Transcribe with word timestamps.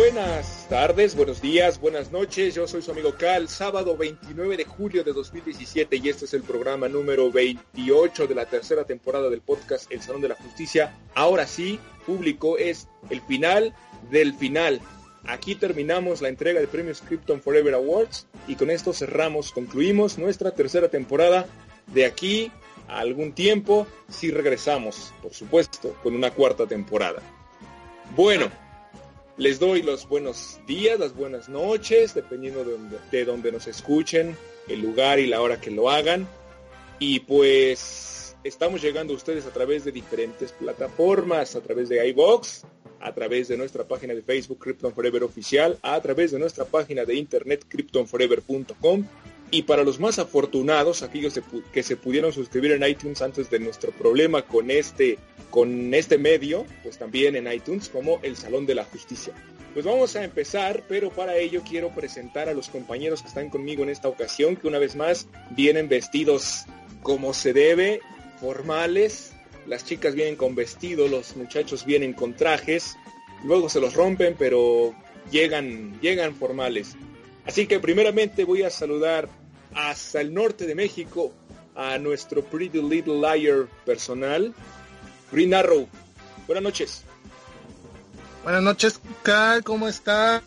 buenas 0.00 0.66
tardes, 0.70 1.14
buenos 1.14 1.42
días, 1.42 1.78
buenas 1.78 2.10
noches. 2.10 2.54
Yo 2.54 2.66
soy 2.66 2.80
su 2.80 2.90
amigo 2.90 3.14
Cal, 3.18 3.50
sábado 3.50 3.98
29 3.98 4.56
de 4.56 4.64
julio 4.64 5.04
de 5.04 5.12
2017 5.12 5.96
y 6.02 6.08
este 6.08 6.24
es 6.24 6.32
el 6.32 6.42
programa 6.42 6.88
número 6.88 7.30
28 7.30 8.26
de 8.26 8.34
la 8.34 8.46
tercera 8.46 8.84
temporada 8.84 9.28
del 9.28 9.42
podcast 9.42 9.92
El 9.92 10.00
Salón 10.00 10.22
de 10.22 10.28
la 10.28 10.36
Justicia. 10.36 10.98
Ahora 11.14 11.46
sí, 11.46 11.78
público, 12.06 12.56
es 12.56 12.88
el 13.10 13.20
final 13.20 13.74
del 14.10 14.32
final. 14.32 14.80
Aquí 15.24 15.54
terminamos 15.54 16.22
la 16.22 16.30
entrega 16.30 16.60
de 16.60 16.66
premios 16.66 17.02
Krypton 17.02 17.42
Forever 17.42 17.74
Awards 17.74 18.26
y 18.48 18.54
con 18.54 18.70
esto 18.70 18.94
cerramos, 18.94 19.52
concluimos 19.52 20.16
nuestra 20.16 20.52
tercera 20.52 20.88
temporada. 20.88 21.46
De 21.88 22.06
aquí 22.06 22.50
a 22.88 23.00
algún 23.00 23.34
tiempo, 23.34 23.86
si 24.08 24.30
regresamos, 24.30 25.12
por 25.20 25.34
supuesto, 25.34 25.94
con 26.02 26.14
una 26.14 26.30
cuarta 26.30 26.66
temporada. 26.66 27.20
Bueno, 28.16 28.50
les 29.40 29.58
doy 29.58 29.82
los 29.82 30.06
buenos 30.06 30.60
días, 30.66 31.00
las 31.00 31.16
buenas 31.16 31.48
noches, 31.48 32.12
dependiendo 32.12 32.62
de 32.62 32.72
donde, 32.72 32.98
de 33.10 33.24
donde 33.24 33.50
nos 33.50 33.66
escuchen, 33.66 34.36
el 34.68 34.82
lugar 34.82 35.18
y 35.18 35.26
la 35.26 35.40
hora 35.40 35.58
que 35.58 35.70
lo 35.70 35.88
hagan. 35.88 36.28
Y 36.98 37.20
pues 37.20 38.36
estamos 38.44 38.82
llegando 38.82 39.14
a 39.14 39.16
ustedes 39.16 39.46
a 39.46 39.50
través 39.50 39.86
de 39.86 39.92
diferentes 39.92 40.52
plataformas, 40.52 41.56
a 41.56 41.62
través 41.62 41.88
de 41.88 42.06
iBox, 42.08 42.66
a 43.00 43.14
través 43.14 43.48
de 43.48 43.56
nuestra 43.56 43.84
página 43.84 44.12
de 44.12 44.20
Facebook 44.20 44.58
Krypton 44.58 44.92
Forever 44.92 45.24
Oficial, 45.24 45.78
a 45.80 45.98
través 46.02 46.32
de 46.32 46.38
nuestra 46.38 46.66
página 46.66 47.06
de 47.06 47.14
internet 47.14 47.64
kryptonforever.com 47.66 49.06
y 49.50 49.62
para 49.62 49.82
los 49.82 49.98
más 49.98 50.18
afortunados, 50.18 51.02
aquellos 51.02 51.40
que 51.72 51.82
se 51.82 51.96
pudieron 51.96 52.32
suscribir 52.32 52.72
en 52.72 52.84
iTunes 52.84 53.20
antes 53.20 53.50
de 53.50 53.58
nuestro 53.58 53.90
problema 53.90 54.42
con 54.42 54.70
este, 54.70 55.18
con 55.50 55.92
este 55.92 56.18
medio, 56.18 56.64
pues 56.82 56.98
también 56.98 57.34
en 57.34 57.52
iTunes 57.52 57.88
como 57.88 58.20
el 58.22 58.36
Salón 58.36 58.66
de 58.66 58.76
la 58.76 58.84
Justicia. 58.84 59.32
Pues 59.72 59.84
vamos 59.84 60.16
a 60.16 60.24
empezar, 60.24 60.84
pero 60.88 61.10
para 61.10 61.36
ello 61.36 61.62
quiero 61.68 61.90
presentar 61.90 62.48
a 62.48 62.54
los 62.54 62.68
compañeros 62.68 63.22
que 63.22 63.28
están 63.28 63.50
conmigo 63.50 63.82
en 63.82 63.90
esta 63.90 64.08
ocasión, 64.08 64.56
que 64.56 64.68
una 64.68 64.78
vez 64.78 64.96
más 64.96 65.28
vienen 65.50 65.88
vestidos 65.88 66.64
como 67.02 67.34
se 67.34 67.52
debe, 67.52 68.00
formales. 68.40 69.32
Las 69.66 69.84
chicas 69.84 70.14
vienen 70.14 70.36
con 70.36 70.54
vestido, 70.54 71.08
los 71.08 71.36
muchachos 71.36 71.84
vienen 71.84 72.12
con 72.12 72.34
trajes, 72.34 72.96
luego 73.44 73.68
se 73.68 73.80
los 73.80 73.94
rompen, 73.94 74.34
pero 74.38 74.94
llegan, 75.30 76.00
llegan 76.00 76.34
formales. 76.34 76.96
Así 77.46 77.66
que 77.66 77.80
primeramente 77.80 78.44
voy 78.44 78.62
a 78.62 78.70
saludar 78.70 79.28
hasta 79.74 80.20
el 80.20 80.34
norte 80.34 80.66
de 80.66 80.74
México 80.74 81.32
a 81.74 81.98
nuestro 81.98 82.44
Pretty 82.44 82.82
Little 82.82 83.20
Liar 83.20 83.68
personal, 83.84 84.54
Green 85.32 85.54
Arrow. 85.54 85.88
Buenas 86.46 86.62
noches. 86.62 87.04
Buenas 88.42 88.62
noches, 88.62 89.00
Carl, 89.22 89.62
¿cómo 89.62 89.88
estás? 89.88 90.42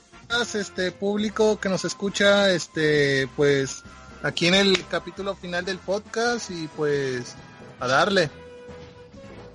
Este 0.56 0.92
público 0.92 1.60
que 1.60 1.70
nos 1.70 1.86
escucha, 1.86 2.52
este, 2.52 3.28
pues 3.36 3.84
aquí 4.24 4.48
en 4.48 4.56
el 4.56 4.86
capítulo 4.88 5.36
final 5.36 5.64
del 5.64 5.78
podcast 5.78 6.50
y 6.50 6.68
pues 6.70 7.36
a 7.80 7.88
darle. 7.88 8.32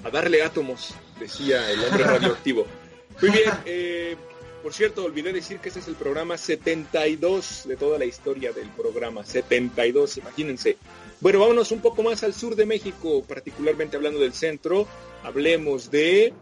A 0.05 0.11
darle 0.11 0.43
átomos, 0.43 0.95
decía 1.19 1.69
el 1.71 1.83
hombre 1.85 2.05
radioactivo. 2.05 2.67
Muy 3.21 3.31
bien, 3.31 3.51
eh, 3.65 4.17
por 4.69 4.75
cierto, 4.75 5.03
olvidé 5.03 5.33
decir 5.33 5.61
que 5.61 5.69
este 5.69 5.81
es 5.81 5.89
el 5.89 5.95
programa 5.95 6.37
72 6.37 7.63
de 7.65 7.75
toda 7.79 7.99
la 7.99 8.05
historia 8.05 8.53
del 8.53 8.69
programa. 8.69 9.25
72, 9.25 10.19
imagínense. 10.19 10.77
Bueno, 11.21 11.39
vámonos 11.39 11.73
un 11.73 11.81
poco 11.81 12.03
más 12.03 12.23
al 12.23 12.35
sur 12.35 12.55
de 12.55 12.67
México, 12.67 13.25
particularmente 13.27 13.97
hablando 13.97 14.21
del 14.21 14.35
centro. 14.35 14.87
Hablemos 15.23 15.91
de, 15.91 16.35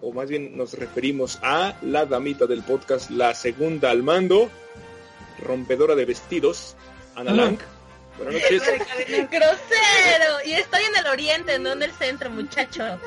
o 0.00 0.12
más 0.12 0.28
bien 0.28 0.56
nos 0.56 0.74
referimos 0.74 1.40
a 1.42 1.76
la 1.82 2.06
damita 2.06 2.46
del 2.46 2.62
podcast, 2.62 3.10
la 3.10 3.34
segunda 3.34 3.90
al 3.90 4.04
mando, 4.04 4.48
rompedora 5.40 5.96
de 5.96 6.04
vestidos, 6.04 6.76
Ana 7.16 7.32
Lang. 7.32 7.58
Buenas 8.16 8.34
noches. 8.34 8.62
Grosero. 9.28 10.36
Y 10.46 10.52
estoy 10.52 10.84
en 10.84 10.96
el 11.04 11.06
oriente, 11.08 11.58
no 11.58 11.72
en 11.72 11.82
el 11.82 11.90
centro, 11.90 12.30
muchacho. 12.30 13.00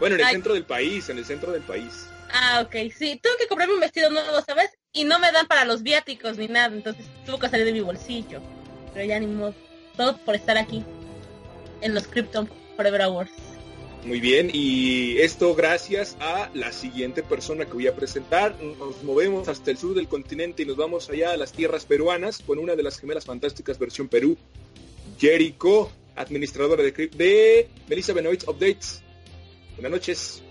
Bueno, 0.00 0.16
en 0.16 0.22
el 0.22 0.26
centro 0.26 0.54
del 0.54 0.64
país, 0.64 1.08
en 1.08 1.18
el 1.18 1.24
centro 1.24 1.52
del 1.52 1.62
país. 1.62 2.08
Ah, 2.30 2.62
ok, 2.64 2.92
sí, 2.96 3.18
tengo 3.22 3.36
que 3.38 3.46
comprarme 3.46 3.74
un 3.74 3.80
vestido 3.80 4.10
nuevo, 4.10 4.40
¿sabes? 4.46 4.70
Y 4.92 5.04
no 5.04 5.18
me 5.18 5.32
dan 5.32 5.46
para 5.46 5.64
los 5.64 5.82
viáticos 5.82 6.38
ni 6.38 6.48
nada, 6.48 6.74
entonces 6.74 7.06
tuvo 7.24 7.38
que 7.38 7.48
salir 7.48 7.66
de 7.66 7.72
mi 7.72 7.80
bolsillo. 7.80 8.40
Pero 8.92 9.06
ya 9.06 9.18
ni 9.18 9.26
modo, 9.26 9.54
todo 9.96 10.16
por 10.18 10.34
estar 10.34 10.56
aquí, 10.58 10.84
en 11.80 11.94
los 11.94 12.06
Krypton 12.06 12.48
Forever 12.76 13.02
Awards. 13.02 13.32
Muy 14.04 14.20
bien, 14.20 14.50
y 14.52 15.18
esto 15.18 15.54
gracias 15.54 16.16
a 16.20 16.50
la 16.54 16.72
siguiente 16.72 17.22
persona 17.22 17.66
que 17.66 17.72
voy 17.72 17.88
a 17.88 17.96
presentar. 17.96 18.56
Nos 18.62 19.02
movemos 19.02 19.48
hasta 19.48 19.70
el 19.70 19.78
sur 19.78 19.94
del 19.94 20.08
continente 20.08 20.62
y 20.62 20.66
nos 20.66 20.76
vamos 20.76 21.10
allá 21.10 21.32
a 21.32 21.36
las 21.36 21.52
tierras 21.52 21.84
peruanas 21.84 22.38
con 22.46 22.58
una 22.58 22.76
de 22.76 22.82
las 22.82 22.98
gemelas 22.98 23.24
fantásticas 23.24 23.78
versión 23.78 24.08
Perú, 24.08 24.36
Jericho, 25.18 25.90
administradora 26.14 26.82
de, 26.82 26.92
de 26.92 27.68
Melissa 27.88 28.12
Benoit 28.12 28.44
Updates. 28.46 29.02
Buenas 29.74 29.92
noches. 29.92 30.42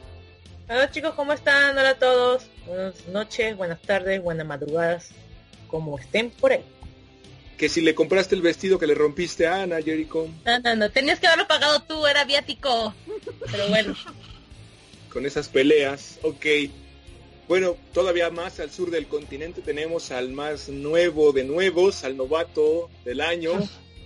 Hola 0.69 0.91
chicos, 0.91 1.13
¿cómo 1.15 1.31
están? 1.31 1.77
Hola 1.77 1.91
a 1.91 1.95
todos. 1.97 2.43
Buenas 2.65 3.07
noches, 3.07 3.55
buenas 3.55 3.81
tardes, 3.81 4.21
buenas 4.21 4.45
madrugadas, 4.45 5.11
como 5.69 5.97
estén 5.97 6.29
por 6.29 6.51
ahí. 6.51 6.61
Que 7.57 7.69
si 7.69 7.79
le 7.79 7.95
compraste 7.95 8.35
el 8.35 8.41
vestido 8.41 8.77
que 8.77 8.85
le 8.85 8.93
rompiste 8.93 9.47
a 9.47 9.61
Ana, 9.61 9.81
Jericho. 9.81 10.27
No, 10.45 10.59
no, 10.59 10.75
no, 10.75 10.89
tenías 10.89 11.21
que 11.21 11.27
haberlo 11.27 11.47
pagado 11.47 11.81
tú, 11.83 12.05
era 12.05 12.25
viático. 12.25 12.93
Pero 13.49 13.69
bueno. 13.69 13.95
Con 15.13 15.25
esas 15.25 15.47
peleas, 15.47 16.19
ok. 16.21 16.45
Bueno, 17.47 17.77
todavía 17.93 18.29
más 18.29 18.59
al 18.59 18.69
sur 18.69 18.91
del 18.91 19.07
continente 19.07 19.61
tenemos 19.61 20.11
al 20.11 20.29
más 20.31 20.67
nuevo 20.67 21.31
de 21.31 21.45
nuevos, 21.45 22.03
al 22.03 22.17
novato 22.17 22.89
del 23.05 23.21
año, 23.21 23.53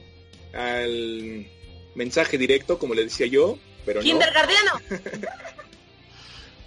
al 0.54 1.48
mensaje 1.96 2.38
directo, 2.38 2.78
como 2.78 2.94
le 2.94 3.06
decía 3.06 3.26
yo, 3.26 3.58
pero 3.84 4.02
Kindergardiano. 4.02 4.80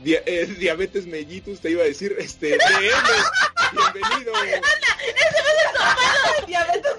Eh, 0.05 0.55
diabetes 0.59 1.07
mellitus, 1.07 1.61
te 1.61 1.71
iba 1.71 1.83
a 1.83 1.87
decir, 1.87 2.15
este, 2.19 2.59
DM, 2.59 3.73
bienvenido. 3.73 4.33
¡Ana, 4.37 4.55
Diabetes 6.47 6.93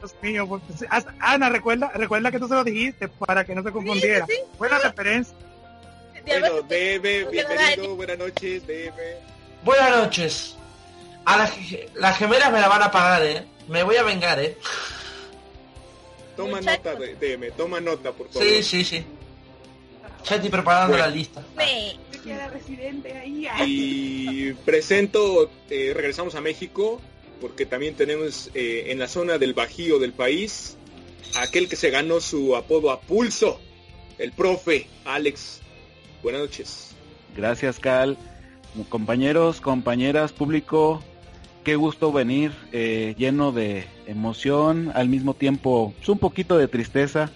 Dios 0.00 0.14
mío, 0.22 0.48
pues, 0.48 0.90
Ana, 1.20 1.50
recuerda, 1.50 1.92
recuerda 1.94 2.30
que 2.30 2.38
tú 2.38 2.48
se 2.48 2.54
lo 2.54 2.64
dijiste 2.64 3.08
para 3.08 3.44
que 3.44 3.54
no 3.54 3.62
se 3.62 3.70
confundiera. 3.70 4.26
Buena 4.58 4.78
referencia. 4.78 5.36
Bueno, 6.26 6.62
DM, 6.62 7.30
bienvenido, 7.30 7.96
buenas 7.96 8.18
noches, 8.18 8.66
DM. 8.66 8.94
Buenas 9.62 9.90
noches. 9.90 10.56
A 11.24 11.36
las, 11.36 11.52
las 11.94 12.18
gemelas 12.18 12.50
me 12.50 12.60
la 12.60 12.68
van 12.68 12.82
a 12.82 12.90
pagar, 12.90 13.22
¿eh? 13.24 13.44
Me 13.68 13.82
voy 13.82 13.96
a 13.96 14.02
vengar, 14.02 14.40
¿eh? 14.40 14.56
Toma 16.36 16.60
nota, 16.60 16.94
DM, 16.94 17.52
toma 17.52 17.80
nota, 17.80 18.12
por 18.12 18.28
favor. 18.28 18.48
Sí, 18.48 18.62
sí, 18.62 18.84
sí. 18.84 19.06
Ya 20.28 20.36
estoy 20.36 20.50
preparando 20.50 20.96
la 20.96 21.08
lista. 21.08 21.42
Y 23.66 24.52
presento, 24.64 25.50
eh, 25.68 25.92
regresamos 25.94 26.34
a 26.34 26.40
México, 26.40 27.00
porque 27.40 27.66
también 27.66 27.94
tenemos 27.94 28.50
eh, 28.54 28.86
en 28.88 28.98
la 28.98 29.08
zona 29.08 29.38
del 29.38 29.54
Bajío 29.54 29.98
del 29.98 30.12
país, 30.12 30.76
aquel 31.36 31.68
que 31.68 31.76
se 31.76 31.90
ganó 31.90 32.20
su 32.20 32.54
apodo 32.54 32.90
a 32.90 33.00
pulso, 33.00 33.60
el 34.18 34.32
profe 34.32 34.86
Alex. 35.04 35.60
Buenas 36.22 36.42
noches. 36.42 36.94
Gracias, 37.36 37.80
Cal. 37.80 38.16
Compañeros, 38.88 39.60
compañeras, 39.60 40.32
público, 40.32 41.02
qué 41.64 41.76
gusto 41.76 42.12
venir 42.12 42.52
eh, 42.72 43.14
lleno 43.18 43.52
de 43.52 43.84
emoción, 44.06 44.92
al 44.94 45.08
mismo 45.08 45.34
tiempo 45.34 45.92
pues, 45.96 46.08
un 46.08 46.18
poquito 46.18 46.56
de 46.56 46.68
tristeza, 46.68 47.30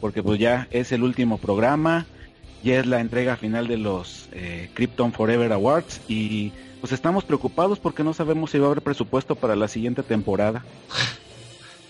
porque 0.00 0.22
pues 0.22 0.38
ya 0.38 0.68
es 0.70 0.92
el 0.92 1.02
último 1.02 1.38
programa 1.38 2.06
ya 2.66 2.80
es 2.80 2.86
la 2.86 3.00
entrega 3.00 3.36
final 3.36 3.68
de 3.68 3.76
los 3.76 4.28
eh, 4.32 4.70
Krypton 4.74 5.12
Forever 5.12 5.52
Awards 5.52 6.00
y 6.08 6.50
pues 6.80 6.92
estamos 6.92 7.24
preocupados 7.24 7.78
porque 7.78 8.02
no 8.02 8.12
sabemos 8.12 8.50
si 8.50 8.58
va 8.58 8.66
a 8.66 8.70
haber 8.72 8.82
presupuesto 8.82 9.36
para 9.36 9.54
la 9.54 9.68
siguiente 9.68 10.02
temporada. 10.02 10.64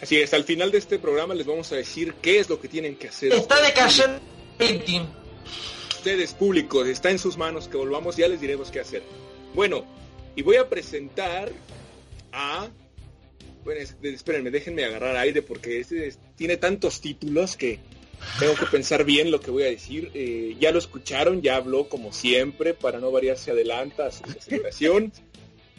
Así 0.03 0.19
es, 0.19 0.35
al 0.35 0.45
final 0.45 0.71
de 0.71 0.79
este 0.79 0.99
programa 0.99 1.35
les 1.35 1.47
vamos 1.47 1.73
a 1.73 1.77
decir 1.77 2.13
qué 2.21 2.39
es 2.39 2.51
lo 2.51 2.61
que 2.61 2.69
tienen 2.69 2.95
que 2.95 3.09
hacer. 3.09 3.33
Está 3.33 3.59
de 3.63 3.73
cayendo 3.73 4.21
Ustedes 5.97 6.35
públicos, 6.35 6.87
está 6.87 7.11
en 7.11 7.19
sus 7.19 7.39
manos 7.39 7.69
que 7.69 7.79
volvamos, 7.79 8.17
ya 8.17 8.29
les 8.29 8.41
diremos 8.41 8.71
qué 8.71 8.81
hacer. 8.81 9.03
Bueno, 9.55 9.87
y 10.37 10.43
voy 10.43 10.57
a 10.57 10.69
presentar 10.69 11.51
a... 12.33 12.69
Bueno, 13.65 13.81
espérenme, 14.03 14.51
déjenme 14.51 14.85
agarrar 14.85 15.17
aire 15.17 15.41
porque 15.41 15.81
este 15.81 16.13
tiene 16.37 16.59
tantos 16.59 17.01
títulos 17.01 17.57
que 17.57 17.81
tengo 18.39 18.55
que 18.55 18.67
pensar 18.67 19.05
bien 19.05 19.31
lo 19.31 19.41
que 19.41 19.51
voy 19.51 19.65
a 19.65 19.67
decir. 19.67 20.11
Eh, 20.15 20.57
ya 20.61 20.73
lo 20.73 20.79
escucharon, 20.79 21.43
ya 21.43 21.57
habló 21.57 21.89
como 21.89 22.13
siempre, 22.13 22.75
para 22.75 22.99
no 22.99 23.11
variar 23.11 23.39
se 23.39 23.51
adelanta 23.51 24.07
a 24.07 24.13
su 24.13 24.25
aceleración. 24.25 25.13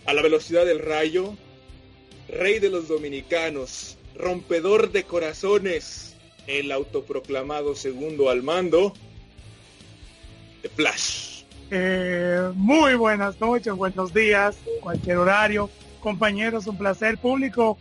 A 0.05 0.13
la 0.13 0.21
velocidad 0.21 0.65
del 0.65 0.79
rayo, 0.79 1.35
rey 2.29 2.59
de 2.59 2.69
los 2.69 2.87
dominicanos, 2.87 3.97
rompedor 4.15 4.91
de 4.91 5.03
corazones, 5.03 6.15
el 6.47 6.71
autoproclamado 6.71 7.75
segundo 7.75 8.29
al 8.29 8.41
mando, 8.41 8.93
de 10.63 10.69
Flash. 10.69 11.43
Eh, 11.69 12.49
muy 12.55 12.95
buenas 12.95 13.39
noches, 13.41 13.73
buenos 13.73 14.13
días, 14.13 14.57
cualquier 14.81 15.17
horario. 15.17 15.69
Compañeros, 15.99 16.67
un 16.67 16.77
placer. 16.77 17.17
Público, 17.17 17.77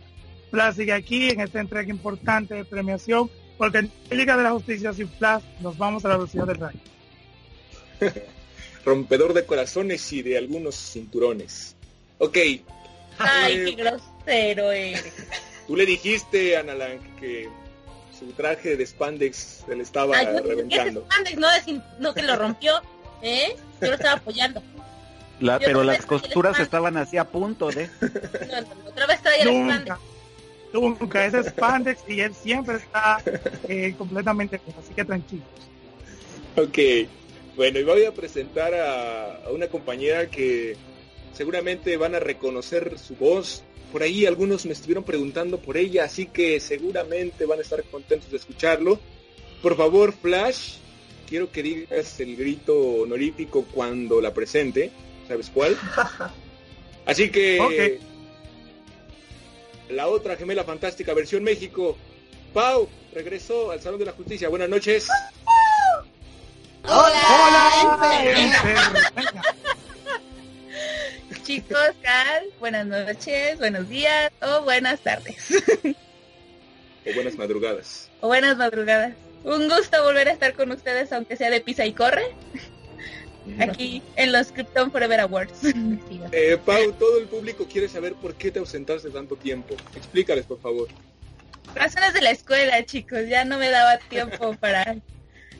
placer 0.51 0.91
aquí 0.91 1.29
en 1.29 1.39
esta 1.41 1.61
entrega 1.61 1.89
importante 1.89 2.55
de 2.55 2.65
premiación, 2.65 3.29
porque 3.57 3.79
en 3.79 3.91
Liga 4.11 4.37
de 4.37 4.43
la 4.43 4.51
Justicia 4.51 4.93
sin 4.93 5.09
Flash 5.09 5.43
nos 5.61 5.77
vamos 5.77 6.03
a 6.05 6.09
la 6.09 6.15
velocidad 6.17 6.45
del 6.45 6.57
rayo. 6.57 6.79
Rompedor 8.85 9.33
de 9.33 9.45
corazones 9.45 10.11
y 10.13 10.21
de 10.21 10.37
algunos 10.37 10.75
cinturones. 10.75 11.75
Ok. 12.19 12.37
Ay, 13.19 13.53
Eh, 13.53 13.65
qué 13.65 13.71
grosero 13.83 14.71
eres. 14.71 15.13
Tú 15.67 15.75
le 15.75 15.85
dijiste 15.85 16.55
a 16.55 16.63
Nalang 16.63 16.99
que 17.19 17.49
su 18.17 18.27
traje 18.31 18.77
de 18.77 18.85
spandex 18.85 19.63
se 19.67 19.75
le 19.75 19.83
estaba 19.83 20.17
Ay, 20.17 20.27
yo 20.27 20.41
reventando. 20.43 21.05
spandex 21.09 21.37
no, 21.37 21.83
no 21.99 22.13
que 22.13 22.21
lo 22.23 22.35
rompió, 22.37 22.73
¿eh? 23.21 23.55
Yo 23.81 23.87
lo 23.87 23.93
estaba 23.95 24.13
apoyando. 24.13 24.61
La- 25.39 25.59
pero 25.59 25.83
las 25.83 26.05
costuras 26.05 26.59
estaban 26.59 26.97
así 26.97 27.17
a 27.17 27.25
punto 27.25 27.69
de... 27.69 27.87
No, 27.87 28.61
no, 28.61 28.75
no, 28.83 28.89
otra 28.89 29.05
vez 29.07 29.21
traía 29.21 29.43
el 29.43 29.49
spandex. 29.49 29.97
Nunca, 30.73 31.25
ese 31.25 31.39
es 31.39 31.47
Spandex 31.47 32.01
y 32.07 32.19
él 32.19 32.33
siempre 32.33 32.75
está 32.75 33.21
eh, 33.67 33.93
completamente 33.97 34.59
bien, 34.65 34.77
así 34.79 34.93
que 34.93 35.05
tranquilo. 35.05 35.43
Ok. 36.55 36.77
Bueno, 37.55 37.79
y 37.79 37.83
voy 37.83 38.05
a 38.05 38.13
presentar 38.13 38.73
a, 38.73 39.45
a 39.45 39.49
una 39.51 39.67
compañera 39.67 40.29
que 40.29 40.75
seguramente 41.33 41.97
van 41.97 42.15
a 42.15 42.19
reconocer 42.19 42.97
su 42.99 43.15
voz. 43.15 43.63
Por 43.91 44.03
ahí 44.03 44.25
algunos 44.25 44.65
me 44.65 44.73
estuvieron 44.73 45.03
preguntando 45.03 45.59
por 45.59 45.77
ella, 45.77 46.03
así 46.03 46.25
que 46.25 46.59
seguramente 46.59 47.45
van 47.45 47.59
a 47.59 47.61
estar 47.61 47.83
contentos 47.83 48.29
de 48.29 48.37
escucharlo. 48.37 48.99
Por 49.61 49.75
favor, 49.77 50.13
Flash, 50.13 50.75
quiero 51.27 51.51
que 51.51 51.63
digas 51.63 52.19
el 52.19 52.35
grito 52.35 52.75
honorífico 52.75 53.65
cuando 53.73 54.21
la 54.21 54.33
presente. 54.33 54.91
¿Sabes 55.27 55.49
cuál? 55.53 55.77
Así 57.05 57.29
que 57.29 57.99
la 59.89 60.07
otra 60.07 60.35
gemela 60.35 60.63
fantástica 60.63 61.13
versión 61.13 61.43
México, 61.43 61.97
Pau, 62.53 62.87
regresó 63.13 63.71
al 63.71 63.81
Salón 63.81 63.99
de 63.99 64.05
la 64.05 64.11
Justicia. 64.13 64.49
Buenas 64.49 64.69
noches. 64.69 65.07
Chicos, 71.43 71.91
Cal, 72.01 72.45
buenas 72.59 72.85
noches, 72.85 73.57
buenos 73.57 73.87
días 73.89 74.31
o 74.41 74.61
buenas 74.63 74.99
tardes 74.99 75.49
O 77.09 77.13
buenas 77.13 77.35
madrugadas. 77.37 78.09
o 78.21 78.27
buenas 78.27 78.57
madrugadas. 78.57 79.13
Un 79.43 79.69
gusto 79.69 80.03
volver 80.03 80.27
a 80.27 80.33
estar 80.33 80.53
con 80.55 80.71
ustedes, 80.71 81.13
aunque 81.13 81.37
sea 81.37 81.49
de 81.49 81.61
pisa 81.61 81.85
y 81.85 81.93
corre, 81.93 82.35
aquí 83.59 84.01
en 84.15 84.31
los 84.31 84.51
Krypton 84.51 84.91
Forever 84.91 85.19
Awards. 85.21 85.61
Eh, 86.31 86.57
Pau, 86.63 86.91
todo 86.93 87.19
el 87.19 87.27
público 87.27 87.65
quiere 87.71 87.87
saber 87.87 88.13
por 88.13 88.35
qué 88.35 88.51
te 88.51 88.59
ausentaste 88.59 89.09
tanto 89.09 89.35
tiempo. 89.35 89.75
Explícales, 89.95 90.45
por 90.45 90.59
favor. 90.59 90.87
Razones 91.73 92.13
de 92.13 92.21
la 92.21 92.31
escuela, 92.31 92.83
chicos, 92.85 93.27
ya 93.29 93.45
no 93.45 93.57
me 93.57 93.69
daba 93.69 93.97
tiempo 93.97 94.53
para 94.59 94.97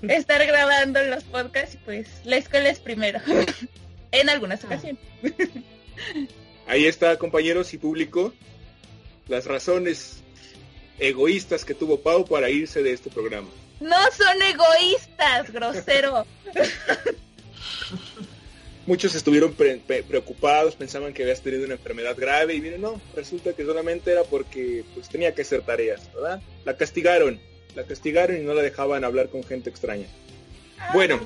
estar 0.01 0.45
grabando 0.45 1.01
los 1.03 1.23
podcasts, 1.23 1.75
y 1.75 1.77
pues 1.77 2.07
la 2.23 2.37
escuela 2.37 2.69
es 2.69 2.79
primero, 2.79 3.19
en 4.11 4.29
algunas 4.29 4.63
ocasiones. 4.63 5.01
Ahí 6.67 6.85
está, 6.85 7.17
compañeros 7.17 7.73
y 7.73 7.77
público, 7.77 8.33
las 9.27 9.45
razones 9.45 10.21
egoístas 10.99 11.63
que 11.63 11.73
tuvo 11.73 12.01
Pau 12.01 12.25
para 12.25 12.49
irse 12.49 12.83
de 12.83 12.93
este 12.93 13.09
programa. 13.09 13.49
No 13.79 13.97
son 14.11 14.41
egoístas, 14.41 15.51
grosero. 15.51 16.25
Muchos 18.85 19.15
estuvieron 19.15 19.53
preocupados, 19.53 20.75
pensaban 20.75 21.13
que 21.13 21.23
habías 21.23 21.41
tenido 21.41 21.65
una 21.65 21.73
enfermedad 21.73 22.15
grave 22.17 22.55
y 22.55 22.61
miren, 22.61 22.79
no, 22.81 23.01
resulta 23.15 23.51
que 23.51 23.65
solamente 23.65 24.11
era 24.11 24.23
porque 24.23 24.85
pues 24.93 25.09
tenía 25.09 25.35
que 25.35 25.41
hacer 25.41 25.61
tareas, 25.63 26.09
¿verdad? 26.13 26.41
La 26.63 26.77
castigaron, 26.77 27.37
la 27.75 27.83
castigaron 27.83 28.37
y 28.37 28.41
no 28.45 28.53
la 28.53 28.61
dejaban 28.61 29.03
hablar 29.03 29.27
con 29.27 29.43
gente 29.43 29.69
extraña. 29.69 30.07
Bueno, 30.93 31.19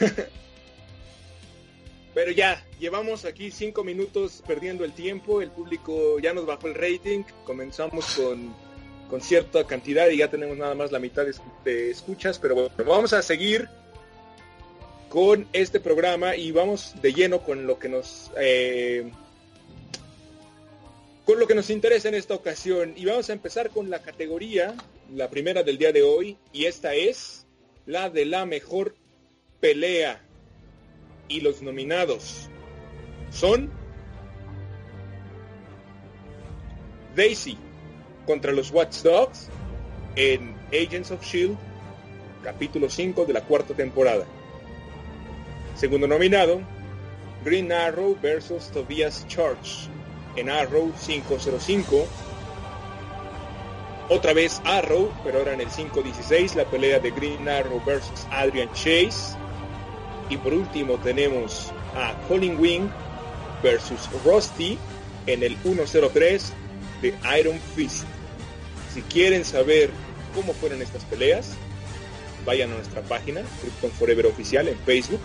pero 2.14 2.30
ya, 2.32 2.64
llevamos 2.78 3.26
aquí 3.26 3.50
cinco 3.50 3.84
minutos 3.84 4.42
perdiendo 4.46 4.84
el 4.84 4.92
tiempo, 4.92 5.42
el 5.42 5.50
público 5.50 6.18
ya 6.18 6.32
nos 6.32 6.46
bajó 6.46 6.68
el 6.68 6.74
rating, 6.74 7.24
comenzamos 7.44 8.06
con, 8.16 8.54
con 9.10 9.20
cierta 9.20 9.66
cantidad 9.66 10.08
y 10.08 10.18
ya 10.18 10.30
tenemos 10.30 10.56
nada 10.56 10.74
más 10.74 10.92
la 10.92 11.00
mitad 11.00 11.24
de, 11.24 11.32
escu- 11.32 11.62
de 11.64 11.90
escuchas, 11.90 12.38
pero 12.38 12.54
bueno, 12.54 12.70
vamos 12.86 13.12
a 13.12 13.20
seguir 13.22 13.68
con 15.08 15.48
este 15.52 15.80
programa 15.80 16.36
y 16.36 16.52
vamos 16.52 16.94
de 17.02 17.12
lleno 17.12 17.40
con 17.42 17.66
lo 17.66 17.78
que 17.80 17.88
nos 17.88 18.30
eh, 18.38 19.10
con 21.26 21.40
lo 21.40 21.46
que 21.48 21.54
nos 21.56 21.68
interesa 21.70 22.08
en 22.08 22.14
esta 22.14 22.34
ocasión. 22.34 22.94
Y 22.96 23.04
vamos 23.04 23.28
a 23.28 23.32
empezar 23.32 23.70
con 23.70 23.90
la 23.90 24.00
categoría 24.02 24.74
la 25.12 25.28
primera 25.28 25.62
del 25.64 25.78
día 25.78 25.92
de 25.92 26.02
hoy 26.02 26.36
y 26.52 26.66
esta 26.66 26.94
es 26.94 27.46
la 27.86 28.08
de 28.10 28.24
la 28.24 28.46
mejor 28.46 28.94
pelea. 29.60 30.24
Y 31.28 31.40
los 31.40 31.62
nominados 31.62 32.48
son 33.30 33.70
Daisy 37.16 37.56
contra 38.30 38.52
los 38.52 38.70
Watch 38.70 38.98
Dogs 39.02 39.48
en 40.14 40.54
Agents 40.68 41.10
of 41.10 41.20
Shield 41.20 41.56
capítulo 42.44 42.88
5 42.88 43.24
de 43.24 43.32
la 43.32 43.40
cuarta 43.40 43.74
temporada 43.74 44.24
Segundo 45.74 46.06
nominado, 46.06 46.60
Green 47.44 47.72
Arrow 47.72 48.16
versus 48.22 48.68
Tobias 48.68 49.26
Church 49.26 49.88
en 50.36 50.48
Arrow 50.48 50.92
505. 51.04 52.06
Otra 54.10 54.32
vez 54.32 54.62
Arrow, 54.64 55.10
pero 55.24 55.38
ahora 55.38 55.54
en 55.54 55.62
el 55.62 55.68
516, 55.68 56.54
la 56.54 56.66
pelea 56.66 57.00
de 57.00 57.10
Green 57.10 57.48
Arrow 57.48 57.82
versus 57.84 58.26
Adrian 58.30 58.70
Chase. 58.74 59.34
Y 60.28 60.36
por 60.36 60.52
último 60.52 60.98
tenemos 60.98 61.72
a 61.96 62.14
Colin 62.28 62.60
Wing 62.60 62.90
versus 63.62 64.08
Rusty 64.24 64.78
en 65.26 65.42
el 65.42 65.56
103 65.56 66.52
de 67.00 67.14
Iron 67.40 67.58
Fist. 67.74 68.04
Si 68.92 69.02
quieren 69.02 69.44
saber 69.44 69.90
cómo 70.34 70.52
fueron 70.52 70.82
estas 70.82 71.04
peleas, 71.04 71.50
vayan 72.44 72.72
a 72.72 72.74
nuestra 72.74 73.02
página, 73.02 73.42
Krypton 73.60 73.90
Forever 73.92 74.26
Oficial 74.26 74.68
en 74.68 74.78
Facebook, 74.80 75.20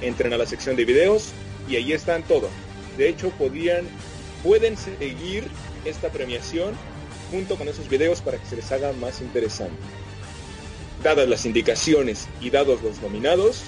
entren 0.00 0.32
a 0.32 0.38
la 0.38 0.46
sección 0.46 0.76
de 0.76 0.84
videos 0.84 1.32
y 1.68 1.76
ahí 1.76 1.92
están 1.92 2.22
todo. 2.22 2.48
De 2.96 3.08
hecho, 3.08 3.30
podían, 3.30 3.86
pueden 4.42 4.76
seguir 4.76 5.48
esta 5.84 6.10
premiación 6.10 6.74
junto 7.30 7.56
con 7.56 7.68
esos 7.68 7.88
videos 7.88 8.20
para 8.20 8.38
que 8.38 8.46
se 8.46 8.56
les 8.56 8.72
haga 8.72 8.92
más 8.94 9.20
interesante. 9.20 9.76
Dadas 11.02 11.28
las 11.28 11.46
indicaciones 11.46 12.28
y 12.40 12.50
dados 12.50 12.82
los 12.82 13.00
nominados, 13.00 13.62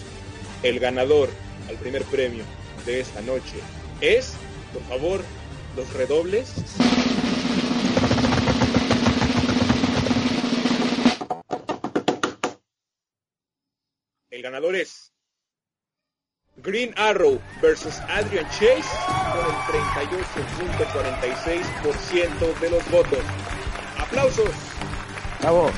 el 0.62 0.80
ganador 0.80 1.30
al 1.68 1.76
primer 1.76 2.04
premio 2.04 2.44
de 2.84 3.00
esta 3.00 3.20
noche 3.22 3.54
es, 4.00 4.34
por 4.72 4.82
favor, 4.84 5.22
los 5.76 5.92
redobles. 5.94 6.52
El 14.32 14.40
ganador 14.40 14.74
es 14.74 15.12
Green 16.56 16.94
Arrow 16.96 17.38
versus 17.60 18.00
Adrian 18.08 18.46
Chase 18.46 18.88
con 19.30 19.44
el 19.44 19.56
38.46% 20.80 22.58
de 22.60 22.70
los 22.70 22.90
votos. 22.90 23.18
¡Aplausos! 23.98 24.50
Bravo. 25.40 25.70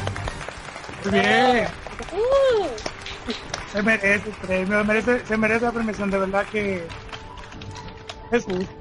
Muy 1.03 1.21
bien, 1.21 1.67
Uh, 2.13 2.67
se 3.73 3.83
merece 3.83 4.29
el 4.29 4.35
premio, 4.37 4.79
se 4.79 4.85
merece, 4.85 5.27
se 5.27 5.37
merece 5.37 5.65
la 5.65 5.73
premiación, 5.73 6.11
de 6.13 6.19
verdad 6.19 6.47
que 6.47 6.87
es 8.31 8.45
justo. 8.45 8.73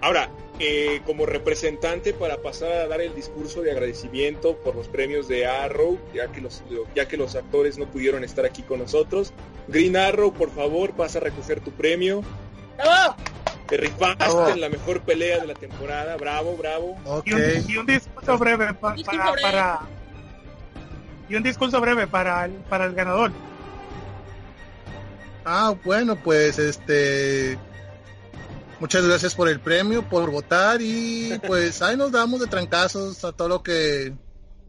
Ahora, 0.00 0.30
eh, 0.60 1.00
como 1.06 1.24
representante 1.26 2.12
para 2.12 2.38
pasar 2.42 2.72
a 2.72 2.88
dar 2.88 3.00
el 3.00 3.14
discurso 3.14 3.62
de 3.62 3.70
agradecimiento 3.72 4.56
por 4.56 4.74
los 4.74 4.88
premios 4.88 5.28
de 5.28 5.46
Arrow, 5.46 5.98
ya 6.14 6.28
que 6.28 6.40
los, 6.40 6.62
ya 6.94 7.06
que 7.08 7.16
los 7.16 7.34
actores 7.36 7.78
no 7.78 7.86
pudieron 7.86 8.24
estar 8.24 8.44
aquí 8.44 8.62
con 8.62 8.80
nosotros. 8.80 9.32
Green 9.68 9.96
Arrow, 9.96 10.32
por 10.32 10.50
favor, 10.50 10.92
pasa 10.92 11.18
a 11.18 11.22
recoger 11.22 11.60
tu 11.60 11.70
premio. 11.72 12.22
¡Bravo! 12.76 13.16
Te 13.68 13.76
rifaste 13.76 14.24
Bravo. 14.24 14.48
en 14.48 14.60
la 14.62 14.68
mejor 14.70 15.00
pelea 15.02 15.40
de 15.40 15.46
la 15.46 15.54
temporada. 15.54 16.16
Bravo, 16.16 16.56
bravo. 16.56 16.96
Ok. 17.04 17.26
Y 17.26 17.32
un, 17.34 17.42
y 17.70 17.76
un 17.76 17.86
discurso 17.86 18.38
breve 18.38 18.72
pa- 18.74 18.94
Discurso 18.94 19.18
para, 19.20 19.32
breve. 19.32 19.42
para 19.52 19.80
y 21.28 21.34
un 21.36 21.42
discurso 21.42 21.80
breve 21.80 22.06
para 22.06 22.46
el, 22.46 22.52
para 22.52 22.86
el 22.86 22.94
ganador. 22.94 23.30
Ah, 25.44 25.74
bueno, 25.84 26.16
pues 26.16 26.58
este 26.58 27.58
muchas 28.80 29.06
gracias 29.06 29.34
por 29.34 29.48
el 29.48 29.60
premio, 29.60 30.08
por 30.08 30.30
votar 30.30 30.80
y 30.82 31.38
pues 31.46 31.82
ahí 31.82 31.96
nos 31.96 32.12
damos 32.12 32.40
de 32.40 32.46
trancazos 32.46 33.24
a 33.24 33.32
todo 33.32 33.48
lo 33.48 33.62
que 33.62 34.12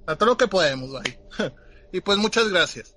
a 0.05 0.15
todo 0.15 0.29
lo 0.29 0.37
que 0.37 0.47
podemos, 0.47 0.89
ahí. 0.95 1.17
y 1.91 2.01
pues 2.01 2.17
muchas 2.17 2.49
gracias. 2.49 2.95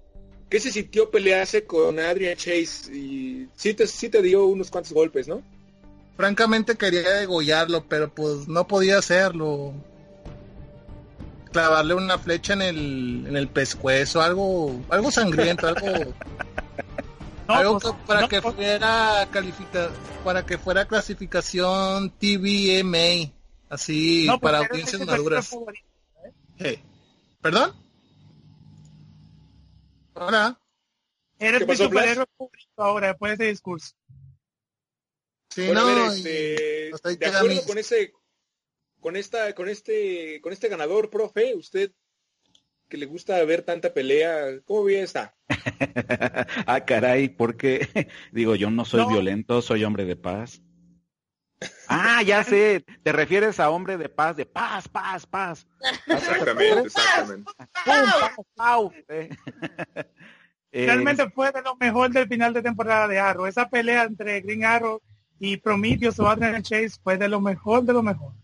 ¿Qué 0.48 0.60
se 0.60 0.70
sintió 0.70 1.10
pelearse 1.10 1.64
con 1.64 1.98
Adrian 1.98 2.36
Chase? 2.36 2.94
Y 2.94 3.48
sí 3.54 3.74
te, 3.74 3.86
sí 3.86 4.08
te 4.08 4.20
dio 4.20 4.44
unos 4.46 4.70
cuantos 4.70 4.92
golpes, 4.92 5.26
¿no? 5.28 5.42
Francamente 6.16 6.76
quería 6.76 7.08
degollarlo, 7.10 7.86
pero 7.88 8.12
pues 8.14 8.48
no 8.48 8.66
podía 8.66 8.98
hacerlo. 8.98 9.72
Clavarle 11.52 11.94
una 11.94 12.18
flecha 12.18 12.52
en 12.52 12.62
el, 12.62 13.24
en 13.28 13.36
el 13.36 13.48
pescuezo, 13.48 14.20
algo, 14.22 14.78
algo 14.90 15.10
sangriento, 15.10 15.68
algo, 15.68 16.14
No, 17.48 17.54
algo 17.54 17.78
pues, 17.80 17.92
que- 17.94 18.06
para 18.06 18.20
no, 18.22 18.28
que 18.28 18.40
pues, 18.42 18.54
fuera 18.54 19.28
califica, 19.30 19.90
para 20.24 20.46
que 20.46 20.58
fuera 20.58 20.86
clasificación 20.86 22.10
TVMA, 22.18 23.32
así 23.68 24.24
no, 24.26 24.38
pues, 24.38 24.52
para 24.52 24.66
audiencias 24.66 25.04
maduras. 25.04 25.48
favorito. 25.48 25.86
Eh, 26.58 26.80
¿Perdón? 27.40 27.74
Hola. 30.14 30.58
Eres 31.38 31.60
¿Qué 31.60 31.66
mi 31.66 31.76
superhéroe 31.76 32.26
favorito 32.38 32.70
ahora, 32.76 33.08
después 33.08 33.36
de 33.38 33.44
ese 33.44 33.50
discurso. 33.50 33.92
Sí, 35.50 35.66
Bueno, 35.66 35.80
a 35.80 35.84
no, 35.84 35.96
ver, 35.96 36.12
este, 36.16 37.16
de 37.18 37.26
acuerdo 37.26 37.64
con 37.66 37.78
ese, 37.78 38.12
con 39.00 39.16
esta, 39.16 39.54
con 39.54 39.68
este, 39.68 40.40
con 40.40 40.52
este 40.52 40.68
ganador, 40.68 41.10
profe, 41.10 41.54
usted 41.56 41.90
que 42.92 42.98
le 42.98 43.06
gusta 43.06 43.42
ver 43.46 43.62
tanta 43.62 43.94
pelea, 43.94 44.60
¿cómo 44.66 44.84
ve 44.84 45.00
esta? 45.00 45.34
ah, 46.66 46.84
caray, 46.84 47.30
porque 47.30 47.88
digo, 48.32 48.54
yo 48.54 48.70
no 48.70 48.84
soy 48.84 49.00
No. 49.00 49.08
violento, 49.08 49.62
soy 49.62 49.82
hombre 49.82 50.04
de 50.04 50.14
paz. 50.14 50.60
Ah, 51.88 52.22
ya 52.22 52.44
sé, 52.44 52.84
te 53.02 53.12
refieres 53.12 53.60
a 53.60 53.70
hombre 53.70 53.96
de 53.96 54.10
paz, 54.10 54.36
de 54.36 54.44
paz, 54.44 54.88
paz, 54.88 55.24
paz. 55.24 55.66
Exactamente, 56.06 56.80
exactamente. 56.82 57.50
¡Pum! 57.86 58.44
¡Pau! 58.54 58.92
Realmente 60.70 61.30
fue 61.30 61.50
de 61.50 61.62
lo 61.62 61.74
mejor 61.76 62.10
del 62.10 62.28
final 62.28 62.52
de 62.52 62.60
temporada 62.60 63.08
de 63.08 63.18
Arrow. 63.18 63.46
Esa 63.46 63.70
pelea 63.70 64.02
entre 64.02 64.38
Green 64.42 64.66
Arrow 64.66 65.00
y 65.38 65.56
Prometheus 65.56 66.20
o 66.20 66.28
Adrian 66.28 66.62
Chase 66.62 67.00
fue 67.02 67.16
de 67.16 67.28
lo 67.28 67.40
mejor 67.40 67.84
de 67.84 67.94
lo 67.94 68.02
mejor. 68.02 68.34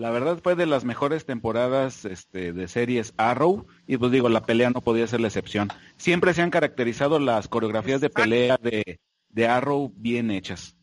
La 0.00 0.10
verdad 0.10 0.40
fue 0.42 0.54
de 0.54 0.64
las 0.64 0.84
mejores 0.84 1.26
temporadas 1.26 2.06
este, 2.06 2.54
de 2.54 2.68
series 2.68 3.12
Arrow 3.18 3.66
y 3.86 3.98
pues 3.98 4.10
digo, 4.10 4.30
la 4.30 4.46
pelea 4.46 4.70
no 4.70 4.80
podía 4.80 5.06
ser 5.06 5.20
la 5.20 5.26
excepción. 5.28 5.68
Siempre 5.98 6.32
se 6.32 6.40
han 6.40 6.48
caracterizado 6.50 7.18
las 7.18 7.48
coreografías 7.48 8.00
de 8.00 8.08
pelea 8.08 8.56
de, 8.62 8.98
de 9.28 9.46
Arrow 9.46 9.92
bien 9.94 10.30
hechas. 10.30 10.74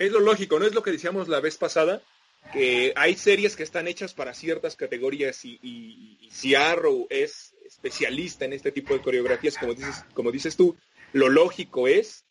Es 0.00 0.10
lo 0.10 0.18
lógico, 0.18 0.58
¿no? 0.58 0.66
Es 0.66 0.74
lo 0.74 0.82
que 0.82 0.90
decíamos 0.90 1.28
la 1.28 1.38
vez 1.38 1.56
pasada, 1.56 2.02
que 2.52 2.92
hay 2.96 3.14
series 3.14 3.54
que 3.54 3.62
están 3.62 3.86
hechas 3.86 4.12
para 4.12 4.34
ciertas 4.34 4.74
categorías 4.74 5.44
y, 5.44 5.60
y- 5.62 6.18
y 6.20 6.30
si 6.32 6.56
Arrow 6.56 7.06
es 7.10 7.54
especialista 7.64 8.44
en 8.44 8.54
este 8.54 8.72
tipo 8.72 8.92
de 8.92 9.02
coreografías, 9.02 9.56
como 9.56 9.74
dices, 9.74 10.04
como 10.14 10.32
dices 10.32 10.56
tú, 10.56 10.74
lo 11.12 11.28
lógico 11.28 11.86
es 11.86 12.24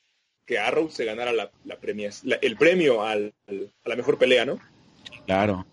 que 0.46 0.60
Arrow 0.60 0.90
se 0.90 1.06
ganara 1.06 1.32
la, 1.32 1.52
la 1.64 1.80
premias- 1.80 2.26
la- 2.26 2.36
el 2.42 2.58
premio 2.58 3.02
al- 3.02 3.34
al- 3.48 3.72
a 3.86 3.90
la 3.90 3.96
mejor 3.96 4.18
pelea, 4.18 4.44
¿no? 4.44 4.60
Claro. 5.26 5.66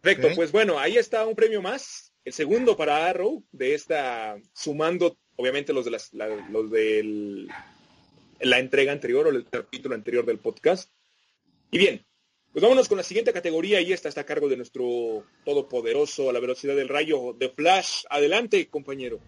Perfecto, 0.00 0.28
pues 0.36 0.52
bueno, 0.52 0.78
ahí 0.78 0.96
está 0.96 1.26
un 1.26 1.34
premio 1.34 1.60
más, 1.60 2.12
el 2.24 2.32
segundo 2.32 2.76
para 2.76 3.06
Arrow, 3.06 3.44
de 3.52 3.74
esta, 3.74 4.36
sumando 4.52 5.16
obviamente 5.36 5.72
los 5.72 5.84
de 5.84 5.90
las, 5.90 6.12
la, 6.12 6.28
los 6.50 6.70
del, 6.70 7.48
la 8.40 8.58
entrega 8.58 8.92
anterior 8.92 9.26
o 9.26 9.30
el 9.30 9.46
capítulo 9.48 9.94
anterior 9.94 10.24
del 10.24 10.38
podcast. 10.38 10.90
Y 11.70 11.78
bien, 11.78 12.04
pues 12.52 12.62
vámonos 12.62 12.88
con 12.88 12.96
la 12.96 13.04
siguiente 13.04 13.32
categoría 13.32 13.80
y 13.80 13.92
esta 13.92 14.08
está 14.08 14.22
a 14.22 14.26
cargo 14.26 14.48
de 14.48 14.56
nuestro 14.56 15.24
todopoderoso 15.44 16.30
a 16.30 16.32
la 16.32 16.40
velocidad 16.40 16.76
del 16.76 16.88
rayo 16.88 17.34
de 17.38 17.50
Flash. 17.50 18.04
Adelante, 18.08 18.68
compañero. 18.68 19.20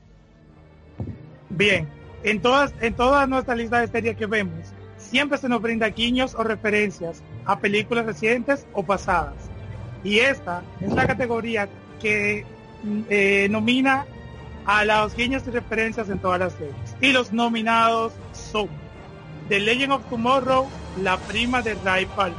Bien, 1.51 1.89
en 2.23 2.41
todas, 2.41 2.73
en 2.81 2.95
toda 2.95 3.27
nuestra 3.27 3.55
lista 3.55 3.81
de 3.81 3.89
series 3.89 4.17
que 4.17 4.27
vemos, 4.27 4.69
siempre 4.97 5.39
se 5.39 5.49
nos 5.49 5.61
brinda 5.61 5.89
guiños 5.89 6.35
o 6.35 6.43
referencias 6.43 7.23
a 7.45 7.61
películas 7.61 8.07
recientes 8.07 8.67
o 8.73 8.85
pasadas. 8.85 9.50
Y 10.03 10.19
esta 10.19 10.63
es 10.81 10.93
la 10.93 11.07
categoría 11.07 11.69
que 12.01 12.45
mm, 12.83 13.01
eh, 13.11 13.49
nomina 13.51 14.07
a 14.67 14.85
los 14.85 15.15
guiños 15.15 15.43
y 15.47 15.51
referencias 15.51 16.09
en 16.11 16.19
todas 16.19 16.39
las 16.39 16.53
series. 16.55 16.97
Y 17.01 17.13
los 17.13 17.33
nominados 17.33 18.13
son 18.33 18.69
The 19.49 19.59
Legend 19.61 19.93
of 19.93 20.05
Tomorrow, 20.09 20.69
la 21.03 21.17
prima 21.19 21.63
de 21.63 21.75
Ray 21.75 22.07
Palmer. 22.07 22.39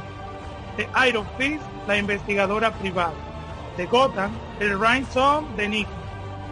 The 0.76 0.88
Iron 1.08 1.26
Fist, 1.36 1.62
la 1.86 1.98
investigadora 1.98 2.72
privada. 2.72 3.12
De 3.76 3.86
Gotham, 3.86 4.32
el 4.60 4.80
Rhinestone 4.80 5.46
de 5.56 5.68
Nick. 5.68 5.88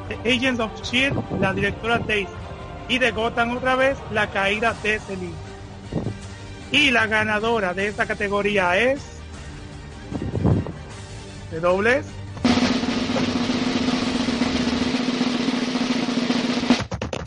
The 0.09 0.31
Agents 0.31 0.61
of 0.61 0.71
Shield, 0.83 1.17
la 1.41 1.55
directora 1.55 1.99
Daisy. 1.99 2.29
Y 2.89 2.99
de 2.99 3.11
Gotham 3.13 3.57
otra 3.57 3.77
vez, 3.77 3.97
la 4.11 4.27
caída 4.29 4.75
de 4.83 4.99
Selina. 4.99 5.37
Y 6.73 6.91
la 6.91 7.07
ganadora 7.07 7.73
de 7.75 7.89
esta 7.89 8.07
categoría 8.07 8.77
es... 8.77 9.20
¿De 11.51 11.59
dobles? 11.59 12.07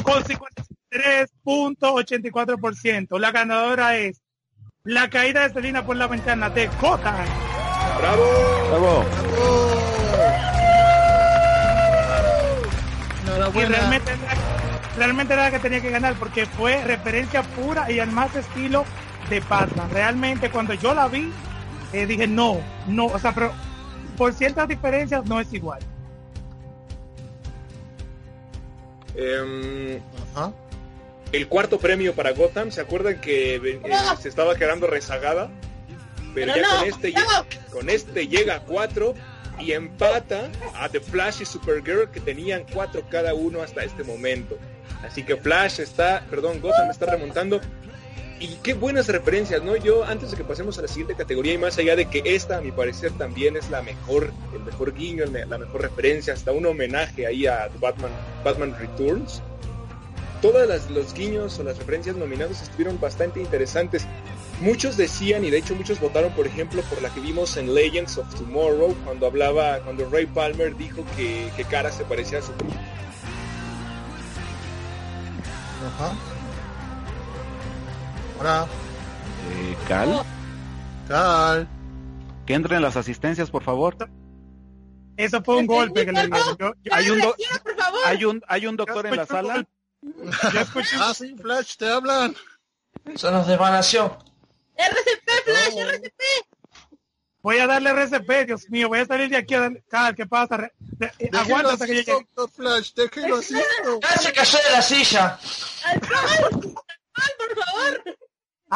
Con 0.02 0.24
53.84%. 0.24 3.20
La 3.20 3.32
ganadora 3.32 3.98
es 3.98 4.22
la 4.86 5.10
caída 5.10 5.46
de 5.48 5.54
Selina 5.54 5.86
por 5.86 5.98
la 5.98 6.08
ventana 6.08 6.50
de 6.50 6.68
Gotham. 6.82 7.16
¡Bravo! 8.00 8.24
Bravo. 8.70 9.06
Y 13.56 13.66
realmente, 13.66 14.12
realmente 14.98 15.34
era 15.34 15.44
la 15.44 15.52
que 15.52 15.60
tenía 15.60 15.82
que 15.82 15.90
ganar 15.90 16.16
porque 16.16 16.46
fue 16.46 16.82
referencia 16.84 17.44
pura 17.44 17.92
y 17.92 18.00
al 18.00 18.12
más 18.12 18.36
estilo 18.36 18.86
de 19.30 19.40
Batman. 19.42 19.90
Realmente 19.92 20.50
cuando 20.50 20.74
yo 20.76 20.94
la 20.94 21.08
vi, 21.08 21.32
eh, 21.92 22.06
dije 22.06 22.28
no, 22.28 22.62
no, 22.88 23.08
o 23.08 23.20
sea, 23.20 23.34
pero 23.34 23.52
por 24.14 24.34
ciertas 24.34 24.68
diferencias 24.68 25.26
no 25.26 25.40
es 25.40 25.52
igual. 25.54 25.80
Em, 29.16 30.00
Ajá. 30.34 30.52
el 31.32 31.48
cuarto 31.48 31.78
premio 31.80 32.14
para 32.16 32.32
Gotham, 32.32 32.72
¿se 32.72 32.82
acuerdan 32.82 33.22
que 33.22 33.56
eh, 33.56 33.82
se 34.20 34.30
estaba 34.30 34.56
quedando 34.56 34.88
rezagada? 34.88 35.50
Pero, 36.34 36.54
Pero 36.54 36.56
ya 36.56 36.62
no, 36.74 36.80
con 36.80 36.88
este 36.88 37.12
no. 37.12 37.22
con 37.72 37.90
este 37.90 38.28
llega 38.28 38.56
a 38.56 38.60
cuatro 38.62 39.14
y 39.60 39.74
empata 39.74 40.50
a 40.76 40.90
The 40.90 41.00
Flash 41.00 41.42
y 41.42 41.46
Supergirl 41.46 42.10
que 42.10 42.20
tenían 42.20 42.64
cuatro 42.74 43.04
cada 43.10 43.36
uno 43.36 43.62
hasta 43.62 43.84
este 43.84 44.04
momento. 44.04 44.58
Así 45.04 45.24
que 45.24 45.36
Flash 45.36 45.80
está, 45.80 46.26
perdón, 46.30 46.60
Gotham 46.60 46.90
está 46.90 47.06
remontando. 47.06 47.62
Y 48.44 48.58
qué 48.62 48.74
buenas 48.74 49.08
referencias, 49.08 49.64
¿no? 49.64 49.78
Yo, 49.78 50.04
antes 50.04 50.32
de 50.32 50.36
que 50.36 50.44
pasemos 50.44 50.78
a 50.78 50.82
la 50.82 50.90
siguiente 50.90 51.16
categoría, 51.16 51.54
y 51.54 51.58
más 51.58 51.78
allá 51.78 51.96
de 51.96 52.10
que 52.10 52.22
esta, 52.26 52.58
a 52.58 52.62
mi 52.62 52.74
parecer, 52.74 53.14
también 53.14 53.56
es 53.56 53.70
la 53.70 53.82
mejor, 53.82 54.34
el 54.54 54.60
mejor 54.64 54.94
guiño, 54.94 55.24
la 55.48 55.58
mejor 55.58 55.82
referencia, 55.82 56.34
hasta 56.34 56.52
un 56.52 56.66
homenaje 56.66 57.26
ahí 57.26 57.48
a 57.48 57.70
Batman, 57.80 58.12
Batman 58.44 58.76
Returns. 58.78 59.42
Todas 60.42 60.68
las, 60.68 60.92
los 60.92 61.14
guiños 61.14 61.58
o 61.60 61.64
las 61.64 61.78
referencias 61.78 62.18
nominadas 62.18 62.62
estuvieron 62.62 63.00
bastante 63.00 63.40
interesantes. 63.40 64.06
Muchos 64.60 64.98
decían, 64.98 65.46
y 65.46 65.50
de 65.50 65.60
hecho 65.60 65.74
muchos 65.74 66.02
votaron, 66.02 66.34
por 66.34 66.46
ejemplo, 66.46 66.82
por 66.82 67.02
la 67.02 67.14
que 67.14 67.22
vimos 67.22 67.56
en 67.56 67.74
Legends 67.74 68.18
of 68.18 68.36
Tomorrow, 68.36 68.94
cuando 69.06 69.26
hablaba, 69.26 69.80
cuando 69.86 70.10
Ray 70.10 70.26
Palmer 70.26 70.76
dijo 70.76 71.06
que, 71.16 71.50
que 71.56 71.64
Cara 71.64 71.94
se 71.94 72.04
parecía 72.04 72.40
a 72.40 72.42
su. 72.42 72.52
Ajá. 75.88 76.14
Ahora, 78.38 78.66
Eh, 79.52 79.76
Cal, 79.88 80.24
Cal. 81.08 81.68
que 82.46 82.54
entren 82.54 82.82
las 82.82 82.96
asistencias, 82.98 83.50
por 83.52 83.64
favor. 83.64 83.96
Eso 85.18 85.44
fue 85.44 85.58
un 85.58 85.68
golpe 85.68 86.06
que 86.06 86.12
le 86.12 86.28
dio. 86.28 86.58
Yo, 86.58 86.74
yo- 86.82 86.94
Hay 86.94 87.10
un, 87.10 87.20
do- 87.22 87.36
hay 88.06 88.26
un, 88.26 88.42
hay 88.48 88.66
un 88.68 88.76
doctor 88.78 89.06
en 89.08 89.16
la 89.18 89.26
sala. 89.26 89.66
yo 90.02 90.60
escuché 90.60 90.96
Ah, 91.00 91.14
sí, 91.14 91.36
Flash, 91.40 91.76
te 91.78 91.90
hablan. 91.90 92.36
Son 93.16 93.34
los 93.34 93.46
de 93.48 93.58
Vanación. 93.58 94.12
RCP, 94.76 95.30
Flash, 95.46 95.76
No. 95.76 95.90
RCP. 95.90 96.22
Voy 97.44 97.58
a 97.60 97.68
darle 97.68 97.90
RCP, 97.92 98.46
Dios 98.46 98.70
mío, 98.70 98.88
voy 98.88 99.00
a 99.00 99.06
salir 99.06 99.30
de 99.30 99.36
aquí 99.38 99.54
a 99.54 99.60
darle... 99.60 99.84
Cal, 99.90 100.16
¿qué 100.16 100.26
pasa? 100.26 100.56
Re- 100.58 100.72
re- 100.98 101.12
eh, 101.20 101.30
aguanta 101.34 101.74
hasta 101.74 101.86
que 101.86 101.94
llegue. 101.96 102.12
doctor 102.14 102.50
Flash, 102.50 102.94
déjelo 102.94 103.36
así. 103.36 103.56
¡Ah, 104.02 104.18
se 104.20 104.32
cayó 104.34 104.58
de 104.66 104.72
la 104.72 104.82
silla! 104.82 105.38
Alcohol, 105.86 106.18
alcohol, 106.24 106.74
por 107.38 107.66
favor. 107.66 108.04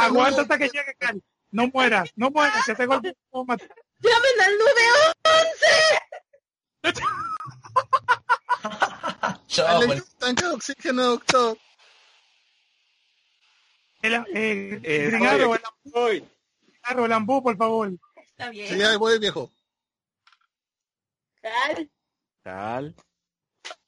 Aguanta 0.06 0.42
hasta 0.42 0.58
que 0.58 0.70
llegue, 0.70 0.96
Cal. 1.00 1.22
No 1.51 1.68
mueras, 1.68 2.12
no 2.16 2.30
mueras, 2.30 2.66
que 2.66 2.74
ese 2.74 2.86
golpe 2.86 3.13
te 3.13 3.20
va 3.34 3.42
a 3.42 3.44
matar. 3.46 3.70
Llamen 4.00 4.42
al 4.46 4.58
911. 6.84 7.08
Chao, 9.48 9.86
bueno. 9.86 10.04
tanque 10.20 10.46
de 10.46 10.51
oxígeno, 10.51 11.04
doctor. 11.04 11.58
El, 14.01 14.13
eh, 14.13 14.25
Eh, 14.84 15.08
estoy. 15.84 16.18
el 16.18 16.25
Arrow, 16.84 17.06
el 17.06 17.13
Ambú, 17.13 17.42
por 17.42 17.58
favor. 17.58 17.92
Está 18.16 18.50
bien. 18.50 18.68
Sí, 18.68 18.98
voy, 18.98 19.18
viejo. 19.20 19.51
Cal, 21.42 21.89
Cal. 22.44 22.96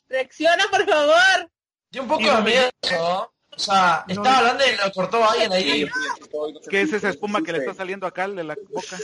Reacciona, 0.07 0.65
por 0.71 0.85
favor. 0.89 1.51
Dio 1.91 2.01
un 2.03 2.07
poco 2.07 2.23
de 2.23 2.41
miedo. 2.41 3.33
O 3.59 3.61
sea, 3.61 4.05
No, 4.07 4.13
estaba 4.13 4.37
hablando 4.37 4.63
y 4.65 4.77
lo 4.77 4.91
cortó 4.93 5.29
alguien 5.29 5.51
ahí. 5.51 5.89
¿Qué 6.69 6.81
es 6.81 6.93
esa 6.93 7.09
espuma 7.09 7.43
que 7.43 7.51
le 7.51 7.57
está 7.57 7.73
saliendo 7.73 8.07
acá 8.07 8.25
de 8.29 8.43
la 8.45 8.55
boca? 8.69 8.97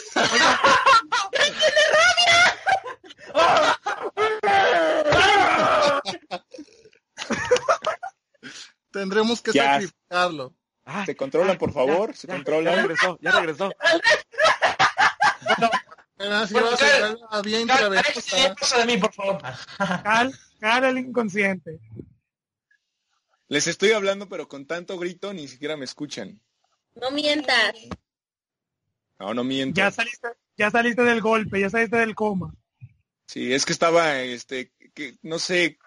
Tendremos 8.92 9.42
que 9.42 9.52
Ya. 9.52 9.74
sacrificarlo. 9.74 10.54
Ah, 10.86 11.04
¿Se 11.06 11.16
controlan, 11.16 11.58
por 11.58 11.74
favor? 11.74 12.16
¿Se 12.16 12.28
ya, 12.28 12.36
controlan? 12.36 12.76
Ya 12.76 12.82
regresó, 12.82 13.18
ya 13.22 13.32
regresó. 13.32 13.72
Si 16.48 16.54
Bueno, 16.54 17.28
a 17.32 17.42
de 17.42 18.86
mí, 18.86 18.98
por 18.98 19.14
favor. 19.14 19.42
Cal, 20.04 20.34
Cal 20.60 20.84
el 20.86 20.98
inconsciente. 21.00 21.80
Les 23.48 23.68
estoy 23.68 23.92
hablando, 23.92 24.28
pero 24.28 24.48
con 24.48 24.66
tanto 24.66 24.98
grito 24.98 25.34
ni 25.34 25.48
siquiera 25.48 25.78
me 25.78 25.86
escuchan. 25.86 26.42
No 26.96 27.12
mientas. 27.12 27.76
No, 29.20 29.34
no 29.34 29.44
miento. 29.44 29.78
Ya 29.78 29.92
saliste, 29.92 30.30
ya 30.58 30.72
saliste 30.72 31.04
del 31.04 31.22
golpe, 31.22 31.60
ya 31.60 31.70
saliste 31.70 31.98
del 31.98 32.16
coma. 32.16 32.54
Sí, 33.28 33.54
es 33.54 33.66
que 33.66 33.74
estaba, 33.74 34.22
este, 34.22 34.72
que 34.94 35.18
no 35.22 35.40
sé, 35.40 35.78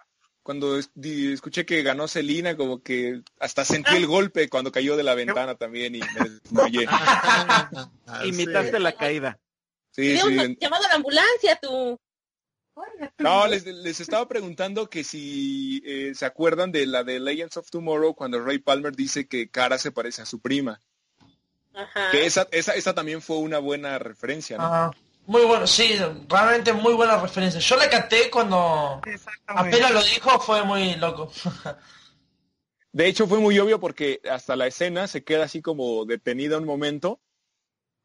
cuando 0.43 0.79
escuché 0.79 1.67
que 1.67 1.83
ganó 1.83 2.09
Celina, 2.09 2.57
como 2.57 2.83
que 2.83 3.23
hasta 3.39 3.65
sentí 3.65 3.95
el 3.97 4.07
golpe 4.07 4.49
cuando 4.49 4.73
cayó 4.73 4.97
de 4.97 5.03
la 5.03 5.15
ventana 5.15 5.55
también 5.57 5.95
y 5.95 6.01
me 6.01 6.29
desmayé. 6.31 6.87
Ah, 6.89 7.91
Imitaste 8.25 8.79
la 8.79 8.93
caída. 8.93 9.39
Sí, 9.91 10.17
sí. 10.17 10.57
llamado 10.61 10.85
a 10.85 10.89
la 10.89 10.95
ambulancia, 10.95 11.59
tú. 11.61 11.99
No, 13.19 13.47
les, 13.47 13.65
les 13.67 14.01
estaba 14.01 14.27
preguntando 14.29 14.89
que 14.89 15.05
si 15.05 15.83
eh, 15.85 16.13
se 16.15 16.25
acuerdan 16.27 16.71
de 16.73 16.87
la 16.87 17.05
de 17.05 17.19
Legends 17.21 17.57
of 17.57 17.71
Tomorrow 17.71 18.15
cuando 18.15 18.41
Ray 18.45 18.59
Palmer 18.59 18.95
dice 18.95 19.27
que 19.27 19.49
Cara 19.51 19.79
se 19.79 19.91
parece 19.93 20.23
a 20.23 20.27
su 20.27 20.41
prima. 20.41 20.81
Ajá. 21.75 22.11
Que 22.11 22.27
esa, 22.27 22.47
esa, 22.51 22.73
esa 22.75 22.95
también 22.95 23.23
fue 23.23 23.39
una 23.39 23.59
buena 23.59 23.99
referencia, 23.99 24.57
¿no? 24.59 24.65
Ah, 24.65 24.91
muy 25.27 25.45
bueno, 25.45 25.67
sí, 25.67 25.95
realmente 26.29 26.73
muy 26.73 26.95
buena 26.95 27.21
referencia. 27.21 27.61
Yo 27.61 27.77
la 27.77 27.89
capté 27.91 28.31
cuando 28.31 29.01
apenas 29.47 29.91
lo 29.93 30.03
dijo, 30.03 30.39
fue 30.41 30.63
muy 30.65 30.95
loco. 30.97 31.31
De 32.93 33.07
hecho, 33.07 33.27
fue 33.27 33.39
muy 33.39 33.59
obvio 33.59 33.79
porque 33.79 34.21
hasta 34.31 34.57
la 34.57 34.67
escena 34.67 35.07
se 35.07 35.23
queda 35.23 35.45
así 35.45 35.61
como 35.61 36.05
detenida 36.07 36.57
un 36.59 36.65
momento 36.65 37.21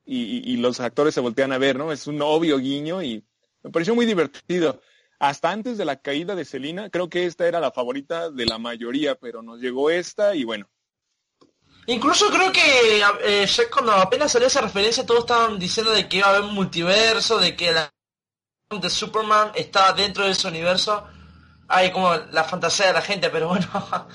y, 0.05 0.21
y- 0.23 0.53
y 0.53 0.57
los 0.57 0.79
actores 0.81 1.13
se 1.15 1.21
voltean 1.21 1.53
a 1.53 1.57
ver, 1.57 1.77
¿no? 1.77 1.91
Es 1.93 2.05
un 2.07 2.21
obvio 2.21 2.57
guiño 2.59 3.01
y 3.01 3.23
me 3.63 3.71
pareció 3.71 3.95
muy 3.95 4.05
divertido. 4.05 4.81
Hasta 5.19 5.51
antes 5.51 5.77
de 5.77 5.85
la 5.85 6.01
caída 6.01 6.35
de 6.35 6.45
Selina, 6.45 6.89
creo 6.89 7.09
que 7.09 7.25
esta 7.25 7.47
era 7.47 7.59
la 7.59 7.71
favorita 7.71 8.29
de 8.29 8.45
la 8.45 8.57
mayoría, 8.57 9.15
pero 9.15 9.41
nos 9.41 9.59
llegó 9.61 9.89
esta 9.89 10.35
y 10.35 10.43
bueno, 10.43 10.67
Incluso 11.85 12.29
creo 12.29 12.51
que 12.51 12.61
eh, 13.25 13.45
ya 13.45 13.63
cuando 13.69 13.91
apenas 13.91 14.31
salió 14.31 14.47
esa 14.47 14.61
referencia 14.61 15.05
todos 15.05 15.21
estaban 15.21 15.59
diciendo 15.59 15.91
de 15.91 16.07
que 16.07 16.17
iba 16.17 16.27
a 16.27 16.29
haber 16.29 16.43
un 16.43 16.53
multiverso, 16.53 17.39
de 17.39 17.55
que 17.55 17.71
la 17.71 17.91
de 18.69 18.89
Superman 18.89 19.51
estaba 19.55 19.93
dentro 19.93 20.25
de 20.25 20.31
ese 20.31 20.47
universo. 20.47 21.05
Hay 21.67 21.91
como 21.91 22.15
la 22.31 22.43
fantasía 22.43 22.87
de 22.87 22.93
la 22.93 23.01
gente, 23.01 23.29
pero 23.29 23.49
bueno. 23.49 23.67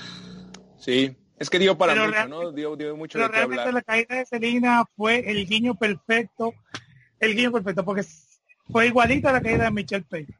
sí. 0.77 1.15
Es 1.37 1.49
que 1.49 1.59
dio 1.59 1.77
para 1.77 1.93
Pero 1.93 2.07
mucho, 2.07 2.27
¿no? 2.27 2.51
Dio, 2.51 2.75
dio 2.75 2.97
mucho 2.97 3.17
Pero 3.17 3.29
de 3.29 3.33
realmente 3.33 3.61
hablar. 3.63 3.73
la 3.75 3.81
caída 3.81 4.15
de 4.15 4.25
Selina 4.25 4.83
fue 4.97 5.29
el 5.31 5.45
guiño 5.47 5.73
perfecto, 5.75 6.53
el 7.17 7.33
guiño 7.33 7.53
perfecto, 7.53 7.85
porque 7.85 8.03
fue 8.71 8.87
igualita 8.87 9.29
a 9.29 9.33
la 9.33 9.41
caída 9.41 9.65
de 9.65 9.71
Michelle 9.71 10.05
Payne. 10.09 10.37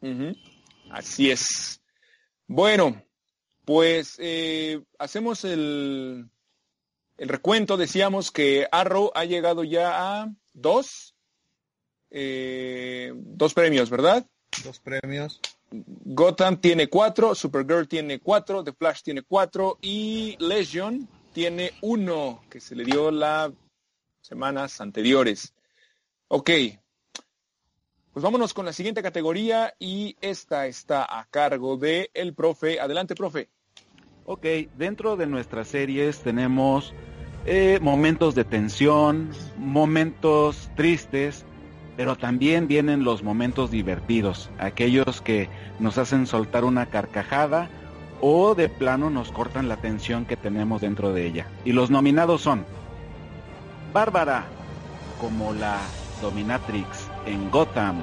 Ujú. 0.00 0.36
Así 0.90 1.30
es. 1.30 1.80
Bueno, 2.46 3.02
pues 3.64 4.16
eh, 4.18 4.82
hacemos 4.98 5.44
el, 5.44 6.28
el 7.16 7.28
recuento. 7.28 7.76
Decíamos 7.76 8.30
que 8.30 8.68
Arrow 8.70 9.10
ha 9.14 9.24
llegado 9.24 9.64
ya 9.64 10.20
a 10.20 10.32
dos, 10.52 11.14
eh, 12.10 13.12
dos 13.14 13.54
premios, 13.54 13.90
¿verdad? 13.90 14.26
Dos 14.64 14.78
premios. 14.78 15.40
Gotham 15.70 16.60
tiene 16.60 16.88
cuatro, 16.88 17.34
Supergirl 17.34 17.88
tiene 17.88 18.20
cuatro, 18.20 18.62
The 18.62 18.72
Flash 18.72 19.02
tiene 19.02 19.22
cuatro 19.22 19.78
y 19.82 20.36
Legion 20.38 21.08
tiene 21.32 21.72
uno 21.82 22.44
que 22.48 22.60
se 22.60 22.76
le 22.76 22.84
dio 22.84 23.10
las 23.10 23.50
semanas 24.20 24.80
anteriores. 24.80 25.52
Ok, 26.28 26.50
pues 28.16 28.24
vámonos 28.24 28.54
con 28.54 28.64
la 28.64 28.72
siguiente 28.72 29.02
categoría 29.02 29.74
y 29.78 30.16
esta 30.22 30.66
está 30.68 31.04
a 31.04 31.26
cargo 31.26 31.76
de 31.76 32.10
el 32.14 32.32
profe. 32.32 32.80
Adelante, 32.80 33.14
profe. 33.14 33.50
Ok, 34.24 34.46
dentro 34.78 35.16
de 35.16 35.26
nuestras 35.26 35.68
series 35.68 36.20
tenemos 36.20 36.94
eh, 37.44 37.78
momentos 37.82 38.34
de 38.34 38.44
tensión, 38.44 39.28
momentos 39.58 40.70
tristes, 40.76 41.44
pero 41.98 42.16
también 42.16 42.68
vienen 42.68 43.04
los 43.04 43.22
momentos 43.22 43.70
divertidos, 43.70 44.48
aquellos 44.58 45.20
que 45.20 45.50
nos 45.78 45.98
hacen 45.98 46.26
soltar 46.26 46.64
una 46.64 46.86
carcajada 46.86 47.68
o 48.22 48.54
de 48.54 48.70
plano 48.70 49.10
nos 49.10 49.30
cortan 49.30 49.68
la 49.68 49.76
tensión 49.76 50.24
que 50.24 50.38
tenemos 50.38 50.80
dentro 50.80 51.12
de 51.12 51.26
ella. 51.26 51.48
Y 51.66 51.72
los 51.72 51.90
nominados 51.90 52.40
son 52.40 52.64
Bárbara, 53.92 54.46
como 55.20 55.52
la 55.52 55.82
Dominatrix 56.22 57.05
en 57.26 57.50
Gotham, 57.50 58.02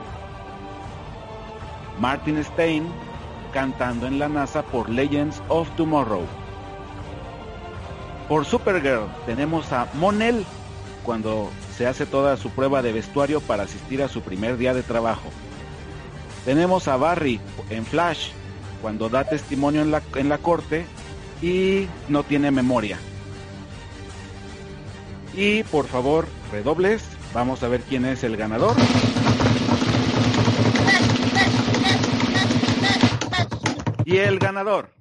Martin 2.00 2.44
Stein, 2.44 2.88
cantando 3.54 4.08
en 4.08 4.20
la 4.20 4.30
NASA 4.30 4.64
por 4.64 4.90
Legends 4.90 5.42
of 5.48 5.70
Tomorrow. 5.76 6.26
Por 8.28 8.46
Supergirl 8.46 9.08
tenemos 9.26 9.72
a 9.72 9.88
Monel 9.94 10.46
cuando 11.04 11.52
se 11.76 11.88
hace 11.88 12.06
toda 12.06 12.38
su 12.38 12.50
prueba 12.50 12.82
de 12.82 12.94
vestuario 12.94 13.42
para 13.42 13.64
asistir 13.64 14.02
a 14.02 14.08
su 14.08 14.22
primer 14.22 14.58
día 14.58 14.74
de 14.74 14.84
trabajo. 14.84 15.30
Tenemos 16.46 16.88
a 16.88 16.98
Barry 16.98 17.40
en 17.70 17.86
Flash 17.86 18.30
cuando 18.82 19.10
da 19.10 19.24
testimonio 19.24 19.82
en 19.82 19.92
la, 19.92 20.02
en 20.16 20.30
la 20.30 20.38
corte 20.38 20.86
y 21.42 21.88
no 22.10 22.24
tiene 22.24 22.52
memoria. 22.52 22.98
Y 25.36 25.64
por 25.64 25.88
favor, 25.88 26.28
redobles, 26.52 27.04
vamos 27.34 27.64
a 27.64 27.68
ver 27.68 27.82
quién 27.82 28.06
es 28.06 28.24
el 28.24 28.38
ganador. 28.38 28.76
Y 34.06 34.18
el 34.18 34.38
ganador, 34.38 34.94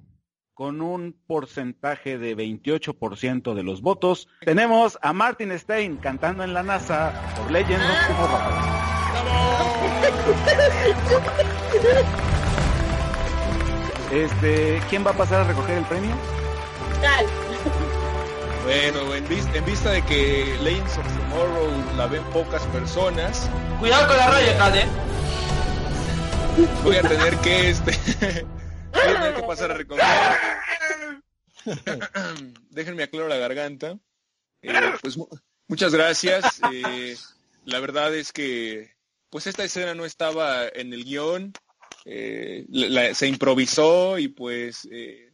con 0.53 0.81
un 0.81 1.15
porcentaje 1.27 2.17
de 2.17 2.35
28% 2.35 3.53
de 3.53 3.63
los 3.63 3.81
votos, 3.81 4.27
tenemos 4.41 4.97
a 5.01 5.13
Martin 5.13 5.57
Stein 5.57 5.97
cantando 5.97 6.43
en 6.43 6.53
la 6.53 6.63
NASA 6.63 7.13
por 7.37 7.51
Legends. 7.51 7.85
Este, 14.11 14.81
¿quién 14.89 15.05
va 15.05 15.11
a 15.11 15.17
pasar 15.17 15.41
a 15.41 15.43
recoger 15.43 15.77
el 15.77 15.85
premio? 15.85 16.15
Bueno, 18.63 19.13
en, 19.13 19.27
vis- 19.27 19.47
en 19.53 19.65
vista 19.65 19.91
de 19.91 20.01
que 20.05 20.57
Legends 20.61 20.97
of 20.97 21.05
Tomorrow 21.17 21.95
la 21.97 22.07
ven 22.07 22.23
pocas 22.31 22.65
personas, 22.67 23.49
Cuidado 23.79 24.07
con 24.07 24.15
la 24.17 24.29
raya, 24.29 24.57
Cade. 24.57 24.85
voy 26.83 26.95
a 26.95 27.01
tener 27.01 27.35
que 27.37 27.69
este 27.71 27.91
voy 28.93 29.01
a 29.01 29.13
tener 29.21 29.35
que 29.35 29.43
pasar 29.43 29.71
a 29.71 29.73
recoger. 29.75 30.05
Déjenme 32.69 33.03
aclaro 33.03 33.27
la 33.27 33.37
garganta. 33.37 33.97
Eh, 34.61 34.73
pues 35.01 35.17
mu- 35.17 35.27
muchas 35.67 35.93
gracias. 35.93 36.61
Eh, 36.71 37.17
la 37.65 37.79
verdad 37.81 38.15
es 38.15 38.31
que 38.31 38.93
pues 39.29 39.45
esta 39.47 39.63
escena 39.65 39.93
no 39.93 40.05
estaba 40.05 40.67
en 40.67 40.93
el 40.93 41.03
guion. 41.03 41.51
Eh, 42.05 42.65
la- 42.69 43.13
se 43.13 43.27
improvisó 43.27 44.17
y 44.19 44.29
pues 44.29 44.87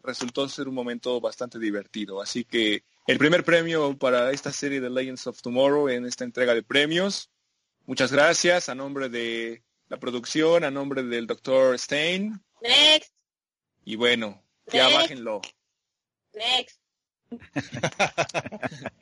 resultó 0.03 0.49
ser 0.49 0.67
un 0.67 0.73
momento 0.75 1.21
bastante 1.21 1.59
divertido. 1.59 2.21
Así 2.21 2.43
que 2.43 2.83
el 3.09 3.17
primer 3.17 3.43
premio 3.43 3.97
para 3.97 4.31
esta 4.31 4.51
serie 4.51 4.79
de 4.79 4.87
Legends 4.87 5.25
of 5.25 5.41
Tomorrow 5.41 5.89
en 5.89 6.05
esta 6.05 6.23
entrega 6.23 6.53
de 6.53 6.61
premios. 6.61 7.31
Muchas 7.87 8.11
gracias 8.11 8.69
a 8.69 8.75
nombre 8.75 9.09
de 9.09 9.63
la 9.87 9.97
producción, 9.97 10.63
a 10.63 10.69
nombre 10.69 11.01
del 11.01 11.25
doctor 11.25 11.79
Stein. 11.79 12.39
Next. 12.61 13.11
Y 13.83 13.95
bueno, 13.95 14.43
ya 14.67 14.83
Next. 14.83 14.99
bájenlo. 14.99 15.41
Next. 16.33 16.79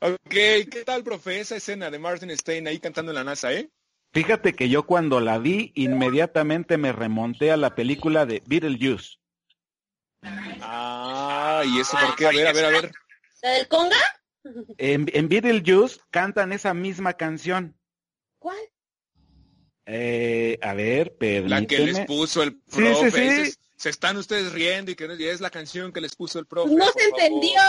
Ok, 0.00 0.28
¿qué 0.28 0.82
tal, 0.84 1.02
profe? 1.02 1.40
Esa 1.40 1.56
escena 1.56 1.90
de 1.90 1.98
Martin 1.98 2.36
Stein 2.36 2.66
ahí 2.68 2.78
cantando 2.78 3.12
en 3.12 3.16
la 3.16 3.24
NASA, 3.24 3.54
¿eh? 3.54 3.70
Fíjate 4.12 4.52
que 4.52 4.68
yo 4.68 4.84
cuando 4.84 5.18
la 5.20 5.38
vi 5.38 5.72
inmediatamente 5.76 6.76
me 6.76 6.92
remonté 6.92 7.50
a 7.50 7.56
la 7.56 7.74
película 7.74 8.26
de 8.26 8.42
Beetlejuice. 8.44 9.16
Ah, 10.60 11.62
¿y 11.64 11.80
eso 11.80 11.96
por 11.98 12.16
qué? 12.16 12.26
A 12.26 12.32
ver, 12.32 12.46
a 12.48 12.52
ver, 12.52 12.64
a 12.66 12.68
ver. 12.68 12.92
¿La 13.44 13.50
del 13.50 13.68
conga? 13.68 13.96
En, 14.78 15.06
en 15.12 15.28
Beetlejuice 15.28 16.00
cantan 16.10 16.52
esa 16.54 16.72
misma 16.72 17.12
canción. 17.12 17.78
¿Cuál? 18.38 18.56
Eh, 19.84 20.58
a 20.62 20.72
ver, 20.72 21.14
permíteme. 21.18 21.60
La 21.60 21.66
que 21.66 21.78
les 21.80 22.00
puso 22.06 22.42
el 22.42 22.58
profe. 22.62 23.10
sí, 23.10 23.44
sí. 23.44 23.50
Se, 23.52 23.58
se 23.76 23.90
están 23.90 24.16
ustedes 24.16 24.50
riendo 24.52 24.90
y 24.90 24.94
que 24.96 25.06
no- 25.06 25.14
y 25.14 25.24
es 25.26 25.42
la 25.42 25.50
canción 25.50 25.92
que 25.92 26.00
les 26.00 26.16
puso 26.16 26.38
el 26.38 26.46
profe. 26.46 26.74
No 26.74 26.86
se 26.86 27.00
favor. 27.10 27.20
entendió. 27.20 27.60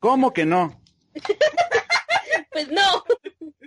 ¿Cómo 0.00 0.32
que 0.32 0.44
no? 0.44 0.82
Pues 2.50 2.68
no. 2.70 3.04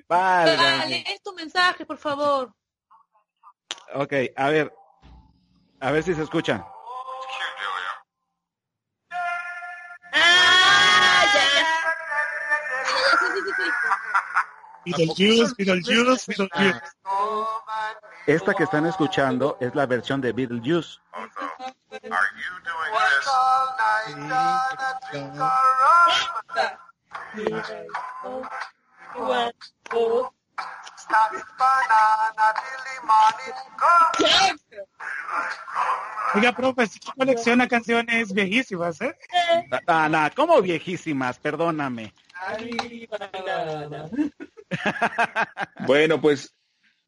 Válgame. 0.08 0.58
Dale, 0.78 1.04
es 1.14 1.22
tu 1.22 1.32
mensaje, 1.34 1.86
por 1.86 1.98
favor. 2.00 2.54
Ok, 3.94 4.14
a 4.36 4.50
ver. 4.50 4.74
A 5.80 5.92
ver 5.92 6.04
si 6.04 6.14
se 6.16 6.24
escucha. 6.24 6.66
Beetlejuice, 14.98 15.54
Beetlejuice, 15.58 16.26
Beetlejuice. 16.28 16.82
Esta 18.28 18.54
que 18.54 18.64
están 18.64 18.86
escuchando 18.86 19.58
es 19.60 19.74
la 19.76 19.86
versión 19.86 20.22
de 20.22 20.32
Beetlejuice. 20.32 21.00
Oiga, 36.36 36.52
profe, 36.52 36.88
sí 36.88 37.00
colecciona 37.18 37.68
canciones 37.68 38.32
viejísimas, 38.34 39.02
¿eh? 39.02 39.18
Ah, 39.88 40.08
nah, 40.10 40.30
¿cómo 40.30 40.62
viejísimas? 40.62 41.40
Perdóname. 41.40 42.14
Bueno, 45.88 46.22
pues 46.22 46.56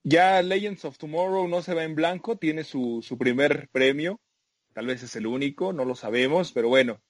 ya 0.03 0.41
Legends 0.41 0.85
of 0.85 0.97
Tomorrow 0.97 1.47
no 1.47 1.61
se 1.61 1.73
va 1.73 1.83
en 1.83 1.95
blanco, 1.95 2.37
tiene 2.37 2.63
su, 2.63 3.01
su 3.03 3.17
primer 3.17 3.69
premio. 3.71 4.19
Tal 4.73 4.87
vez 4.87 5.03
es 5.03 5.15
el 5.15 5.27
único, 5.27 5.73
no 5.73 5.85
lo 5.85 5.95
sabemos, 5.95 6.51
pero 6.51 6.69
bueno, 6.69 7.01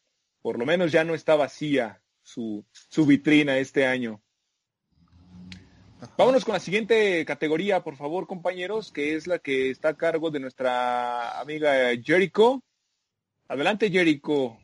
por 0.41 0.57
lo 0.57 0.65
menos 0.65 0.91
ya 0.91 1.03
no 1.03 1.13
está 1.13 1.35
vacía 1.35 2.01
su, 2.23 2.65
su 2.71 3.05
vitrina 3.05 3.57
este 3.57 3.85
año. 3.85 4.21
Vámonos 6.17 6.43
con 6.43 6.53
la 6.53 6.59
siguiente 6.59 7.23
categoría, 7.25 7.83
por 7.83 7.95
favor, 7.95 8.25
compañeros, 8.25 8.91
que 8.91 9.15
es 9.15 9.27
la 9.27 9.37
que 9.37 9.69
está 9.69 9.89
a 9.89 9.97
cargo 9.97 10.31
de 10.31 10.39
nuestra 10.39 11.39
amiga 11.39 11.91
Jericho. 12.03 12.63
Adelante, 13.47 13.91
Jericho. 13.91 14.57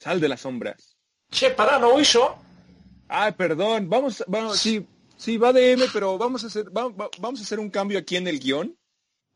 Sal 0.00 0.20
de 0.20 0.28
las 0.28 0.40
sombras. 0.40 0.96
Che, 1.30 1.50
pará, 1.50 1.78
¿no 1.78 1.92
voy 1.92 2.02
yo? 2.02 2.36
Ah, 3.08 3.32
perdón, 3.36 3.88
vamos, 3.88 4.24
vamos, 4.26 4.58
sí, 4.58 4.86
sí, 5.16 5.36
va 5.36 5.52
DM, 5.52 5.84
pero 5.92 6.16
vamos 6.18 6.44
a 6.44 6.46
hacer, 6.48 6.66
va- 6.76 6.88
va- 6.88 7.10
vamos 7.20 7.40
a 7.40 7.42
hacer 7.44 7.60
un 7.60 7.70
cambio 7.70 7.98
aquí 7.98 8.16
en 8.16 8.26
el 8.28 8.38
guion 8.40 8.76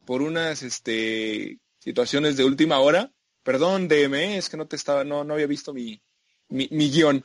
por 0.04 0.22
unas, 0.22 0.62
este, 0.62 1.58
situaciones 1.78 2.36
de 2.36 2.44
última 2.44 2.78
hora. 2.80 3.12
Perdón, 3.42 3.88
DM, 3.88 4.36
es 4.36 4.48
que 4.48 4.56
no 4.56 4.66
te 4.66 4.76
estaba, 4.76 5.04
no, 5.04 5.24
no 5.24 5.34
había 5.34 5.46
visto 5.46 5.72
mi, 5.72 6.02
mi, 6.48 6.68
mi 6.70 6.90
guion. 6.90 7.24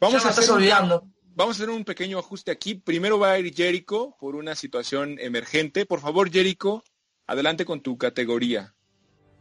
Vamos 0.00 0.22
ya 0.22 0.28
a 0.28 0.32
hacer 0.32 0.50
un-. 0.50 1.14
Vamos 1.36 1.56
a 1.56 1.62
hacer 1.62 1.70
un 1.70 1.84
pequeño 1.84 2.18
ajuste 2.18 2.52
aquí. 2.52 2.76
Primero 2.76 3.18
va 3.18 3.32
a 3.32 3.38
ir 3.40 3.52
Jericho 3.52 4.14
por 4.20 4.36
una 4.36 4.54
situación 4.54 5.16
emergente. 5.18 5.84
Por 5.84 6.00
favor, 6.00 6.30
Jericho, 6.30 6.84
adelante 7.26 7.64
con 7.64 7.80
tu 7.80 7.98
categoría. 7.98 8.74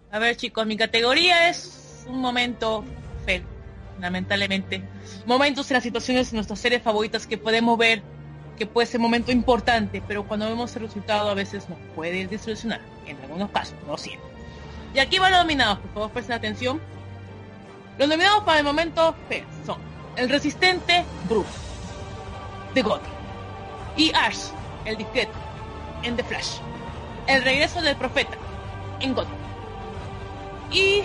A 0.10 0.18
ver, 0.18 0.36
chicos, 0.36 0.66
mi 0.66 0.76
categoría 0.76 1.50
es 1.50 2.06
un 2.08 2.20
momento 2.20 2.84
feo, 3.26 3.44
lamentablemente. 4.00 4.84
Momentos 5.26 5.70
en 5.72 5.76
las 5.76 5.84
situaciones 5.84 6.32
de 6.32 6.36
nuestras 6.36 6.60
series 6.60 6.82
favoritas 6.82 7.28
que 7.28 7.38
podemos 7.38 7.78
ver 7.78 8.02
que 8.58 8.68
puede 8.68 8.88
ser 8.88 9.00
momento 9.00 9.32
importante, 9.32 10.02
pero 10.08 10.28
cuando 10.28 10.46
vemos 10.46 10.76
el 10.76 10.84
resultado 10.84 11.30
a 11.30 11.34
veces 11.34 11.68
nos 11.70 11.80
puede 11.96 12.28
desilusionar. 12.28 12.82
En 13.06 13.20
algunos 13.22 13.50
casos, 13.50 13.76
no 13.88 13.98
siempre. 13.98 14.30
Y 14.94 15.00
aquí 15.00 15.18
van 15.20 15.32
los 15.32 15.42
nominados, 15.42 15.80
por 15.80 15.94
favor, 15.94 16.12
presten 16.12 16.36
atención. 16.36 16.80
Los 17.98 18.08
nominados 18.08 18.44
para 18.44 18.60
el 18.60 18.64
momento 18.64 19.16
son 19.66 19.80
El 20.16 20.30
Resistente 20.30 21.04
Bruce, 21.28 21.50
de 22.74 22.82
Gotham, 22.82 23.12
y 23.98 24.12
Ash, 24.14 24.50
el 24.86 24.98
discreto, 24.98 25.34
en 26.04 26.16
The 26.16 26.24
Flash. 26.24 26.58
El 27.28 27.44
regreso 27.44 27.82
del 27.82 27.96
profeta, 27.96 28.38
en 29.00 29.14
Gotham. 29.14 29.32
Y 30.72 31.04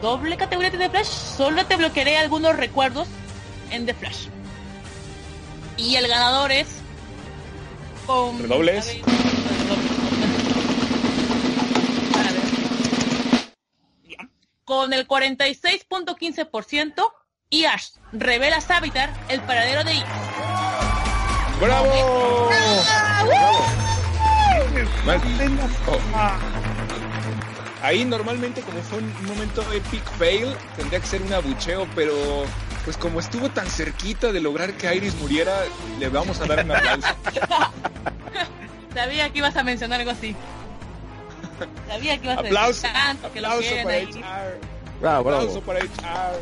doble 0.00 0.36
categoría 0.36 0.70
de 0.70 0.78
The 0.78 0.90
Flash, 0.90 1.06
solo 1.06 1.64
te 1.66 1.76
bloquearé 1.76 2.18
algunos 2.18 2.56
recuerdos 2.56 3.08
en 3.70 3.86
The 3.86 3.94
Flash. 3.94 4.28
Y 5.76 5.96
el 5.96 6.08
ganador 6.08 6.52
es 6.52 6.68
con. 8.06 8.38
Con 14.64 14.92
el 14.92 15.06
46.15% 15.06 17.12
y 17.50 17.66
Ash 17.66 17.90
revela 18.12 18.60
Savitar 18.60 19.12
el 19.28 19.40
paradero 19.42 19.84
de 19.84 19.94
Iris. 19.94 20.06
¡Bravo! 21.60 22.50
Mal- 25.04 25.20
oh, 25.88 25.98
Ah, 26.14 26.38
Ahí 27.86 28.04
normalmente 28.04 28.62
como 28.62 28.82
fue 28.82 28.98
un 28.98 29.26
momento 29.26 29.62
epic 29.72 30.02
fail, 30.18 30.48
tendría 30.76 30.98
que 30.98 31.06
ser 31.06 31.22
un 31.22 31.32
abucheo, 31.32 31.86
pero 31.94 32.12
pues 32.84 32.96
como 32.96 33.20
estuvo 33.20 33.48
tan 33.48 33.68
cerquita 33.68 34.32
de 34.32 34.40
lograr 34.40 34.72
que 34.72 34.92
Iris 34.92 35.14
muriera, 35.14 35.56
le 36.00 36.08
vamos 36.08 36.40
a 36.40 36.46
dar 36.46 36.64
un 36.64 36.72
aplauso. 36.72 37.06
Sabía 38.94 39.30
que 39.30 39.38
ibas 39.38 39.54
a 39.54 39.62
mencionar 39.62 40.00
algo 40.00 40.10
así. 40.10 40.34
Sabía 41.86 42.18
que 42.18 42.24
ibas 42.24 42.38
a 42.38 42.40
Aplauso, 42.40 42.82
decir 42.82 42.92
tanto 42.92 43.32
que 43.32 43.40
lo 43.40 43.46
aplauso 43.46 43.68
quieren 43.68 43.84
para 43.84 43.98
a 43.98 44.48
HR. 44.48 44.60
Bravo, 45.00 45.30
Aplauso 45.30 45.62
bravo. 45.62 45.66
para 45.66 45.78
HR. 45.78 46.40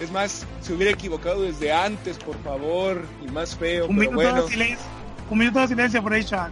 Es 0.00 0.10
más, 0.10 0.46
se 0.62 0.72
hubiera 0.72 0.92
equivocado 0.92 1.42
desde 1.42 1.74
antes, 1.74 2.16
por 2.16 2.42
favor, 2.42 3.04
y 3.22 3.30
más 3.30 3.54
feo, 3.54 3.86
un 3.86 3.98
pero 3.98 4.12
minuto 4.12 4.30
bueno. 4.30 4.44
de 4.44 4.48
silencio. 4.48 4.86
Un 5.28 5.38
minuto 5.40 5.60
de 5.60 5.68
silencio 5.68 6.02
por 6.02 6.24
chat. 6.24 6.50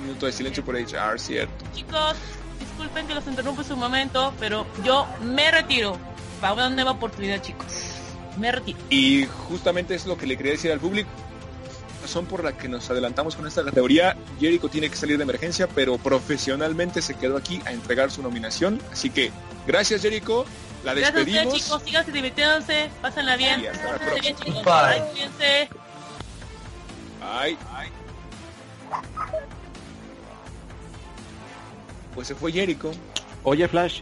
Un 0.00 0.06
minuto 0.06 0.26
de 0.26 0.32
silencio 0.32 0.64
por 0.64 0.74
HR, 0.74 1.20
cierto. 1.20 1.64
Chicos, 1.72 2.16
disculpen 2.64 3.06
que 3.06 3.14
los 3.14 3.26
interrumpo 3.26 3.62
un 3.70 3.78
momento, 3.78 4.32
pero 4.38 4.66
yo 4.84 5.06
me 5.22 5.50
retiro. 5.50 5.98
Para 6.40 6.54
una 6.54 6.70
nueva 6.70 6.92
oportunidad, 6.92 7.40
chicos. 7.40 7.66
Me 8.36 8.50
retiro. 8.50 8.78
Y 8.90 9.26
justamente 9.48 9.94
es 9.94 10.06
lo 10.06 10.16
que 10.16 10.26
le 10.26 10.36
quería 10.36 10.52
decir 10.52 10.72
al 10.72 10.80
público. 10.80 11.08
Razón 12.02 12.26
por 12.26 12.42
la 12.42 12.56
que 12.56 12.68
nos 12.68 12.90
adelantamos 12.90 13.36
con 13.36 13.46
esta 13.46 13.64
categoría. 13.64 14.16
Jericho 14.40 14.68
tiene 14.68 14.90
que 14.90 14.96
salir 14.96 15.18
de 15.18 15.22
emergencia, 15.22 15.68
pero 15.68 15.98
profesionalmente 15.98 17.00
se 17.00 17.14
quedó 17.14 17.36
aquí 17.36 17.62
a 17.64 17.70
entregar 17.72 18.10
su 18.10 18.22
nominación. 18.22 18.80
Así 18.90 19.10
que 19.10 19.30
gracias 19.66 20.02
Jericho, 20.02 20.44
la 20.84 20.94
Gracias 20.94 21.14
a 21.14 21.18
ustedes, 21.20 21.26
despedimos. 21.34 21.62
chicos. 21.64 21.82
Síganse 21.84 22.10
divirtiéndose. 22.12 22.90
Pásenla 23.00 23.36
bien. 23.36 23.60
Y 23.60 23.66
hasta 23.66 23.92
la 23.92 23.98
bien, 23.98 24.34
próxima. 24.34 24.38
chicos. 24.44 24.64
Bye. 24.64 25.00
Bye, 25.00 25.10
cuídense. 25.12 25.68
Ay, 27.22 27.56
Pues 32.14 32.28
se 32.28 32.34
fue 32.34 32.52
Jericho. 32.52 32.92
Oye, 33.42 33.66
Flash, 33.68 34.00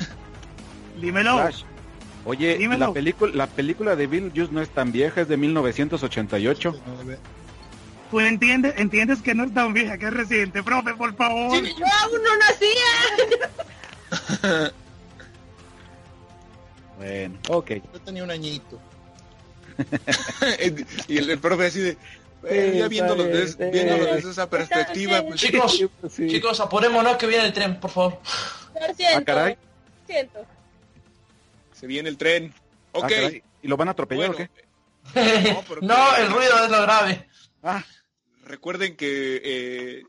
Dímelo. 1.00 1.34
Flash. 1.38 1.62
Oye, 2.24 2.56
Dímelo. 2.58 2.86
la 2.88 2.92
película, 2.92 3.32
la 3.34 3.46
película 3.46 3.96
de 3.96 4.06
Beetlejuice 4.06 4.52
no 4.52 4.60
es 4.62 4.68
tan 4.70 4.92
vieja, 4.92 5.22
es 5.22 5.28
de 5.28 5.36
1988. 5.36 6.80
Tú 8.10 8.20
entiendes, 8.20 8.74
entiendes 8.76 9.20
que 9.22 9.34
no 9.34 9.44
es 9.44 9.52
tan 9.52 9.72
vieja, 9.72 9.98
que 9.98 10.06
es 10.06 10.14
reciente. 10.14 10.62
Profe, 10.62 10.94
por 10.94 11.14
favor. 11.16 11.56
Sí, 11.58 11.74
yo 11.78 11.84
aún 12.02 12.22
no 12.22 12.36
nacía. 12.38 12.92
Bueno, 16.96 17.36
ok. 17.48 17.70
Yo 17.92 18.00
tenía 18.04 18.22
un 18.24 18.30
añito. 18.30 18.80
y 21.08 21.18
el, 21.18 21.28
el 21.30 21.38
profe 21.40 21.66
así 21.66 21.80
de... 21.80 21.98
"Bueno, 22.48 22.74
ya 22.74 22.88
viéndolo, 22.88 23.24
desde, 23.24 23.70
viéndolo 23.70 24.04
desde 24.14 24.30
esa 24.30 24.48
perspectiva, 24.50 25.22
pues 25.22 25.40
Chicos, 25.40 25.84
Sí. 26.10 26.28
chicos, 26.28 26.60
apurémonos 26.60 27.16
que 27.16 27.26
viene 27.26 27.44
el 27.46 27.52
tren, 27.52 27.78
por 27.80 27.90
favor. 27.90 28.20
Lo 28.74 28.94
siento. 28.94 29.18
Ah, 29.18 29.24
caray. 29.24 29.58
Siento. 30.06 30.46
se 31.72 31.86
viene 31.86 32.08
el 32.08 32.16
tren. 32.16 32.54
Ah, 32.94 32.98
Ok. 32.98 33.08
caray, 33.08 33.42
¿Y 33.62 33.68
lo 33.68 33.76
van 33.76 33.88
a 33.88 33.90
atropellar 33.92 34.28
Bueno, 34.32 34.44
o 34.44 34.54
qué? 35.14 35.14
No, 35.54 35.64
pero- 35.68 35.80
no, 35.82 36.16
el 36.16 36.30
ruido 36.30 36.64
es 36.64 36.70
lo 36.70 36.82
grave. 36.82 37.28
Ah, 37.62 37.82
Recuerden 38.44 38.94
que 38.96 39.40
eh, 39.42 40.02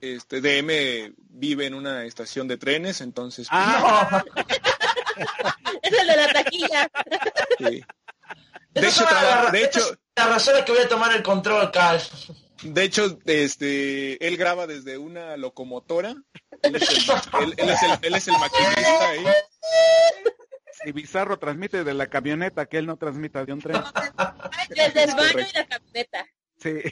este 0.00 0.40
DM 0.40 1.14
vive 1.28 1.66
en 1.66 1.74
una 1.74 2.04
estación 2.04 2.48
de 2.48 2.56
trenes, 2.58 3.00
entonces 3.00 3.46
pues, 3.48 3.60
ah, 3.62 4.24
Es 5.82 5.92
el 5.92 6.06
de 6.08 6.16
la 6.16 6.32
taquilla. 6.32 6.90
sí. 7.58 7.84
de, 8.74 8.88
hecho, 8.88 9.04
traba- 9.04 9.50
de 9.52 9.64
hecho, 9.64 9.80
La 10.16 10.26
razón 10.28 10.56
es 10.58 10.64
que 10.64 10.72
voy 10.72 10.80
a 10.82 10.88
tomar 10.88 11.14
el 11.14 11.22
control, 11.22 11.70
Cal. 11.70 12.00
de 12.62 12.82
hecho, 12.82 13.18
este, 13.24 14.24
él 14.26 14.36
graba 14.36 14.66
desde 14.66 14.98
una 14.98 15.36
locomotora. 15.36 16.14
Él 16.62 16.76
es 16.76 16.88
el, 16.90 17.42
él- 17.42 17.54
él 17.56 17.70
es 17.70 17.82
el- 17.82 17.98
él 18.02 18.14
es 18.14 18.28
el 18.28 18.34
maquinista 18.38 19.08
ahí. 19.08 19.24
si 20.84 20.92
Bizarro 20.92 21.38
transmite 21.38 21.84
de 21.84 21.94
la 21.94 22.08
camioneta, 22.08 22.66
que 22.66 22.78
él 22.78 22.86
no 22.86 22.96
transmita 22.96 23.44
de 23.44 23.52
un 23.52 23.60
tren. 23.60 23.82
Desde 24.68 25.04
el 25.04 25.14
baño 25.14 25.46
y 25.48 25.56
la 25.56 25.66
camioneta. 25.66 26.26
Sí. 26.58 26.82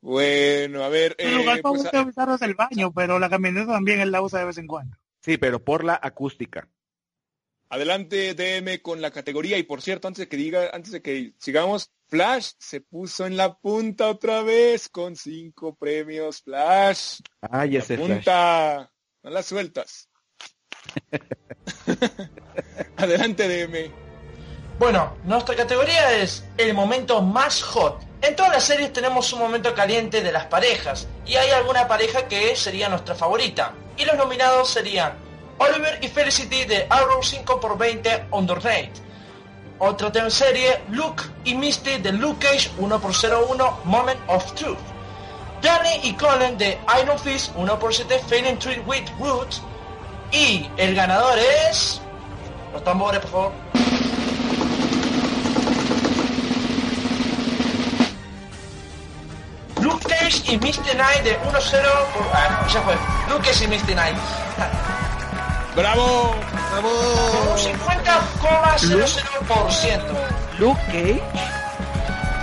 Bueno, 0.00 0.82
a 0.84 0.88
ver. 0.88 1.14
El 1.18 1.28
eh, 1.32 1.36
lugar 1.36 1.60
pues, 1.60 1.82
favorito 1.82 2.04
de 2.04 2.10
usarlo 2.10 2.34
es 2.36 2.42
el 2.42 2.54
baño, 2.54 2.92
pero 2.92 3.18
la 3.18 3.28
camioneta 3.28 3.72
también 3.72 4.00
él 4.00 4.10
la 4.12 4.22
usa 4.22 4.38
de 4.40 4.46
vez 4.46 4.58
en 4.58 4.66
cuando. 4.66 4.96
Sí, 5.22 5.36
pero 5.36 5.62
por 5.62 5.84
la 5.84 5.98
acústica. 6.02 6.68
Adelante, 7.70 8.34
DM 8.34 8.82
con 8.82 9.00
la 9.00 9.10
categoría. 9.12 9.56
Y 9.56 9.62
por 9.62 9.80
cierto, 9.80 10.08
antes 10.08 10.18
de 10.20 10.28
que 10.28 10.36
diga, 10.36 10.70
antes 10.72 10.92
de 10.92 11.00
que 11.02 11.34
sigamos, 11.38 11.90
Flash 12.08 12.50
se 12.58 12.80
puso 12.80 13.26
en 13.26 13.36
la 13.36 13.54
punta 13.56 14.08
otra 14.08 14.42
vez 14.42 14.88
con 14.88 15.14
cinco 15.14 15.76
premios. 15.76 16.42
Flash. 16.42 17.20
Ay, 17.40 17.70
La 17.72 17.78
ese 17.78 17.96
flash. 17.96 18.08
punta. 18.08 18.92
No 19.22 19.30
las 19.30 19.46
sueltas. 19.46 20.08
Adelante, 22.96 23.46
DM. 23.48 23.92
Bueno, 24.78 25.16
nuestra 25.24 25.54
categoría 25.54 26.16
es 26.18 26.44
el 26.56 26.74
momento 26.74 27.20
más 27.22 27.62
hot. 27.62 28.02
En 28.22 28.34
todas 28.34 28.52
las 28.52 28.64
series 28.64 28.92
tenemos 28.92 29.32
un 29.32 29.38
momento 29.40 29.74
caliente 29.74 30.22
de 30.22 30.32
las 30.32 30.46
parejas 30.46 31.06
y 31.26 31.36
hay 31.36 31.50
alguna 31.50 31.86
pareja 31.86 32.26
que 32.28 32.56
sería 32.56 32.88
nuestra 32.88 33.14
favorita. 33.14 33.74
Y 33.96 34.04
los 34.04 34.16
nominados 34.16 34.70
serían 34.70 35.12
Oliver 35.60 35.98
y 36.00 36.08
Felicity 36.08 36.64
de 36.64 36.86
Arrow 36.88 37.20
5x20 37.20 38.28
Underrated. 38.32 38.92
Otra 39.78 40.30
serie, 40.30 40.80
Luke 40.88 41.22
y 41.44 41.54
Misty 41.54 41.98
de 41.98 42.12
Luke 42.12 42.38
Cage 42.46 42.70
1x01 42.78 43.84
Moment 43.84 44.18
of 44.28 44.54
Truth. 44.54 44.78
Danny 45.60 46.00
y 46.02 46.14
Colin 46.14 46.56
de 46.56 46.78
Iron 47.02 47.18
Fist 47.18 47.54
1x7 47.56 48.20
Failing 48.26 48.58
Tree 48.58 48.80
with 48.86 49.04
Roots. 49.18 49.60
Y 50.32 50.66
el 50.78 50.94
ganador 50.94 51.38
es... 51.38 52.00
Los 52.72 52.82
tambores, 52.82 53.20
por 53.20 53.30
favor. 53.30 53.52
Luke 59.82 60.08
Cage 60.08 60.42
y 60.52 60.56
Misty 60.56 60.90
Knight 60.92 61.22
de 61.22 61.38
1-0 61.40 61.42
por... 62.14 62.26
Ah, 62.32 62.62
no, 62.62 62.68
ya 62.72 62.80
fue. 62.80 62.94
Luke 63.28 63.46
Cage 63.46 63.64
y 63.64 63.68
Misty 63.68 63.92
Knight. 63.92 64.16
¡Bravo! 65.76 66.34
¡Bravo! 66.72 66.90
Un 67.52 67.58
50,00%. 67.58 70.02
Luke 70.58 70.80
Cage, 70.86 71.22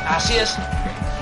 Así 0.07 0.37
es. 0.37 0.55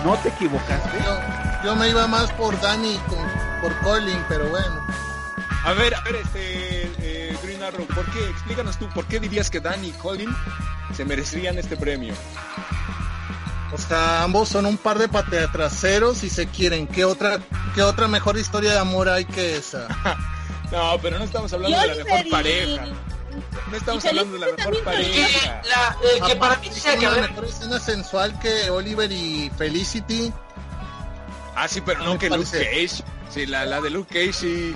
¿no 0.03 0.15
te 0.17 0.27
equivocaste? 0.29 0.99
Yo, 1.03 1.19
yo 1.63 1.75
me 1.75 1.89
iba 1.89 2.05
más 2.07 2.31
por 2.33 2.59
Danny 2.61 2.95
con, 3.07 3.17
por 3.61 3.75
Colin, 3.79 4.23
pero 4.29 4.47
bueno. 4.49 4.85
A 5.63 5.73
ver, 5.73 5.95
a 5.95 6.01
ver, 6.01 6.17
este 6.17 6.91
eh, 6.99 7.35
Green 7.41 7.63
Arrow, 7.63 7.87
¿por 7.87 8.05
qué? 8.11 8.29
Explícanos 8.29 8.77
tú, 8.77 8.87
¿por 8.89 9.07
qué 9.07 9.19
dirías 9.19 9.49
que 9.49 9.59
Danny 9.59 9.87
y 9.87 9.91
Colin 9.93 10.29
se 10.95 11.03
merecerían 11.05 11.57
este 11.57 11.75
premio? 11.75 12.13
O 13.73 13.77
sea, 13.79 14.21
ambos 14.23 14.49
son 14.49 14.67
un 14.67 14.77
par 14.77 14.99
de 14.99 15.07
pateatraseros 15.07 16.23
y 16.23 16.29
se 16.29 16.45
quieren. 16.47 16.85
¿Qué 16.85 17.03
otra, 17.03 17.39
qué 17.73 17.81
otra 17.81 18.07
mejor 18.07 18.37
historia 18.37 18.73
de 18.73 18.79
amor 18.79 19.09
hay 19.09 19.25
que 19.25 19.57
esa? 19.57 19.87
No, 20.71 20.97
pero 21.01 21.17
no 21.19 21.25
estamos 21.25 21.51
hablando 21.53 21.79
de 21.79 21.87
la 21.95 22.03
mejor 22.03 22.29
pareja. 22.29 22.85
No 23.69 23.77
estamos 23.77 24.05
hablando 24.05 24.33
de 24.33 24.39
la 24.39 24.47
Felicity 24.47 24.57
mejor 24.57 24.83
pareja. 24.83 25.61
la, 25.65 25.97
eh, 26.03 26.19
que 26.27 26.35
para 26.35 26.55
mí 26.57 26.69
sea 26.71 26.97
que 26.97 27.07
mejor 27.09 27.45
escena 27.45 27.79
sensual 27.79 28.39
que 28.39 28.69
Oliver 28.69 29.11
y 29.11 29.51
Felicity. 29.57 30.31
Ah, 31.55 31.67
sí, 31.67 31.81
pero 31.81 32.03
no 32.03 32.17
que 32.17 32.29
Luke. 32.29 32.49
Cage. 32.59 33.03
Sí, 33.29 33.45
la, 33.45 33.65
la 33.65 33.81
de 33.81 33.89
Luke 33.89 34.13
Cage 34.13 34.33
sí. 34.33 34.75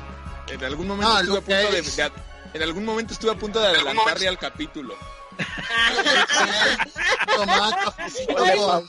En 0.49 0.63
algún 0.63 0.87
momento 0.87 1.13
Ah, 1.13 1.21
estuve 1.21 1.37
a 1.37 1.41
punto 1.41 1.71
de- 1.71 2.11
en 2.55 2.63
algún 2.63 2.83
momento 2.85 3.13
estuve 3.13 3.31
a 3.31 3.35
punto 3.35 3.59
de 3.59 3.67
adelantarle 3.67 4.27
al 4.27 4.39
capítulo. 4.39 4.95
Tomaba 7.35 7.71
cafecito 7.71 8.45
Le 8.45 8.55
con, 8.55 8.87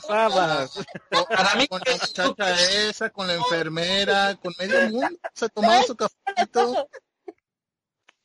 Para 1.29 1.55
mí 1.55 1.67
con 1.67 1.81
la 1.85 1.93
muchacha 1.93 2.61
esa, 2.89 3.09
con 3.09 3.27
la 3.27 3.33
enfermera, 3.35 4.35
con 4.35 4.53
medio 4.57 4.89
mundo. 4.89 5.07
Se 5.33 5.49
tomaba 5.49 5.83
su 5.83 5.95
cafecito. 5.95 6.87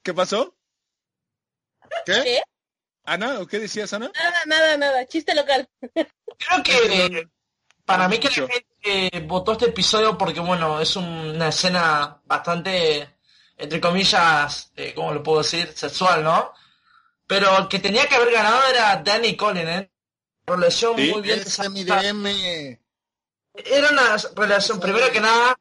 ¿Qué 0.02 0.14
pasó? 0.14 0.54
¿Qué? 2.04 2.22
¿Qué? 2.22 2.42
¿Ana? 3.04 3.40
¿O 3.40 3.46
qué 3.46 3.58
decías, 3.60 3.92
Ana? 3.92 4.10
Nada, 4.14 4.38
nada, 4.46 4.76
nada. 4.76 5.06
Chiste 5.06 5.34
local. 5.34 5.68
Creo 5.92 6.62
que 6.64 7.06
eh, 7.18 7.28
para 7.84 8.08
mí 8.08 8.18
que 8.18 8.28
la 8.28 8.48
gente 8.48 9.20
votó 9.26 9.52
este 9.52 9.66
episodio 9.66 10.18
porque, 10.18 10.40
bueno, 10.40 10.80
es 10.80 10.96
un- 10.96 11.04
una 11.36 11.48
escena 11.48 12.20
bastante, 12.24 13.16
entre 13.56 13.80
comillas, 13.80 14.72
eh, 14.76 14.92
¿cómo 14.94 15.12
lo 15.14 15.22
puedo 15.22 15.38
decir? 15.38 15.72
Sexual, 15.72 16.24
¿no? 16.24 16.52
Pero 17.26 17.58
el 17.58 17.68
que 17.68 17.78
tenía 17.78 18.06
que 18.08 18.14
haber 18.16 18.32
ganado 18.32 18.60
era 18.68 18.96
Danny 18.96 19.28
y 19.28 19.36
Colin, 19.36 19.68
¿eh? 19.68 19.90
Relación 20.46 20.96
Sí. 20.96 21.10
muy 21.12 21.22
bien 21.22 21.42
mi. 21.72 21.84
DM. 21.84 22.78
Era 23.54 23.90
una 23.90 24.16
relación, 24.36 24.78
primero 24.78 25.10
que 25.10 25.20
nada, 25.20 25.58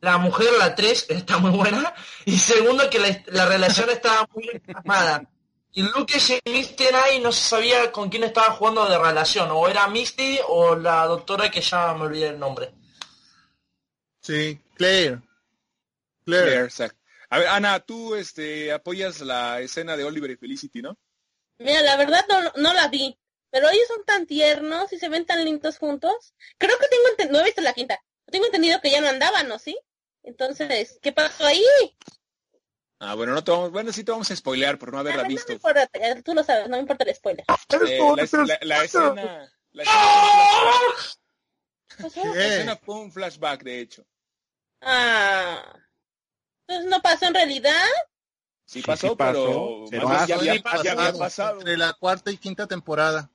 la 0.00 0.16
mujer, 0.18 0.48
la 0.58 0.66
actriz, 0.66 1.06
está 1.08 1.38
muy 1.38 1.50
buena. 1.50 1.92
Y 2.24 2.38
segundo, 2.38 2.88
que 2.88 2.98
la, 2.98 3.22
la 3.26 3.46
relación 3.46 3.90
estaba 3.90 4.26
muy 4.34 4.44
bien 4.48 4.62
armada. 4.74 5.24
Y 5.74 5.82
Luke 5.82 6.18
y 6.44 6.50
Misty 6.50 6.84
Knight 6.86 7.22
no 7.22 7.32
se 7.32 7.48
sabía 7.48 7.90
con 7.90 8.08
quién 8.10 8.24
estaba 8.24 8.52
jugando 8.52 8.86
de 8.86 8.98
relación. 8.98 9.48
O 9.50 9.68
era 9.68 9.88
Misty 9.88 10.38
o 10.48 10.76
la 10.76 11.06
doctora 11.06 11.50
que 11.50 11.60
ya 11.62 11.92
me 11.94 12.04
olvidé 12.04 12.28
el 12.28 12.38
nombre. 12.38 12.72
Sí, 14.20 14.60
Claire. 14.76 15.20
Claire. 16.24 16.46
Claire, 16.46 16.64
exacto. 16.64 16.98
A 17.32 17.38
ver, 17.38 17.48
Ana, 17.48 17.80
tú 17.80 18.14
este, 18.14 18.72
apoyas 18.72 19.20
la 19.20 19.60
escena 19.60 19.96
de 19.96 20.04
Oliver 20.04 20.30
y 20.30 20.36
Felicity, 20.36 20.82
¿no? 20.82 20.98
Mira, 21.58 21.80
la 21.80 21.96
verdad 21.96 22.26
no, 22.28 22.42
no 22.56 22.74
la 22.74 22.88
vi. 22.88 23.18
Pero 23.50 23.70
ellos 23.70 23.88
son 23.88 24.04
tan 24.04 24.26
tiernos 24.26 24.92
y 24.92 24.98
se 24.98 25.08
ven 25.08 25.24
tan 25.24 25.42
lindos 25.42 25.78
juntos. 25.78 26.34
Creo 26.58 26.76
que 26.78 26.88
tengo 26.88 27.08
entendido, 27.08 27.38
no 27.38 27.40
he 27.40 27.46
visto 27.48 27.62
la 27.62 27.72
quinta. 27.72 27.98
Tengo 28.26 28.44
entendido 28.46 28.80
que 28.82 28.90
ya 28.90 29.00
no 29.00 29.08
andaban, 29.08 29.48
¿no? 29.48 29.58
¿Sí? 29.58 29.78
Entonces, 30.22 30.98
¿qué 31.00 31.12
pasó 31.12 31.46
ahí? 31.46 31.64
Ah, 32.98 33.14
bueno, 33.14 33.32
no 33.32 33.42
te 33.42 33.50
vamos, 33.50 33.70
bueno, 33.72 33.92
sí 33.92 34.04
te 34.04 34.12
vamos 34.12 34.30
a 34.30 34.36
spoilear 34.36 34.78
por 34.78 34.92
no 34.92 34.98
haberla 34.98 35.20
Ah, 35.20 35.24
no 35.24 35.28
me 35.30 35.34
visto. 35.34 35.52
importa, 35.54 35.88
ya 35.98 36.20
tú 36.22 36.34
lo 36.34 36.44
sabes, 36.44 36.68
no 36.68 36.76
me 36.76 36.82
importa 36.82 37.04
el 37.04 37.14
spoiler. 37.14 37.44
Eh, 37.86 37.98
la, 37.98 38.44
la- 38.44 38.58
la 38.62 38.84
escena, 38.84 39.52
la 41.98 42.46
escena 42.46 42.76
fue 42.76 42.94
un 42.96 43.10
flashback, 43.10 43.62
de 43.62 43.80
hecho. 43.80 44.06
Ah. 44.82 45.81
Entonces 46.66 46.90
no 46.90 47.00
pasó 47.02 47.26
en 47.26 47.34
realidad. 47.34 47.84
Sí 48.64 48.80
pasó, 48.82 49.10
sí 49.10 49.14
pasó, 49.16 49.84
pero 49.90 50.08
más 50.08 50.26
ya, 50.26 50.36
había, 50.36 50.54
sí 50.54 50.58
pasó. 50.60 50.82
ya 50.84 50.92
había 50.92 51.12
pasado. 51.12 51.58
Entre 51.58 51.76
la 51.76 51.92
cuarta 51.94 52.30
y 52.30 52.38
quinta 52.38 52.66
temporada. 52.66 53.30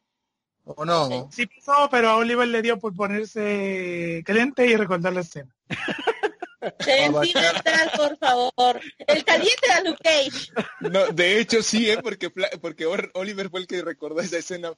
¿O 0.64 0.84
no? 0.84 1.30
Sí 1.32 1.46
pasó, 1.46 1.90
pero 1.90 2.10
a 2.10 2.18
Oliver 2.18 2.48
le 2.48 2.62
dio 2.62 2.78
por 2.80 2.94
ponerse 2.96 4.22
caliente 4.26 4.66
y 4.66 4.76
recordar 4.76 5.14
la 5.14 5.22
escena. 5.22 5.56
Sentimental, 6.80 7.92
por 7.96 8.18
favor. 8.18 8.82
El 8.98 9.24
caliente 9.24 9.62
era 9.66 9.82
Luke 9.82 10.02
Cage. 10.04 10.52
No, 10.82 11.08
de 11.08 11.40
hecho 11.40 11.62
sí, 11.62 11.90
¿eh? 11.90 12.00
porque, 12.02 12.32
porque 12.62 12.86
Or- 12.86 13.12
Oliver 13.14 13.50
fue 13.50 13.62
el 13.62 13.68
que 13.68 13.82
recordó 13.82 14.20
esa 14.22 14.38
escena. 14.38 14.74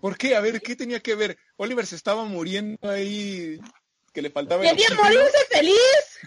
¿Por 0.00 0.18
qué? 0.18 0.34
A 0.34 0.40
ver, 0.40 0.60
¿qué 0.60 0.74
tenía 0.74 1.00
que 1.00 1.14
ver? 1.14 1.38
Oliver 1.56 1.86
se 1.86 1.94
estaba 1.96 2.24
muriendo 2.24 2.90
ahí, 2.90 3.60
que 4.12 4.20
le 4.20 4.30
faltaba 4.30 4.64
el 4.64 4.70
Quería 4.70 4.94
morirse 4.96 5.38
feliz. 5.50 6.18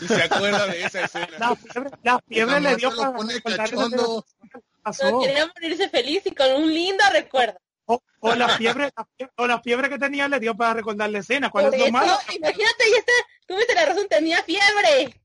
Y 0.00 0.08
se 0.08 0.22
acuerda 0.22 0.66
de 0.66 0.84
esa 0.84 1.00
La 1.00 1.04
escena. 1.06 1.56
fiebre, 1.56 1.90
la 2.02 2.20
fiebre 2.26 2.60
le 2.60 2.76
dio 2.76 2.96
para 2.96 3.12
pone 3.12 3.40
cachondo. 3.40 4.24
pasó. 4.82 5.20
quería 5.20 5.46
morirse 5.46 5.88
feliz 5.88 6.22
y 6.26 6.34
con 6.34 6.50
un 6.52 6.72
lindo 6.72 7.04
recuerdo. 7.12 7.58
O, 7.86 8.02
o 8.20 8.34
la 8.34 8.48
fiebre, 8.56 8.90
la 8.96 9.06
fiebre- 9.18 9.32
o 9.36 9.46
la 9.46 9.60
fiebre 9.60 9.88
que 9.90 9.98
tenía 9.98 10.26
le 10.28 10.40
dio 10.40 10.54
para 10.56 10.74
recordar 10.74 11.10
la 11.10 11.18
escena. 11.18 11.50
¿Cuál 11.50 11.66
Por 11.66 11.74
es 11.74 11.80
lo 11.80 11.84
eso, 11.86 11.92
malo? 11.92 12.18
imagínate, 12.34 12.84
ya 12.90 12.96
está, 12.98 13.12
tuviste 13.46 13.74
la 13.74 13.84
razón, 13.86 14.06
tenía 14.08 14.42
fiebre. 14.42 15.20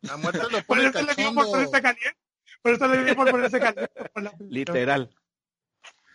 La 0.00 0.16
muerte 0.16 0.40
lo 0.50 0.62
Por 0.62 0.78
eso 0.78 1.02
le 1.02 1.14
dio 1.14 1.34
por 1.34 1.46
ponerse 1.50 1.82
caliente. 1.82 2.16
Por 2.62 2.72
eso 2.72 2.86
le 2.88 3.04
dio 3.04 3.16
por 3.16 3.30
ponerse 3.30 3.60
caliente. 3.60 3.92
por 4.12 4.22
la- 4.22 4.34
Literal. 4.48 5.14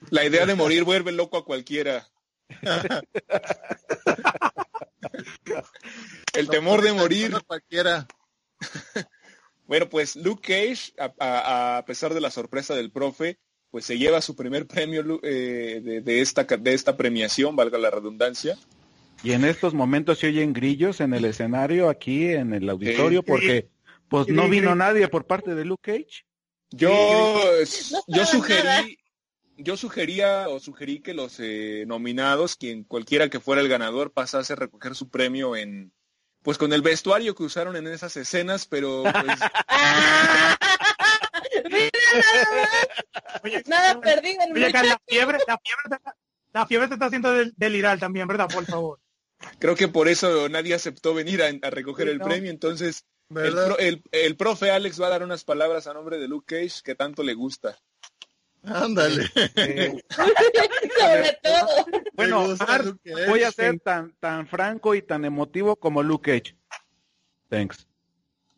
La 0.09 0.25
idea 0.25 0.47
de 0.47 0.55
morir 0.55 0.83
vuelve 0.83 1.11
loco 1.11 1.37
a 1.37 1.45
cualquiera. 1.45 2.07
El 6.33 6.49
temor 6.49 6.81
de 6.81 6.93
morir. 6.93 7.35
Cualquiera. 7.45 8.07
Bueno, 9.67 9.87
pues 9.87 10.17
Luke 10.17 10.41
Cage, 10.41 10.91
a, 10.99 11.13
a- 11.19 11.77
a 11.77 11.85
pesar 11.85 12.13
de 12.13 12.19
la 12.19 12.29
sorpresa 12.29 12.75
del 12.75 12.91
profe, 12.91 13.37
pues 13.69 13.85
se 13.85 13.97
lleva 13.97 14.19
su 14.19 14.35
primer 14.35 14.67
premio 14.67 15.21
eh, 15.23 15.79
de, 15.81 16.01
de 16.01 16.19
esta, 16.19 16.45
ca- 16.45 16.57
de 16.57 16.73
esta 16.73 16.97
premiación, 16.97 17.55
valga 17.55 17.77
la 17.77 17.89
redundancia. 17.89 18.57
Y 19.23 19.31
en 19.31 19.45
estos 19.45 19.73
momentos 19.73 20.19
se 20.19 20.27
oyen 20.27 20.51
grillos 20.51 20.99
en 20.99 21.13
el 21.13 21.23
escenario 21.23 21.87
aquí 21.89 22.25
en 22.33 22.53
el 22.53 22.69
auditorio 22.69 23.23
porque 23.23 23.69
pues 24.09 24.27
no 24.27 24.49
vino 24.49 24.75
nadie 24.75 25.07
por 25.07 25.25
parte 25.25 25.55
de 25.55 25.63
Luke 25.63 25.89
Cage. 25.93 26.25
Yo, 26.71 26.89
No 27.91 27.99
yo 28.07 28.25
sugerí, 28.25 28.97
yo 29.57 29.77
sugería 29.77 30.47
o 30.49 30.59
sugerí 30.59 31.01
que 31.01 31.13
los 31.13 31.39
eh, 31.39 31.85
nominados, 31.87 32.55
quien 32.55 32.83
cualquiera 32.83 33.29
que 33.29 33.39
fuera 33.39 33.61
el 33.61 33.69
ganador, 33.69 34.11
pasase 34.11 34.53
a 34.53 34.55
recoger 34.55 34.95
su 34.95 35.09
premio 35.09 35.55
en, 35.55 35.93
pues 36.41 36.57
con 36.57 36.73
el 36.73 36.81
vestuario 36.81 37.35
que 37.35 37.43
usaron 37.43 37.75
en 37.75 37.87
esas 37.87 38.15
escenas, 38.17 38.65
pero 38.67 39.03
pues. 39.03 39.13
Mira 41.71 41.89
nada 42.13 42.47
más. 42.51 43.41
Oye, 43.43 43.63
Nada 43.67 43.99
perdido 44.01 44.41
Oye, 44.53 44.69
la 44.71 44.99
fiebre, 45.07 45.37
la 45.47 45.57
fiebre, 45.59 45.83
te, 45.89 45.97
la 46.53 46.67
fiebre 46.67 46.87
te 46.87 46.93
está 46.95 47.05
haciendo 47.07 47.31
del- 47.33 47.53
delirar 47.57 47.99
también, 47.99 48.27
¿verdad? 48.27 48.47
Por 48.51 48.65
favor. 48.65 48.99
Creo 49.59 49.75
que 49.75 49.87
por 49.87 50.07
eso 50.07 50.49
nadie 50.49 50.73
aceptó 50.75 51.13
venir 51.13 51.41
a, 51.41 51.47
a 51.47 51.69
recoger 51.69 52.07
Sí, 52.07 52.11
el 52.13 52.17
no. 52.19 52.25
premio. 52.25 52.51
Entonces, 52.51 53.05
el, 53.29 53.55
el- 53.79 54.03
el 54.11 54.35
profe 54.37 54.71
Alex 54.71 55.01
va 55.01 55.07
a 55.07 55.11
dar 55.11 55.23
unas 55.23 55.43
palabras 55.43 55.87
a 55.87 55.93
nombre 55.93 56.17
de 56.19 56.27
Luke 56.27 56.55
Cage 56.55 56.81
que 56.83 56.95
tanto 56.95 57.23
le 57.23 57.33
gusta. 57.33 57.77
Ándale. 58.63 59.25
Eh, 59.55 60.03
Sobre 60.99 61.39
todo. 61.41 61.85
bueno, 62.13 62.55
voy 63.27 63.43
a 63.43 63.51
ser 63.51 63.79
tan, 63.79 64.13
tan 64.19 64.47
franco 64.47 64.93
y 64.95 65.01
tan 65.01 65.25
emotivo 65.25 65.75
como 65.75 66.03
Luke 66.03 66.31
Cage. 66.31 66.55
Thanks. 67.49 67.87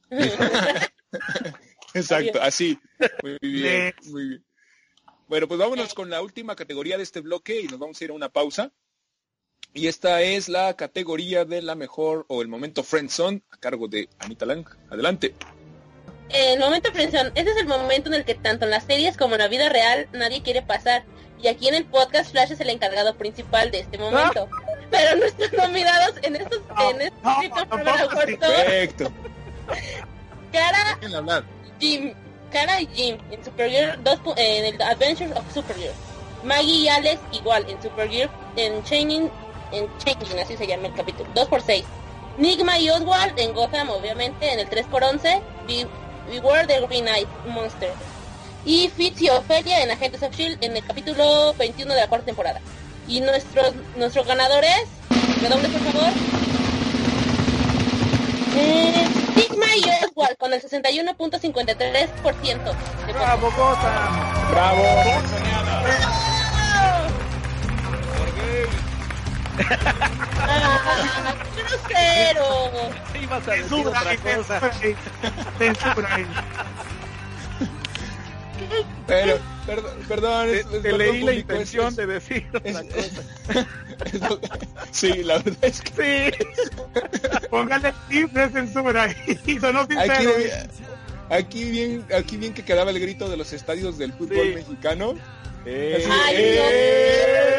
Exacto, 1.94 2.42
así. 2.42 2.78
Muy 3.22 3.38
bien, 3.42 3.94
muy 4.06 4.28
bien. 4.30 4.46
Bueno, 5.28 5.48
pues 5.48 5.60
vámonos 5.60 5.94
con 5.94 6.10
la 6.10 6.22
última 6.22 6.56
categoría 6.56 6.98
de 6.98 7.04
este 7.04 7.22
bloque 7.22 7.62
y 7.62 7.68
nos 7.68 7.80
vamos 7.80 8.00
a 8.00 8.04
ir 8.04 8.12
a 8.12 8.14
una 8.14 8.30
pausa. 8.30 8.72
Y 9.74 9.88
esta 9.88 10.22
es 10.22 10.50
la 10.50 10.76
categoría 10.76 11.46
de 11.46 11.62
la 11.62 11.76
mejor 11.76 12.26
o 12.28 12.42
el 12.42 12.48
momento 12.48 12.84
Friendzone 12.84 13.42
a 13.50 13.58
cargo 13.58 13.88
de 13.88 14.10
Anita 14.20 14.46
Lang. 14.46 14.68
Adelante. 14.90 15.34
El 16.30 16.60
momento 16.60 16.92
Friendzone, 16.92 17.32
ese 17.36 17.52
es 17.52 17.58
el 17.58 17.68
momento 17.68 18.10
en 18.10 18.16
el 18.16 18.26
que 18.26 18.34
tanto 18.36 18.66
en 18.66 18.72
las 18.72 18.84
series 18.86 19.18
como 19.18 19.36
en 19.36 19.42
la 19.42 19.48
vida 19.48 19.70
real 19.70 20.08
nadie 20.14 20.42
quiere 20.42 20.62
pasar. 20.62 21.04
Y 21.42 21.48
aquí 21.48 21.68
en 21.68 21.76
el 21.76 21.86
podcast 21.86 22.32
Flash 22.32 22.52
es 22.54 22.60
el 22.62 22.70
encargado 22.70 23.16
principal 23.16 23.70
de 23.70 23.82
este 23.82 23.98
momento. 23.98 24.48
Pero 24.90 25.16
nuestros 25.18 25.52
nominados 25.54 26.14
en 26.22 26.36
estos, 26.38 26.62
en 26.90 27.02
este 27.02 27.12
Perfecto. 28.48 29.12
Cara. 30.52 30.98
Jim, 31.80 32.14
Cara 32.52 32.80
y 32.82 32.88
Jim 32.94 33.18
en 33.32 33.44
Supergirl 33.44 34.02
2, 34.04 34.20
pu- 34.22 34.34
en 34.38 34.66
el 34.76 34.82
Adventures 34.82 35.32
of 35.36 35.54
Supergirl. 35.54 35.94
Maggie 36.44 36.76
y 36.76 36.88
Alex 36.88 37.20
igual 37.32 37.66
en 37.70 37.82
Supergirl, 37.82 38.30
en 38.56 38.84
Chaining, 38.84 39.30
en 39.72 39.98
Changing, 39.98 40.40
así 40.40 40.56
se 40.58 40.68
llama 40.68 40.88
el 40.88 40.94
capítulo, 40.94 41.30
2x6. 41.34 41.84
Nigma 42.38 42.78
y 42.80 42.90
Oswald 42.90 43.38
en 43.40 43.54
Gotham, 43.54 43.90
obviamente, 43.90 44.52
en 44.52 44.60
el 44.60 44.70
3x11. 44.70 45.42
Be- 46.30 46.40
Beware 46.40 46.66
the 46.68 46.80
Green 46.88 47.08
Eye 47.08 47.28
Monster. 47.48 47.92
Y 48.66 48.90
Fitz 48.90 49.22
y 49.22 49.30
Ophelia 49.30 49.82
en 49.84 49.92
Agentes 49.92 50.22
of 50.24 50.30
S.H.I.E.L.D. 50.34 50.66
en 50.66 50.78
el 50.78 50.86
capítulo 50.86 51.54
21 51.56 51.94
de 51.94 52.00
la 52.00 52.08
cuarta 52.08 52.26
temporada. 52.28 52.62
Y 53.08 53.20
nuestros, 53.22 53.74
nuestros 53.98 54.26
ganadores, 54.26 54.86
redoble 55.42 55.68
por 55.70 55.82
favor. 55.92 56.10
Eh, 58.56 59.08
Nigma 59.36 59.66
y 59.76 59.82
Oswald 60.06 60.38
con 60.38 60.54
el 60.54 60.62
61.53% 60.62 61.84
de 61.92 62.08
votos. 63.42 63.78
¡Bravo! 64.52 64.84
Bravo. 64.84 64.84
¡Ah, 70.40 71.36
grosero! 71.56 72.74
A 73.32 73.40
decir 73.40 73.88
otra 73.88 74.18
cosa. 74.18 74.72
Pero, 79.08 79.40
perdón, 79.66 79.92
perdón. 80.08 80.48
Te, 80.48 80.60
es- 80.90 80.98
leí 80.98 81.22
la 81.24 81.34
intención 81.34 81.88
es- 81.88 81.96
de 81.96 82.06
decir 82.06 82.48
otra 82.54 82.84
cosa. 82.84 83.22
sí, 84.92 85.24
la 85.24 85.38
verdad 85.40 85.58
es 85.62 85.82
que 85.82 86.32
Sí. 86.32 86.46
Póngale 87.50 87.90
el 87.90 87.96
tip 88.10 88.32
de 88.32 88.50
censura 88.50 89.04
ahí. 89.04 89.58
Sonó 89.62 89.82
aquí, 89.82 89.96
sincero. 89.96 90.32
aquí 91.30 91.72
bien, 91.72 92.06
aquí 92.18 92.38
bien 92.38 92.54
que 92.54 92.64
quedaba 92.64 92.92
el 92.92 93.00
grito 93.00 93.30
de 93.30 93.38
los 93.38 93.52
estadios 93.54 93.98
del 93.98 94.14
fútbol 94.14 94.38
Sí. 94.48 94.52
mexicano. 94.56 95.16
Eh, 95.66 96.06
Ay, 96.12 96.36
¡Eh! 96.38 97.54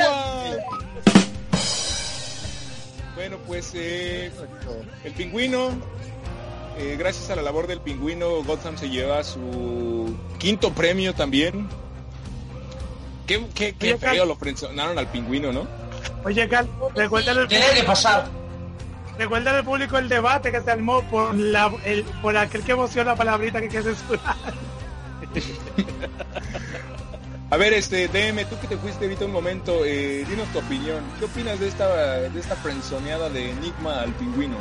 no. 0.00 0.22
Bueno, 3.14 3.36
pues 3.46 3.72
eh, 3.74 4.30
el 5.04 5.12
pingüino, 5.12 5.70
eh, 6.78 6.96
gracias 6.98 7.30
a 7.30 7.36
la 7.36 7.42
labor 7.42 7.66
del 7.66 7.80
pingüino, 7.80 8.42
Gotham 8.42 8.76
se 8.78 8.88
lleva 8.88 9.22
su 9.22 10.16
quinto 10.38 10.72
premio 10.72 11.14
también. 11.14 11.68
Qué, 13.26 13.44
qué, 13.54 13.74
qué 13.74 13.92
Oye, 13.94 13.98
Cal- 14.00 14.14
feo 14.14 14.24
lo 14.26 14.36
frenzonaron 14.36 14.98
al 14.98 15.06
pingüino, 15.08 15.52
¿no? 15.52 15.66
Oye, 16.24 16.48
Cal, 16.48 16.68
recuérdale 16.94 17.40
al, 17.42 17.48
Tiene 17.48 17.66
que 17.74 17.82
pasar. 17.84 18.26
recuérdale 19.18 19.58
al 19.58 19.64
público 19.64 19.98
el 19.98 20.08
debate 20.08 20.50
que 20.50 20.60
se 20.60 20.70
armó 20.70 21.02
por, 21.02 21.34
la, 21.34 21.72
el, 21.84 22.02
por 22.22 22.36
aquel 22.36 22.62
que 22.62 22.72
emociona 22.72 23.10
la 23.12 23.16
palabrita 23.16 23.60
que 23.60 23.68
quiere 23.68 23.94
censurar. 23.94 24.34
A 27.52 27.56
ver, 27.58 27.74
este, 27.74 28.08
DM, 28.08 28.46
tú 28.46 28.58
que 28.60 28.66
te 28.66 28.78
fuiste 28.78 29.04
ahorita 29.04 29.26
un 29.26 29.32
momento, 29.32 29.84
eh, 29.84 30.24
dinos 30.26 30.50
tu 30.54 30.60
opinión. 30.60 31.04
¿Qué 31.18 31.26
opinas 31.26 31.60
de 31.60 31.68
esta, 31.68 32.20
de 32.20 32.40
esta 32.40 32.56
frenzoneada 32.56 33.28
de 33.28 33.50
Enigma 33.50 34.00
al 34.00 34.12
pingüino? 34.14 34.56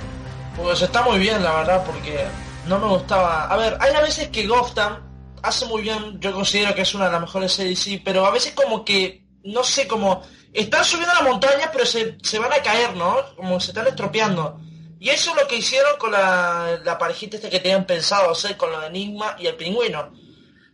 Pues 0.58 0.82
está 0.82 1.02
muy 1.02 1.18
bien, 1.18 1.42
la 1.42 1.56
verdad, 1.56 1.86
porque 1.86 2.26
no 2.68 2.80
me 2.80 2.88
gustaba. 2.88 3.46
A 3.46 3.56
ver, 3.56 3.78
hay 3.80 3.94
a 3.94 4.02
veces 4.02 4.28
que 4.28 4.46
Gotham 4.46 5.00
hace 5.42 5.66
muy 5.68 5.84
bien, 5.84 6.20
yo 6.20 6.34
considero 6.34 6.76
que 6.76 6.82
es 6.82 6.94
una 6.94 7.06
de 7.06 7.14
las 7.14 7.22
mejores 7.22 7.54
series, 7.54 8.02
pero 8.04 8.26
a 8.26 8.32
veces 8.32 8.52
como 8.52 8.84
que, 8.84 9.24
no 9.46 9.64
sé, 9.64 9.88
como 9.88 10.24
están 10.52 10.84
subiendo 10.84 11.14
la 11.14 11.22
montaña, 11.30 11.70
pero 11.72 11.86
se, 11.86 12.18
se 12.22 12.40
van 12.40 12.52
a 12.52 12.62
caer, 12.62 12.98
¿no? 12.98 13.16
Como 13.38 13.58
se 13.62 13.72
están 13.72 13.88
estropeando. 13.88 14.60
Y 15.00 15.10
eso 15.10 15.32
es 15.32 15.42
lo 15.42 15.48
que 15.48 15.56
hicieron 15.56 15.98
con 15.98 16.12
la, 16.12 16.80
la 16.84 16.98
parejita 16.98 17.38
esta 17.38 17.50
que 17.50 17.62
tenían 17.62 17.86
pensado 17.86 18.32
hacer 18.32 18.58
con 18.58 18.70
lo 18.70 18.82
de 18.82 18.88
Enigma 18.88 19.38
y 19.40 19.48
el 19.48 19.56
pingüino. 19.56 20.12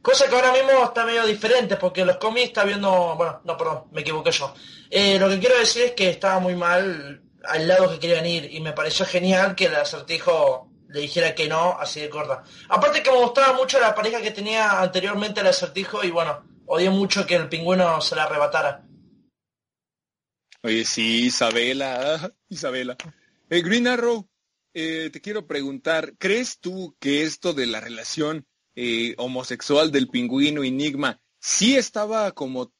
Cosa 0.07 0.29
que 0.29 0.35
ahora 0.35 0.53
mismo 0.53 0.85
está 0.85 1.05
medio 1.05 1.25
diferente, 1.25 1.75
porque 1.75 2.05
los 2.05 2.15
cómics 2.15 2.47
está 2.47 2.63
viendo... 2.63 3.13
Bueno, 3.17 3.41
no, 3.43 3.57
perdón, 3.57 3.87
me 3.91 3.99
equivoqué 3.99 4.31
yo. 4.31 4.53
Eh, 4.89 5.19
lo 5.19 5.27
que 5.27 5.37
quiero 5.37 5.59
decir 5.59 5.83
es 5.83 5.91
que 5.91 6.09
estaba 6.11 6.39
muy 6.39 6.55
mal 6.55 7.21
al 7.43 7.67
lado 7.67 7.91
que 7.91 7.99
querían 7.99 8.25
ir, 8.25 8.55
y 8.55 8.61
me 8.61 8.71
pareció 8.71 9.05
genial 9.05 9.53
que 9.53 9.65
el 9.65 9.75
acertijo 9.75 10.71
le 10.87 11.01
dijera 11.01 11.35
que 11.35 11.49
no, 11.49 11.77
así 11.77 11.99
de 11.99 12.07
corta. 12.07 12.41
Aparte 12.69 13.03
que 13.03 13.11
me 13.11 13.17
gustaba 13.17 13.51
mucho 13.57 13.81
la 13.81 13.93
pareja 13.93 14.21
que 14.21 14.31
tenía 14.31 14.79
anteriormente 14.79 15.41
el 15.41 15.47
acertijo, 15.47 16.01
y 16.01 16.09
bueno, 16.09 16.41
odié 16.67 16.89
mucho 16.89 17.25
que 17.25 17.35
el 17.35 17.49
pingüino 17.49 17.99
se 17.99 18.15
la 18.15 18.23
arrebatara. 18.23 18.87
Oye, 20.63 20.85
sí, 20.85 21.25
Isabela, 21.25 22.31
Isabela. 22.47 22.95
Eh, 23.49 23.61
Green 23.61 23.89
Arrow, 23.89 24.25
eh, 24.73 25.09
te 25.11 25.19
quiero 25.19 25.45
preguntar, 25.45 26.13
¿crees 26.17 26.61
tú 26.61 26.95
que 26.97 27.23
esto 27.23 27.51
de 27.51 27.65
la 27.65 27.81
relación 27.81 28.47
eh, 28.79 29.15
homosexual 29.17 29.91
del 29.91 30.07
pingüino 30.07 30.63
Enigma 30.63 31.19
sí 31.39 31.75
estaba 31.75 32.31
como 32.31 32.71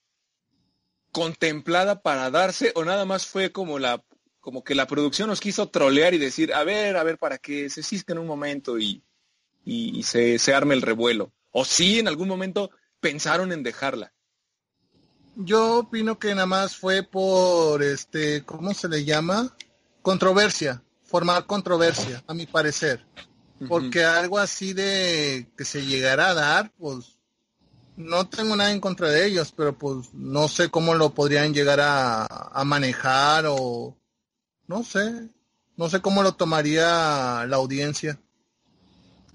contemplada 1.12 2.04
para 2.04 2.30
darse 2.30 2.72
o 2.76 2.86
nada 2.86 3.04
más 3.04 3.26
fue 3.26 3.52
como 3.52 3.80
la 3.80 4.04
como 4.40 4.64
que 4.64 4.76
la 4.76 4.86
producción 4.86 5.28
nos 5.28 5.42
quiso 5.42 5.70
trolear 5.70 6.14
y 6.14 6.20
decir, 6.20 6.54
a 6.54 6.64
ver, 6.64 6.98
a 6.98 7.04
ver, 7.04 7.18
para 7.18 7.40
que 7.40 7.70
se 7.72 7.82
cisquen 7.82 8.20
un 8.20 8.28
momento 8.28 8.78
y, 8.78 9.04
y, 9.66 9.98
y 9.98 10.04
se, 10.04 10.38
se 10.40 10.54
arme 10.54 10.76
el 10.76 10.84
revuelo? 10.84 11.34
¿O 11.52 11.66
sí 11.66 12.00
en 12.00 12.08
algún 12.08 12.30
momento 12.30 12.70
pensaron 13.02 13.52
en 13.52 13.64
dejarla? 13.64 14.14
Yo 15.36 15.80
opino 15.80 16.18
que 16.20 16.30
nada 16.36 16.46
más 16.46 16.78
fue 16.78 17.04
por, 17.04 17.82
este, 17.82 18.44
¿cómo 18.44 18.74
se 18.74 18.88
le 18.88 19.04
llama? 19.04 19.54
Controversia, 20.02 20.82
formar 21.04 21.46
controversia, 21.46 22.24
a 22.28 22.34
mi 22.34 22.46
parecer. 22.46 23.04
Porque 23.67 24.04
algo 24.04 24.38
así 24.38 24.74
de 24.74 25.48
que 25.58 25.65
se 25.65 25.86
llegara 25.86 26.30
a 26.30 26.34
dar, 26.34 26.72
pues 26.78 27.17
no 27.96 28.30
tengo 28.30 28.56
nada 28.56 28.72
en 28.72 28.80
contra 28.80 29.10
de 29.10 29.26
ellos, 29.26 29.52
pero 29.56 29.78
pues 29.78 30.13
no 30.13 30.48
sé 30.48 30.70
cómo 30.70 30.93
lo 30.93 31.13
podrían 31.13 31.54
llegar 31.54 31.80
a, 31.80 32.26
a 32.26 32.63
manejar 32.63 33.46
o 33.48 33.98
no 34.67 34.84
sé, 34.84 35.30
no 35.76 35.89
sé 35.89 36.02
cómo 36.02 36.24
lo 36.24 36.34
tomaría 36.34 37.46
la 37.48 37.56
audiencia. 37.56 38.20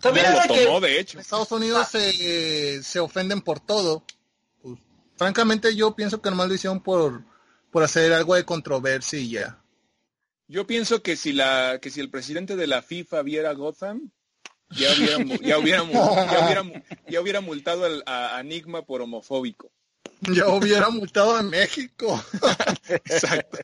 También 0.01 0.27
No, 0.33 0.81
que... 0.81 0.87
de 0.87 1.01
hecho. 1.01 1.16
En 1.16 1.20
Estados 1.20 1.51
Unidos 1.53 1.89
se, 1.89 2.83
se 2.83 3.01
ofenden 3.01 3.41
por 3.41 3.61
todo. 3.61 4.03
Pues, 4.61 4.79
francamente 5.16 5.75
yo 5.77 5.95
pienso 5.95 6.20
que 6.20 6.29
nomás 6.31 6.49
lo 6.49 6.55
hicieron 6.55 6.81
por, 6.81 7.23
por 7.70 7.85
hacer 7.85 8.12
algo 8.12 8.35
de 8.35 8.45
controversia 8.45 9.18
y 9.18 9.31
ya. 9.31 9.62
Yo 10.49 10.66
pienso 10.66 11.03
que 11.03 11.16
si 11.16 11.32
la 11.32 11.78
que 11.80 11.90
si 11.90 12.01
el 12.01 12.11
presidente 12.11 12.57
de 12.57 12.66
la 12.66 12.82
FIFA 12.82 13.22
viera 13.22 13.53
Gotham, 13.55 14.11
ya 14.70 14.88
hubiera 14.93 15.18
ya 15.43 15.59
hubiera 15.59 15.82
ya 15.84 16.45
hubiera, 16.45 16.62
mu- 16.62 16.82
ya 17.09 17.20
hubiera 17.20 17.40
multado 17.40 17.84
al- 17.84 18.03
a, 18.07 18.38
Enigma 18.40 18.82
por 18.82 19.01
homofóbico. 19.03 19.70
Ya 20.22 20.49
hubiera 20.49 20.88
multado 20.90 21.36
a 21.36 21.43
México. 21.43 22.22
Exacto. 22.88 23.59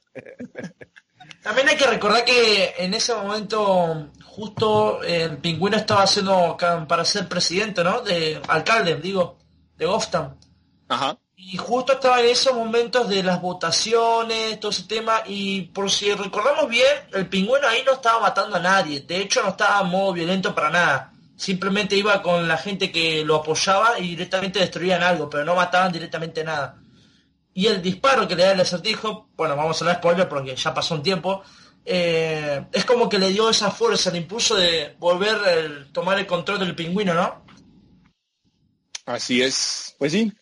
También 1.42 1.68
hay 1.68 1.76
que 1.76 1.86
recordar 1.86 2.24
que 2.24 2.74
en 2.78 2.94
ese 2.94 3.14
momento 3.14 4.10
justo 4.24 5.02
el 5.02 5.38
pingüino 5.38 5.76
estaba 5.76 6.02
haciendo 6.02 6.56
para 6.88 7.04
ser 7.04 7.28
presidente, 7.28 7.84
¿no? 7.84 8.00
De 8.02 8.40
alcalde, 8.48 8.96
digo, 8.96 9.38
de 9.76 9.86
Gotham. 9.86 10.36
Ajá. 10.88 11.18
Y 11.40 11.56
justo 11.56 11.92
estaba 11.92 12.20
en 12.20 12.26
esos 12.26 12.52
momentos 12.52 13.08
de 13.08 13.22
las 13.22 13.40
votaciones, 13.40 14.58
todo 14.58 14.72
ese 14.72 14.82
tema, 14.82 15.22
y 15.24 15.62
por 15.62 15.88
si 15.88 16.12
recordamos 16.12 16.68
bien, 16.68 16.84
el 17.12 17.28
pingüino 17.28 17.66
ahí 17.68 17.82
no 17.86 17.92
estaba 17.92 18.18
matando 18.18 18.56
a 18.56 18.60
nadie, 18.60 19.00
de 19.02 19.22
hecho 19.22 19.40
no 19.44 19.50
estaba 19.50 19.80
en 19.80 19.86
modo 19.86 20.12
violento 20.12 20.52
para 20.52 20.68
nada, 20.68 21.12
simplemente 21.36 21.94
iba 21.94 22.20
con 22.22 22.48
la 22.48 22.56
gente 22.58 22.90
que 22.90 23.24
lo 23.24 23.36
apoyaba 23.36 24.00
y 24.00 24.10
directamente 24.10 24.58
destruían 24.58 25.00
algo, 25.04 25.30
pero 25.30 25.44
no 25.44 25.54
mataban 25.54 25.92
directamente 25.92 26.42
nada. 26.42 26.82
y 27.54 27.66
el 27.68 27.82
disparo 27.82 28.26
que 28.26 28.36
le 28.36 28.42
da 28.44 28.52
el 28.52 28.60
acertijo, 28.60 29.28
bueno, 29.36 29.56
vamos 29.56 29.80
a 29.80 29.84
hablar 29.84 29.98
spoiler 29.98 30.28
porque 30.28 30.56
ya 30.56 30.74
pasó 30.74 30.96
un 30.96 31.02
tiempo, 31.04 31.42
eh, 31.84 32.66
es 32.72 32.84
como 32.84 33.08
que 33.08 33.18
le 33.18 33.30
dio 33.30 33.48
esa 33.48 33.70
fuerza, 33.70 34.10
el 34.10 34.16
impulso 34.16 34.56
de 34.56 34.96
volver 34.98 35.36
a 35.36 35.92
tomar 35.92 36.18
el 36.18 36.26
control 36.26 36.58
del 36.58 36.74
pingüino, 36.74 37.14
¿no? 37.14 37.44
Así 39.06 39.40
es, 39.40 39.94
pues 39.98 40.12
sí. 40.12 40.32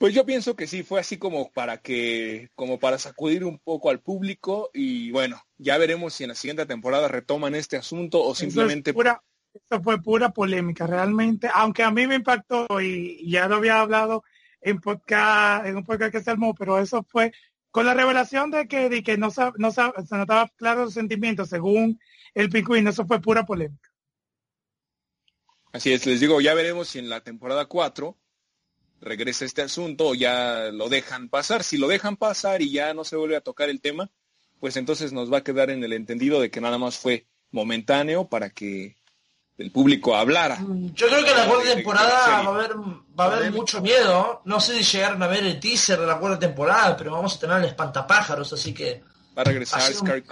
Pues 0.00 0.14
yo 0.14 0.24
pienso 0.24 0.56
que 0.56 0.66
sí, 0.66 0.82
fue 0.82 0.98
así 0.98 1.18
como 1.18 1.52
para 1.52 1.82
que, 1.82 2.48
como 2.54 2.78
para 2.78 2.98
sacudir 2.98 3.44
un 3.44 3.58
poco 3.58 3.90
al 3.90 4.00
público 4.00 4.70
y 4.72 5.10
bueno, 5.10 5.42
ya 5.58 5.76
veremos 5.76 6.14
si 6.14 6.24
en 6.24 6.30
la 6.30 6.34
siguiente 6.34 6.64
temporada 6.64 7.06
retoman 7.06 7.54
este 7.54 7.76
asunto 7.76 8.22
o 8.22 8.34
simplemente... 8.34 8.94
pura, 8.94 9.22
eso 9.52 9.82
fue 9.82 10.00
pura 10.00 10.30
polémica, 10.30 10.86
realmente, 10.86 11.50
aunque 11.52 11.82
a 11.82 11.90
mí 11.90 12.06
me 12.06 12.14
impactó 12.14 12.66
y 12.80 13.30
ya 13.30 13.46
lo 13.46 13.56
había 13.56 13.78
hablado 13.78 14.24
en 14.62 14.80
podcast, 14.80 15.66
en 15.66 15.76
un 15.76 15.84
podcast 15.84 16.12
que 16.12 16.22
se 16.22 16.30
armó, 16.30 16.54
pero 16.54 16.78
eso 16.78 17.04
fue 17.06 17.30
con 17.70 17.84
la 17.84 17.92
revelación 17.92 18.50
de 18.50 18.66
que, 18.68 18.88
de 18.88 19.02
que 19.02 19.18
no, 19.18 19.28
no 19.58 19.70
se 19.70 19.82
notaba 20.12 20.48
claro 20.56 20.84
los 20.84 20.94
sentimientos 20.94 21.50
según 21.50 22.00
el 22.32 22.48
pingüino, 22.48 22.88
eso 22.88 23.04
fue 23.04 23.20
pura 23.20 23.44
polémica. 23.44 23.90
Así 25.74 25.92
es, 25.92 26.06
les 26.06 26.20
digo, 26.20 26.40
ya 26.40 26.54
veremos 26.54 26.88
si 26.88 27.00
en 27.00 27.10
la 27.10 27.22
temporada 27.22 27.66
4 27.66 28.16
regresa 29.00 29.44
este 29.44 29.62
asunto 29.62 30.08
o 30.08 30.14
ya 30.14 30.70
lo 30.72 30.88
dejan 30.88 31.28
pasar. 31.28 31.64
Si 31.64 31.78
lo 31.78 31.88
dejan 31.88 32.16
pasar 32.16 32.62
y 32.62 32.70
ya 32.70 32.94
no 32.94 33.04
se 33.04 33.16
vuelve 33.16 33.36
a 33.36 33.40
tocar 33.40 33.68
el 33.68 33.80
tema, 33.80 34.10
pues 34.60 34.76
entonces 34.76 35.12
nos 35.12 35.32
va 35.32 35.38
a 35.38 35.44
quedar 35.44 35.70
en 35.70 35.82
el 35.82 35.92
entendido 35.92 36.40
de 36.40 36.50
que 36.50 36.60
nada 36.60 36.78
más 36.78 36.98
fue 36.98 37.26
momentáneo 37.50 38.28
para 38.28 38.50
que 38.50 38.96
el 39.58 39.70
público 39.70 40.14
hablara. 40.14 40.58
Yo 40.94 41.06
creo 41.06 41.24
que 41.24 41.34
la 41.34 41.46
cuarta 41.46 41.74
temporada 41.74 42.26
va 42.28 42.36
a 42.36 42.48
haber, 42.48 42.76
va 43.18 43.24
a 43.24 43.36
haber 43.36 43.52
mucho 43.52 43.80
miedo. 43.80 44.42
No 44.44 44.60
sé 44.60 44.82
si 44.82 44.96
llegaron 44.96 45.22
a 45.22 45.26
ver 45.26 45.44
el 45.44 45.60
teaser 45.60 46.00
de 46.00 46.06
la 46.06 46.18
cuarta 46.18 46.38
temporada, 46.38 46.96
pero 46.96 47.12
vamos 47.12 47.36
a 47.36 47.40
tener 47.40 47.58
el 47.58 47.64
espantapájaros, 47.64 48.52
así 48.52 48.72
que 48.72 49.02
va 49.36 49.42
a 49.42 49.44
regresar 49.44 49.82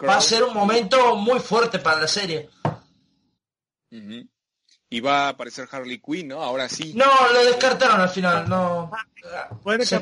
va 0.06 0.16
a 0.16 0.20
ser 0.20 0.42
un 0.44 0.54
momento 0.54 1.16
muy 1.16 1.40
fuerte 1.40 1.78
para 1.78 2.00
la 2.00 2.08
serie. 2.08 2.48
Y 4.90 5.00
va 5.00 5.26
a 5.26 5.28
aparecer 5.30 5.68
Harley 5.70 6.00
Quinn, 6.00 6.28
¿no? 6.28 6.42
Ahora 6.42 6.68
sí. 6.68 6.92
No, 6.94 7.04
lo 7.32 7.44
descartaron 7.44 8.00
al 8.00 8.08
final, 8.08 8.48
no. 8.48 8.90
Se, 9.80 10.00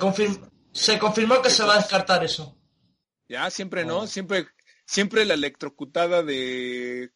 se 0.73 0.99
confirmó 0.99 1.43
que 1.43 1.51
se 1.51 1.65
va 1.65 1.75
a 1.75 1.79
descartar 1.79 2.25
eso. 2.25 2.57
Ya, 3.29 3.51
siempre 3.51 3.85
no, 3.85 4.01
oh. 4.01 4.07
siempre, 4.07 4.47
siempre 4.85 5.25
la 5.25 5.35
electrocutada 5.35 6.23
de 6.23 7.11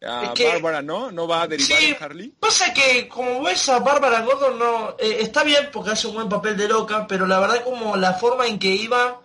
Bárbara, 0.00 0.80
¿no? 0.82 1.12
¿No 1.12 1.28
va 1.28 1.42
a 1.42 1.46
derivar 1.46 1.82
en 1.82 1.96
Harley? 2.00 2.28
Pasa 2.40 2.72
que, 2.72 3.06
como 3.06 3.42
ves 3.42 3.68
a 3.68 3.80
Bárbara 3.80 4.22
Gordon, 4.22 4.58
no, 4.58 4.90
eh, 4.98 5.18
está 5.20 5.44
bien 5.44 5.68
porque 5.70 5.90
hace 5.90 6.06
un 6.06 6.14
buen 6.14 6.28
papel 6.28 6.56
de 6.56 6.68
loca, 6.68 7.06
pero 7.06 7.26
la 7.26 7.38
verdad 7.38 7.62
como 7.62 7.96
la 7.96 8.14
forma 8.14 8.46
en 8.46 8.58
que 8.58 8.68
iba 8.68 9.20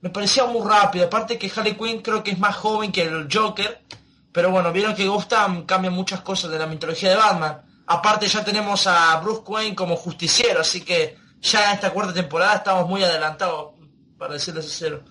me 0.00 0.10
parecía 0.10 0.46
muy 0.46 0.66
rápido. 0.66 1.06
Aparte 1.06 1.38
que 1.38 1.50
Harley 1.54 1.74
Quinn 1.74 2.00
creo 2.00 2.22
que 2.22 2.30
es 2.30 2.38
más 2.38 2.56
joven 2.56 2.92
que 2.92 3.02
el 3.02 3.28
Joker, 3.32 3.82
pero 4.36 4.50
bueno, 4.50 4.70
vieron 4.70 4.94
que 4.94 5.08
Gotham 5.08 5.64
cambia 5.64 5.90
muchas 5.90 6.20
cosas 6.20 6.50
de 6.50 6.58
la 6.58 6.66
mitología 6.66 7.08
de 7.08 7.16
Batman. 7.16 7.62
Aparte 7.86 8.26
ya 8.26 8.44
tenemos 8.44 8.86
a 8.86 9.18
Bruce 9.20 9.40
Wayne 9.46 9.74
como 9.74 9.96
justiciero, 9.96 10.60
así 10.60 10.82
que 10.82 11.16
ya 11.40 11.70
en 11.70 11.76
esta 11.76 11.90
cuarta 11.90 12.12
temporada 12.12 12.56
estamos 12.56 12.86
muy 12.86 13.02
adelantados, 13.02 13.72
para 14.18 14.34
decirles 14.34 14.66
sincero. 14.66 15.02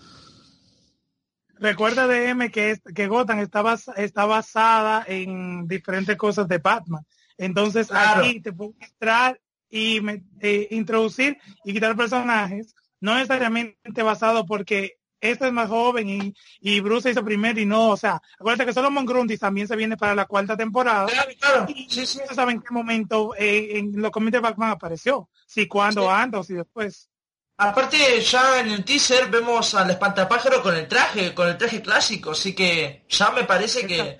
Recuerda 1.58 2.06
de 2.06 2.30
M 2.30 2.52
que, 2.52 2.80
que 2.94 3.08
Gotham 3.08 3.40
está, 3.40 3.64
está 3.96 4.26
basada 4.26 5.04
en 5.08 5.68
diferentes 5.68 6.16
cosas 6.18 6.48
de 6.48 6.60
Batman. 6.60 7.04
Entonces 7.36 7.92
aquí 7.92 8.42
te 8.42 8.54
puedo 8.54 8.76
entrar 8.80 9.42
y 9.72 10.02
eh, 10.40 10.68
introducir 10.70 11.40
y 11.64 11.74
quitar 11.74 11.96
personajes, 11.96 12.76
no 13.00 13.16
necesariamente 13.16 14.04
basado 14.04 14.46
porque 14.46 15.00
este 15.32 15.48
es 15.48 15.54
más 15.54 15.70
joven 15.70 16.10
y, 16.10 16.34
y 16.60 16.80
Bruce 16.80 17.12
hizo 17.12 17.24
primero 17.24 17.60
y 17.60 17.66
no, 17.66 17.90
o 17.90 17.98
sea, 17.98 18.22
acuérdate 18.40 18.66
que 18.66 18.74
Solomon 18.74 19.06
Grundy 19.06 19.38
también 19.38 19.68
se 19.68 19.76
viene 19.76 19.98
para 19.98 20.16
la 20.16 20.26
cuarta 20.26 20.56
temporada. 20.56 21.08
Claro, 21.40 21.66
Y 21.70 21.90
sí, 21.90 22.06
sí. 22.06 22.20
no 22.20 22.48
qué 22.48 22.72
momento 22.72 23.34
eh, 23.38 23.78
en 23.78 24.02
los 24.02 24.12
cómics 24.12 24.34
de 24.34 24.40
Batman 24.40 24.72
apareció, 24.72 25.30
si 25.46 25.68
cuando, 25.68 26.10
antes 26.10 26.40
o 26.40 26.44
si 26.44 26.54
después. 26.54 27.10
Aparte 27.58 28.20
ya 28.22 28.60
en 28.60 28.70
el 28.70 28.84
teaser 28.84 29.30
vemos 29.30 29.74
al 29.76 29.90
espantapájaro 29.90 30.62
con 30.62 30.76
el 30.76 30.88
traje, 30.88 31.34
con 31.34 31.48
el 31.48 31.58
traje 31.58 31.82
clásico, 31.82 32.32
así 32.32 32.54
que 32.54 33.06
ya 33.08 33.32
me 33.32 33.46
parece 33.46 33.88
que 33.88 34.18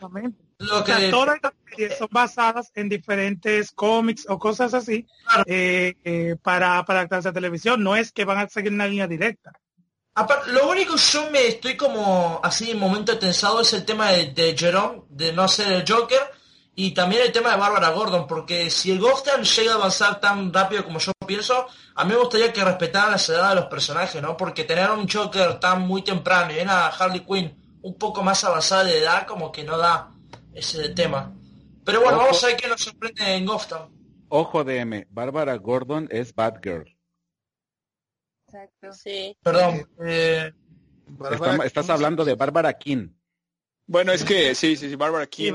lo 0.58 0.84
que 0.86 1.10
todas 1.10 1.40
las 1.44 1.54
series 1.70 1.98
son 1.98 2.08
basadas 2.12 2.72
en 2.76 2.88
diferentes 2.88 3.74
cómics 3.74 4.26
o 4.30 4.40
cosas 4.40 4.74
así 4.74 5.06
eh, 5.48 5.96
eh, 6.06 6.38
para 6.42 6.86
para 6.86 7.00
adaptarse 7.00 7.28
a 7.28 7.34
televisión, 7.34 7.84
no 7.84 7.98
es 7.98 8.14
que 8.14 8.24
van 8.24 8.38
a 8.38 8.48
seguir 8.48 8.72
una 8.72 8.88
línea 8.88 9.08
directa. 9.08 9.52
Lo 10.48 10.70
único 10.70 10.94
que 10.96 11.02
yo 11.02 11.30
me 11.32 11.48
estoy 11.48 11.76
como 11.76 12.40
así 12.44 12.72
en 12.72 12.80
momento 12.80 13.18
tensado 13.20 13.62
es 13.62 13.74
el 13.74 13.86
tema 13.86 14.12
de, 14.12 14.28
de 14.28 14.56
Jerome, 14.58 15.04
de 15.10 15.34
no 15.34 15.48
ser 15.48 15.72
el 15.72 15.86
Joker, 15.88 16.22
y 16.78 16.92
también 16.92 17.22
el 17.24 17.32
tema 17.32 17.52
de 17.52 17.58
Bárbara 17.58 17.90
Gordon, 17.90 18.28
porque 18.28 18.70
si 18.70 18.92
el 18.92 19.00
Gotham 19.00 19.44
llega 19.44 19.74
a 19.74 19.76
avanzar 19.76 20.20
tan 20.20 20.54
rápido 20.54 20.84
como 20.84 21.00
yo 21.00 21.14
pienso, 21.26 21.68
a 21.96 22.04
mí 22.04 22.12
me 22.12 22.20
gustaría 22.20 22.52
que 22.52 22.64
respetaran 22.64 23.12
la 23.12 23.18
edad 23.18 23.50
de 23.50 23.56
los 23.56 23.66
personajes, 23.66 24.22
¿no? 24.22 24.36
Porque 24.36 24.66
tener 24.66 24.92
un 24.92 25.08
Joker 25.08 25.60
tan 25.60 25.88
muy 25.88 26.02
temprano 26.02 26.54
y 26.54 26.60
a 26.60 26.88
Harley 26.88 27.22
Quinn 27.22 27.80
un 27.82 27.98
poco 27.98 28.24
más 28.24 28.44
avanzada 28.44 28.84
de 28.84 29.00
edad, 29.00 29.26
como 29.26 29.52
que 29.52 29.64
no 29.64 29.78
da 29.78 30.12
ese 30.54 30.90
tema. 30.90 31.34
Pero 31.86 32.02
bueno, 32.02 32.18
vamos 32.18 32.44
a 32.44 32.48
ver 32.48 32.58
qué 32.58 32.68
nos 32.68 32.82
sorprende 32.82 33.36
en 33.36 33.46
Gotham. 33.46 33.90
Ojo 34.28 34.64
DM, 34.64 35.06
Bárbara 35.12 35.56
Gordon 35.56 36.08
es 36.12 36.34
Batgirl. 36.34 36.95
Exacto. 38.56 38.94
Sí. 38.94 39.38
Perdón. 39.44 39.88
Eh, 40.06 40.52
estás 41.66 41.90
hablando 41.90 42.24
de 42.24 42.36
Bárbara 42.36 42.74
King. 42.78 43.10
Bueno, 43.88 44.12
es 44.14 44.24
que 44.24 44.56
sí, 44.56 44.76
sí, 44.76 44.90
sí, 44.90 44.96
Bárbara 44.96 45.28
King. 45.28 45.54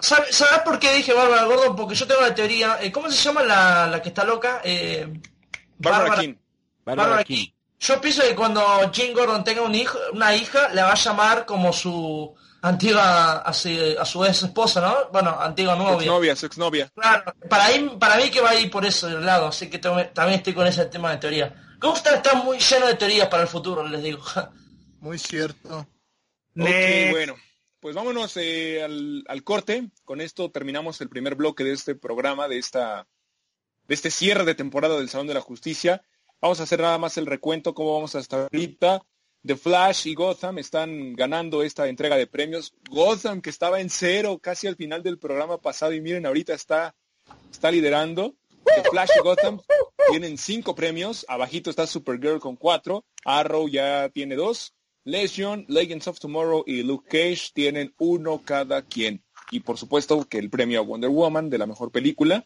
¿sabes, 0.00 0.42
por 0.64 0.78
qué 0.78 0.94
dije 0.94 1.12
Bárbara 1.12 1.44
Gordon? 1.44 1.76
Porque 1.76 1.94
yo 1.94 2.06
tengo 2.06 2.22
la 2.22 2.34
teoría. 2.34 2.78
Eh, 2.80 2.90
¿Cómo 2.90 3.10
se 3.10 3.22
llama 3.22 3.42
la, 3.42 3.86
la 3.88 4.00
que 4.00 4.08
está 4.08 4.24
loca? 4.24 4.62
Eh, 4.64 5.20
Bárbara, 5.78 6.20
King. 6.20 6.34
Bárbara 6.84 7.24
King. 7.24 7.48
Yo 7.78 8.00
pienso 8.00 8.22
que 8.22 8.34
cuando 8.34 8.62
Jim 8.92 9.12
Gordon 9.14 9.44
tenga 9.44 9.62
un 9.62 9.74
hijo, 9.74 9.98
una 10.12 10.34
hija, 10.34 10.68
le 10.68 10.82
va 10.82 10.92
a 10.92 10.96
llamar 10.96 11.44
como 11.44 11.72
su 11.72 12.34
antigua, 12.62 13.38
a 13.38 13.52
su, 13.52 13.68
a 13.98 14.04
su 14.04 14.24
ex 14.24 14.42
esposa, 14.42 14.80
¿no? 14.80 15.10
Bueno, 15.12 15.36
antigua 15.38 15.76
novia. 15.76 16.06
Exnovia, 16.06 16.36
su 16.36 16.46
exnovia. 16.46 16.90
Claro, 16.94 17.34
para, 17.48 17.66
ahí, 17.66 17.96
para 17.98 18.16
mí 18.16 18.30
que 18.30 18.40
va 18.40 18.50
a 18.50 18.54
ir 18.54 18.70
por 18.70 18.84
eso 18.84 19.08
del 19.08 19.24
lado, 19.24 19.48
así 19.48 19.68
que 19.68 19.78
también 19.78 20.38
estoy 20.38 20.54
con 20.54 20.66
ese 20.66 20.86
tema 20.86 21.10
de 21.10 21.18
teoría. 21.18 21.69
Gusta 21.80 22.16
está 22.16 22.34
muy 22.34 22.58
lleno 22.58 22.86
de 22.86 22.94
teorías 22.94 23.28
para 23.28 23.44
el 23.44 23.48
futuro, 23.48 23.86
les 23.86 24.02
digo. 24.02 24.22
Muy 25.00 25.18
cierto. 25.18 25.78
Ok, 26.54 26.68
bueno, 27.10 27.36
pues 27.80 27.94
vámonos 27.94 28.36
eh, 28.36 28.82
al, 28.82 29.44
corte. 29.44 29.90
Con 30.04 30.20
esto 30.20 30.50
terminamos 30.50 31.00
el 31.00 31.08
primer 31.08 31.36
bloque 31.36 31.64
de 31.64 31.72
este 31.72 31.94
programa, 31.94 32.48
de 32.48 32.58
esta, 32.58 33.08
de 33.88 33.94
este 33.94 34.10
cierre 34.10 34.44
de 34.44 34.54
temporada 34.54 34.98
del 34.98 35.08
Salón 35.08 35.28
de 35.28 35.32
la 35.32 35.40
Justicia. 35.40 36.02
Vamos 36.42 36.60
a 36.60 36.64
hacer 36.64 36.80
nada 36.80 36.98
más 36.98 37.16
el 37.16 37.24
recuento, 37.24 37.72
cómo 37.72 37.94
vamos 37.94 38.14
hasta 38.14 38.42
ahorita. 38.42 39.02
The 39.42 39.56
Flash 39.56 40.06
y 40.06 40.14
Gotham 40.14 40.58
están 40.58 41.14
ganando 41.14 41.62
esta 41.62 41.88
entrega 41.88 42.16
de 42.16 42.26
premios. 42.26 42.74
Gotham, 42.90 43.40
que 43.40 43.48
estaba 43.48 43.80
en 43.80 43.88
cero 43.88 44.38
casi 44.42 44.66
al 44.66 44.76
final 44.76 45.02
del 45.02 45.18
programa 45.18 45.62
pasado, 45.62 45.94
y 45.94 46.02
miren, 46.02 46.26
ahorita 46.26 46.52
está, 46.52 46.94
está 47.50 47.70
liderando. 47.70 48.36
The 48.74 48.88
Flash 48.90 49.10
y 49.16 49.22
Gotham 49.22 49.60
tienen 50.10 50.38
cinco 50.38 50.74
premios. 50.74 51.24
Abajito 51.28 51.70
está 51.70 51.86
Supergirl 51.86 52.40
con 52.40 52.56
cuatro. 52.56 53.04
Arrow 53.24 53.68
ya 53.68 54.08
tiene 54.10 54.36
dos. 54.36 54.74
Legion, 55.04 55.64
Legends 55.68 56.08
of 56.08 56.20
Tomorrow 56.20 56.62
y 56.66 56.82
Luke 56.82 57.08
Cage 57.08 57.50
tienen 57.54 57.94
uno 57.98 58.42
cada 58.44 58.82
quien. 58.82 59.24
Y 59.50 59.60
por 59.60 59.78
supuesto 59.78 60.24
que 60.28 60.38
el 60.38 60.50
premio 60.50 60.80
a 60.80 60.82
Wonder 60.82 61.10
Woman 61.10 61.50
de 61.50 61.58
la 61.58 61.66
mejor 61.66 61.90
película, 61.90 62.44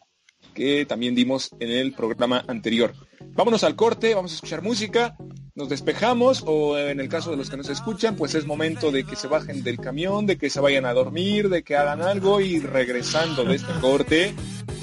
que 0.53 0.85
también 0.85 1.15
dimos 1.15 1.51
en 1.59 1.69
el 1.69 1.93
programa 1.93 2.43
anterior. 2.47 2.93
Vámonos 3.33 3.63
al 3.63 3.75
corte, 3.75 4.15
vamos 4.15 4.31
a 4.31 4.35
escuchar 4.35 4.61
música, 4.61 5.17
nos 5.53 5.69
despejamos 5.69 6.43
o 6.45 6.77
en 6.77 6.99
el 6.99 7.09
caso 7.09 7.31
de 7.31 7.37
los 7.37 7.49
que 7.49 7.57
nos 7.57 7.69
escuchan, 7.69 8.15
pues 8.15 8.35
es 8.35 8.45
momento 8.45 8.91
de 8.91 9.05
que 9.05 9.15
se 9.15 9.27
bajen 9.27 9.63
del 9.63 9.77
camión, 9.77 10.25
de 10.25 10.37
que 10.37 10.49
se 10.49 10.61
vayan 10.61 10.85
a 10.85 10.93
dormir, 10.93 11.49
de 11.49 11.63
que 11.63 11.75
hagan 11.75 12.01
algo 12.01 12.39
y 12.39 12.59
regresando 12.59 13.43
de 13.43 13.55
este 13.55 13.73
corte, 13.81 14.33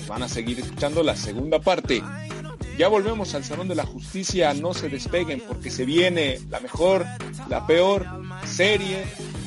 van 0.07 0.23
a 0.23 0.29
seguir 0.29 0.61
escuchando 0.61 1.03
la 1.03 1.17
segunda 1.17 1.61
parte. 1.61 2.03
Ya 2.79 2.89
volvemos 2.89 3.35
al 3.35 3.45
Salón 3.45 3.69
de 3.69 3.75
la 3.75 3.85
Justicia, 3.85 4.55
no 4.55 4.75
se 4.75 4.89
despeguen 4.89 5.43
porque 5.47 5.71
se 5.71 5.85
viene 5.85 6.41
la 6.49 6.61
mejor, 6.61 7.05
la 7.49 7.67
peor 7.67 8.07
serie, 8.47 9.05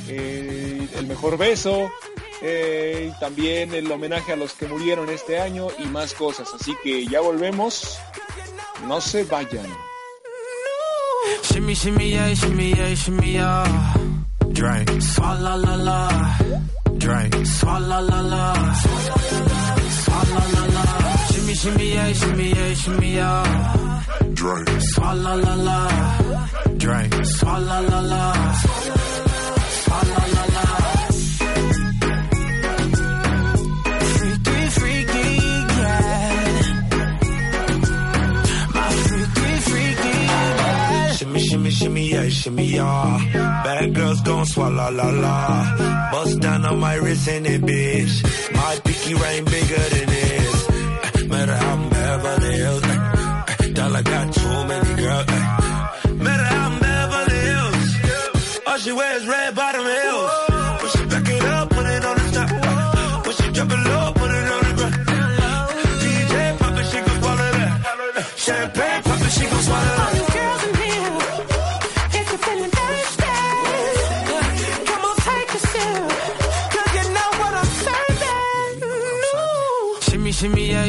eh, 0.07 0.87
el 0.97 1.07
mejor 1.07 1.37
beso, 1.37 1.89
eh, 2.41 3.11
también 3.19 3.73
el 3.73 3.91
homenaje 3.91 4.33
a 4.33 4.35
los 4.35 4.53
que 4.53 4.67
murieron 4.67 5.09
este 5.09 5.39
año 5.39 5.67
y 5.79 5.85
más 5.85 6.13
cosas. 6.13 6.49
Así 6.53 6.75
que 6.83 7.07
ya 7.07 7.21
volvemos, 7.21 7.97
no 8.87 9.01
se 9.01 9.23
vayan. 9.23 9.67
shimmy, 11.43 11.73
shimmy, 11.73 12.09
yeah, 12.09 12.33
shimmy, 12.33 12.73
yeah, 12.73 12.95
shimmy, 12.95 13.31
yeah. 13.33 13.93
Drink. 14.51 15.01
Swalla 15.01 15.55
la 15.57 15.75
la. 15.75 16.37
Drink. 16.97 17.45
Swalla 17.45 18.01
la 18.01 18.21
la. 18.21 18.53
Swalla 18.75 19.15
la 19.31 19.49
la. 19.49 19.54
Freaky, 34.15 34.67
freaky, 34.77 35.27
yeah. 35.79 36.05
My 38.73 38.89
freaky, 39.07 39.51
freaky, 39.69 40.13
yeah. 40.29 41.11
Shimmy, 41.11 41.39
shimmy, 41.39 41.69
shimmy, 41.69 42.09
yeah, 42.09 42.29
shimmy, 42.29 42.65
yeah. 42.65 43.61
Bad 43.63 43.93
girls 43.93 44.21
gon' 44.21 44.45
swallow 44.45 44.91
la 44.91 45.09
la. 45.09 46.11
Bust 46.11 46.39
down 46.39 46.65
on 46.65 46.79
my 46.79 46.95
wrist 46.95 47.27
and 47.29 47.47
it, 47.47 47.61
bitch. 47.61 48.53
My 48.53 48.79
pinky 48.83 49.13
ring 49.13 49.45
bigger 49.45 49.89
than 49.93 50.07
this. 50.09 50.34
Matter 51.28 51.55
how 51.55 51.73
I'm 51.73 51.89
Beverly 51.89 52.53
Hills. 52.55 52.84
eh, 52.84 53.71
Dollar 53.73 54.03
got 54.03 54.34
too 54.34 54.63
many 54.69 54.95
girls. 55.01 55.26
eh. 55.28 56.13
Matter 56.26 56.43
how 56.53 56.65
I'm 56.69 56.80
Beverly 56.80 57.39
Hills. 57.49 58.59
All 58.67 58.78
she 58.78 58.91
wears 58.91 59.26
red 59.28 59.55
bottom 59.55 59.86
heels. 59.86 60.32
When 60.82 60.89
she 60.93 61.05
back 61.11 61.30
it 61.30 61.43
up, 61.43 61.69
put 61.69 61.86
it 61.86 62.05
on 62.05 62.15
the 62.17 62.32
top. 62.36 63.26
When 63.26 63.36
she 63.36 63.51
drop 63.55 63.71
it 63.71 63.82
low, 63.89 64.11
put 64.19 64.32
it 64.39 64.47
on 64.55 64.61
the 64.67 64.73
ground. 64.78 64.95
DJ 66.01 66.57
pop 66.59 66.78
it, 66.80 66.86
she 66.91 66.97
gon' 67.05 67.19
swallow 67.21 67.51
that. 67.57 68.34
Champagne 68.38 69.03
pop 69.03 69.21
it, 69.21 69.32
she 69.32 69.45
gon' 69.45 69.61
swallow 69.67 69.95
that. 69.97 70.34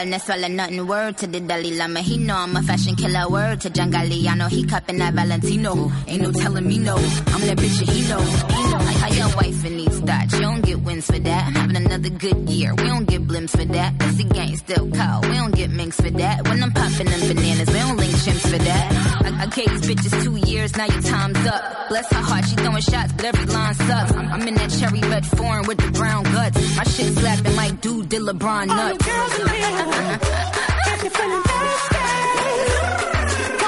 yeah. 0.00 0.04
mud 0.04 0.10
girl, 0.10 0.10
no 0.10 0.18
swallow 0.18 0.48
nothing. 0.48 0.86
Word 0.86 1.16
to 1.18 1.26
the 1.26 1.40
Dalai 1.40 1.76
Lama, 1.76 2.00
he 2.00 2.18
know 2.18 2.36
I'm 2.36 2.56
a 2.56 2.62
fashion 2.62 2.96
killer. 2.96 3.28
Word 3.28 3.60
to 3.62 3.70
John 3.70 3.92
Galliano, 3.92 4.48
he 4.48 4.64
cupping 4.64 4.98
that 4.98 5.14
Valentino. 5.14 5.90
Ain't 6.06 6.22
no 6.22 6.32
telling 6.32 6.66
me 6.66 6.78
no, 6.78 6.96
I'm 6.96 7.40
that 7.42 7.58
bitch 7.58 7.78
that 7.78 7.88
he 7.88 8.08
know. 8.08 8.20
He 8.20 8.70
know. 8.70 8.78
Like 8.78 8.96
how 8.96 9.12
your 9.12 9.36
wife 9.36 9.64
and 9.64 9.78
these 9.78 10.00
thoughts, 10.00 10.34
you 10.34 10.40
don't 10.40 10.62
get 10.62 10.80
wins 10.80 11.06
for 11.06 11.18
that. 11.18 11.52
Having 11.52 11.76
another 11.76 12.10
good 12.10 12.48
year, 12.48 12.74
we 12.74 12.84
don't 12.84 13.06
get 13.06 13.26
blimps 13.26 13.50
for 13.50 13.64
that. 13.64 13.98
This 13.98 14.16
the 14.16 14.24
gang 14.24 14.56
still 14.56 14.90
cold, 14.90 15.26
we 15.26 15.34
don't 15.34 15.54
get 15.54 15.70
minks 15.70 16.00
for 16.00 16.10
that. 16.10 16.48
When 16.48 16.62
I'm 16.62 16.72
popping 16.72 17.06
them 17.06 17.20
bananas, 17.20 17.68
we 17.68 17.78
don't 17.78 17.96
link 17.96 18.12
chimps 18.12 18.50
for 18.50 18.58
that. 18.58 18.92
I, 19.24 19.42
I 19.42 19.46
gave 19.46 19.70
these 19.70 19.86
bitches 19.90 20.24
two 20.24 20.36
years, 20.50 20.76
now 20.76 20.86
your 20.86 21.02
time's 21.02 21.46
up. 21.46 21.88
Bless 21.88 22.12
her 22.12 22.22
heart, 22.22 22.44
she 22.46 22.56
throwing 22.56 22.82
shots, 22.82 23.12
but 23.12 23.24
every 23.26 23.46
line 23.46 23.74
sucks. 23.74 24.12
I'm, 24.12 24.28
I'm 24.32 24.48
in 24.48 24.54
that 24.54 24.70
cherry 24.70 25.00
red 25.00 25.26
foreign 25.26 25.66
with 25.66 25.78
the 25.78 25.90
brown 25.90 26.24
guts. 26.24 26.76
My 26.76 26.84
shit 26.84 27.12
slapping 27.14 27.56
like 27.56 27.80
dude 27.80 28.08
did 28.08 28.22
LeBron 28.22 28.68
nuts. 28.68 28.98
If 29.00 29.06
you're 29.06 29.28
feeling 29.28 29.60
thirsty, 29.60 29.76
come 29.76 29.89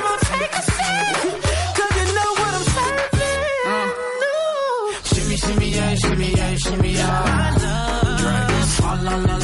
on, 0.08 0.18
take 0.30 0.54
a 0.58 0.62
sip. 0.62 1.26
'Cause 1.76 1.92
you 1.98 2.06
know 2.16 2.30
what 2.38 2.52
I'm 2.58 2.64
serving. 2.74 3.90
Shimmy, 5.10 5.36
shimmy, 5.36 5.68
yeah, 5.76 5.94
shimmy, 6.02 6.28
yeah, 6.38 6.52
shimmy, 6.56 6.92
yeah. 6.92 7.54
Drink. 8.20 8.50
Swalla 8.74 9.02
la 9.02 9.16
la. 9.16 9.36
Drink. 9.38 9.41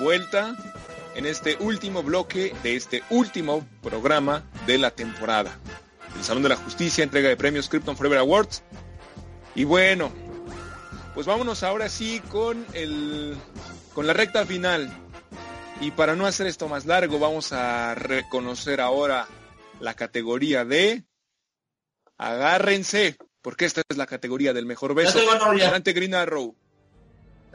Vuelta 0.00 0.56
en 1.14 1.26
este 1.26 1.56
último 1.60 2.02
bloque 2.02 2.54
de 2.62 2.74
este 2.74 3.02
último 3.10 3.66
programa 3.82 4.44
de 4.66 4.78
la 4.78 4.90
temporada. 4.90 5.58
El 6.16 6.24
Salón 6.24 6.42
de 6.42 6.48
la 6.48 6.56
Justicia, 6.56 7.04
entrega 7.04 7.28
de 7.28 7.36
premios 7.36 7.68
Krypton 7.68 7.96
Forever 7.96 8.18
Awards. 8.18 8.62
Y 9.54 9.64
bueno, 9.64 10.10
pues 11.14 11.26
vámonos 11.26 11.62
ahora 11.62 11.88
sí 11.88 12.20
con 12.28 12.66
el 12.72 13.36
con 13.94 14.06
la 14.06 14.12
recta 14.12 14.46
final. 14.46 14.90
Y 15.80 15.92
para 15.92 16.16
no 16.16 16.26
hacer 16.26 16.46
esto 16.46 16.68
más 16.68 16.86
largo, 16.86 17.18
vamos 17.18 17.52
a 17.52 17.94
reconocer 17.94 18.80
ahora 18.80 19.26
la 19.80 19.94
categoría 19.94 20.64
de 20.64 21.04
agárrense, 22.18 23.16
porque 23.40 23.64
esta 23.64 23.82
es 23.88 23.96
la 23.96 24.06
categoría 24.06 24.52
del 24.52 24.66
mejor 24.66 24.94
beso. 24.94 25.18
Adelante 25.18 25.92
Green 25.92 26.14
Arrow. 26.14 26.54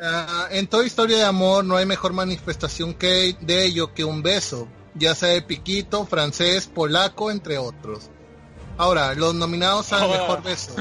Ah, 0.02 0.48
en 0.52 0.68
toda 0.68 0.86
historia 0.86 1.18
de 1.18 1.24
amor 1.24 1.64
no 1.64 1.78
hay 1.78 1.86
mejor 1.86 2.12
manifestación 2.14 2.94
que 2.94 3.36
de 3.40 3.64
ello 3.66 3.94
que 3.94 4.04
un 4.04 4.22
beso, 4.22 4.68
ya 4.94 5.16
sea 5.16 5.30
de 5.30 5.42
piquito, 5.42 6.06
francés, 6.06 6.68
polaco, 6.68 7.32
entre 7.32 7.58
otros. 7.58 8.10
Ahora, 8.78 9.14
los 9.14 9.34
nominados 9.36 9.94
al 9.94 10.04
Oh. 10.04 10.10
mejor 10.10 10.44
beso. 10.44 10.74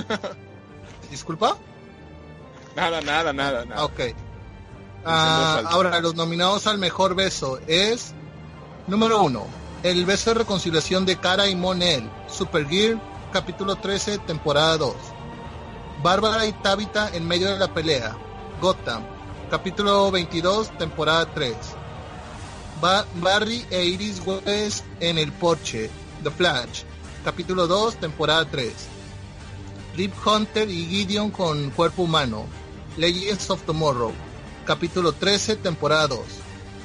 ¿Disculpa? 1.10 1.56
Nada, 2.74 3.00
nada, 3.02 3.32
nada, 3.32 3.64
nada. 3.64 3.84
Ok. 3.84 4.00
Ah, 5.04 5.62
ahora, 5.66 6.00
los 6.00 6.14
nominados 6.16 6.66
al 6.66 6.78
mejor 6.78 7.14
beso 7.14 7.60
es 7.68 8.12
número 8.88 9.22
uno, 9.22 9.46
el 9.84 10.04
beso 10.06 10.30
de 10.30 10.40
reconciliación 10.40 11.06
de 11.06 11.16
Cara 11.20 11.46
y 11.46 11.54
Monel, 11.54 12.08
Supergear, 12.26 12.98
capítulo 13.32 13.76
13, 13.76 14.18
temporada 14.18 14.76
2. 14.78 14.94
Bárbara 16.02 16.46
y 16.46 16.52
Tabitha 16.52 17.10
en 17.14 17.28
medio 17.28 17.48
de 17.50 17.58
la 17.58 17.72
pelea, 17.72 18.16
Gotham, 18.64 19.02
capítulo 19.50 20.10
22, 20.10 20.70
temporada 20.78 21.26
3. 21.34 21.54
Ba- 22.80 23.04
Barry 23.16 23.62
e 23.70 23.84
Iris 23.84 24.22
West 24.24 24.86
en 25.00 25.18
el 25.18 25.32
porche, 25.32 25.90
The 26.22 26.30
Flash, 26.30 26.84
capítulo 27.26 27.66
2, 27.66 27.96
temporada 27.96 28.46
3. 28.46 28.72
Rip 29.98 30.14
Hunter 30.26 30.70
y 30.70 30.86
Gideon 30.86 31.30
con 31.30 31.68
cuerpo 31.72 32.04
humano, 32.04 32.46
Legends 32.96 33.50
of 33.50 33.60
Tomorrow, 33.64 34.14
capítulo 34.64 35.12
13, 35.12 35.56
temporada 35.56 36.06
2. 36.08 36.20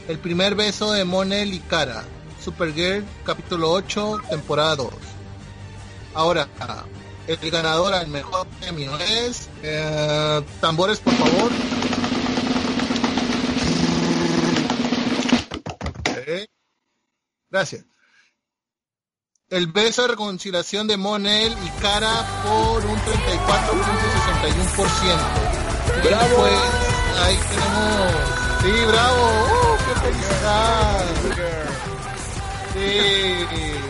El 0.09 0.19
primer 0.19 0.55
beso 0.55 0.91
de 0.91 1.05
Monel 1.05 1.53
y 1.53 1.59
Cara, 1.59 2.03
Supergirl, 2.43 3.05
capítulo 3.23 3.71
8, 3.71 4.19
temporada 4.30 4.75
2. 4.75 4.89
Ahora, 6.13 6.45
el 7.30 7.51
ganador 7.51 7.93
al 7.93 8.07
mejor 8.07 8.47
premio 8.59 8.97
es... 8.97 9.47
eh, 9.61 10.41
tambores, 10.59 10.99
por 10.99 11.13
favor. 11.13 11.51
Gracias. 17.51 17.84
El 19.49 19.67
beso 19.67 20.01
de 20.03 20.07
reconciliación 20.09 20.88
de 20.88 20.97
Monel 20.97 21.51
y 21.51 21.69
Cara 21.82 22.13
por 22.43 22.86
un 22.86 22.95
34.61%. 22.97 25.97
Y 25.97 26.01
¡Bravo! 26.07 26.36
Pues 26.38 26.53
ahí 27.23 27.38
tenemos... 27.49 28.13
Sí, 28.61 28.71
bravo. 28.86 29.23
¡Uh, 29.45 29.77
qué 29.86 29.93
felicidad! 30.01 31.05
Sí. 32.73 33.88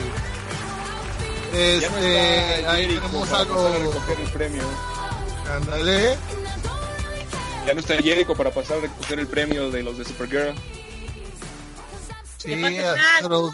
Ya 1.52 1.90
no 1.90 1.98
Este, 1.98 2.56
está 2.60 2.72
ahí 2.72 2.82
Jericho 2.84 3.02
tenemos 3.08 3.28
para 3.30 3.42
algo. 3.42 3.56
pasar 3.56 3.72
a 3.76 3.80
recoger 3.86 4.20
el 4.20 4.30
premio. 4.32 4.64
Ándale. 5.56 6.18
Ya 7.66 7.74
no 7.74 7.80
está 7.80 7.96
Jericho 7.96 8.36
para 8.36 8.52
pasar 8.52 8.78
a 8.78 8.82
recoger 8.82 9.20
el 9.20 9.28
premio 9.28 9.72
de 9.72 9.84
los 9.84 9.98
de 9.98 10.06
Supergirl. 10.06 10.54
Sí, 12.38 12.56
Flash. 12.56 13.54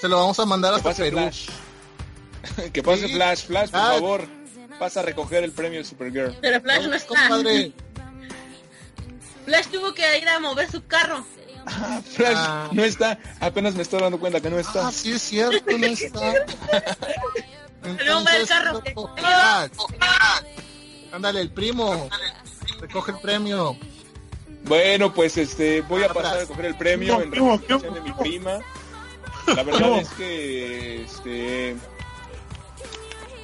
se 0.00 0.08
lo, 0.08 0.16
vamos 0.18 0.38
a 0.38 0.44
mandar 0.46 0.74
hasta 0.74 0.92
Perú. 0.92 1.18
Flash. 1.18 1.48
que 2.72 2.82
pase 2.82 3.06
Sí. 3.08 3.14
Flash, 3.14 3.46
Flash, 3.46 3.70
por 3.70 3.80
Ah. 3.80 3.92
favor. 3.94 4.28
vas 4.78 4.96
a 4.96 5.02
recoger 5.02 5.42
el 5.44 5.52
premio 5.52 5.78
de 5.78 5.84
Supergirl. 5.84 6.36
Pero 6.40 6.60
Flash 6.60 6.86
no 6.86 6.94
está. 6.94 7.08
Compadre. 7.08 7.72
Flash 9.46 9.66
tuvo 9.68 9.94
que 9.94 10.18
ir 10.18 10.28
a 10.28 10.38
mover 10.40 10.70
su 10.70 10.84
carro. 10.86 11.24
Ah, 11.66 12.00
Flash 12.04 12.34
Ah. 12.36 12.68
no 12.72 12.84
está, 12.84 13.18
apenas 13.40 13.74
me 13.74 13.82
estoy 13.82 14.00
dando 14.00 14.18
cuenta 14.20 14.40
que 14.40 14.50
no 14.50 14.58
está. 14.58 14.88
Ah, 14.88 14.92
sí 14.92 15.12
es 15.12 15.22
cierto, 15.22 15.64
no 15.76 15.86
está. 15.86 16.32
El 17.82 18.46
carro. 18.48 18.82
Flash. 19.16 19.70
Ándale, 21.12 21.40
el 21.40 21.50
primo. 21.50 22.08
Recoge 22.80 23.12
el 23.12 23.18
premio. 23.18 23.76
Bueno, 24.64 25.12
pues 25.14 25.36
este 25.36 25.80
voy 25.82 26.02
a 26.02 26.08
pasar 26.08 26.36
a 26.36 26.40
recoger 26.40 26.64
el 26.66 26.76
premio 26.76 27.20
en 27.22 27.30
representación 27.32 27.94
de 27.94 28.00
mi 28.00 28.12
prima. 28.12 28.58
La 29.46 29.62
verdad 29.62 29.98
es 30.00 30.08
que 30.10 31.02
este 31.04 31.76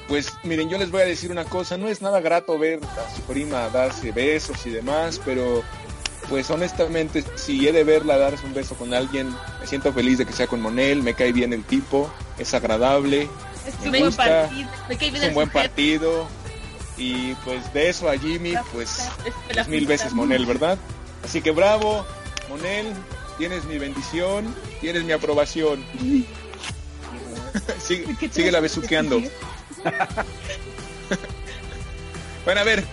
pues 0.09 0.33
miren, 0.43 0.69
yo 0.69 0.77
les 0.77 0.91
voy 0.91 1.01
a 1.01 1.05
decir 1.05 1.31
una 1.31 1.45
cosa, 1.45 1.77
no 1.77 1.87
es 1.87 2.01
nada 2.01 2.19
grato 2.19 2.59
ver 2.59 2.81
a 2.83 3.15
su 3.15 3.21
prima 3.21 3.69
darse 3.69 4.11
besos 4.11 4.65
y 4.65 4.69
demás, 4.69 5.19
pero 5.23 5.63
pues 6.29 6.49
honestamente 6.49 7.23
si 7.35 7.67
he 7.67 7.71
de 7.71 7.83
verla 7.83 8.17
darse 8.17 8.45
un 8.45 8.53
beso 8.53 8.75
con 8.75 8.93
alguien, 8.93 9.29
me 9.59 9.67
siento 9.67 9.91
feliz 9.93 10.17
de 10.17 10.25
que 10.25 10.33
sea 10.33 10.47
con 10.47 10.61
Monel, 10.61 11.03
me 11.03 11.13
cae 11.13 11.31
bien 11.33 11.53
el 11.53 11.63
tipo, 11.63 12.11
es 12.37 12.53
agradable, 12.53 13.29
Es 13.67 13.79
Me 13.79 13.85
un 13.85 13.91
buen 13.91 14.05
gusta. 14.05 14.23
partido. 14.47 14.69
Me 14.89 14.97
cae 14.97 15.11
bien 15.11 15.23
es 15.23 15.29
un 15.29 15.35
buen 15.35 15.47
sujeto. 15.47 15.69
partido 15.69 16.27
y 16.97 17.33
pues 17.45 17.73
de 17.73 17.89
eso 17.89 18.09
a 18.09 18.17
Jimmy 18.17 18.53
pues 18.71 19.09
mil 19.67 19.85
veces 19.87 20.13
Monel, 20.13 20.45
¿verdad? 20.45 20.77
Así 21.23 21.41
que 21.41 21.51
bravo, 21.51 22.05
Monel, 22.49 22.93
tienes 23.37 23.63
mi 23.65 23.77
bendición, 23.79 24.53
tienes 24.81 25.03
mi 25.03 25.11
aprobación. 25.11 25.83
sigue, 27.79 28.05
sigue 28.31 28.51
la 28.51 28.59
besuqueando. 28.59 29.21
bueno, 32.45 32.61
a 32.61 32.63
ver, 32.63 32.83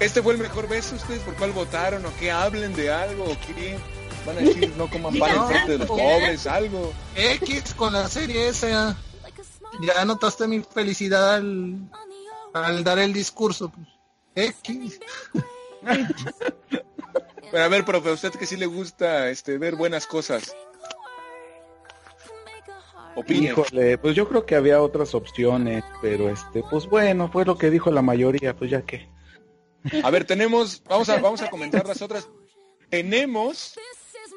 ¿este 0.00 0.22
fue 0.22 0.34
el 0.34 0.40
mejor 0.40 0.68
beso? 0.68 0.96
¿Ustedes 0.96 1.22
por 1.22 1.34
cuál 1.34 1.52
votaron? 1.52 2.04
¿O 2.06 2.10
qué 2.18 2.30
hablen 2.30 2.74
de 2.74 2.90
algo? 2.92 3.24
¿O 3.24 3.36
qué? 3.46 3.78
Van 4.26 4.38
a 4.38 4.40
decir, 4.40 4.72
no 4.76 4.88
coman 4.88 5.14
pan 5.18 5.36
en 5.36 5.46
frente 5.46 5.72
de 5.72 5.78
los 5.78 5.88
pobres, 5.88 6.46
algo. 6.46 6.92
X 7.16 7.74
con 7.74 7.92
la 7.92 8.08
serie 8.08 8.48
esa. 8.48 8.96
Ya 9.82 10.04
notaste 10.04 10.46
mi 10.46 10.60
felicidad 10.60 11.34
al, 11.34 11.76
al 12.52 12.84
dar 12.84 12.98
el 12.98 13.12
discurso. 13.12 13.70
pues. 13.70 13.86
X. 14.34 15.00
Pero 17.50 17.64
a 17.64 17.68
ver, 17.68 17.84
profe, 17.84 18.10
a 18.10 18.12
usted 18.12 18.32
que 18.32 18.46
sí 18.46 18.56
le 18.56 18.66
gusta 18.66 19.30
este 19.30 19.58
ver 19.58 19.76
buenas 19.76 20.06
cosas. 20.06 20.56
Opine. 23.16 23.46
Híjole, 23.50 23.96
pues 23.98 24.16
yo 24.16 24.28
creo 24.28 24.44
que 24.44 24.56
había 24.56 24.82
otras 24.82 25.14
opciones, 25.14 25.84
pero 26.02 26.30
este, 26.30 26.64
pues 26.68 26.88
bueno, 26.88 27.30
fue 27.30 27.44
lo 27.44 27.56
que 27.56 27.70
dijo 27.70 27.90
la 27.92 28.02
mayoría, 28.02 28.56
pues 28.56 28.70
ya 28.70 28.82
que. 28.82 29.08
A 30.02 30.10
ver, 30.10 30.24
tenemos, 30.24 30.82
vamos 30.88 31.08
a, 31.08 31.18
vamos 31.18 31.42
a 31.42 31.50
comentar 31.50 31.86
las 31.86 32.00
otras. 32.02 32.28
Tenemos 32.90 33.74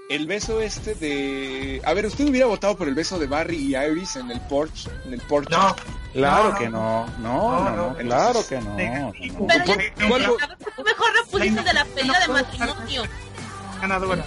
el 0.10 0.26
beso 0.26 0.62
este 0.62 0.96
de, 0.96 1.82
a 1.86 1.94
ver, 1.94 2.06
usted 2.06 2.28
hubiera 2.30 2.48
votado 2.48 2.78
por 2.78 2.88
el 2.88 2.96
beso 2.96 3.20
de 3.20 3.28
Barry 3.28 3.58
y 3.58 3.76
Iris 3.76 4.16
en 4.16 4.32
el 4.32 4.40
porch, 4.42 4.88
en 5.06 5.14
el 5.14 5.22
porch. 5.22 5.50
No, 5.50 5.76
Claro 6.14 6.44
No, 6.46 6.50
no. 6.54 6.58
que 6.58 6.70
no, 6.70 7.06
no, 7.20 7.20
no, 7.20 7.70
no, 7.70 7.88
no, 7.92 7.96
claro 7.98 8.48
que 8.48 8.60
no. 8.60 8.76
Pero 8.76 9.66
ya, 9.66 10.08
¿Cuál- 10.08 10.26
a 10.26 10.48
ver, 10.48 10.58
¿por 10.58 10.74
qué 10.76 10.84
mejor 10.84 11.10
no 11.16 11.32
pusiste 11.32 11.64
de 11.64 11.74
la 11.74 11.86
pelea 11.86 12.20
de 12.20 12.28
matrimonio? 12.28 13.04
Ganadora. 13.82 14.26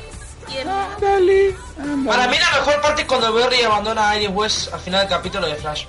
Ándale, 0.50 1.54
para 2.06 2.26
mí 2.28 2.36
la 2.38 2.58
mejor 2.58 2.80
parte 2.80 3.02
es 3.02 3.06
cuando 3.08 3.32
Berry 3.32 3.62
abandona 3.62 4.10
a 4.10 4.16
Iris 4.16 4.30
West 4.34 4.72
al 4.74 4.80
final 4.80 5.00
del 5.00 5.08
capítulo 5.08 5.46
de 5.46 5.54
Flash. 5.56 5.84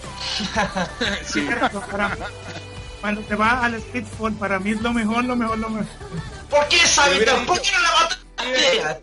Sí. 1.25 1.47
Cuando 3.01 3.23
se 3.23 3.35
va 3.35 3.65
al 3.65 3.81
Speedball, 3.81 4.33
para 4.35 4.59
mí 4.59 4.71
es 4.71 4.81
lo 4.81 4.93
mejor, 4.93 5.25
lo 5.25 5.35
mejor, 5.35 5.57
lo 5.57 5.69
mejor. 5.69 5.87
¿Por 6.49 6.67
qué 6.67 6.77
Sabita? 6.77 7.43
¿Por 7.45 7.59
qué 7.59 7.71
no 7.71 7.81
la 7.81 7.91
mataste? 7.99 9.01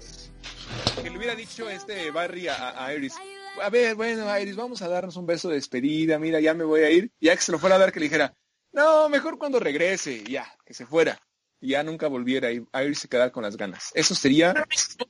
Que 1.03 1.11
le 1.11 1.19
hubiera 1.19 1.35
dicho 1.35 1.69
este 1.69 2.11
Barry 2.13 2.47
a, 2.47 2.85
a 2.85 2.95
Iris. 2.95 3.15
A 3.61 3.71
ver, 3.71 3.97
bueno, 3.97 4.39
Iris, 4.39 4.55
vamos 4.55 4.83
a 4.83 4.89
darnos 4.89 5.17
un 5.17 5.27
beso 5.27 5.49
de 5.49 5.57
despedida, 5.57 6.17
mira, 6.21 6.39
ya 6.39 6.55
me 6.55 6.63
voy 6.63 6.83
a 6.83 6.91
ir. 6.91 7.11
Ya 7.21 7.35
que 7.35 7.43
se 7.43 7.51
lo 7.51 7.59
fuera 7.59 7.75
a 7.75 7.79
dar, 7.79 7.93
que 7.93 7.99
le 7.99 8.05
dijera, 8.05 8.33
no, 8.73 9.09
mejor 9.09 9.37
cuando 9.37 9.59
regrese, 9.59 10.23
ya, 10.23 10.47
que 10.65 10.75
se 10.75 10.87
fuera. 10.87 11.19
Y 11.61 11.71
ya 11.71 11.83
nunca 11.83 12.07
volviera 12.07 12.53
y 12.53 12.65
Iris 12.73 13.01
se 13.01 13.09
quedara 13.09 13.33
con 13.33 13.43
las 13.43 13.57
ganas. 13.57 13.91
Eso 13.95 14.15
sería 14.15 14.55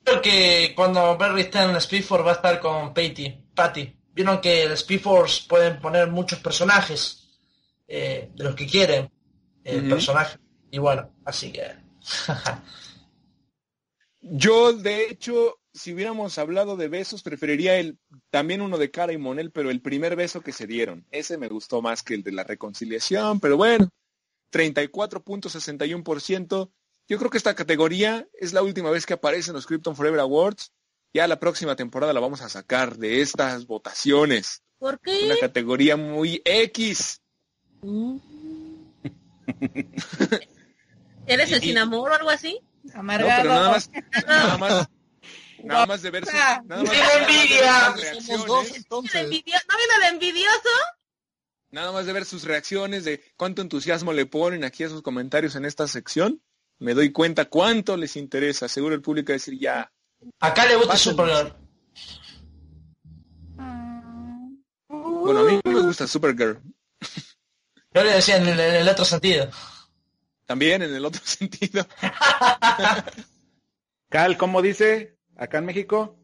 Creo 0.03 0.23
que 0.23 0.73
cuando 0.75 1.19
Berry 1.19 1.43
esté 1.43 1.59
en 1.59 1.71
el 1.71 1.77
Speed 1.77 2.05
Force 2.05 2.25
va 2.25 2.31
a 2.31 2.37
estar 2.37 2.59
con 2.59 2.95
Patty. 2.95 3.51
Patty. 3.55 3.95
Vieron 4.15 4.41
que 4.41 4.63
el 4.63 4.73
Speed 4.73 5.03
Force 5.03 5.45
pueden 5.47 5.79
poner 5.79 6.09
muchos 6.09 6.39
personajes 6.39 7.28
eh, 7.89 8.31
de 8.35 8.45
los 8.45 8.55
que 8.55 8.67
quieren 8.67 9.11
el 9.65 9.81
Ujú. 9.81 9.89
personaje. 9.91 10.39
Y 10.71 10.79
bueno, 10.79 11.13
así 11.25 11.51
que. 11.51 11.63
Yo, 14.21 14.73
de 14.73 15.05
hecho, 15.07 15.61
si 15.73 15.95
hubiéramos 15.95 16.39
hablado 16.39 16.77
de 16.77 16.89
besos, 16.89 17.23
preferiría 17.23 17.79
el 17.79 17.99
también 18.31 18.61
uno 18.61 18.77
de 18.79 18.91
Cara 18.91 19.13
y 19.13 19.19
Monel, 19.19 19.53
pero 19.53 19.71
el 19.71 19.81
primer 19.81 20.17
beso 20.17 20.41
que 20.43 20.53
se 20.53 20.67
dieron. 20.67 21.07
Ese 21.11 21.39
me 21.39 21.49
gustó 21.49 21.81
más 21.83 22.03
que 22.03 22.15
el 22.15 22.23
de 22.23 22.33
la 22.33 22.45
reconciliación, 22.45 23.41
pero 23.41 23.57
bueno, 23.57 23.89
34.61%. 24.53 26.71
Yo 27.09 27.19
creo 27.19 27.31
que 27.31 27.39
esta 27.39 27.55
categoría 27.55 28.29
es 28.35 28.53
la 28.53 28.63
última 28.63 28.91
vez 28.91 29.07
que 29.07 29.15
aparece 29.15 29.51
en 29.51 29.55
los 29.55 29.67
Krypton 29.67 29.97
Forever 29.97 30.21
Awards. 30.21 30.73
Ya 31.15 31.27
la 31.27 31.41
próxima 31.41 31.75
temporada 31.75 32.13
la 32.13 32.21
vamos 32.21 32.43
a 32.43 32.51
sacar 32.51 32.99
de 32.99 33.23
estas 33.23 33.67
votaciones. 33.67 34.63
¿Por 34.79 35.01
Una 35.25 35.37
categoría 35.41 35.97
muy 35.97 36.43
X. 36.45 37.23
¿Eres 41.27 41.53
el 41.53 41.61
sin 41.61 41.79
amor 41.79 42.11
o 42.11 42.15
algo 42.15 42.31
así? 42.31 42.61
No, 42.83 42.91
pero 42.93 43.01
Amargado. 43.01 43.45
nada 43.49 43.71
más, 43.71 43.91
nada 44.27 44.59
más, 44.59 44.89
nada 45.63 45.87
más 45.87 46.03
de 46.03 46.11
ver 46.11 46.25
sus, 46.25 46.35
nada 46.35 46.63
más, 46.67 46.91
¡Qué 46.91 46.99
nada 46.99 47.05
más 47.05 47.13
de 47.13 47.19
ver 47.19 47.29
envidia! 47.29 47.95
sus 48.15 48.25
Somos 48.27 48.47
dos 48.47 48.49
reacciones. 48.49 48.71
¿El 48.71 48.77
entonces. 48.77 49.23
envidio- 49.25 49.61
¿No 49.69 49.77
viene 49.77 49.93
el 50.09 50.15
envidioso? 50.15 50.69
Nada 51.71 51.93
más 51.93 52.07
de 52.07 52.13
ver 52.15 52.25
sus 52.25 52.45
reacciones, 52.45 53.05
de 53.05 53.23
cuánto 53.37 53.61
entusiasmo 53.61 54.13
le 54.15 54.25
ponen 54.27 54.65
aquí 54.65 54.85
a 54.85 54.89
sus 54.89 55.03
comentarios 55.03 55.55
en 55.55 55.67
esta 55.67 55.87
sección, 55.87 56.41
me 56.79 56.95
doy 56.95 57.13
cuenta 57.13 57.45
cuánto 57.47 57.97
les 57.99 58.17
interesa. 58.17 58.69
Seguro 58.69 58.95
el 58.95 59.03
público 59.03 59.29
va 59.31 59.35
a 59.35 59.37
decir 59.37 59.59
ya. 59.59 59.93
Acá 60.41 60.65
le 60.67 60.77
gusta. 60.77 60.97
Supergirl. 60.97 61.55
Bueno, 64.89 65.41
a 65.41 65.45
mí 65.45 65.61
me 65.65 65.81
gusta 65.81 66.07
Supergirl. 66.07 66.59
Yo 67.95 68.05
le 68.05 68.13
decía 68.13 68.37
en 68.37 68.47
el, 68.49 68.61
en 68.61 68.75
el 68.77 68.89
otro 68.89 69.05
sentido. 69.05 69.51
También 70.47 70.83
en 70.83 70.95
el 70.95 71.05
otro 71.05 71.21
sentido. 71.25 71.87
Cal, 74.09 74.37
¿cómo 74.37 74.63
dice? 74.63 75.17
Acá 75.37 75.59
en 75.59 75.67
México, 75.67 76.17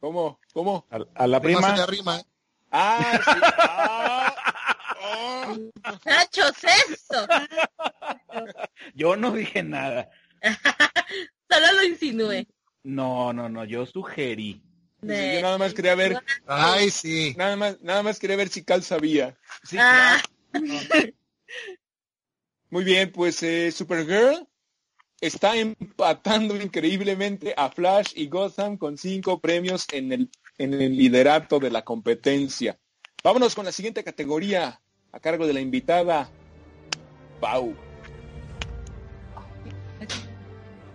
¿Cómo? 0.00 0.40
¿Cómo? 0.52 0.86
a, 0.90 0.98
a 1.14 1.26
la 1.28 1.40
Prima 1.40 1.60
se 1.60 1.66
prima. 1.66 1.76
le 1.76 1.82
arrima. 1.82 2.22
Ah, 2.72 3.20
sí. 3.24 3.40
Ah, 5.04 5.04
oh. 5.04 5.56
Muchachos. 5.90 6.52
Yo 8.94 9.16
no 9.16 9.32
dije 9.32 9.62
nada. 9.62 10.08
Solo 11.50 11.72
lo 11.72 11.82
insinué. 11.84 12.46
No, 12.82 13.32
no, 13.32 13.48
no, 13.48 13.64
yo 13.64 13.86
sugerí. 13.86 14.62
Yo 15.02 15.40
nada 15.40 15.58
más 15.58 15.74
quería 15.74 15.94
ver, 15.96 16.22
Ay, 16.46 16.90
sí. 16.90 17.34
nada 17.36 17.56
más, 17.56 17.80
nada 17.80 18.02
más 18.02 18.18
quería 18.20 18.36
ver 18.36 18.48
si 18.48 18.64
Cal 18.64 18.82
sabía. 18.82 19.36
Sí, 19.64 19.76
Ah, 19.80 20.20
Muy 22.70 22.84
bien, 22.84 23.12
pues 23.12 23.42
eh, 23.42 23.70
Supergirl 23.70 24.46
está 25.20 25.56
empatando 25.56 26.56
increíblemente 26.56 27.54
a 27.56 27.70
Flash 27.70 28.12
y 28.16 28.28
Gotham 28.28 28.76
con 28.76 28.98
cinco 28.98 29.40
premios 29.40 29.86
en 29.92 30.12
el, 30.12 30.30
en 30.58 30.74
el 30.74 30.96
liderato 30.96 31.60
de 31.60 31.70
la 31.70 31.82
competencia. 31.82 32.78
Vámonos 33.22 33.54
con 33.54 33.64
la 33.64 33.72
siguiente 33.72 34.02
categoría 34.02 34.80
a 35.12 35.20
cargo 35.20 35.46
de 35.46 35.52
la 35.52 35.60
invitada 35.60 36.28
Pau. 37.40 37.74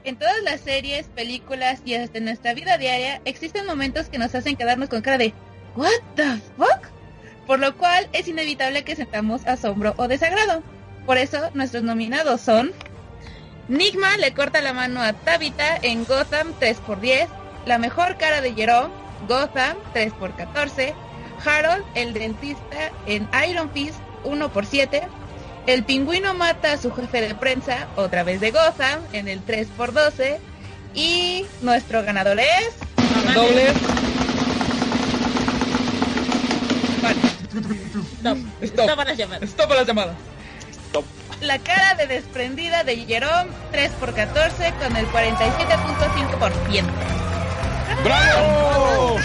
En 0.04 0.18
todas 0.18 0.42
las 0.44 0.62
series, 0.62 1.08
películas 1.08 1.82
y 1.86 1.94
hasta 1.94 2.18
en 2.18 2.26
nuestra 2.26 2.54
vida 2.54 2.78
diaria 2.78 3.22
existen 3.26 3.66
momentos 3.66 4.10
que 4.10 4.18
nos 4.18 4.34
hacen 4.36 4.56
quedarnos 4.56 4.90
con 4.90 5.02
cara 5.02 5.18
de 5.18 5.34
¿What 5.76 6.02
the 6.16 6.38
fuck? 6.58 6.97
Por 7.48 7.60
lo 7.60 7.76
cual 7.76 8.08
es 8.14 8.28
inevitable 8.28 8.84
que 8.84 8.96
sentamos 8.96 9.48
asombro 9.48 9.94
o 9.98 10.08
desagrado. 10.08 10.62
Por 11.06 11.18
eso 11.18 11.50
nuestros 11.54 11.84
nominados 11.84 12.42
son 12.42 12.74
Nigma 13.70 14.18
le 14.18 14.34
corta 14.34 14.62
la 14.62 14.74
mano 14.74 15.02
a 15.02 15.14
Tabitha 15.14 15.78
en 15.82 16.06
Gotham 16.06 16.54
3x10, 16.60 17.28
La 17.66 17.78
mejor 17.78 18.18
cara 18.18 18.42
de 18.42 18.54
Jerome, 18.54 18.94
Gotham 19.28 19.78
3x14, 19.94 20.94
Harold 21.46 21.84
el 21.96 22.14
dentista 22.14 22.92
en 23.08 23.28
Iron 23.50 23.70
Fist 23.72 24.00
1x7, 24.24 25.08
el 25.68 25.84
pingüino 25.84 26.34
mata 26.34 26.72
a 26.72 26.78
su 26.78 26.94
jefe 26.94 27.20
de 27.20 27.36
prensa, 27.36 27.88
otra 27.98 28.24
vez 28.24 28.40
de 28.40 28.52
Gotham, 28.52 29.02
en 29.12 29.28
el 29.28 29.46
3x12. 29.46 30.38
Y 30.94 31.46
nuestro 31.62 32.04
ganador 32.04 32.40
es... 32.40 32.74
Doble. 33.36 34.07
Stop. 37.66 38.38
Stop. 38.62 38.80
Estaban 38.80 39.08
las 39.08 39.18
llamadas. 39.18 39.44
Stop 39.50 39.72
a 39.72 39.76
las 39.76 39.88
llamadas. 39.88 40.16
top. 40.92 41.06
La 41.42 41.60
cara 41.60 41.94
de 41.96 42.08
desprendida 42.08 42.84
de 42.84 42.98
Jerome, 43.06 43.52
3 43.72 43.92
por 44.00 44.14
14 44.14 44.74
con 44.82 44.96
el 44.96 45.06
47.5%. 45.08 46.84
¡Bravo! 48.04 49.18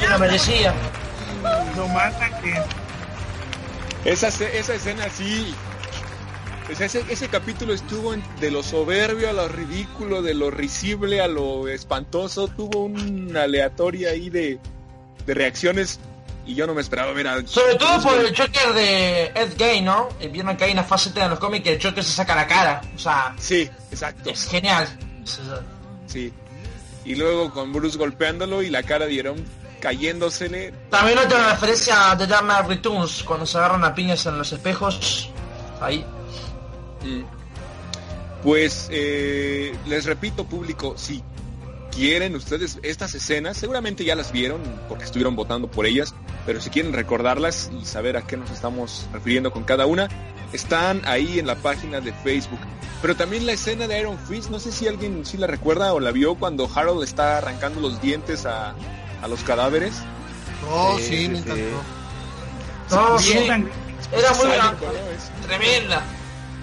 Se 0.00 0.08
lo 0.08 0.18
merecía. 0.18 0.74
Lo 1.76 1.88
matan 1.88 2.30
que 2.42 2.54
Esa, 4.10 4.28
esa 4.28 4.74
escena 4.74 5.08
sí. 5.10 5.54
Ese, 6.68 7.04
ese 7.10 7.28
capítulo 7.28 7.74
estuvo 7.74 8.14
en- 8.14 8.22
de 8.40 8.50
lo 8.50 8.62
soberbio 8.62 9.28
a 9.28 9.32
lo 9.34 9.48
ridículo, 9.48 10.22
de 10.22 10.32
lo 10.32 10.50
risible 10.50 11.20
a 11.20 11.28
lo 11.28 11.68
espantoso. 11.68 12.48
Tuvo 12.48 12.84
una 12.86 13.42
aleatoria 13.42 14.10
ahí 14.10 14.30
de, 14.30 14.58
de 15.26 15.34
reacciones 15.34 15.98
y 16.46 16.54
yo 16.54 16.66
no 16.66 16.74
me 16.74 16.82
esperaba 16.82 17.12
ver 17.12 17.26
a... 17.28 17.46
Sobre 17.46 17.74
todo 17.76 18.02
por 18.02 18.18
el 18.18 18.36
Joker 18.36 18.74
de 18.74 19.24
Ed 19.34 19.54
Gay, 19.56 19.80
¿no? 19.80 20.08
Vieron 20.30 20.56
que 20.56 20.64
hay 20.64 20.72
una 20.72 20.84
faceta 20.84 21.24
en 21.24 21.30
los 21.30 21.38
cómics 21.38 21.64
que 21.64 21.72
el 21.74 21.82
Joker 21.82 22.04
se 22.04 22.12
saca 22.12 22.34
la 22.34 22.46
cara. 22.46 22.82
O 22.94 22.98
sea, 22.98 23.34
Sí, 23.38 23.68
exacto. 23.90 24.30
es 24.30 24.46
genial. 24.46 24.86
Sí. 26.06 26.32
Y 27.04 27.14
luego 27.14 27.50
con 27.50 27.72
Bruce 27.72 27.96
golpeándolo 27.98 28.62
y 28.62 28.70
la 28.70 28.82
cara 28.82 29.06
de 29.06 29.14
Jerome 29.14 29.42
cayéndosele. 29.80 30.72
También 30.90 31.18
otra 31.18 31.50
referencia 31.52 32.10
a 32.10 32.16
The 32.16 32.26
Dark 32.26 32.44
Knight 32.44 32.66
Returns, 32.66 33.22
cuando 33.22 33.44
se 33.44 33.58
agarran 33.58 33.84
a 33.84 33.94
piñas 33.94 34.24
en 34.26 34.38
los 34.38 34.50
espejos. 34.52 35.30
Ahí. 35.80 36.04
Mm. 37.02 37.22
Pues 38.42 38.88
eh, 38.90 39.74
les 39.86 40.04
repito 40.04 40.44
público, 40.44 40.94
si 40.96 41.22
quieren 41.94 42.34
ustedes 42.36 42.78
estas 42.82 43.14
escenas, 43.14 43.56
seguramente 43.56 44.04
ya 44.04 44.14
las 44.14 44.32
vieron 44.32 44.60
porque 44.88 45.04
estuvieron 45.04 45.36
votando 45.36 45.70
por 45.70 45.86
ellas, 45.86 46.14
pero 46.46 46.60
si 46.60 46.70
quieren 46.70 46.92
recordarlas 46.92 47.70
y 47.80 47.84
saber 47.84 48.16
a 48.16 48.22
qué 48.26 48.36
nos 48.36 48.50
estamos 48.50 49.06
refiriendo 49.12 49.50
con 49.52 49.64
cada 49.64 49.86
una, 49.86 50.08
están 50.52 51.02
ahí 51.06 51.38
en 51.38 51.46
la 51.46 51.56
página 51.56 52.00
de 52.00 52.12
Facebook. 52.12 52.60
Pero 53.02 53.16
también 53.16 53.44
la 53.46 53.52
escena 53.52 53.86
de 53.86 54.00
Iron 54.00 54.18
Fist, 54.18 54.50
no 54.50 54.58
sé 54.58 54.72
si 54.72 54.88
alguien 54.88 55.26
sí 55.26 55.36
la 55.36 55.46
recuerda 55.46 55.92
o 55.92 56.00
la 56.00 56.10
vio 56.10 56.36
cuando 56.36 56.70
Harold 56.74 57.02
está 57.04 57.38
arrancando 57.38 57.80
los 57.80 58.00
dientes 58.00 58.46
a, 58.46 58.74
a 59.22 59.28
los 59.28 59.42
cadáveres. 59.42 59.94
Oh, 60.70 60.96
Sí, 60.98 61.04
sí, 61.04 61.16
sí, 61.16 61.28
me 61.28 61.36
sí. 61.36 61.42
encantó. 61.42 61.82
No, 62.90 63.18
sí. 63.18 63.32
Bien. 63.34 63.70
Era 64.12 64.32
muy. 64.34 64.46
Es- 64.48 65.46
Tremenda. 65.46 66.02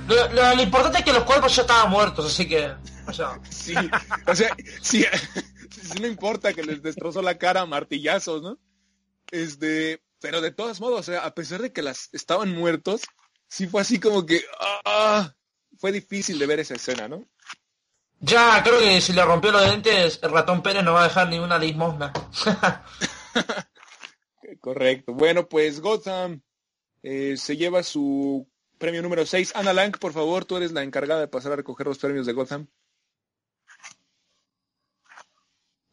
Lo, 0.07 0.27
lo- 0.33 0.55
lo 0.55 0.61
importante 0.63 0.99
es 0.99 1.03
que 1.05 1.13
los 1.13 1.23
cuerpos 1.23 1.55
ya 1.55 1.61
estaban 1.61 1.89
muertos, 1.91 2.25
así 2.25 2.47
que... 2.47 2.71
Sí, 3.49 3.73
o 4.27 4.35
sea, 4.35 4.55
sí, 4.81 5.05
sí, 5.71 5.99
no 5.99 6.07
importa 6.07 6.53
que 6.53 6.63
les 6.63 6.81
destrozó 6.81 7.21
la 7.21 7.37
cara 7.37 7.61
a 7.61 7.65
martillazos, 7.65 8.41
¿no? 8.41 8.59
Este, 9.31 10.03
pero 10.19 10.41
de 10.41 10.51
todos 10.51 10.81
modos, 10.81 11.01
o 11.01 11.03
sea, 11.03 11.25
a 11.25 11.33
pesar 11.33 11.61
de 11.61 11.71
que 11.71 11.81
las 11.81 12.09
estaban 12.13 12.53
muertos, 12.53 13.01
sí 13.47 13.67
fue 13.67 13.81
así 13.81 13.99
como 13.99 14.25
que, 14.25 14.43
ah, 14.85 15.33
fue 15.77 15.91
difícil 15.91 16.39
de 16.39 16.45
ver 16.45 16.59
esa 16.59 16.75
escena, 16.75 17.07
¿no? 17.07 17.27
ya 18.21 18.61
creo 18.63 18.79
que 18.79 19.01
si 19.01 19.13
le 19.13 19.25
rompió 19.25 19.51
los 19.51 19.65
dientes, 19.65 20.19
el 20.21 20.31
ratón 20.31 20.61
Pérez 20.61 20.83
no 20.83 20.93
va 20.93 21.01
a 21.01 21.07
dejar 21.07 21.27
ni 21.29 21.39
una 21.39 21.57
limosna. 21.57 22.13
Correcto. 24.61 25.13
Bueno, 25.13 25.49
pues 25.49 25.81
Gotham 25.81 26.41
eh, 27.01 27.35
se 27.35 27.57
lleva 27.57 27.81
su 27.81 28.47
premio 28.77 29.01
número 29.01 29.25
6. 29.25 29.53
Ana 29.55 29.73
Lang, 29.73 29.97
por 29.97 30.13
favor, 30.13 30.45
tú 30.45 30.57
eres 30.57 30.71
la 30.71 30.83
encargada 30.83 31.19
de 31.19 31.27
pasar 31.27 31.53
a 31.53 31.55
recoger 31.55 31.87
los 31.87 31.97
premios 31.97 32.27
de 32.27 32.33
Gotham. 32.33 32.67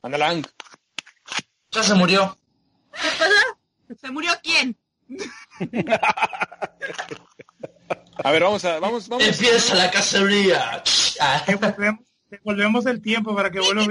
Ana 0.08 0.18
Lang. 0.18 0.46
ya 1.70 1.82
se 1.82 1.94
murió. 1.94 2.38
¿Qué 2.92 3.08
pasa? 3.18 3.58
¿Se 4.00 4.10
murió 4.10 4.32
quién? 4.42 4.76
A 8.24 8.32
ver, 8.32 8.42
vamos 8.42 8.64
a, 8.64 8.80
vamos, 8.80 9.08
vamos. 9.08 9.24
Empieza 9.26 9.74
la 9.74 9.90
cacería. 9.90 10.82
Ah. 11.20 11.42
Devolvemos, 11.48 12.04
devolvemos 12.30 12.86
el 12.86 13.02
tiempo 13.02 13.34
para 13.34 13.50
que 13.50 13.58
vuelva 13.58 13.82
a 13.82 13.86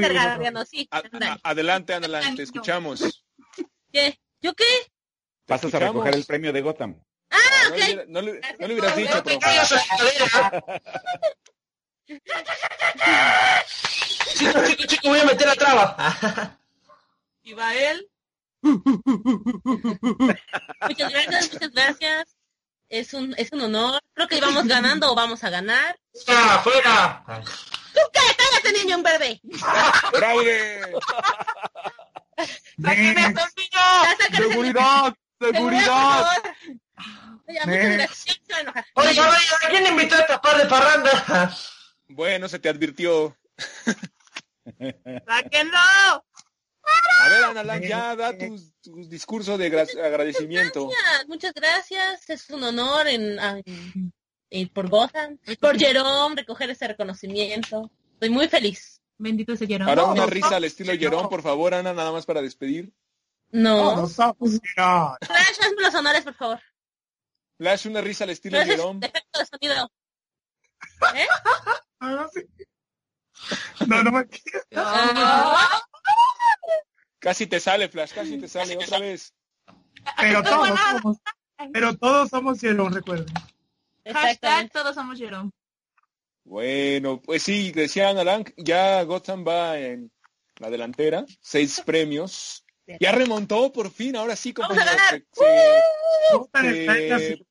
Sí, 0.66 0.78
sí, 0.80 0.88
A- 0.92 1.00
a- 1.00 1.38
adelante, 1.44 1.94
Ana 1.94 2.08
Lang, 2.08 2.38
te 2.38 2.44
escuchamos. 2.44 3.26
¿Qué? 3.92 4.18
¿Yo 4.42 4.54
qué? 4.54 4.64
Pasas 5.46 5.74
a 5.74 5.80
recoger 5.80 6.16
el 6.16 6.24
premio 6.24 6.54
de 6.54 6.62
Gotham. 6.62 6.96
Ah, 7.30 7.38
No, 7.66 7.70
ok. 7.72 7.76
le, 7.78 7.84
hubiera- 7.84 8.06
no 8.08 8.22
le- 8.22 8.40
no 8.60 8.68
le 8.68 8.74
hubieras 8.74 8.96
dicho, 8.96 9.16
No 9.16 9.24
Chicos, 14.36 14.68
chicos, 14.68 14.86
chicos, 14.88 15.10
voy 15.10 15.20
a 15.20 15.26
meter 15.26 15.48
la 15.48 15.56
traba. 15.56 16.58
Y 17.44 17.54
va 17.54 17.74
él. 17.76 18.10
Muchas 18.62 18.84
gracias, 21.12 21.54
muchas 21.54 21.72
gracias. 21.72 22.36
Es 22.90 23.14
un, 23.14 23.34
es 23.38 23.52
un 23.52 23.62
honor. 23.62 24.02
Creo 24.14 24.28
que 24.28 24.38
íbamos 24.38 24.66
ganando 24.66 25.12
o 25.12 25.16
vamos 25.16 25.44
a 25.44 25.50
ganar. 25.50 26.00
¡Ya, 26.26 26.60
fuera! 26.60 27.24
¡Tú 27.94 28.00
qué! 28.14 28.20
¡Cállate, 28.38 28.72
niño, 28.80 28.98
un 28.98 29.04
bebé! 29.04 29.42
¡Fraude! 30.14 30.82
Next. 32.78 33.38
Ya, 33.74 34.16
sácale 34.18 34.38
ese- 34.38 34.48
¡Seguridad! 34.50 35.14
Seguridad, 35.40 36.24
a 36.24 36.42
oye, 38.96 39.22
¿a 39.22 39.70
quién 39.70 39.86
invitó 39.88 40.16
a 40.16 40.20
esta 40.20 40.42
par 40.42 40.58
de 40.58 40.66
parranda? 40.66 41.56
Bueno, 42.08 42.48
se 42.50 42.58
te 42.60 42.70
advirtió. 42.70 43.36
¡Sáquenlo! 45.26 45.78
A 47.20 47.30
ver, 47.30 47.44
Ana 47.46 47.64
Lang, 47.64 47.84
ya 47.84 48.16
da 48.16 48.38
tu, 48.38 48.56
tu 48.82 49.08
discurso 49.10 49.58
de 49.58 49.72
gra- 49.72 50.06
agradecimiento. 50.06 50.88
Gracias, 50.88 51.28
muchas 51.28 51.54
gracias. 51.54 52.30
Es 52.30 52.50
un 52.50 52.64
honor 52.64 53.08
en, 53.08 53.38
en- 53.40 54.14
en- 54.50 54.70
por 54.70 54.88
Gotham, 54.90 55.38
por 55.60 55.78
Jerome, 55.78 56.36
recoger 56.36 56.70
ese 56.70 56.88
reconocimiento. 56.88 57.92
Estoy 58.14 58.30
muy 58.30 58.48
feliz. 58.48 59.02
Bendito 59.18 59.56
sea 59.58 59.68
Jerome. 59.68 59.90
Ahora 59.92 60.06
una 60.06 60.26
risa 60.28 60.56
al 60.58 60.64
estilo. 60.64 60.94
Jerón, 60.98 61.28
por 61.28 61.42
favor, 61.42 61.74
Ana, 61.74 61.92
nada 61.94 62.12
más 62.12 62.26
para 62.26 62.42
despedir. 62.42 62.94
No. 63.52 63.96
No, 63.96 64.06
stop. 64.06 64.38
No. 64.40 65.18
Flash, 65.26 65.60
hazme 65.62 65.82
los 65.82 65.96
honores, 65.96 66.24
por 66.24 66.36
favor. 66.36 66.60
Flash, 67.58 67.88
una 67.88 68.02
risa 68.02 68.24
al 68.26 68.30
estilo 68.30 68.58
Gracias, 68.58 68.78
Jerón. 68.78 69.00
efecto 69.04 69.40
de 69.40 69.46
sonido. 69.46 69.92
¿Eh? 71.16 71.28
No, 73.88 74.04
no 74.04 74.12
me 74.12 74.28
Casi 77.20 77.48
te 77.48 77.60
sale, 77.60 77.90
Flash, 77.90 78.14
casi 78.14 78.38
te 78.38 78.48
sale 78.48 78.78
otra 78.78 79.00
vez. 79.00 79.34
Pero 80.18 80.44
todos 80.44 80.80
somos, 80.80 81.18
pero 81.74 81.98
todos 81.98 82.30
somos 82.30 82.60
Jerón, 82.60 82.94
recuerden. 82.94 83.34
Hashtag 84.06 84.72
todos 84.72 84.96
somos 84.96 85.18
Jerome. 85.18 85.52
Bueno, 86.46 87.22
pues 87.22 87.44
sí, 87.44 87.72
decía 87.72 88.10
Ana 88.10 88.24
Lang, 88.24 88.54
ya 88.58 89.04
Gotham 89.04 89.44
va 89.46 89.78
en 89.78 90.12
la 90.60 90.70
delantera, 90.70 91.26
seis 91.42 91.82
premios. 91.86 92.64
Ya 93.02 93.12
remontó 93.12 93.74
por 93.74 93.92
fin, 93.92 94.16
ahora 94.16 94.36
sí, 94.38 94.54
compañeros. 94.54 94.90
Se- 95.10 95.26
se- 95.34 95.82
Eh, 97.34 97.44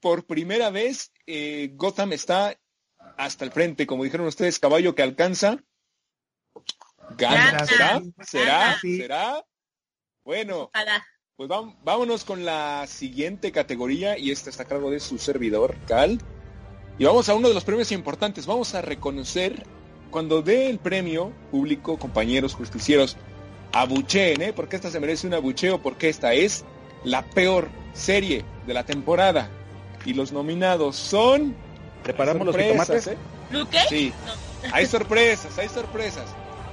por 0.00 0.26
primera 0.26 0.68
vez 0.70 1.10
eh, 1.26 1.70
Gotham 1.72 2.12
está 2.12 2.54
hasta 3.18 3.44
el 3.44 3.50
frente, 3.50 3.86
como 3.86 4.04
dijeron 4.04 4.26
ustedes, 4.26 4.58
caballo 4.58 4.94
que 4.94 5.02
alcanza. 5.02 5.58
Gana. 7.18 7.50
Gana. 7.50 7.66
¿Será? 7.66 8.02
¿Será? 8.24 8.78
¿Será? 8.80 9.44
Bueno, 10.24 10.70
pues 11.36 11.48
vámonos 11.82 12.24
con 12.24 12.44
la 12.44 12.86
siguiente 12.86 13.50
categoría 13.50 14.16
y 14.16 14.30
esta 14.30 14.50
está 14.50 14.62
a 14.62 14.66
cargo 14.66 14.90
de 14.90 15.00
su 15.00 15.18
servidor, 15.18 15.76
Cal. 15.86 16.20
Y 16.98 17.04
vamos 17.04 17.28
a 17.28 17.34
uno 17.34 17.48
de 17.48 17.54
los 17.54 17.64
premios 17.64 17.92
importantes. 17.92 18.46
Vamos 18.46 18.74
a 18.74 18.82
reconocer 18.82 19.64
cuando 20.10 20.40
dé 20.40 20.70
el 20.70 20.78
premio 20.78 21.32
público, 21.50 21.98
compañeros 21.98 22.54
justicieros, 22.54 23.16
abucheen, 23.72 24.42
¿eh? 24.42 24.52
Porque 24.52 24.76
esta 24.76 24.90
se 24.90 25.00
merece 25.00 25.26
un 25.26 25.34
abucheo, 25.34 25.82
porque 25.82 26.08
esta 26.08 26.34
es 26.34 26.64
la 27.04 27.22
peor 27.22 27.68
serie 27.94 28.44
de 28.66 28.74
la 28.74 28.84
temporada. 28.84 29.50
Y 30.04 30.14
los 30.14 30.30
nominados 30.32 30.94
son... 30.96 31.56
¿Preparamos 32.08 32.46
los 32.46 32.56
jitomates? 32.56 33.06
¿eh? 33.08 33.18
¿Luque? 33.50 33.80
Sí, 33.86 34.14
hay 34.72 34.86
sorpresas, 34.86 35.58
hay 35.58 35.68
sorpresas. 35.68 36.24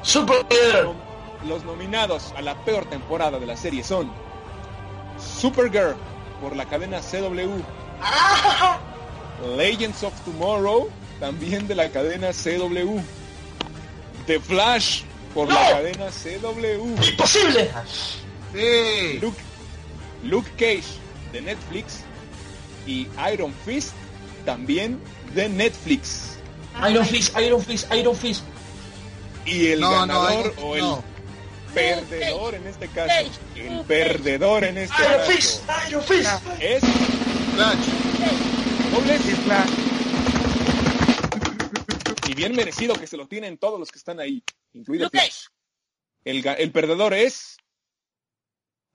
Supergirl. 0.02 0.94
Los 1.46 1.66
nominados 1.66 2.34
a 2.38 2.42
la 2.42 2.56
peor 2.64 2.86
temporada 2.86 3.38
de 3.38 3.46
la 3.46 3.58
serie 3.58 3.84
son 3.84 4.10
Supergirl 5.20 5.98
por 6.40 6.56
la 6.56 6.64
cadena 6.64 7.02
CW, 7.02 7.52
Legends 9.58 10.04
of 10.04 10.14
Tomorrow 10.22 10.90
también 11.20 11.68
de 11.68 11.76
la 11.76 11.90
cadena 11.90 12.30
CW, 12.32 13.02
The 14.28 14.40
Flash 14.40 15.02
por 15.34 15.50
la 15.50 15.70
cadena 15.70 16.06
CW, 16.12 17.04
¡Imposible! 17.10 17.72
Sí. 18.54 19.20
Luke, 19.20 19.42
Luke 20.24 20.50
Cage 20.52 20.98
de 21.34 21.42
Netflix 21.42 22.06
y 22.88 23.10
Iron 23.34 23.54
Fist 23.66 23.92
también 24.46 25.00
de 25.36 25.50
Netflix. 25.50 26.38
Iron 26.90 27.06
Fist, 27.06 27.38
Iron 27.40 27.62
Fist, 27.64 27.94
Iron 27.94 28.16
Fist. 28.16 28.44
Y 29.46 29.68
el 29.68 29.80
No, 29.80 29.92
no, 29.92 30.00
ganador 30.24 30.54
o 30.62 30.76
el 30.76 30.82
no. 30.82 31.04
perdedor 31.74 32.56
en 32.56 32.68
este 32.68 32.88
caso, 32.88 33.14
el 33.56 33.82
perdedor 33.86 34.64
en 34.64 34.78
este 34.80 34.96
Iron 35.02 35.18
caso 35.18 35.32
Fist, 35.32 35.64
Iron 35.90 36.04
Fist. 36.04 36.30
es 36.60 36.84
Flash. 37.54 37.86
Flash. 39.46 39.70
y 42.28 42.34
bien 42.34 42.56
merecido 42.56 42.96
que 42.96 43.08
se 43.08 43.18
lo 43.18 43.28
tienen 43.28 43.58
todos 43.58 43.78
los 43.80 43.92
que 43.92 43.98
están 44.00 44.20
ahí, 44.20 44.44
incluido 44.74 45.06
Luke 45.06 45.18
Flash. 45.20 45.46
El, 46.24 46.44
el 46.58 46.72
perdedor 46.72 47.14
es 47.14 47.58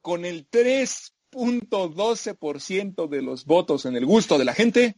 con 0.02 0.24
el 0.24 0.48
3.12% 0.50 3.08
de 3.08 3.22
los 3.22 3.44
votos 3.44 3.84
en 3.86 3.94
el 3.96 4.04
gusto 4.06 4.38
de 4.38 4.44
la 4.44 4.54
gente, 4.54 4.96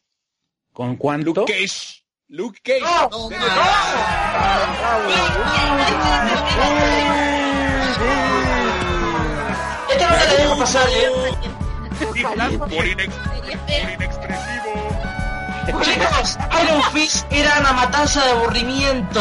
¿Con 0.73 0.97
cuánto? 0.97 1.27
Luke 1.41 1.53
Cage. 1.53 2.03
Luke 2.29 2.61
Cage. 2.63 2.81
No 3.03 3.29
te 9.89 9.99
la 9.99 10.27
dejo 10.37 10.59
pasar, 10.59 10.87
¿eh? 10.89 11.11
Por, 11.99 12.17
inex- 12.17 12.69
por 12.69 12.87
inexpresivo. 12.87 13.21
Chicos, 15.83 16.39
Iron 16.63 16.83
Fist 16.93 17.27
era 17.33 17.59
una 17.61 17.73
matanza 17.73 18.25
de 18.25 18.31
aburrimiento. 18.31 19.21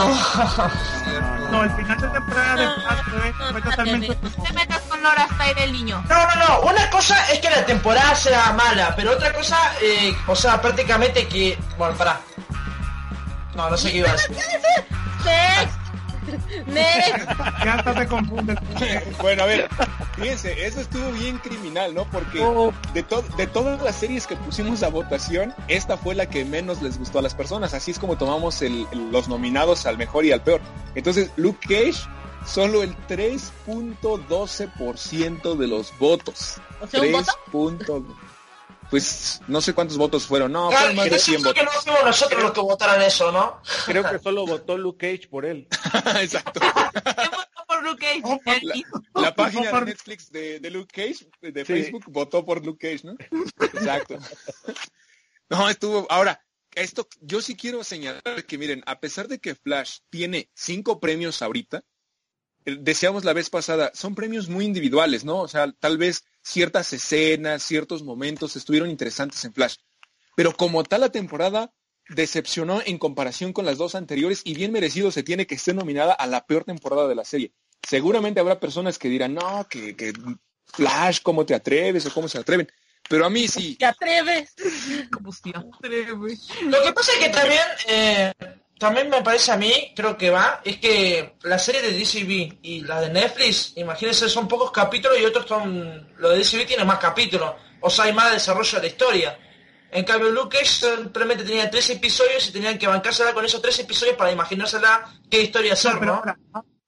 No, 1.51 1.63
el 1.63 1.71
final 1.71 1.99
de 1.99 2.07
temporada 2.07 2.55
de 2.55 2.81
Flash 2.81 3.03
fue, 3.09 3.33
fue 3.51 3.61
totalmente... 3.61 4.17
No 4.21 4.43
te 4.43 4.53
metas 4.53 4.81
con 4.83 5.03
Laura 5.03 5.27
Style 5.33 5.63
el 5.63 5.73
niño. 5.73 6.03
No, 6.07 6.27
no, 6.27 6.35
no. 6.47 6.61
Una 6.61 6.89
cosa 6.89 7.31
es 7.31 7.39
que 7.39 7.49
la 7.49 7.65
temporada 7.65 8.15
sea 8.15 8.53
mala, 8.53 8.95
pero 8.95 9.11
otra 9.11 9.33
cosa, 9.33 9.57
eh, 9.81 10.15
o 10.27 10.35
sea, 10.35 10.61
prácticamente 10.61 11.27
que... 11.27 11.57
Bueno, 11.77 11.95
pará. 11.95 12.21
No, 13.53 13.69
no 13.69 13.77
sé 13.77 13.91
qué 13.91 13.97
iba 13.97 14.09
a 14.09 14.13
decir. 14.13 14.37
Next. 15.25 16.67
Next. 16.67 17.65
Ya 17.65 17.73
hasta 17.73 17.93
se 17.93 18.07
confunde. 18.07 18.55
Bueno, 19.19 19.43
a 19.43 19.45
ver, 19.45 19.69
fíjense, 20.21 20.65
eso 20.65 20.81
estuvo 20.81 21.11
bien 21.11 21.37
criminal, 21.39 21.93
¿no? 21.93 22.05
Porque 22.11 22.39
de, 22.93 23.03
to- 23.03 23.23
de 23.37 23.47
todas 23.47 23.81
las 23.81 23.95
series 23.95 24.27
que 24.27 24.35
pusimos 24.35 24.83
a 24.83 24.89
votación, 24.89 25.53
esta 25.67 25.97
fue 25.97 26.15
la 26.15 26.29
que 26.29 26.45
menos 26.45 26.81
les 26.81 26.97
gustó 26.99 27.19
a 27.19 27.21
las 27.21 27.35
personas. 27.35 27.73
Así 27.73 27.91
es 27.91 27.99
como 27.99 28.17
tomamos 28.17 28.61
el- 28.61 28.87
el- 28.91 29.11
los 29.11 29.27
nominados 29.27 29.85
al 29.85 29.97
mejor 29.97 30.25
y 30.25 30.31
al 30.31 30.41
peor. 30.43 30.61
Entonces, 30.95 31.31
Luke 31.35 31.59
Cage, 31.67 32.07
solo 32.45 32.83
el 32.83 32.95
3.12% 33.07 35.55
de 35.55 35.67
los 35.67 35.97
votos. 35.99 36.55
O 36.81 36.87
sea, 36.87 37.01
un 37.01 37.11
voto. 37.11 37.25
3. 37.25 37.35
punto- 37.51 38.05
Pues 38.89 39.41
no 39.47 39.61
sé 39.61 39.73
cuántos 39.73 39.97
votos 39.97 40.25
fueron. 40.25 40.51
No, 40.51 40.67
Claro, 40.67 40.81
fueron 40.87 40.95
más 40.97 41.03
que 41.05 41.09
de 41.11 41.15
no 41.15 41.21
100 41.21 41.39
siento 41.41 41.53
que 41.53 41.61
votos. 41.61 41.75
no 41.75 41.81
fuimos 41.93 42.03
nosotros 42.05 42.43
los 42.43 42.51
que 42.51 42.59
votaron 42.61 43.01
eso, 43.01 43.31
¿no? 43.31 43.61
Creo 43.85 44.03
que 44.03 44.19
solo 44.23 44.45
votó 44.45 44.77
Luke 44.77 45.15
Cage 45.15 45.29
por 45.29 45.45
él. 45.45 45.65
Exacto. 46.19 46.59
¿Quién 47.97 48.21
votó 48.21 48.39
por 48.43 48.63
Luke 48.63 48.63
Cage? 48.63 48.83
Oh. 49.13 49.21
La 49.21 49.35
página 49.35 49.71
de 49.71 49.85
Netflix 49.85 50.31
de, 50.31 50.59
de 50.59 50.71
Luke 50.71 50.91
Cage, 50.93 51.27
de 51.41 51.65
Sí. 51.65 51.73
Facebook, 51.73 52.05
votó 52.07 52.45
por 52.45 52.65
Luke 52.65 52.87
Cage, 52.89 53.05
¿no? 53.07 53.15
Exacto. 53.73 54.17
No, 55.49 55.69
estuvo. 55.69 56.07
Ahora, 56.09 56.43
esto 56.75 57.07
yo 57.19 57.41
sí 57.41 57.55
quiero 57.55 57.83
señalar 57.83 58.45
que 58.47 58.57
miren, 58.57 58.83
a 58.85 58.99
pesar 58.99 59.27
de 59.27 59.39
que 59.39 59.55
Flash 59.55 59.99
tiene 60.09 60.49
cinco 60.53 60.99
premios 60.99 61.41
ahorita, 61.41 61.83
decíamos 62.65 63.25
la 63.25 63.33
vez 63.33 63.49
pasada, 63.49 63.91
son 63.93 64.15
premios 64.15 64.47
muy 64.47 64.65
individuales, 64.65 65.25
¿no? 65.25 65.41
O 65.41 65.47
sea, 65.47 65.71
tal 65.73 65.97
vez 65.97 66.23
ciertas 66.41 66.93
escenas, 66.93 67.63
ciertos 67.63 68.03
momentos 68.03 68.55
estuvieron 68.55 68.89
interesantes 68.89 69.43
en 69.45 69.53
Flash. 69.53 69.75
Pero 70.35 70.55
como 70.55 70.83
tal 70.83 71.01
la 71.01 71.11
temporada 71.11 71.73
decepcionó 72.07 72.81
en 72.85 72.97
comparación 72.97 73.53
con 73.53 73.65
las 73.65 73.77
dos 73.77 73.95
anteriores 73.95 74.41
y 74.43 74.53
bien 74.53 74.71
merecido 74.71 75.11
se 75.11 75.23
tiene 75.23 75.47
que 75.47 75.57
ser 75.57 75.75
nominada 75.75 76.13
a 76.13 76.27
la 76.27 76.45
peor 76.45 76.63
temporada 76.63 77.07
de 77.07 77.15
la 77.15 77.25
serie. 77.25 77.53
Seguramente 77.87 78.39
habrá 78.39 78.59
personas 78.59 78.97
que 78.99 79.09
dirán, 79.09 79.33
no, 79.33 79.67
que, 79.69 79.95
que 79.95 80.13
Flash, 80.65 81.19
¿cómo 81.21 81.45
te 81.45 81.55
atreves? 81.55 82.05
o 82.05 82.13
cómo 82.13 82.27
se 82.27 82.37
atreven. 82.37 82.71
Pero 83.09 83.25
a 83.25 83.29
mí 83.29 83.47
sí. 83.47 83.75
¿Te 83.75 83.85
atreves? 83.85 84.53
Lo 86.63 86.83
que 86.83 86.93
pasa 86.93 87.11
es 87.13 87.17
que 87.19 87.29
también, 87.29 87.61
eh, 87.87 88.33
también 88.79 89.09
me 89.09 89.21
parece 89.21 89.51
a 89.51 89.57
mí, 89.57 89.91
creo 89.95 90.17
que 90.17 90.29
va, 90.29 90.61
es 90.63 90.77
que 90.77 91.35
la 91.43 91.59
serie 91.59 91.81
de 91.81 91.91
DCB 91.91 92.59
y 92.61 92.81
la 92.81 93.01
de 93.01 93.09
Netflix, 93.09 93.73
imagínense, 93.75 94.29
son 94.29 94.47
pocos 94.47 94.71
capítulos 94.71 95.19
y 95.19 95.25
otros 95.25 95.45
son, 95.47 96.13
lo 96.17 96.29
de 96.29 96.39
DCB 96.39 96.65
tiene 96.65 96.85
más 96.85 96.99
capítulos, 96.99 97.53
o 97.81 97.89
sea, 97.89 98.05
hay 98.05 98.13
más 98.13 98.31
desarrollo 98.31 98.77
de 98.77 98.81
la 98.81 98.87
historia. 98.87 99.39
En 99.91 100.05
cambio, 100.05 100.29
Luke 100.29 100.57
Cage 100.57 100.95
simplemente 100.95 101.43
tenía 101.43 101.69
tres 101.69 101.89
episodios 101.89 102.47
y 102.47 102.53
tenían 102.53 102.77
que 102.77 102.87
bancársela 102.87 103.33
con 103.33 103.43
esos 103.43 103.61
tres 103.61 103.77
episodios 103.79 104.15
para 104.15 104.31
imaginársela 104.31 105.13
qué 105.29 105.41
historia 105.41 105.73
hacer, 105.73 105.95
No, 105.95 105.99
pero 105.99 106.11
¿no? 106.13 106.17
ahora, 106.19 106.37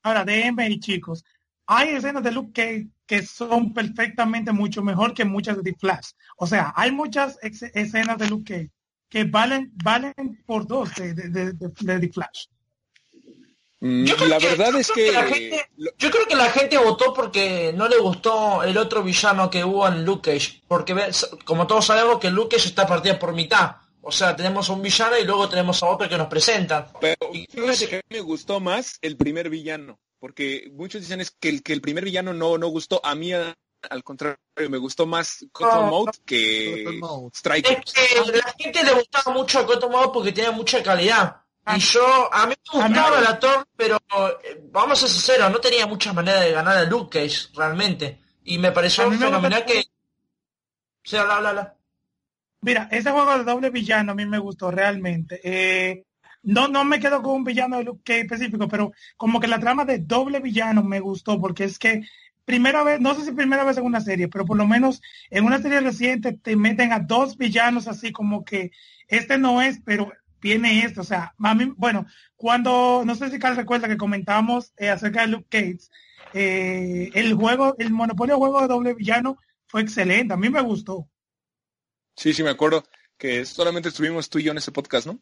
ahora 0.03 0.23
déjenme 0.25 0.69
ir, 0.69 0.79
chicos. 0.79 1.23
Hay 1.65 1.89
escenas 1.89 2.21
de 2.23 2.31
Luke 2.31 2.51
Cage 2.53 2.87
que 3.05 3.25
son 3.25 3.73
perfectamente 3.73 4.51
mucho 4.51 4.81
mejor 4.83 5.13
que 5.13 5.23
muchas 5.25 5.57
de 5.57 5.63
The 5.63 5.77
Flash. 5.79 6.11
O 6.37 6.45
sea, 6.45 6.73
hay 6.75 6.91
muchas 6.91 7.39
ex- 7.41 7.63
escenas 7.73 8.17
de 8.17 8.27
Luke 8.29 8.53
Cage 8.53 8.71
que 9.09 9.23
valen 9.23 9.71
valen 9.83 10.13
por 10.45 10.67
dos 10.67 10.93
de, 10.95 11.13
de, 11.13 11.29
de- 11.29 11.53
de- 11.53 11.71
de 11.79 11.99
The 11.99 12.09
Flash. 12.13 12.45
Mm, 13.79 14.05
Yo 14.05 14.15
creo 14.15 14.29
La 14.29 14.37
que- 14.37 14.47
verdad 14.47 14.71
yo 14.71 14.77
es 14.79 14.91
creo 14.91 15.05
que... 15.07 15.11
la 15.11 15.23
gente- 15.23 15.65
yo 15.97 16.11
creo 16.11 16.25
que 16.25 16.35
la 16.35 16.49
gente 16.51 16.77
votó 16.77 17.13
porque 17.13 17.73
no 17.75 17.87
le 17.87 17.97
gustó 17.97 18.63
el 18.63 18.77
otro 18.77 19.03
villano 19.03 19.49
que 19.49 19.63
hubo 19.63 19.87
en 19.87 20.05
Luke 20.05 20.31
Cage. 20.31 20.63
Porque 20.67 20.95
como 21.45 21.67
todos 21.67 21.85
sabemos 21.85 22.19
que 22.19 22.29
Luke 22.31 22.55
Cage 22.55 22.69
está 22.69 22.87
partida 22.87 23.19
por 23.19 23.33
mitad. 23.33 23.75
O 24.05 24.11
sea, 24.11 24.35
tenemos 24.35 24.69
a 24.69 24.73
un 24.73 24.81
villano 24.81 25.17
y 25.17 25.23
luego 25.23 25.47
tenemos 25.49 25.81
a 25.81 25.87
otro 25.87 26.07
que 26.09 26.17
nos 26.17 26.27
presentan. 26.27 26.87
Pero 26.99 27.15
fíjate 27.49 27.87
que 27.87 27.95
a 27.95 27.99
mí 28.09 28.17
me 28.17 28.21
gustó 28.21 28.59
más 28.59 28.97
el 29.01 29.15
primer 29.17 29.49
villano, 29.49 29.97
porque 30.19 30.69
muchos 30.73 31.01
dicen 31.01 31.21
es 31.21 31.31
que 31.31 31.49
el, 31.49 31.63
que 31.63 31.71
el 31.73 31.81
primer 31.81 32.03
villano 32.03 32.33
no, 32.33 32.57
no 32.57 32.67
gustó. 32.67 32.99
A 33.03 33.15
mí, 33.15 33.31
a- 33.33 33.55
al 33.89 34.03
contrario, 34.03 34.37
me 34.69 34.77
gustó 34.77 35.05
más 35.05 35.45
Cotton 35.51 35.85
No, 35.85 35.87
Mode 35.87 36.05
Cotton 36.11 36.23
que 36.25 36.97
Mode. 36.99 37.29
Striker. 37.33 37.83
Es 37.85 37.93
que 37.93 38.31
la 38.37 38.55
gente 38.57 38.83
le 38.83 38.93
gustaba 38.93 39.33
mucho 39.33 39.59
a 39.59 39.65
Cotton 39.65 39.91
porque 40.13 40.31
tenía 40.31 40.51
mucha 40.51 40.83
calidad. 40.83 41.37
Y 41.75 41.79
yo, 41.79 42.33
a 42.33 42.45
mí 42.45 42.53
me 42.73 42.79
gustaba 42.81 43.19
el 43.19 43.25
actor, 43.27 43.65
pero 43.77 43.95
eh, 44.43 44.61
vamos 44.69 44.97
a 44.97 45.01
ser 45.07 45.09
sinceros, 45.09 45.49
no 45.49 45.59
tenía 45.61 45.87
mucha 45.87 46.11
manera 46.11 46.41
de 46.41 46.51
ganar 46.51 46.77
a 46.77 46.83
Luke 46.83 47.19
Cage, 47.21 47.47
realmente. 47.55 48.21
Y 48.43 48.57
me 48.57 48.73
pareció 48.73 49.09
me 49.09 49.17
fenomenal 49.17 49.63
que... 49.65 49.79
O 49.79 51.09
sea, 51.09 51.23
bla, 51.23 51.39
bla, 51.39 51.51
bla. 51.53 51.77
Mira, 52.63 52.87
ese 52.91 53.11
juego 53.11 53.37
de 53.37 53.43
doble 53.43 53.69
villano 53.69 54.13
a 54.13 54.15
mí 54.15 54.25
me 54.25 54.39
gustó 54.39 54.71
realmente. 54.71 55.41
Eh, 55.43 56.05
no, 56.43 56.69
no 56.69 56.85
me 56.85 56.99
quedo 56.99 57.21
con 57.21 57.35
un 57.35 57.43
villano 57.43 57.77
de 57.77 57.83
Luke 57.83 58.01
Cage 58.05 58.21
específico, 58.21 58.69
pero 58.69 58.93
como 59.17 59.41
que 59.41 59.47
la 59.47 59.59
trama 59.59 59.83
de 59.83 59.99
doble 59.99 60.39
villano 60.39 60.81
me 60.81 61.01
gustó, 61.01 61.39
porque 61.41 61.65
es 61.65 61.77
que 61.77 62.03
primera 62.45 62.83
vez, 62.83 63.01
no 63.01 63.15
sé 63.15 63.25
si 63.25 63.33
primera 63.33 63.65
vez 63.65 63.77
en 63.77 63.85
una 63.85 63.99
serie, 63.99 64.29
pero 64.29 64.45
por 64.45 64.57
lo 64.57 64.65
menos 64.65 65.01
en 65.29 65.43
una 65.45 65.61
serie 65.61 65.81
reciente 65.81 66.33
te 66.33 66.55
meten 66.55 66.93
a 66.93 66.99
dos 66.99 67.37
villanos 67.37 67.87
así 67.89 68.13
como 68.13 68.45
que 68.45 68.71
este 69.09 69.37
no 69.37 69.61
es, 69.61 69.81
pero 69.83 70.11
viene 70.41 70.85
este. 70.85 71.01
O 71.01 71.03
sea, 71.03 71.33
a 71.37 71.55
mí, 71.55 71.73
bueno, 71.75 72.05
cuando, 72.37 73.03
no 73.05 73.15
sé 73.15 73.29
si 73.29 73.39
Carl 73.39 73.57
recuerda 73.57 73.89
que 73.89 73.97
comentamos 73.97 74.71
eh, 74.77 74.89
acerca 74.89 75.21
de 75.21 75.27
Luke 75.27 75.47
Cage, 75.49 75.89
eh, 76.33 77.11
el 77.13 77.33
juego, 77.33 77.75
el 77.77 77.91
monopolio 77.91 78.37
juego 78.37 78.61
de 78.61 78.67
doble 78.67 78.93
villano 78.93 79.37
fue 79.67 79.81
excelente, 79.81 80.33
a 80.33 80.37
mí 80.37 80.49
me 80.49 80.61
gustó. 80.61 81.09
Sí, 82.15 82.33
sí, 82.33 82.43
me 82.43 82.49
acuerdo 82.51 82.83
que 83.17 83.45
solamente 83.45 83.89
estuvimos 83.89 84.29
tú 84.29 84.39
y 84.39 84.43
yo 84.43 84.51
en 84.51 84.57
ese 84.57 84.71
podcast, 84.71 85.07
¿no? 85.07 85.19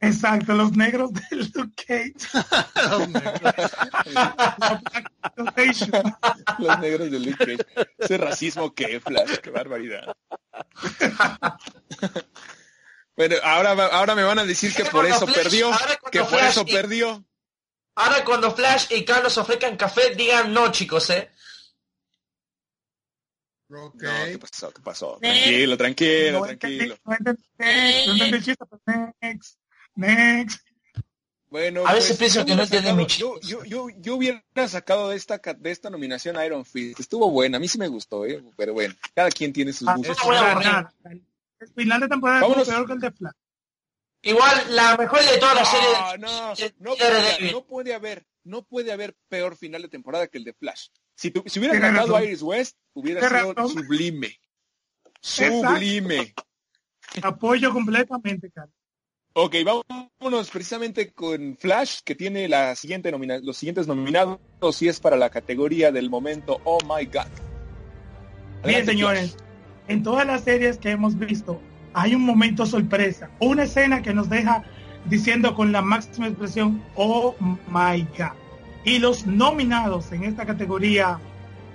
Exacto, 0.00 0.54
los 0.54 0.72
negros 0.76 1.10
de 1.12 1.22
Luke 1.54 1.84
Cage. 1.86 2.14
Los 6.58 6.78
negros 6.80 7.10
de 7.10 7.18
Luke 7.20 7.56
Cage. 7.56 7.88
Ese 7.98 8.18
racismo 8.18 8.74
que 8.74 9.00
Flash, 9.00 9.36
qué 9.38 9.50
barbaridad. 9.50 10.14
Bueno, 13.16 13.36
ahora, 13.42 13.72
ahora 13.88 14.14
me 14.14 14.22
van 14.22 14.38
a 14.38 14.44
decir 14.44 14.72
que 14.74 14.84
por 14.84 15.04
eso 15.06 15.26
Flash- 15.26 15.34
perdió, 15.34 15.66
ahora 15.72 15.96
cuando 15.98 16.10
que 16.10 16.20
por 16.20 16.28
Flash 16.28 16.50
eso 16.50 16.64
y- 16.66 16.72
perdió. 16.72 17.24
Ahora 17.96 18.24
cuando 18.24 18.54
Flash 18.54 18.86
y 18.90 19.04
Carlos 19.04 19.36
ofrezcan 19.38 19.76
café, 19.76 20.14
digan 20.14 20.52
no, 20.52 20.70
chicos, 20.70 21.10
¿eh? 21.10 21.32
Ok. 23.70 24.02
No, 24.02 24.24
¿qué 24.26 24.38
pasó? 24.38 24.70
¿Qué 24.72 24.82
pasó? 24.82 25.18
Tranquilo, 25.20 25.76
tranquilo, 25.76 26.38
No 26.40 26.46
tranquilo. 26.46 26.96
no 27.04 27.12
entendí, 27.14 27.42
no 27.58 28.12
entendí 28.12 28.36
el 28.36 28.44
chiste, 28.44 28.64
pero 28.84 29.14
next, 29.20 29.58
next. 29.94 30.60
Bueno, 31.50 31.86
A 31.86 31.94
veces 31.94 32.10
pues, 32.10 32.18
pienso 32.18 32.40
yo 32.40 32.44
que 32.46 32.54
no 32.54 32.62
hubiera 32.62 32.76
entienden 32.76 32.96
mi 32.96 33.08
sacado- 33.08 33.40
yo, 33.40 33.62
yo, 33.62 33.64
yo, 33.64 33.88
yo 34.00 34.16
hubiera 34.16 34.42
sacado 34.68 35.08
de 35.08 35.16
esta, 35.16 35.38
ca- 35.38 35.54
de 35.54 35.70
esta 35.70 35.88
nominación 35.88 36.36
a 36.36 36.44
Iron 36.44 36.64
Fist. 36.64 37.00
Estuvo 37.00 37.30
buena, 37.30 37.56
a 37.56 37.60
mí 37.60 37.68
sí 37.68 37.78
me 37.78 37.88
gustó, 37.88 38.26
¿eh? 38.26 38.42
pero 38.56 38.74
bueno, 38.74 38.94
cada 39.14 39.30
quien 39.30 39.52
tiene 39.52 39.72
sus 39.72 39.88
Ah, 39.88 39.94
gustos. 39.96 40.16
El 41.60 41.68
final 41.74 42.00
de 42.00 42.08
temporada 42.08 42.40
Vámonos. 42.42 42.68
peor 42.68 42.86
que 42.86 42.92
el 42.92 43.00
de 43.00 43.10
Flash. 43.12 43.32
Igual, 44.22 44.66
la 44.76 44.96
mejor 44.96 45.20
de 45.24 45.38
toda 45.38 45.54
la 45.54 45.64
serie... 45.64 45.88
No, 46.18 46.28
no, 46.28 46.54
no 46.80 46.96
puede, 46.96 47.10
Daredevil. 47.12 47.52
no 47.52 47.64
puede 47.66 47.94
haber, 47.94 48.26
no 48.48 48.62
puede 48.64 48.90
haber 48.92 49.14
peor 49.28 49.56
final 49.56 49.82
de 49.82 49.88
temporada 49.88 50.26
que 50.28 50.38
el 50.38 50.44
de 50.44 50.54
Flash. 50.54 50.88
Si, 51.14 51.30
tu- 51.30 51.42
si 51.46 51.58
hubiera 51.58 51.78
ganado. 51.78 52.22
Iris 52.22 52.42
West, 52.42 52.76
hubiera 52.94 53.20
sido 53.20 53.52
razón. 53.54 53.70
sublime. 53.70 54.36
Exacto. 55.22 55.68
Sublime. 55.68 56.34
Apoyo 57.22 57.72
completamente, 57.72 58.50
Carlos. 58.50 58.74
Ok, 59.34 59.54
vámonos 59.64 60.50
precisamente 60.50 61.12
con 61.12 61.56
Flash, 61.56 62.00
que 62.04 62.14
tiene 62.14 62.48
la 62.48 62.74
siguiente 62.74 63.10
nomina 63.12 63.38
los 63.38 63.56
siguientes 63.56 63.86
nominados, 63.86 64.40
y 64.80 64.88
es 64.88 64.98
para 64.98 65.16
la 65.16 65.30
categoría 65.30 65.92
del 65.92 66.10
momento 66.10 66.60
Oh 66.64 66.78
My 66.84 67.04
God. 67.06 67.26
Bien, 68.64 68.84
señores. 68.84 69.36
en 69.86 70.02
todas 70.02 70.26
las 70.26 70.42
series 70.44 70.78
que 70.78 70.90
hemos 70.90 71.16
visto 71.18 71.60
hay 71.94 72.14
un 72.14 72.22
momento 72.22 72.66
sorpresa, 72.66 73.30
una 73.40 73.62
escena 73.64 74.02
que 74.02 74.12
nos 74.12 74.28
deja 74.28 74.64
diciendo 75.08 75.54
con 75.54 75.72
la 75.72 75.82
máxima 75.82 76.28
expresión, 76.28 76.82
oh 76.94 77.34
my 77.68 78.06
god. 78.16 78.32
Y 78.84 78.98
los 78.98 79.26
nominados 79.26 80.12
en 80.12 80.24
esta 80.24 80.46
categoría 80.46 81.18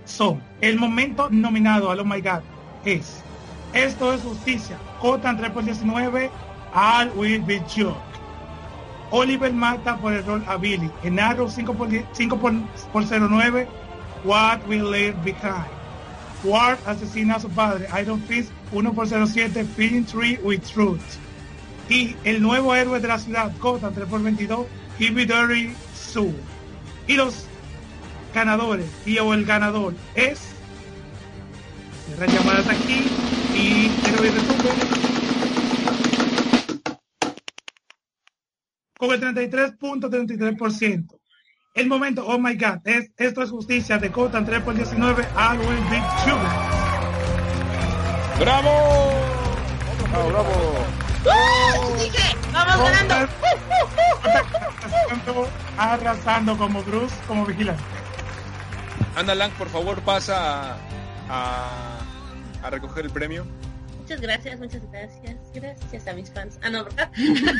son, 0.05 0.41
el 0.61 0.77
momento 0.77 1.29
nominado 1.29 1.91
al 1.91 1.99
oh 1.99 2.05
my 2.05 2.21
god 2.21 2.41
es, 2.86 3.23
esto 3.73 4.13
es 4.13 4.21
justicia, 4.21 4.77
Cotan 4.99 5.38
3 5.38 5.51
por 5.51 5.63
19, 5.63 6.29
All 6.73 7.11
Will 7.15 7.41
Be 7.41 7.61
Joke. 7.61 8.13
Oliver 9.11 9.53
mata 9.53 9.97
por 9.97 10.11
error 10.11 10.41
a 10.47 10.57
Billy. 10.57 10.89
En 11.03 11.19
Arrow 11.19 11.47
5 11.47 11.73
por, 11.75 11.88
5 12.13 12.38
por, 12.39 12.53
por 12.91 13.03
09, 13.05 13.67
What 14.23 14.67
Will 14.67 14.89
Leave 14.89 15.15
Behind. 15.23 15.67
Ward 16.43 16.79
asesina 16.86 17.36
a 17.36 17.39
su 17.39 17.49
padre. 17.49 17.88
Iron 18.01 18.19
Fist 18.23 18.51
1 18.71 18.93
por 18.93 19.07
07, 19.07 19.65
Feeling 19.75 20.03
Tree 20.03 20.39
with 20.43 20.61
Truth. 20.61 21.22
Y 21.89 22.15
el 22.23 22.41
nuevo 22.41 22.73
héroe 22.75 22.99
de 22.99 23.07
la 23.07 23.19
ciudad, 23.19 23.51
Gotham 23.59 23.93
3 23.93 24.07
por 24.07 24.21
22, 24.21 24.67
Hibidori 24.99 25.73
Sue. 25.93 26.34
Y 27.07 27.13
los 27.13 27.45
ganadores, 28.34 28.89
y 29.05 29.17
o 29.19 29.34
el 29.34 29.45
ganador 29.45 29.93
es... 30.15 30.39
Cierra 32.07 32.25
llamadas 32.27 32.67
aquí 32.67 33.07
y 33.55 33.86
ir 33.86 33.91
resumen. 34.19 34.73
Con 38.97 39.11
el 39.11 39.21
33.33%. 39.21 41.19
El 41.75 41.88
momento, 41.88 42.25
oh 42.25 42.38
my 42.38 42.55
god, 42.55 42.86
es, 42.86 43.11
esto 43.17 43.41
es 43.41 43.49
justicia 43.49 43.97
de 43.97 44.09
Gotham 44.09 44.45
3 44.45 44.61
por 44.61 44.75
19, 44.75 45.23
I 45.23 45.57
will 45.57 45.84
beat 45.89 46.03
Sugar. 46.23 46.84
¡Bravo! 48.39 48.69
¡Bravo, 50.11 50.29
bravo! 50.29 50.82
¡Uh! 51.26 51.95
¡Dije! 51.97 52.36
¡Vamos 52.51 52.89
ganando! 52.89 53.15
Arrasando, 54.24 55.47
arrasando 55.78 56.57
como 56.57 56.84
Bruce, 56.84 57.15
como 57.28 57.45
vigilante. 57.45 57.84
Ana 59.15 59.36
Lang, 59.36 59.51
por 59.53 59.69
favor, 59.69 60.01
pasa 60.01 60.74
a, 60.74 60.78
a, 61.30 61.99
a 62.63 62.69
recoger 62.69 63.05
el 63.05 63.11
premio. 63.11 63.45
Muchas 64.04 64.20
gracias, 64.20 64.60
muchas 64.60 64.82
gracias. 64.91 65.38
Gracias 65.54 66.08
a 66.08 66.14
mis 66.14 66.30
fans. 66.30 66.60
Ah, 66.62 66.70
no, 66.70 66.84
¿verdad? 66.84 67.10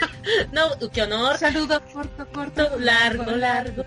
no, 0.52 0.90
qué 0.92 1.04
honor. 1.04 1.38
Saludo 1.38 1.82
corto, 1.94 2.28
corto. 2.34 2.70
Largo, 2.80 3.32
largo. 3.32 3.86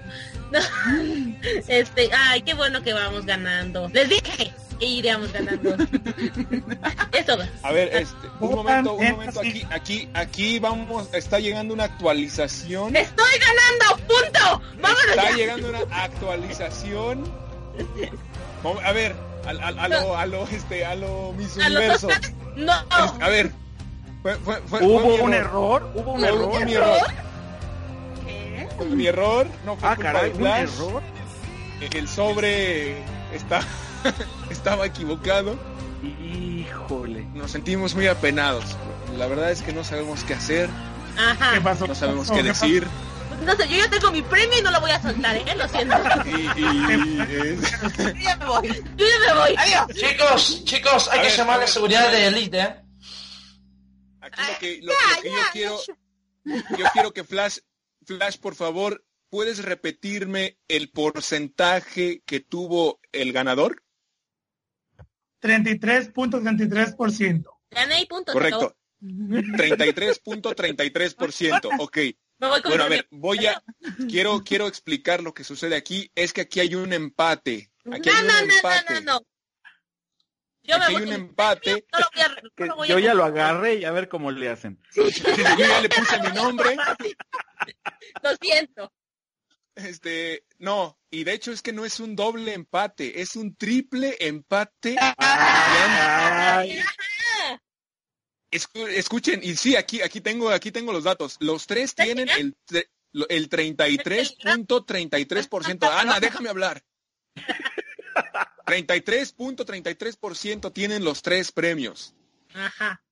No. 0.51 0.59
Este, 1.69 2.09
ay, 2.15 2.41
qué 2.41 2.55
bueno 2.55 2.83
que 2.83 2.95
vamos 2.95 3.27
ganando. 3.27 3.91
Les 3.93 4.09
dije 4.09 4.55
que 4.79 4.87
iríamos 4.87 5.31
ganando. 5.35 5.77
Eso. 7.13 7.37
A 7.63 7.73
ver, 7.73 7.95
este, 7.95 8.27
un 8.41 8.55
momento, 8.55 8.95
un 8.95 9.11
momento 9.11 9.41
aquí, 9.41 9.67
aquí, 9.69 10.09
aquí 10.15 10.59
vamos, 10.59 11.13
está 11.13 11.39
llegando 11.39 11.75
una 11.75 11.85
actualización. 11.85 12.97
¡Estoy 12.97 13.33
ganando! 13.39 14.07
¡Punto! 14.07 14.63
¡Vámonos 14.81 15.09
Está 15.11 15.31
ya! 15.31 15.37
llegando 15.37 15.69
una 15.69 15.81
actualización. 15.91 17.31
A 18.83 18.93
ver, 18.93 19.15
a, 19.47 19.51
a- 19.51 19.85
a 19.85 19.89
lo, 19.89 20.17
a 20.17 20.27
lo, 20.27 20.45
este, 20.49 20.85
a 20.85 20.95
lo 20.95 21.33
mis 21.37 21.57
universos. 21.57 22.13
No. 22.57 22.73
A 22.91 23.29
ver, 23.29 23.53
fue, 24.23 24.35
fue, 24.37 24.57
fue, 24.67 24.83
¿Hubo 24.83 25.17
un 25.23 25.35
error? 25.35 25.91
¿Hubo 25.95 26.13
un 26.15 26.21
Fue- 26.21 26.29
error? 26.31 26.51
fue 26.53 26.65
mi 26.65 26.73
error. 26.75 26.99
¿Qué? 28.27 28.69
Fue 28.79 28.87
mi 28.87 29.07
error, 29.07 29.47
no 29.67 29.77
fue 29.77 29.89
Ah, 29.91 29.95
culpa 29.95 30.13
caray, 30.13 30.31
de 30.31 30.37
¿un 30.37 30.41
Flash. 30.41 30.63
error? 30.77 31.03
El 31.93 32.09
sobre 32.09 32.97
está, 33.35 33.61
estaba 34.51 34.87
equivocado. 34.87 35.57
Híjole. 36.03 37.27
Nos 37.35 37.51
sentimos 37.51 37.95
muy 37.95 38.07
apenados. 38.07 38.65
La 39.19 39.27
verdad 39.27 39.51
es 39.51 39.61
que 39.63 39.73
no 39.75 39.85
sabemos 39.85 40.25
qué 40.25 40.33
hacer, 40.35 40.71
Ajá. 41.19 41.53
¿Qué 41.55 41.61
pasó? 41.61 41.87
no 41.87 41.95
sabemos 41.95 42.31
qué 42.31 42.43
decir. 42.43 42.87
No 43.45 43.55
sé, 43.57 43.69
yo 43.69 43.77
ya 43.77 43.89
tengo 43.91 44.11
mi 44.11 44.23
premio 44.23 44.59
y 44.59 44.63
no 44.63 44.71
lo 44.71 44.81
voy 44.81 44.91
a 44.91 45.01
soltar, 45.01 45.37
¿eh? 45.37 45.45
Lo 45.57 45.69
siento. 45.69 45.95
Y, 46.27 46.31
y- 46.61 47.21
es- 47.21 47.61
Yo 47.97 48.13
ya 48.21 48.37
me 48.37 48.47
voy. 48.47 48.69
Yo 48.97 49.07
ya 49.07 49.19
me 49.27 49.35
voy. 49.41 49.55
Adiós. 49.57 49.87
Chicos, 49.95 50.65
chicos, 50.65 51.09
hay 51.11 51.19
A 51.19 51.23
que 51.23 51.29
ver, 51.29 51.37
llamar 51.37 51.57
a 51.59 51.61
la 51.61 51.67
seguridad 51.69 52.11
de 52.11 52.27
Elite, 52.27 52.59
¿eh? 52.61 52.83
aquí 54.21 54.43
lo 54.43 54.59
que, 54.59 54.81
lo- 54.83 54.93
lo 54.93 54.99
que 55.23 55.31
yo 55.31 55.37
quiero, 55.53 55.79
yo 56.45 56.85
quiero 56.93 57.13
que 57.13 57.23
Flash, 57.25 57.59
Flash, 58.05 58.39
por 58.39 58.55
favor, 58.57 59.05
¿puedes 59.31 59.65
repetirme 59.65 60.59
el 60.69 60.91
porcentaje 60.91 62.23
que 62.27 62.41
tuvo 62.41 63.01
el 63.13 63.33
ganador? 63.33 63.83
33.33%. 65.43 67.45
Gané 67.71 68.03
y 68.03 68.07
punto. 68.07 68.33
Correcto. 68.33 68.57
acabó. 68.59 68.77
33.33%. 69.03 71.69
Ok. 71.79 71.99
Me 72.39 72.49
voy 72.49 72.61
con 72.63 72.71
Bueno, 72.71 72.85
a 72.85 72.89
ver, 72.89 73.07
voy 73.11 73.47
a, 73.47 73.63
quiero, 74.09 74.43
quiero 74.45 74.67
explicar 74.67 75.23
lo 75.23 75.33
que 75.33 75.45
sucede 75.45 75.75
aquí. 75.77 76.11
Es 76.15 76.33
que 76.33 76.43
aquí 76.43 76.61
hay 76.61 76.75
un 76.75 76.93
empate. 76.93 77.71
Aquí 77.91 78.09
hay 78.11 78.15
No, 78.15 78.21
un 78.21 78.27
no, 78.27 78.33
no, 78.47 78.55
empate. 78.57 78.95
no, 78.95 79.01
no, 79.01 79.13
no. 79.21 79.27
Yo 80.63 80.79
me 80.79 80.85
Aquí 80.85 80.93
voy 80.95 81.03
hay 81.03 81.09
un 81.09 81.15
empate. 81.15 81.87
no 81.93 81.99
voy 82.15 82.21
a- 82.23 82.29
no 82.29 82.51
Que 82.57 82.65
a 82.83 82.87
yo 82.89 82.99
ya 82.99 83.15
lo 83.15 83.25
agarré 83.25 83.77
y 83.77 83.85
a 83.85 83.93
ver 83.93 84.09
cómo 84.09 84.31
le 84.33 84.49
hacen. 84.51 84.81
Yo 84.95 85.05
ya 85.67 85.81
le 85.81 85.89
puse 85.89 86.21
mi 86.21 86.33
nombre. 86.33 86.77
Lo 88.23 88.31
siento. 88.41 88.93
Este, 89.77 90.45
no, 90.59 90.99
y 91.11 91.25
de 91.25 91.33
hecho 91.35 91.53
es 91.53 91.61
que 91.63 91.73
no 91.73 91.85
es 91.85 92.01
un 92.01 92.17
doble 92.17 92.55
empate, 92.55 93.21
es 93.21 93.37
un 93.37 93.55
triple 93.57 94.17
empate. 94.21 94.97
Ay, 95.19 96.81
escuchen, 98.51 99.41
y 99.43 99.57
sí, 99.57 99.77
aquí, 99.77 100.03
aquí 100.03 100.21
tengo, 100.21 100.51
aquí 100.51 100.71
tengo 100.73 100.93
los 100.93 101.05
datos. 101.05 101.37
Los 101.41 101.67
tres 101.67 101.95
tienen 101.95 102.29
el, 102.31 102.55
el 103.29 103.51
33.33%. 103.51 105.89
Ana, 105.91 106.21
déjame 106.21 106.49
hablar. 106.49 106.83
33.33% 108.67 110.73
tienen 110.73 111.05
los 111.05 111.23
tres 111.23 111.53
premios. 111.53 112.15
Ajá. 112.55 113.03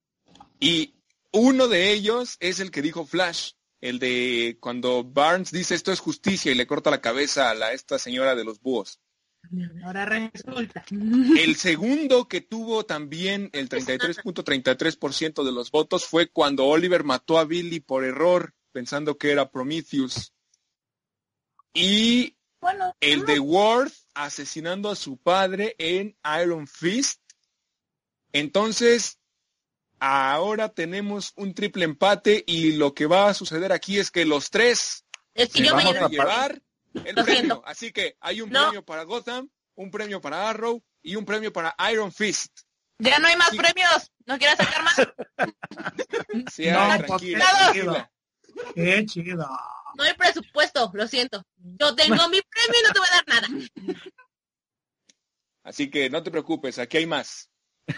Y 0.59 0.95
uno 1.33 1.69
de 1.69 1.93
ellos 1.93 2.37
es 2.41 2.61
el 2.61 2.71
que 2.71 2.83
dijo 2.83 3.07
Flash, 3.07 3.53
el 3.81 3.99
de 3.99 4.57
cuando 4.61 5.05
Barnes 5.05 5.51
dice 5.51 5.75
esto 5.75 5.93
es 5.93 6.01
justicia 6.01 6.51
y 6.51 6.55
le 6.55 6.67
corta 6.67 6.91
la 6.91 7.01
cabeza 7.01 7.51
a 7.51 7.55
la, 7.55 7.73
esta 7.73 7.99
señora 7.99 8.35
de 8.35 8.45
los 8.45 8.61
búhos. 8.61 9.01
Ahora 9.85 10.05
resulta. 10.07 10.85
El 10.91 11.57
segundo 11.57 12.29
que 12.29 12.41
tuvo 12.41 12.85
también 12.85 13.51
el 13.53 13.69
33.33% 13.69 15.45
de 15.45 15.53
los 15.53 15.71
votos 15.71 16.05
fue 16.07 16.29
cuando 16.29 16.67
Oliver 16.67 17.05
mató 17.05 17.39
a 17.39 17.45
Billy 17.45 17.81
por 17.81 18.05
error, 18.05 18.55
pensando 18.73 19.19
que 19.19 19.31
era 19.31 19.51
Prometheus. 19.51 20.33
Y 21.73 22.37
Bueno, 22.61 22.95
el 23.01 23.25
de 23.27 23.41
Worth 23.41 23.95
asesinando 24.15 24.91
a 24.91 24.97
su 24.97 25.17
padre 25.19 25.75
en 25.79 26.17
Iron 26.43 26.67
Fist. 26.67 27.21
Entonces, 28.33 29.19
ahora 29.99 30.69
tenemos 30.69 31.33
un 31.37 31.55
triple 31.55 31.85
empate 31.85 32.45
y 32.47 32.73
lo 32.73 32.95
que 32.95 33.07
va 33.07 33.29
a 33.29 33.35
suceder 33.35 33.73
aquí 33.73 33.99
es 33.99 34.11
que 34.11 34.25
los 34.25 34.51
tres 34.51 35.05
Es 35.35 35.53
que 35.53 35.59
se 35.59 35.65
yo 35.65 35.77
me 35.77 35.85
van 35.85 35.95
vamos 35.95 36.09
a 36.09 36.13
llevar 36.13 36.63
el 36.95 37.15
Lo 37.17 37.25
premio. 37.25 37.25
siento. 37.41 37.63
Así 37.67 37.93
que 37.93 38.17
hay 38.21 38.41
un 38.41 38.51
No. 38.51 38.63
premio 38.65 38.85
para 38.85 39.03
Gotham, 39.05 39.49
un 39.75 39.91
premio 39.91 40.21
para 40.21 40.49
Arrow 40.49 40.83
y 41.03 41.17
un 41.17 41.25
premio 41.25 41.53
para 41.53 41.75
Iron 41.93 42.13
Fist. 42.13 42.61
ya 42.99 43.19
no 43.19 43.27
hay 43.29 43.37
más 43.37 43.51
Sí. 43.51 43.57
premios. 43.59 44.11
¿No 44.27 44.39
quieres 44.39 44.57
sacar 44.57 44.83
más? 44.85 44.97
Sea 46.55 46.73
No, 46.99 47.05
tranquila, 47.05 47.45
pues, 47.51 47.63
tranquila. 47.73 48.11
Qué 48.75 49.07
chido. 49.07 49.49
No 49.97 50.05
hay 50.05 50.15
presupuesto, 50.15 50.91
lo 50.95 51.07
siento. 51.07 51.45
Yo 51.57 51.95
tengo 51.95 52.29
mi 52.29 52.41
premio 52.41 52.81
y 52.81 52.87
no 52.87 52.93
te 52.93 52.99
voy 52.99 53.09
a 53.11 53.15
dar 53.17 53.29
nada. 53.29 53.49
Así 55.63 55.91
que 55.91 56.11
no 56.11 56.23
te 56.23 56.31
preocupes, 56.31 56.79
aquí 56.79 56.99
hay 56.99 57.07
más. 57.07 57.51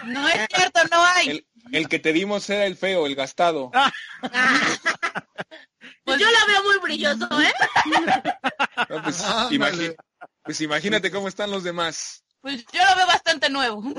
No 0.04 0.26
es 0.28 0.46
cierto, 0.52 0.80
no 0.90 1.02
hay. 1.04 1.28
El, 1.30 1.46
el 1.72 1.88
que 1.88 1.98
te 1.98 2.12
dimos 2.12 2.48
era 2.50 2.66
el 2.66 2.76
feo, 2.76 3.06
el 3.06 3.14
gastado. 3.14 3.70
Ah. 3.74 3.92
Pues 6.06 6.20
yo 6.20 6.26
la 6.30 6.46
veo 6.46 6.62
muy 6.62 6.78
brilloso, 6.78 7.28
¿eh? 7.40 7.52
No, 8.88 9.02
pues, 9.02 9.20
Ándale. 9.24 9.56
imagi- 9.56 9.96
pues 10.44 10.60
imagínate 10.60 11.10
cómo 11.10 11.26
están 11.28 11.50
los 11.50 11.64
demás. 11.64 12.22
Pues 12.40 12.64
yo 12.72 12.80
lo 12.88 12.96
veo 12.96 13.06
bastante 13.06 13.50
nuevo. 13.50 13.82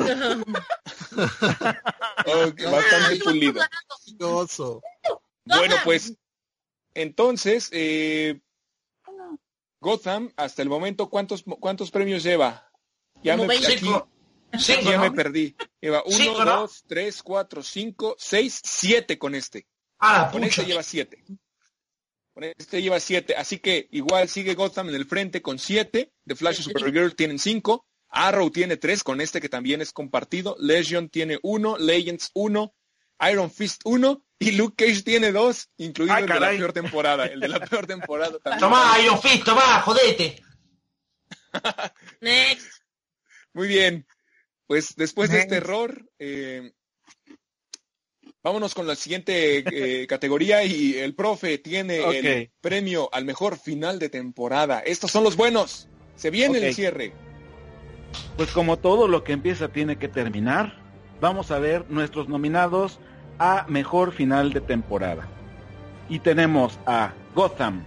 Que 2.56 2.66
bastante 2.66 3.18
pulido. 3.24 3.62
Bueno, 5.46 5.76
pues 5.84 6.14
entonces, 6.94 7.70
eh, 7.72 8.40
Gotham, 9.80 10.32
hasta 10.36 10.62
el 10.62 10.70
momento, 10.70 11.10
¿cuántos, 11.10 11.44
cuántos 11.60 11.92
premios 11.92 12.24
lleva? 12.24 12.70
Ya 13.24 13.34
Como 13.36 13.48
me, 13.48 13.60
20. 13.60 13.74
aquí. 13.74 13.86
Cinco, 14.60 14.90
ya 14.92 15.00
me 15.00 15.10
¿no? 15.10 15.16
perdí. 15.16 15.56
Lleva 15.82 16.04
uno, 16.06 16.18
Cinco, 16.18 16.46
¿no? 16.46 16.60
dos, 16.62 16.84
tres, 16.88 17.22
cuatro, 17.22 17.62
cinco, 17.62 18.16
seis, 18.18 18.62
siete 18.64 19.20
con 19.20 19.36
este. 19.36 19.68
Ah, 20.00 20.30
Con 20.32 20.42
pucha. 20.42 20.50
este 20.62 20.66
lleva 20.66 20.84
siete. 20.84 21.24
Con 22.38 22.44
este 22.44 22.84
lleva 22.84 23.00
siete. 23.00 23.36
Así 23.36 23.58
que 23.58 23.88
igual 23.90 24.30
sigue 24.30 24.54
Gotham 24.54 24.90
en 24.90 24.96
el 24.96 25.08
frente 25.08 25.42
con 25.42 25.58
siete. 25.58 26.14
The 26.28 26.36
Flash 26.36 26.60
y 26.60 26.64
Supergirl 26.66 27.16
tienen 27.16 27.40
cinco. 27.40 27.88
Arrow 28.10 28.52
tiene 28.52 28.78
tres, 28.78 29.02
con 29.02 29.22
este 29.22 29.42
que 29.42 29.50
también 29.50 29.82
es 29.82 29.92
compartido. 29.92 30.56
Legion 30.60 31.10
tiene 31.10 31.40
uno, 31.42 31.80
Legends 31.80 32.30
uno, 32.36 32.76
Iron 33.28 33.50
Fist 33.50 33.82
uno 33.86 34.24
y 34.38 34.52
Luke 34.52 34.86
Cage 34.86 35.02
tiene 35.02 35.32
dos, 35.32 35.72
incluido 35.78 36.14
Ay, 36.14 36.26
el 36.26 36.30
de 36.30 36.40
la 36.40 36.50
peor 36.52 36.74
temporada. 36.74 37.26
El 37.26 37.40
de 37.40 37.48
la 37.48 37.60
peor 37.60 37.88
temporada 37.88 38.38
también. 38.38 38.60
Tomá, 38.60 39.00
Iron 39.02 39.20
Fist, 39.20 39.44
tomá, 39.44 39.82
jodete. 39.82 40.40
Next. 42.22 42.68
Muy 43.54 43.68
bien. 43.68 44.06
Pues 44.68 44.94
después 44.96 45.32
de 45.32 45.40
este 45.40 45.56
error, 45.56 46.08
eh, 46.20 46.72
vámonos 48.44 48.74
con 48.74 48.88
la 48.88 48.96
siguiente 48.96 49.64
eh, 50.02 50.08
categoría 50.10 50.64
y 50.64 50.96
el 50.96 51.16
profe 51.16 51.58
tiene 51.58 51.98
el 51.98 52.52
premio 52.62 53.10
al 53.12 53.26
mejor 53.26 53.58
final 53.58 54.00
de 54.00 54.10
temporada. 54.10 54.80
Estos 54.80 55.12
son 55.12 55.24
los 55.24 55.36
buenos. 55.36 55.88
Se 56.16 56.30
viene 56.30 56.58
el 56.60 56.74
cierre. 56.74 57.14
Pues 58.36 58.52
como 58.52 58.78
todo 58.78 59.08
lo 59.08 59.24
que 59.24 59.34
empieza 59.34 59.68
tiene 59.68 59.98
que 59.98 60.08
terminar, 60.08 60.80
vamos 61.20 61.52
a 61.52 61.60
ver 61.60 61.86
nuestros 61.90 62.30
nominados 62.30 63.00
a 63.40 63.66
mejor 63.68 64.12
final 64.12 64.54
de 64.54 64.62
temporada. 64.62 65.28
Y 66.10 66.20
tenemos 66.20 66.80
a 66.86 67.14
Gotham, 67.36 67.84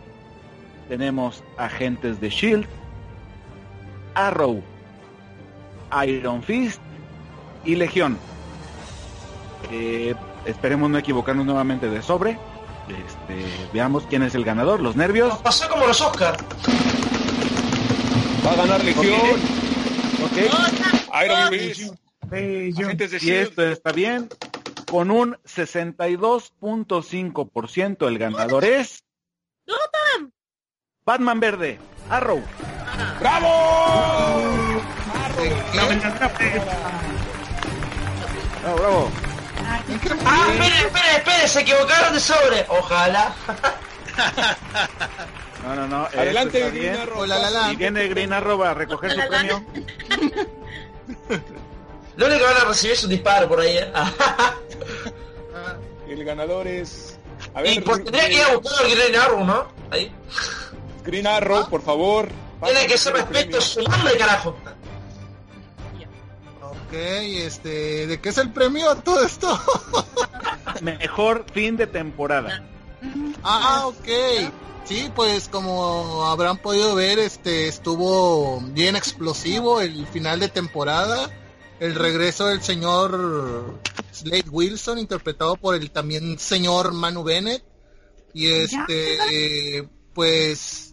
tenemos 0.88 1.42
Agentes 1.56 2.20
de 2.20 2.30
Shield, 2.30 2.66
Arrow, 4.14 4.62
Iron 6.06 6.42
Fist 6.42 6.80
y 7.64 7.74
Legión. 7.74 8.18
Eh, 9.72 10.14
esperemos 10.44 10.90
no 10.90 10.98
equivocarnos 10.98 11.46
nuevamente 11.46 11.88
de 11.88 12.02
sobre. 12.02 12.38
Este, 12.88 13.46
veamos 13.72 14.04
quién 14.08 14.22
es 14.22 14.34
el 14.34 14.44
ganador, 14.44 14.80
los 14.80 14.96
nervios. 14.96 15.28
Nos 15.28 15.38
pasó 15.38 15.68
como 15.68 15.86
los 15.86 16.00
Oscars. 16.00 16.42
Va 18.46 18.52
a 18.52 18.56
ganar 18.56 18.82
Legión. 18.84 19.20
Ok, 20.24 20.36
Iron 21.24 21.48
Fist. 21.50 21.94
Bello. 22.26 22.88
De 22.88 23.08
Shield. 23.08 23.48
esto 23.48 23.66
está 23.66 23.92
bien, 23.92 24.28
con 24.90 25.10
un 25.10 25.36
62.5% 25.44 28.06
el 28.06 28.18
ganador 28.18 28.64
es 28.64 29.04
Gotham. 29.66 30.30
Batman 31.04 31.40
Verde, 31.40 31.78
Arrow. 32.08 32.40
¡Bravo! 33.18 34.80
Prensa. 36.36 36.70
Bravo, 38.62 38.78
bravo. 38.78 39.10
Ah, 40.24 40.46
espere, 40.52 40.78
espere, 40.86 41.16
espere, 41.16 41.48
se 41.48 41.60
equivocaron 41.60 42.14
de 42.14 42.20
sobre. 42.20 42.66
Ojalá. 42.68 43.34
No, 45.62 45.76
no, 45.76 45.86
no. 45.86 46.04
Adelante, 46.06 46.58
Green 46.70 46.72
bien. 46.72 46.96
Arrow. 46.96 47.20
Hola, 47.20 47.38
la, 47.38 47.50
la. 47.50 47.72
Y 47.72 47.76
viene 47.76 48.08
Green 48.08 48.32
Arrow 48.32 48.64
a 48.64 48.72
recoger 48.72 49.12
su 49.12 49.20
premio. 49.28 49.62
Lo 52.16 52.26
único 52.26 52.38
que 52.38 52.44
van 52.44 52.56
a 52.62 52.64
recibir 52.64 52.94
es 52.94 53.04
un 53.04 53.10
disparo 53.10 53.46
por 53.48 53.60
ahí, 53.60 53.76
¿eh? 53.76 53.92
El 56.08 56.24
ganador 56.24 56.66
es. 56.66 57.18
A 57.54 57.64
y 57.64 57.80
pues 57.80 58.04
tendría 58.04 58.28
que 58.28 58.34
ir 58.34 58.42
a 58.42 58.56
buscar 58.56 58.84
al 58.84 58.90
Green 58.90 59.16
Arrow, 59.16 59.44
¿no? 59.44 59.68
Ahí. 59.90 60.12
Green 61.04 61.26
Arrow, 61.26 61.68
por 61.68 61.82
favor. 61.82 62.28
Tiene 62.64 62.86
que 62.86 62.98
ser 62.98 63.14
respeto 63.14 63.60
su 63.60 63.82
nombre, 63.82 64.16
carajo. 64.16 64.56
Ok, 66.90 66.96
este, 66.96 68.08
¿de 68.08 68.20
qué 68.20 68.30
es 68.30 68.38
el 68.38 68.50
premio 68.50 68.90
a 68.90 68.96
todo 68.96 69.24
esto? 69.24 69.46
Mejor 70.82 71.46
fin 71.52 71.76
de 71.76 71.86
temporada. 71.86 72.64
ah, 73.44 73.84
ok. 73.86 74.08
Sí, 74.84 75.08
pues 75.14 75.48
como 75.48 76.26
habrán 76.26 76.58
podido 76.58 76.96
ver, 76.96 77.20
este 77.20 77.68
estuvo 77.68 78.60
bien 78.60 78.96
explosivo 78.96 79.80
el 79.80 80.04
final 80.08 80.40
de 80.40 80.48
temporada. 80.48 81.30
El 81.78 81.94
regreso 81.94 82.46
del 82.46 82.60
señor 82.60 83.78
Slade 84.10 84.50
Wilson, 84.50 84.98
interpretado 84.98 85.54
por 85.54 85.76
el 85.76 85.92
también 85.92 86.40
señor 86.40 86.92
Manu 86.92 87.22
Bennett. 87.22 87.62
Y 88.34 88.48
este, 88.48 89.76
eh, 89.78 89.88
pues, 90.12 90.89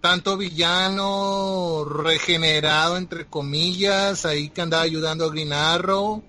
tanto 0.00 0.36
villano 0.36 1.84
regenerado, 1.84 2.96
entre 2.96 3.26
comillas, 3.26 4.24
ahí 4.24 4.48
que 4.50 4.62
andaba 4.62 4.82
ayudando 4.82 5.24
a 5.24 5.30
Green 5.30 5.52
Arrow. 5.52 6.22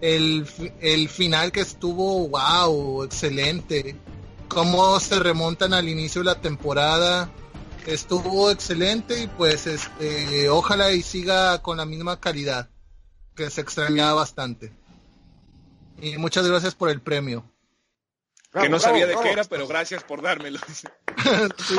El, 0.00 0.46
el 0.80 1.08
final 1.08 1.52
que 1.52 1.60
estuvo, 1.60 2.28
wow, 2.28 3.04
excelente. 3.04 3.96
Cómo 4.48 5.00
se 5.00 5.18
remontan 5.18 5.74
al 5.74 5.88
inicio 5.88 6.20
de 6.20 6.26
la 6.26 6.40
temporada. 6.40 7.30
Estuvo 7.86 8.50
excelente 8.50 9.22
y 9.22 9.26
pues 9.26 9.66
este, 9.66 10.48
ojalá 10.48 10.92
y 10.92 11.02
siga 11.02 11.62
con 11.62 11.76
la 11.76 11.86
misma 11.86 12.20
calidad, 12.20 12.68
que 13.34 13.48
se 13.48 13.60
extrañaba 13.60 14.14
bastante. 14.14 14.72
Y 16.00 16.16
muchas 16.18 16.46
gracias 16.46 16.74
por 16.74 16.90
el 16.90 17.00
premio. 17.00 17.44
Que 18.52 18.68
no 18.68 18.78
Bravo, 18.78 18.80
sabía 18.80 19.06
de 19.06 19.12
bravo, 19.12 19.22
qué 19.22 19.32
era, 19.32 19.44
pero 19.44 19.66
gracias 19.66 20.02
por 20.02 20.22
dármelo. 20.22 20.58
Sí, 21.66 21.74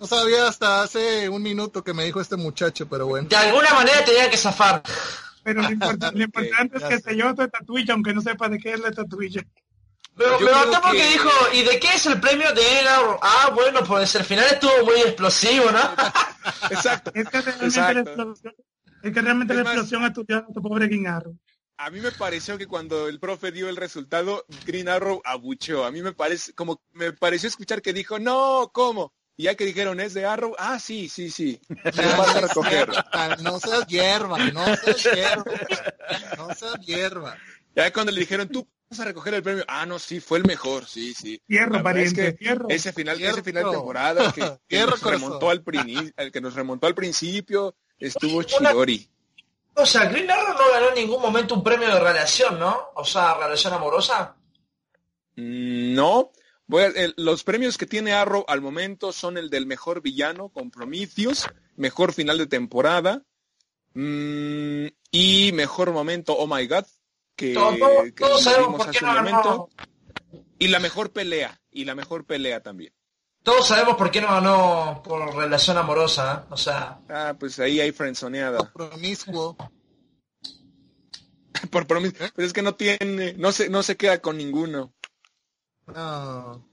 no 0.00 0.06
sabía 0.06 0.48
hasta 0.48 0.82
hace 0.82 1.28
un 1.28 1.42
minuto 1.42 1.82
que 1.82 1.94
me 1.94 2.04
dijo 2.04 2.20
este 2.20 2.36
muchacho, 2.36 2.88
pero 2.88 3.06
bueno. 3.06 3.28
De 3.28 3.36
alguna 3.36 3.72
manera 3.74 4.04
tenía 4.04 4.28
que 4.30 4.36
zafar. 4.36 4.82
Pero 5.42 5.62
lo, 5.62 5.70
importa- 5.70 6.10
lo 6.14 6.22
importante 6.24 6.78
es 6.78 6.84
que 6.84 6.98
se 7.00 7.14
llevó 7.14 7.34
tu 7.34 7.42
estatuilla, 7.42 7.94
aunque 7.94 8.12
no 8.14 8.20
sepa 8.20 8.48
de 8.48 8.58
qué 8.58 8.72
es 8.74 8.80
la 8.80 8.88
estatuilla. 8.88 9.42
Pero 10.16 10.38
me 10.40 10.50
mató 10.50 10.80
porque 10.82 10.98
que- 10.98 11.08
dijo, 11.08 11.30
¿y 11.52 11.62
de 11.62 11.80
qué 11.80 11.88
es 11.94 12.06
el 12.06 12.20
premio 12.20 12.48
de 12.52 12.62
Green 12.62 12.86
Arrow? 12.86 13.18
Ah, 13.20 13.50
bueno, 13.54 13.80
pues 13.84 14.14
el 14.14 14.24
final 14.24 14.44
estuvo 14.50 14.84
muy 14.84 15.00
explosivo, 15.00 15.70
¿no? 15.70 15.80
Exacto. 16.70 17.10
Es 17.14 17.28
que 17.28 17.40
realmente 17.40 17.66
Exacto. 17.66 17.94
la 17.94 18.00
explosión, 18.00 18.54
es 19.02 19.12
que 19.12 19.20
realmente 19.22 19.52
Es 19.54 19.58
la 19.58 19.64
más- 19.64 19.72
explosión 19.74 20.04
estudió 20.04 20.38
a 20.38 20.46
tu 20.52 20.62
pobre 20.62 20.86
Guinarro. 20.86 21.32
A 21.76 21.90
mí 21.90 22.00
me 22.00 22.12
pareció 22.12 22.56
que 22.56 22.66
cuando 22.66 23.08
el 23.08 23.18
profe 23.18 23.50
dio 23.50 23.68
el 23.68 23.76
resultado, 23.76 24.46
Green 24.64 24.88
Arrow 24.88 25.20
abucheó. 25.24 25.84
A 25.84 25.90
mí 25.90 26.02
me 26.02 26.12
parece, 26.12 26.52
como 26.52 26.80
me 26.92 27.12
pareció 27.12 27.48
escuchar 27.48 27.82
que 27.82 27.92
dijo, 27.92 28.18
no, 28.18 28.70
¿cómo? 28.72 29.12
Y 29.36 29.44
ya 29.44 29.56
que 29.56 29.64
dijeron, 29.64 29.98
¿es 29.98 30.14
de 30.14 30.24
Arrow? 30.24 30.54
Ah, 30.58 30.78
sí, 30.78 31.08
sí, 31.08 31.30
sí. 31.30 31.60
Lo 31.68 32.16
vas 32.16 32.36
a 32.36 32.40
recoger. 32.42 32.88
No 33.42 33.58
seas 33.58 33.86
hierba, 33.88 34.38
no 34.52 34.64
seas 34.76 35.02
hierba, 35.02 35.44
no 36.38 36.54
seas 36.54 36.80
hierba. 36.86 37.36
Ya 37.74 37.92
cuando 37.92 38.12
le 38.12 38.20
dijeron, 38.20 38.48
tú 38.48 38.68
vas 38.88 39.00
a 39.00 39.04
recoger 39.06 39.34
el 39.34 39.42
premio. 39.42 39.64
Ah, 39.66 39.84
no, 39.84 39.98
sí, 39.98 40.20
fue 40.20 40.38
el 40.38 40.44
mejor, 40.44 40.86
sí, 40.86 41.12
sí. 41.12 41.42
Es 41.48 41.82
pariente, 41.82 42.32
que 42.32 42.38
fierro. 42.38 42.68
Ese 42.68 42.92
final, 42.92 43.20
ese 43.20 43.42
final 43.42 43.64
de 43.64 43.70
temporada 43.72 44.32
que, 44.32 44.58
que 44.68 44.86
nos 44.86 45.02
remontó 45.02 45.50
al 45.50 45.64
que 45.64 46.40
nos 46.40 46.54
remontó 46.54 46.86
al 46.86 46.94
principio, 46.94 47.76
estuvo 47.98 48.44
chidori. 48.44 49.10
O 49.76 49.84
sea, 49.86 50.06
Green 50.06 50.30
Arrow 50.30 50.54
no 50.54 50.70
ganó 50.72 50.88
en 50.90 50.94
ningún 50.94 51.20
momento 51.20 51.54
un 51.54 51.62
premio 51.64 51.88
de 51.88 51.98
relación, 52.00 52.58
¿no? 52.58 52.90
O 52.94 53.04
sea, 53.04 53.34
relación 53.34 53.72
amorosa. 53.74 54.36
Mm, 55.36 55.94
No. 55.94 56.30
Voy 56.66 56.84
a- 56.84 56.92
los 57.16 57.44
premios 57.44 57.76
que 57.76 57.84
tiene 57.84 58.14
Arrow 58.14 58.44
al 58.48 58.62
momento 58.62 59.12
son 59.12 59.36
el 59.36 59.50
del 59.50 59.66
mejor 59.66 60.00
villano 60.00 60.48
con 60.48 60.70
Prometheus, 60.70 61.46
mejor 61.76 62.14
final 62.14 62.38
de 62.38 62.46
temporada 62.46 63.22
mm, 63.92 64.86
y 65.10 65.52
mejor 65.52 65.92
momento, 65.92 66.32
oh 66.36 66.46
my 66.46 66.66
god, 66.66 66.84
que, 67.36 67.52
Todo- 67.52 67.76
todo- 67.76 68.02
que 68.14 68.24
sabemos 68.42 68.78
vimos 68.78 68.88
hace 68.88 69.04
un 69.04 69.14
momento. 69.14 69.68
Y 70.58 70.68
la 70.68 70.78
mejor 70.78 71.12
pelea, 71.12 71.60
y 71.70 71.84
la 71.84 71.94
mejor 71.94 72.24
pelea 72.24 72.62
también. 72.62 72.94
Todos 73.44 73.68
sabemos 73.68 73.96
por 73.96 74.10
qué 74.10 74.20
no 74.20 74.28
ganó 74.28 75.00
por 75.04 75.34
relación 75.36 75.76
amorosa, 75.76 76.42
¿eh? 76.42 76.46
O 76.50 76.56
sea, 76.56 76.98
Ah, 77.08 77.34
pues 77.38 77.58
ahí 77.60 77.80
hay 77.80 77.92
frenzoneada. 77.92 78.72
Promiscuo. 78.72 79.56
Por 81.70 81.86
Prometheus. 81.86 82.30
Pues 82.32 82.48
es 82.48 82.52
que 82.52 82.62
no 82.62 82.74
tiene, 82.74 83.34
no 83.34 83.52
se, 83.52 83.68
no 83.68 83.82
se 83.82 83.96
queda 83.96 84.20
con 84.20 84.36
ninguno. 84.36 84.92
No. 85.86 86.66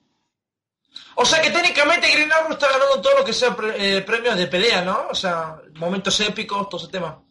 o 1.16 1.26
sea 1.26 1.42
que 1.42 1.52
técnicamente 1.52 2.10
Green 2.12 2.32
Arrow 2.32 2.52
está 2.54 2.70
ganando 2.72 3.02
todo 3.02 3.20
lo 3.20 3.26
que 3.26 3.34
sea 3.34 3.56
pre- 3.56 3.98
eh, 3.98 4.02
premios 4.02 4.38
de 4.38 4.48
pelea, 4.48 4.84
¿no? 4.84 5.08
O 5.10 5.16
sea, 5.16 5.62
momentos 5.76 6.20
épicos, 6.22 6.68
todo 6.70 6.82
ese 6.82 6.92
tema. 6.92 7.22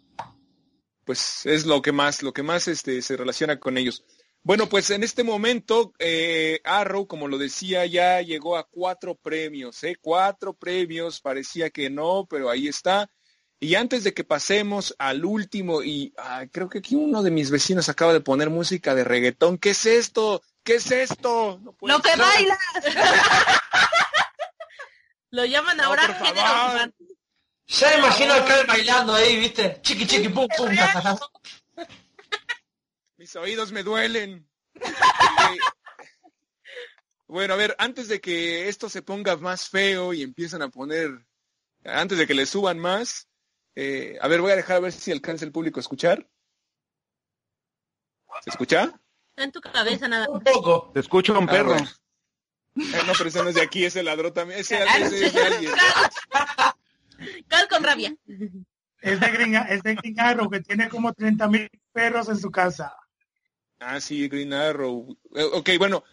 pues 1.05 1.45
es 1.47 1.67
lo 1.67 1.83
que 1.83 1.93
más, 1.93 2.23
lo 2.23 2.33
que 2.33 2.43
más 2.43 2.69
este, 2.69 3.03
se 3.03 3.17
relaciona 3.17 3.59
con 3.59 3.77
ellos. 3.79 4.05
Bueno, 4.43 4.69
pues 4.69 4.91
en 4.91 5.03
este 5.03 5.23
momento 5.23 5.93
eh, 5.99 6.61
Arrow, 6.65 7.07
como 7.07 7.29
lo 7.29 7.37
decía, 7.37 7.85
ya 7.87 8.23
llegó 8.23 8.57
a 8.57 8.65
cuatro 8.65 9.15
premios, 9.15 9.83
¿eh? 9.85 9.97
Cuatro 10.01 10.55
premios, 10.55 11.21
parecía 11.21 11.71
que 11.71 11.91
no, 11.91 12.27
pero 12.29 12.49
ahí 12.49 12.67
está. 12.67 13.11
Y 13.63 13.75
antes 13.75 14.03
de 14.05 14.15
que 14.15 14.25
pasemos 14.25 14.95
al 14.99 15.27
último, 15.27 15.83
y 15.83 16.15
ah, 16.17 16.47
creo 16.51 16.71
que 16.71 16.79
aquí 16.79 16.95
uno 16.95 17.23
de 17.23 17.31
mis 17.31 17.51
vecinos 17.51 17.91
acaba 17.91 18.15
de 18.15 18.23
poner 18.23 18.49
música 18.49 18.95
de 18.95 19.05
reggaetón. 19.05 19.59
¿Qué 19.59 19.71
es 19.71 19.85
esto? 19.85 20.43
¿Qué 20.65 20.77
es 20.77 20.91
esto? 20.91 21.61
No 21.63 21.77
Lo 21.83 22.01
que 22.01 22.09
ser. 22.09 22.19
bailas. 22.19 22.59
Lo 25.31 25.45
llaman 25.45 25.77
No, 25.77 25.85
ahora 25.85 26.03
género. 26.15 26.93
Ya 27.67 27.99
imagino 27.99 28.33
a 28.35 28.45
Cal 28.47 28.67
bailando 28.67 29.15
ahí, 29.15 29.39
¿viste? 29.39 29.79
Chiqui 29.83 30.07
chiqui 30.07 30.31
pum 30.31 30.49
pum. 30.57 30.71
Mis 33.21 33.37
oídos 33.37 33.71
me 33.71 33.83
duelen. 33.83 34.49
Bueno, 37.29 37.55
a 37.55 37.57
ver, 37.57 37.77
antes 37.79 38.09
de 38.09 38.21
que 38.21 38.69
esto 38.69 38.89
se 38.89 39.03
ponga 39.03 39.37
más 39.37 39.69
feo 39.69 40.13
y 40.13 40.23
empiezan 40.23 40.63
a 40.63 40.69
poner, 40.69 41.11
antes 41.85 42.19
de 42.19 42.27
que 42.27 42.35
le 42.35 42.45
suban 42.45 42.77
más, 42.81 43.29
Eh, 43.77 44.19
a 44.21 44.27
ver, 44.27 44.41
voy 44.41 44.51
a 44.51 44.57
dejar 44.57 44.79
a 44.79 44.81
ver 44.81 44.91
si 44.93 45.13
alcanza 45.13 45.45
el 45.45 45.53
público 45.53 45.79
a 45.79 45.83
escuchar. 45.83 46.29
¿Se 48.43 48.51
escucha? 48.51 49.01
Está 49.29 49.45
en 49.45 49.53
tu 49.53 49.61
cabeza 49.61 50.09
nada. 50.09 50.29
Un 50.29 50.41
poco. 50.43 50.91
Te 50.93 50.99
escucho 50.99 51.39
un 51.39 51.49
Ah, 51.49 51.53
perro. 51.53 51.75
bueno. 51.75 51.89
Eh, 52.77 53.03
no, 53.07 53.13
pero 53.17 53.29
ese 53.29 53.43
no 53.45 53.49
es 53.51 53.55
de 53.55 53.63
aquí, 53.63 53.85
ese 53.85 54.03
ladrón 54.03 54.33
también. 54.35 54.59
Ese, 54.59 54.83
ese 54.83 55.27
es 55.27 55.33
de 55.33 55.41
alguien. 55.41 55.73
Cal 57.47 57.69
con 57.69 57.85
rabia. 57.85 58.13
Es 59.03 59.21
de 59.21 59.31
Green, 59.31 59.55
es 59.55 59.83
de 59.85 59.95
Green 59.95 60.19
Arrow, 60.19 60.51
que 60.51 60.61
tiene 60.63 60.89
como 60.89 61.13
30 61.13 61.47
mil 61.47 61.71
perros 61.93 62.29
en 62.29 62.39
su 62.41 62.51
casa. 62.51 62.97
Ah, 63.83 63.99
sí, 63.99 64.29
Green 64.29 64.53
Arrow. 64.53 65.17
Eh, 65.35 65.43
ok, 65.43 65.71
bueno, 65.79 66.05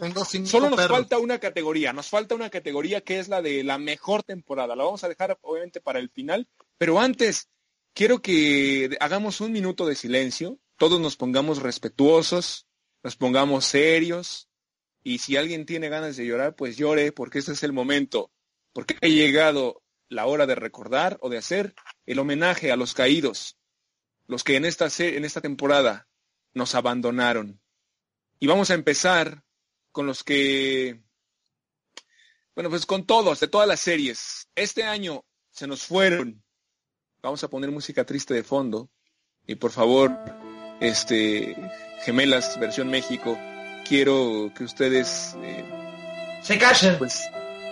solo 0.46 0.70
nos 0.70 0.80
perros. 0.80 0.98
falta 0.98 1.20
una 1.20 1.38
categoría. 1.38 1.92
Nos 1.92 2.08
falta 2.08 2.34
una 2.34 2.50
categoría 2.50 3.02
que 3.02 3.20
es 3.20 3.28
la 3.28 3.42
de 3.42 3.62
la 3.66 3.78
mejor 3.78 4.24
temporada. 4.24 4.74
La 4.76 4.86
vamos 4.86 5.04
a 5.04 5.10
dejar 5.10 5.38
obviamente 5.42 5.82
para 5.82 6.00
el 6.00 6.10
final. 6.10 6.48
Pero 6.78 6.98
antes, 6.98 7.50
quiero 7.94 8.22
que 8.22 8.96
hagamos 9.02 9.42
un 9.42 9.52
minuto 9.52 9.86
de 9.86 9.96
silencio. 9.96 10.60
Todos 10.78 11.02
nos 11.02 11.18
pongamos 11.18 11.62
respetuosos, 11.62 12.68
nos 13.04 13.18
pongamos 13.18 13.66
serios. 13.66 14.48
Y 15.04 15.18
si 15.18 15.36
alguien 15.36 15.66
tiene 15.66 15.90
ganas 15.90 16.16
de 16.16 16.26
llorar, 16.26 16.56
pues 16.56 16.78
llore, 16.78 17.12
porque 17.12 17.40
este 17.40 17.52
es 17.52 17.64
el 17.64 17.74
momento. 17.74 18.32
Porque 18.72 18.96
ha 19.02 19.08
llegado 19.08 19.84
la 20.08 20.26
hora 20.26 20.46
de 20.46 20.56
recordar 20.56 21.18
o 21.20 21.30
de 21.30 21.38
hacer 21.38 21.76
el 22.06 22.20
homenaje 22.20 22.72
a 22.72 22.78
los 22.78 22.94
caídos. 22.94 23.58
Los 24.26 24.46
que 24.46 24.56
en 24.56 24.64
esta, 24.64 24.88
en 25.00 25.26
esta 25.26 25.42
temporada 25.42 26.08
nos 26.58 26.76
abandonaron. 26.76 27.62
Y 28.40 28.48
vamos 28.48 28.70
a 28.70 28.74
empezar 28.74 29.44
con 29.92 30.06
los 30.06 30.24
que, 30.24 31.02
bueno, 32.56 32.70
pues 32.70 32.86
con 32.86 33.06
todos, 33.06 33.40
de 33.40 33.48
todas 33.48 33.68
las 33.68 33.80
series. 33.80 34.48
Este 34.56 34.84
año 34.84 35.24
se 35.52 35.68
nos 35.68 35.84
fueron. 35.84 36.44
Vamos 37.22 37.44
a 37.44 37.48
poner 37.50 37.72
música 37.72 38.04
triste 38.06 38.34
de 38.34 38.44
fondo. 38.44 38.90
Y 39.46 39.56
por 39.56 39.72
favor, 39.72 40.12
este, 40.82 41.56
Gemelas, 42.04 42.60
versión 42.60 42.90
México, 42.90 43.38
quiero 43.88 44.52
que 44.56 44.64
ustedes, 44.66 45.36
eh, 45.42 45.64
Se 46.44 46.58
callen. 46.60 46.98
pues, 46.98 47.24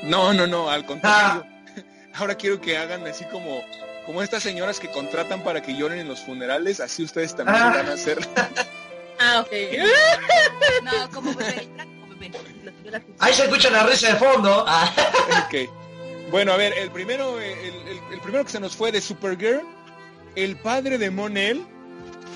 no, 0.03 0.33
no, 0.33 0.47
no, 0.47 0.69
al 0.69 0.85
contrario. 0.85 1.45
Ahora 2.13 2.35
quiero 2.35 2.61
que 2.61 2.77
hagan 2.77 3.05
así 3.05 3.25
como, 3.25 3.61
como 4.05 4.23
estas 4.23 4.41
señoras 4.41 4.79
que 4.79 4.89
contratan 4.89 5.43
para 5.43 5.61
que 5.61 5.75
lloren 5.75 5.99
en 5.99 6.07
los 6.07 6.21
funerales, 6.21 6.79
así 6.79 7.03
ustedes 7.03 7.35
también 7.35 7.57
Ah. 7.61 7.73
van 7.75 7.89
a 7.89 7.93
hacer. 7.93 8.17
Ah, 9.25 9.41
ok. 9.41 9.51
No, 10.83 11.09
como 11.11 11.33
bebé. 11.33 11.67
Como 11.77 12.15
Ahí 13.19 13.33
se 13.33 13.43
escucha 13.43 13.69
la 13.71 13.83
risa 13.85 14.09
de 14.13 14.15
fondo. 14.15 14.63
Ah. 14.67 14.91
Ok. 15.47 15.69
Bueno, 16.31 16.51
a 16.53 16.57
ver, 16.57 16.73
el 16.77 16.91
primero, 16.91 17.39
el, 17.39 17.49
el- 17.59 17.99
el 18.13 18.19
primero 18.21 18.43
que 18.45 18.51
se 18.51 18.59
nos 18.59 18.75
fue 18.75 18.91
de 18.91 18.99
Supergirl, 19.01 19.61
el 20.35 20.55
padre 20.57 20.97
de 20.97 21.09
Monel, 21.11 21.65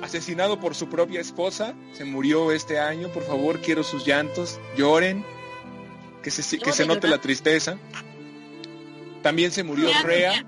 asesinado 0.02 0.60
por 0.60 0.76
su 0.76 0.90
propia 0.90 1.20
esposa, 1.22 1.74
se 1.94 2.06
murió 2.06 2.52
este 2.52 2.80
año. 2.80 3.10
Por 3.10 3.24
favor, 3.26 3.60
quiero 3.61 3.84
sus 3.84 4.06
llantos, 4.06 4.60
lloren, 4.78 5.26
que 6.24 6.32
se, 6.32 6.44
que 6.57 6.64
¿Cómo 6.64 6.74
se 6.76 6.84
te 6.84 6.88
note 6.88 7.07
la 7.07 7.20
tristeza. 7.20 7.78
También 9.24 9.52
se 9.52 9.64
murió 9.64 9.90
Ya, 9.90 10.02
Rea. 10.03 10.34
ya. 10.34 10.45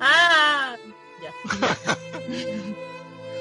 Ah, 0.00 0.76
ya. 1.22 1.98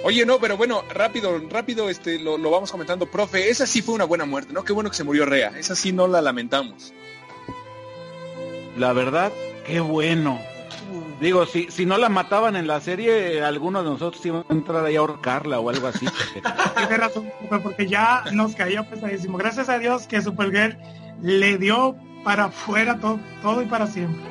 Oye, 0.07 0.23
no, 0.23 0.38
pero 0.40 0.56
bueno, 0.56 0.84
rápido, 0.94 1.41
rápido, 1.49 1.90
este, 1.90 2.19
lo, 2.19 2.38
lo 2.38 2.52
vamos 2.52 2.72
comentando. 2.72 3.07
Profe, 3.07 3.49
esa 3.49 3.65
sí 3.65 3.82
fue 3.82 3.95
una 3.95 4.03
buena 4.06 4.26
muerte, 4.26 4.53
¿no? 4.53 4.64
Qué 4.64 4.72
bueno 4.72 4.91
que 4.91 4.95
se 4.95 5.03
murió 5.03 5.26
Rea. 5.26 5.57
Esa 5.57 5.76
sí 5.76 5.91
no 5.91 6.06
la 6.07 6.22
lamentamos. 6.22 6.94
La 8.77 8.94
verdad, 8.94 9.32
qué 9.65 9.80
bueno. 9.80 10.40
Digo, 11.19 11.45
si, 11.45 11.72
si 11.72 11.86
no 11.86 11.98
la 11.98 12.10
mataban 12.10 12.56
en 12.56 12.68
la 12.68 12.82
serie, 12.82 13.41
alguno 13.41 13.82
de 13.84 13.90
nosotros 13.90 14.23
iba 14.26 14.45
a 14.48 14.53
entrar 14.53 14.86
ahí 14.86 14.95
a 14.95 14.99
ahorcarla 14.99 15.60
o 15.60 15.69
algo 15.69 15.88
así. 15.88 16.06
porque- 16.06 16.41
Tiene 16.77 16.98
razón, 16.98 17.32
Super, 17.41 17.61
porque 17.64 17.88
ya 17.88 18.26
nos 18.32 18.53
cayó 18.53 18.84
pesadísimo. 18.88 19.38
Gracias 19.38 19.69
a 19.69 19.80
Dios 19.80 20.07
que 20.07 20.22
Supergirl 20.22 20.77
le 21.22 21.57
dio 21.57 21.95
para 22.23 22.45
afuera 22.45 22.99
todo, 22.99 23.19
todo 23.41 23.61
y 23.61 23.65
para 23.65 23.88
siempre. 23.88 24.22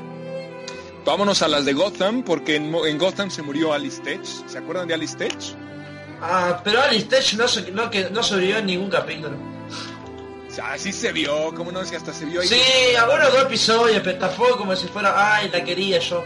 Vámonos 1.07 1.43
a 1.43 1.49
las 1.49 1.65
de 1.65 1.73
Gotham, 1.73 2.23
porque 2.23 2.57
en, 2.57 2.71
Mo- 2.71 2.87
en 2.87 2.97
Gotham 2.99 3.31
se 3.31 3.43
murió 3.43 3.73
Alice 3.73 4.01
Tech. 4.03 4.23
¿Se 4.25 4.59
acuerdan 4.59 4.87
de 4.87 4.95
Alice 4.95 5.17
Tech? 5.17 5.35
Ah, 6.27 6.61
pero 6.65 6.81
Alice 6.81 7.07
Tech 7.07 7.35
no, 7.35 7.47
se- 7.47 7.71
no, 7.71 7.91
que, 7.91 8.09
no 8.11 8.23
sobrevivió 8.23 8.59
en 8.59 8.67
ningún 8.67 8.89
capítulo. 8.89 9.37
Así 10.63 10.91
se 10.93 11.13
vio, 11.13 11.53
¿cómo 11.55 11.71
no? 11.71 11.85
Si 11.85 11.95
hasta 11.97 12.13
se 12.15 12.25
vio 12.25 12.41
ahí. 12.41 12.47
Sí, 12.49 12.97
algunos 12.99 13.31
dos 13.33 13.43
episodios, 13.43 14.01
pero 14.03 14.19
tampoco 14.19 14.57
como 14.57 14.75
si 14.75 14.87
fuera, 14.89 15.35
ay, 15.37 15.51
la 15.53 15.63
quería 15.63 15.99
yo. 15.99 16.23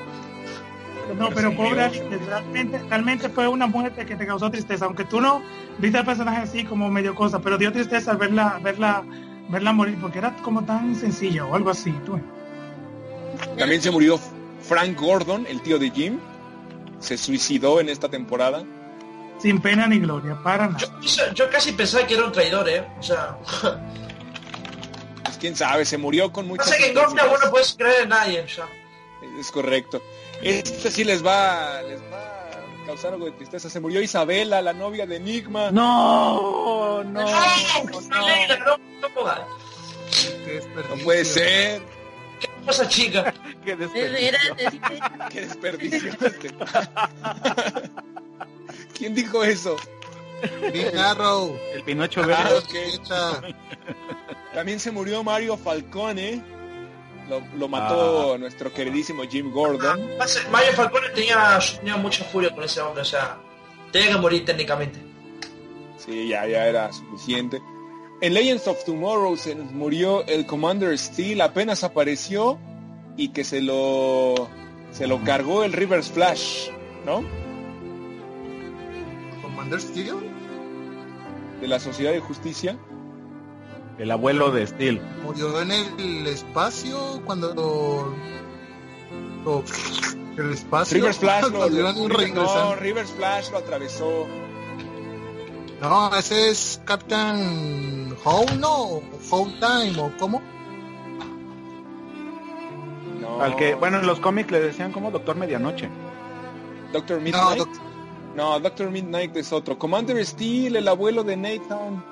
No, 1.18 1.30
pero 1.30 1.56
pobre 1.56 1.82
Alice, 1.82 2.04
realmente, 2.26 2.78
realmente 2.88 3.28
fue 3.30 3.48
una 3.48 3.66
muerte 3.66 4.04
que 4.06 4.14
te 4.14 4.26
causó 4.26 4.50
tristeza, 4.50 4.84
aunque 4.84 5.04
tú 5.04 5.20
no 5.20 5.42
viste 5.78 5.98
al 5.98 6.04
personaje 6.04 6.42
así 6.42 6.64
como 6.64 6.88
medio 6.90 7.14
cosa, 7.14 7.40
pero 7.40 7.56
dio 7.58 7.72
tristeza 7.72 8.12
verla, 8.12 8.60
verla, 8.62 9.02
verla 9.48 9.72
morir, 9.72 9.96
porque 10.00 10.18
era 10.18 10.36
como 10.36 10.64
tan 10.64 10.94
sencilla 10.94 11.44
o 11.46 11.54
algo 11.56 11.70
así. 11.70 11.90
Tú. 12.04 12.20
También 13.58 13.80
se 13.82 13.90
murió 13.90 14.20
Frank 14.60 15.00
Gordon, 15.00 15.46
el 15.48 15.60
tío 15.62 15.78
de 15.78 15.90
Jim. 15.90 16.18
Se 17.00 17.16
suicidó 17.16 17.80
en 17.80 17.88
esta 17.88 18.08
temporada. 18.10 18.62
Sin 19.40 19.60
pena 19.60 19.86
ni 19.86 19.98
gloria, 20.00 20.36
para 20.42 20.66
nada. 20.68 20.78
Yo, 21.34 21.48
casi 21.50 21.72
pensaba 21.72 22.06
que 22.06 22.14
era 22.14 22.24
un 22.24 22.32
traidor, 22.32 22.68
¿eh? 22.68 22.84
O 22.98 23.02
sea, 23.02 23.36
Pues 25.24 25.36
quién 25.38 25.54
sabe, 25.56 25.84
se 25.84 25.96
murió 25.98 26.32
con 26.32 26.48
muchas... 26.48 26.66
pasa 26.68 26.78
que 26.78 26.88
en 26.88 26.94
vos 26.94 27.14
no 27.44 27.50
puedes 27.50 27.74
creer 27.74 28.02
en 28.02 28.08
nadie, 28.08 28.44
ya. 28.54 28.66
Es 29.38 29.50
correcto. 29.52 30.02
Este 30.42 30.90
sí 30.90 31.04
les 31.04 31.24
va, 31.24 31.82
les 31.82 32.00
va 32.12 32.18
a 32.18 32.86
causar 32.86 33.12
algo 33.12 33.26
de 33.26 33.32
tristeza. 33.32 33.68
Se 33.70 33.78
murió 33.80 34.00
Isabela, 34.02 34.60
la 34.62 34.72
novia 34.72 35.06
de 35.06 35.16
Enigma. 35.16 35.70
No, 35.70 37.02
no, 37.04 37.22
No, 37.22 37.24
no. 37.24 38.00
no, 38.10 38.56
no. 38.64 38.78
No 40.88 40.96
puede 41.04 41.24
ser. 41.24 41.80
¿Qué 42.40 42.48
pasa, 42.66 42.88
chica? 42.88 43.32
Qué 43.64 43.76
desperdicio. 43.76 44.38
es- 44.56 45.30
Qué 45.30 45.40
desperdicio. 45.42 46.12
¿Quién 48.98 49.14
dijo 49.14 49.44
eso? 49.44 49.76
Green 50.60 50.96
Arrow. 50.98 51.56
El 51.74 51.82
Pinocho 51.84 52.22
Ah, 52.22 52.26
verde. 52.26 52.54
ok. 52.58 52.70
Fecha. 52.92 53.40
También 54.54 54.80
se 54.80 54.90
murió 54.90 55.22
Mario 55.22 55.56
Falcone. 55.56 56.42
Lo, 57.28 57.42
lo 57.56 57.68
mató 57.68 58.38
nuestro 58.38 58.72
queridísimo 58.72 59.22
Jim 59.24 59.52
Gordon. 59.52 60.00
Pasa- 60.18 60.40
Mario 60.50 60.72
Falcone 60.72 61.08
tenía, 61.10 61.58
tenía 61.78 61.96
mucha 61.96 62.24
furia 62.24 62.54
con 62.54 62.64
ese 62.64 62.80
hombre, 62.80 63.02
o 63.02 63.04
sea, 63.04 63.36
tenía 63.92 64.12
que 64.12 64.16
morir 64.18 64.44
técnicamente. 64.46 64.98
Sí, 65.98 66.28
ya, 66.28 66.46
ya 66.46 66.66
era 66.66 66.90
suficiente. 66.92 67.60
En 68.22 68.32
Legends 68.32 68.66
of 68.66 68.82
Tomorrow 68.84 69.36
se 69.36 69.54
nos 69.54 69.70
murió 69.72 70.24
el 70.26 70.46
Commander 70.46 70.98
Steel, 70.98 71.40
apenas 71.42 71.84
apareció 71.84 72.58
y 73.16 73.28
que 73.28 73.44
se 73.44 73.60
lo 73.60 74.48
se 74.90 75.06
lo 75.06 75.22
cargó 75.22 75.64
el 75.64 75.72
Rivers 75.74 76.08
Flash, 76.10 76.70
¿no? 77.04 77.22
Commander 79.58 79.80
Steel. 79.80 80.14
De 81.60 81.66
la 81.66 81.80
Sociedad 81.80 82.12
de 82.12 82.20
Justicia. 82.20 82.78
El 83.98 84.12
abuelo 84.12 84.52
de 84.52 84.64
Steel. 84.64 85.00
Murió 85.24 85.60
en 85.60 85.72
el 85.72 86.26
espacio 86.28 87.20
cuando 87.24 87.52
lo- 87.54 88.14
lo- 89.44 89.64
el 90.36 90.52
espacio. 90.52 90.98
Rivers 90.98 91.18
Flash 91.18 91.42
lo, 91.52 91.68
lo- 91.68 91.76
iban 91.76 91.96
no. 92.34 92.76
Rivers 92.76 93.10
Flash 93.10 93.50
lo 93.50 93.58
atravesó. 93.58 94.26
No, 95.80 96.14
ese 96.16 96.50
es 96.50 96.80
Captain 96.84 98.14
Howe, 98.24 98.46
¿no? 98.60 99.00
Howe 99.30 99.52
Time, 99.58 100.00
¿o 100.00 100.12
cómo? 100.20 100.40
No. 103.20 103.40
Al 103.42 103.56
que, 103.56 103.74
bueno, 103.74 103.98
en 103.98 104.06
los 104.06 104.20
cómics 104.20 104.52
le 104.52 104.60
decían 104.60 104.92
como 104.92 105.10
Doctor 105.10 105.34
Medianoche. 105.34 105.88
Doctor 106.92 107.16
No, 107.18 107.22
Midnight. 107.24 107.58
doc- 107.58 107.87
No, 108.38 108.60
Doctor 108.60 108.88
Midnight 108.90 109.36
es 109.36 109.52
otro. 109.52 109.76
Commander 109.78 110.24
Steel, 110.24 110.76
el 110.76 110.86
abuelo 110.86 111.24
de 111.24 111.36
Nathan. 111.36 112.04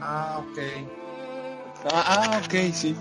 Ah, 0.00 0.40
ok. 0.40 0.58
Ah, 1.92 2.04
ah, 2.06 2.40
ok, 2.44 2.54
sí. 2.72 2.96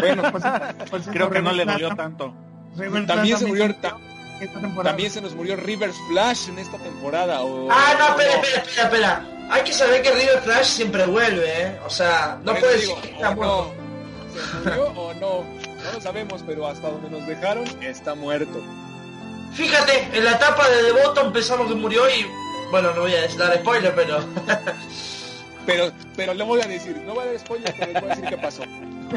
Bueno, 0.00 0.22
cierto- 0.42 0.84
por 0.90 1.00
cierto, 1.00 1.10
Creo 1.12 1.30
que 1.30 1.40
no 1.42 1.52
le 1.52 1.64
dolió 1.64 1.94
tanto. 1.96 2.34
Rivers 2.76 3.06
también 3.06 3.38
Flash 3.38 3.40
se 3.40 3.46
murió, 3.46 3.74
también 3.74 3.80
ta- 3.80 4.44
esta 4.44 4.60
temporada. 4.60 4.90
también 4.90 5.10
se 5.10 5.20
nos 5.22 5.34
murió 5.34 5.56
Rivers 5.56 5.96
Flash 6.08 6.48
en 6.50 6.58
esta 6.58 6.76
temporada. 6.78 7.40
o- 7.42 7.68
Ah, 7.70 7.94
no, 7.98 8.06
espera, 8.20 8.34
espera, 8.34 8.62
espera, 8.62 8.84
espera. 8.84 9.26
Hay 9.50 9.62
que 9.64 9.72
saber 9.72 10.02
que 10.02 10.10
River 10.10 10.40
Flash 10.42 10.66
siempre 10.66 11.06
vuelve, 11.06 11.62
¿eh? 11.62 11.78
O 11.86 11.90
sea, 11.90 12.38
no 12.44 12.54
puede 12.54 12.72
decir 12.74 12.94
que 13.00 13.08
está 13.12 13.34
muerto. 13.34 13.74
no. 13.74 13.86
¿Se 14.52 14.68
murió 14.68 14.84
o 14.88 15.14
no? 15.14 15.44
No 15.84 15.92
lo 15.94 16.00
sabemos, 16.02 16.42
pero 16.46 16.66
hasta 16.66 16.90
donde 16.90 17.08
nos 17.10 17.26
dejaron 17.26 17.64
está 17.82 18.14
muerto. 18.14 18.60
Fíjate, 19.56 20.08
en 20.12 20.24
la 20.24 20.32
etapa 20.32 20.68
de 20.68 20.82
The 20.84 20.92
Bottom 20.92 21.32
pensamos 21.32 21.68
que 21.68 21.74
murió 21.74 22.08
y... 22.10 22.26
Bueno, 22.70 22.92
no 22.92 23.02
voy 23.02 23.14
a 23.14 23.26
dar 23.38 23.58
spoiler, 23.58 23.94
pero... 23.94 24.18
Pero, 25.66 25.90
pero 26.14 26.32
le 26.32 26.44
voy 26.44 26.60
a 26.60 26.66
decir, 26.68 26.96
no 27.04 27.14
voy 27.14 27.24
a 27.24 27.26
dar 27.26 27.40
spoiler, 27.40 27.74
pero 27.76 27.92
les 27.92 28.00
voy 28.00 28.08
a 28.08 28.14
decir 28.14 28.28
qué 28.28 28.38
pasó. 28.38 28.62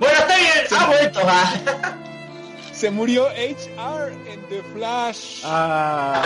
bueno, 0.00 0.18
está 0.18 0.36
bien, 0.36 0.66
ha 0.76 0.86
vuelto, 0.86 1.20
va. 1.24 1.44
Se 2.72 2.90
murió 2.90 3.28
HR 3.28 4.12
en 4.26 4.42
The 4.48 4.60
Flash. 4.74 5.42
Ah. 5.44 6.20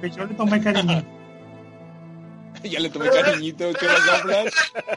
Que 0.00 0.10
yo 0.10 0.24
le 0.24 0.34
tomé 0.34 0.60
cariño. 0.60 1.13
ya 2.70 2.80
le 2.80 2.90
tomé 2.90 3.10
cariñito, 3.10 3.72
¿qué 3.72 3.86
pasó, 3.86 4.22
Flash? 4.22 4.52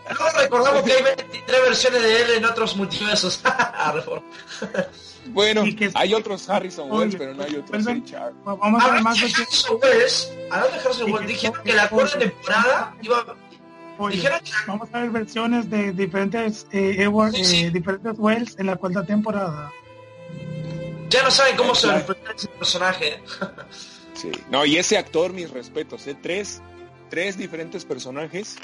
Luego 0.09 0.39
recordamos 0.39 0.83
que 0.83 0.91
hay 0.93 1.03
23 1.03 1.61
versiones 1.63 2.01
de 2.01 2.21
él 2.21 2.29
en 2.37 2.45
otros 2.45 2.75
multiversos. 2.75 3.41
Ah. 3.43 3.93
Bueno, 5.29 5.65
que- 5.77 5.91
hay 5.93 6.13
otros 6.13 6.47
Harrison 6.49 6.89
Wells, 6.89 7.15
pero 7.17 7.33
no 7.33 7.43
hay 7.43 7.55
otros 7.57 7.85
HR. 7.85 8.31
Vamos 8.45 8.81
a 8.81 8.91
ver 8.93 9.01
más 9.01 9.15
de 9.19 9.23
versiones. 9.23 9.65
Harrison 9.65 9.79
Wells, 9.83 10.31
hablando 10.49 10.77
de 10.77 10.79
Harrison 10.85 11.11
Wells, 11.11 11.27
dijeron 11.27 11.63
que 11.65 11.73
la 11.73 11.89
cuarta 11.89 12.17
temporada 12.19 12.95
iba... 13.01 13.35
Oye, 13.99 14.15
Dijeron 14.15 14.39
que 14.39 14.51
vamos 14.67 14.87
a 14.93 14.99
ver 15.01 15.09
versiones 15.09 15.69
de 15.69 15.91
diferentes 15.91 16.65
eh, 16.71 16.95
Edward, 16.99 17.33
Sí, 17.33 17.43
sí. 17.43 17.63
eh, 17.65 17.71
diferentes 17.71 18.13
Wells 18.17 18.55
en 18.57 18.67
la 18.67 18.77
cuarta 18.77 19.05
temporada. 19.05 19.69
ya 21.09 21.23
no 21.23 21.31
saben 21.31 21.57
cómo 21.57 21.75
se 21.75 21.87
Claro. 21.87 21.99
enfrentar 21.99 22.35
ese 22.35 22.47
personaje. 22.47 23.21
Sí. 24.13 24.31
No, 24.49 24.65
y 24.65 24.77
ese 24.77 24.97
actor, 24.97 25.31
mis 25.33 25.51
respetos, 25.51 26.07
¿eh? 26.07 26.15
Tres, 26.19 26.59
tres 27.09 27.37
diferentes 27.37 27.85
personajes 27.85 28.57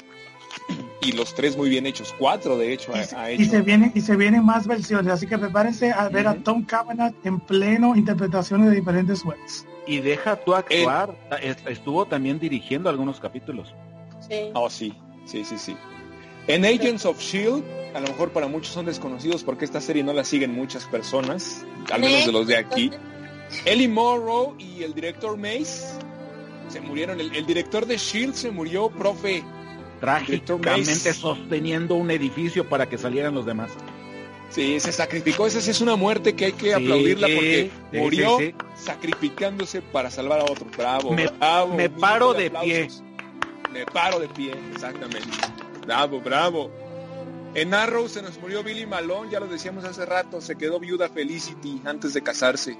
y 1.00 1.12
los 1.12 1.34
tres 1.34 1.56
muy 1.56 1.68
bien 1.68 1.86
hechos. 1.86 2.14
Cuatro, 2.18 2.56
de 2.56 2.72
hecho, 2.72 2.92
Y, 2.94 2.98
ha, 2.98 3.04
se- 3.04 3.16
ha 3.16 3.32
y 3.32 3.44
se 3.44 3.60
vienen 3.62 3.92
y 3.94 4.00
se 4.00 4.16
vienen 4.16 4.44
más 4.44 4.66
versiones, 4.66 5.12
así 5.12 5.26
que 5.26 5.36
prepárense 5.38 5.92
a 5.92 6.08
ver 6.08 6.26
a. 6.28 6.34
Tom 6.34 6.64
Cavanagh 6.64 7.14
en 7.24 7.40
pleno 7.40 7.96
interpretaciones 7.96 8.70
de 8.70 8.76
diferentes 8.76 9.24
Wells. 9.24 9.66
Y 9.86 9.98
deja 10.00 10.36
tú 10.36 10.54
actuar. 10.54 11.14
Est- 11.42 11.66
Estuvo 11.68 12.06
también 12.06 12.38
dirigiendo 12.38 12.88
algunos 12.88 13.20
capítulos. 13.20 13.74
Sí. 14.26 14.50
Oh, 14.54 14.70
sí, 14.70 14.94
sí, 15.26 15.44
sí, 15.44 15.58
sí. 15.58 15.76
En 16.46 16.64
Agents 16.64 17.04
of 17.06 17.18
Shield, 17.20 17.62
a 17.94 18.00
lo 18.00 18.08
mejor 18.08 18.30
para 18.30 18.46
muchos 18.48 18.72
son 18.72 18.86
desconocidos 18.86 19.42
porque 19.44 19.64
esta 19.64 19.80
serie 19.80 20.02
no 20.02 20.12
la 20.12 20.24
siguen 20.24 20.54
muchas 20.54 20.84
personas, 20.86 21.64
al 21.92 22.00
menos 22.00 22.24
de 22.26 22.32
los 22.32 22.46
de 22.46 22.56
aquí. 22.56 22.90
Ellie 23.66 23.88
Morrow 23.88 24.54
y 24.58 24.82
el 24.82 24.94
director 24.94 25.36
Mace 25.36 25.98
se 26.68 26.80
murieron. 26.80 27.20
El, 27.20 27.34
el 27.34 27.46
director 27.46 27.86
de 27.86 27.96
Shield 27.96 28.34
se 28.34 28.50
murió, 28.50 28.88
profe. 28.90 29.42
Trágicamente 30.00 31.12
sosteniendo 31.14 31.94
un 31.94 32.10
edificio 32.10 32.68
para 32.68 32.88
que 32.88 32.98
salieran 32.98 33.34
los 33.34 33.46
demás. 33.46 33.70
Sí, 34.50 34.78
se 34.78 34.92
sacrificó. 34.92 35.46
Esa 35.46 35.60
sí 35.60 35.70
es 35.70 35.80
una 35.80 35.96
muerte 35.96 36.34
que 36.36 36.46
hay 36.46 36.52
que 36.52 36.66
Sí, 36.66 36.72
aplaudirla 36.72 37.26
porque 37.26 37.70
sí, 37.92 37.98
murió 37.98 38.38
sí, 38.38 38.54
sacrificándose 38.76 39.82
para 39.82 40.10
salvar 40.10 40.40
a 40.40 40.44
otro. 40.44 40.66
Bravo, 40.76 41.10
Me- 41.12 41.26
bravo. 41.28 41.74
me 41.74 41.86
Un 41.88 41.94
paro 42.00 42.34
minuto 42.34 42.40
de 42.40 42.50
pie. 42.66 42.88
Me 43.72 43.86
paro 43.86 44.20
de 44.20 44.28
pie, 44.28 44.54
exactamente. 44.72 45.28
Bravo, 45.86 46.20
bravo. 46.20 46.70
En 47.54 47.72
Arrow 47.72 48.08
se 48.08 48.20
nos 48.22 48.38
murió 48.40 48.62
Billy 48.62 48.84
Malone, 48.86 49.30
ya 49.30 49.40
lo 49.40 49.46
decíamos 49.46 49.84
hace 49.84 50.04
rato, 50.04 50.40
se 50.40 50.56
quedó 50.56 50.78
viuda 50.80 51.08
Felicity 51.08 51.80
antes 51.84 52.12
de 52.14 52.22
casarse. 52.22 52.76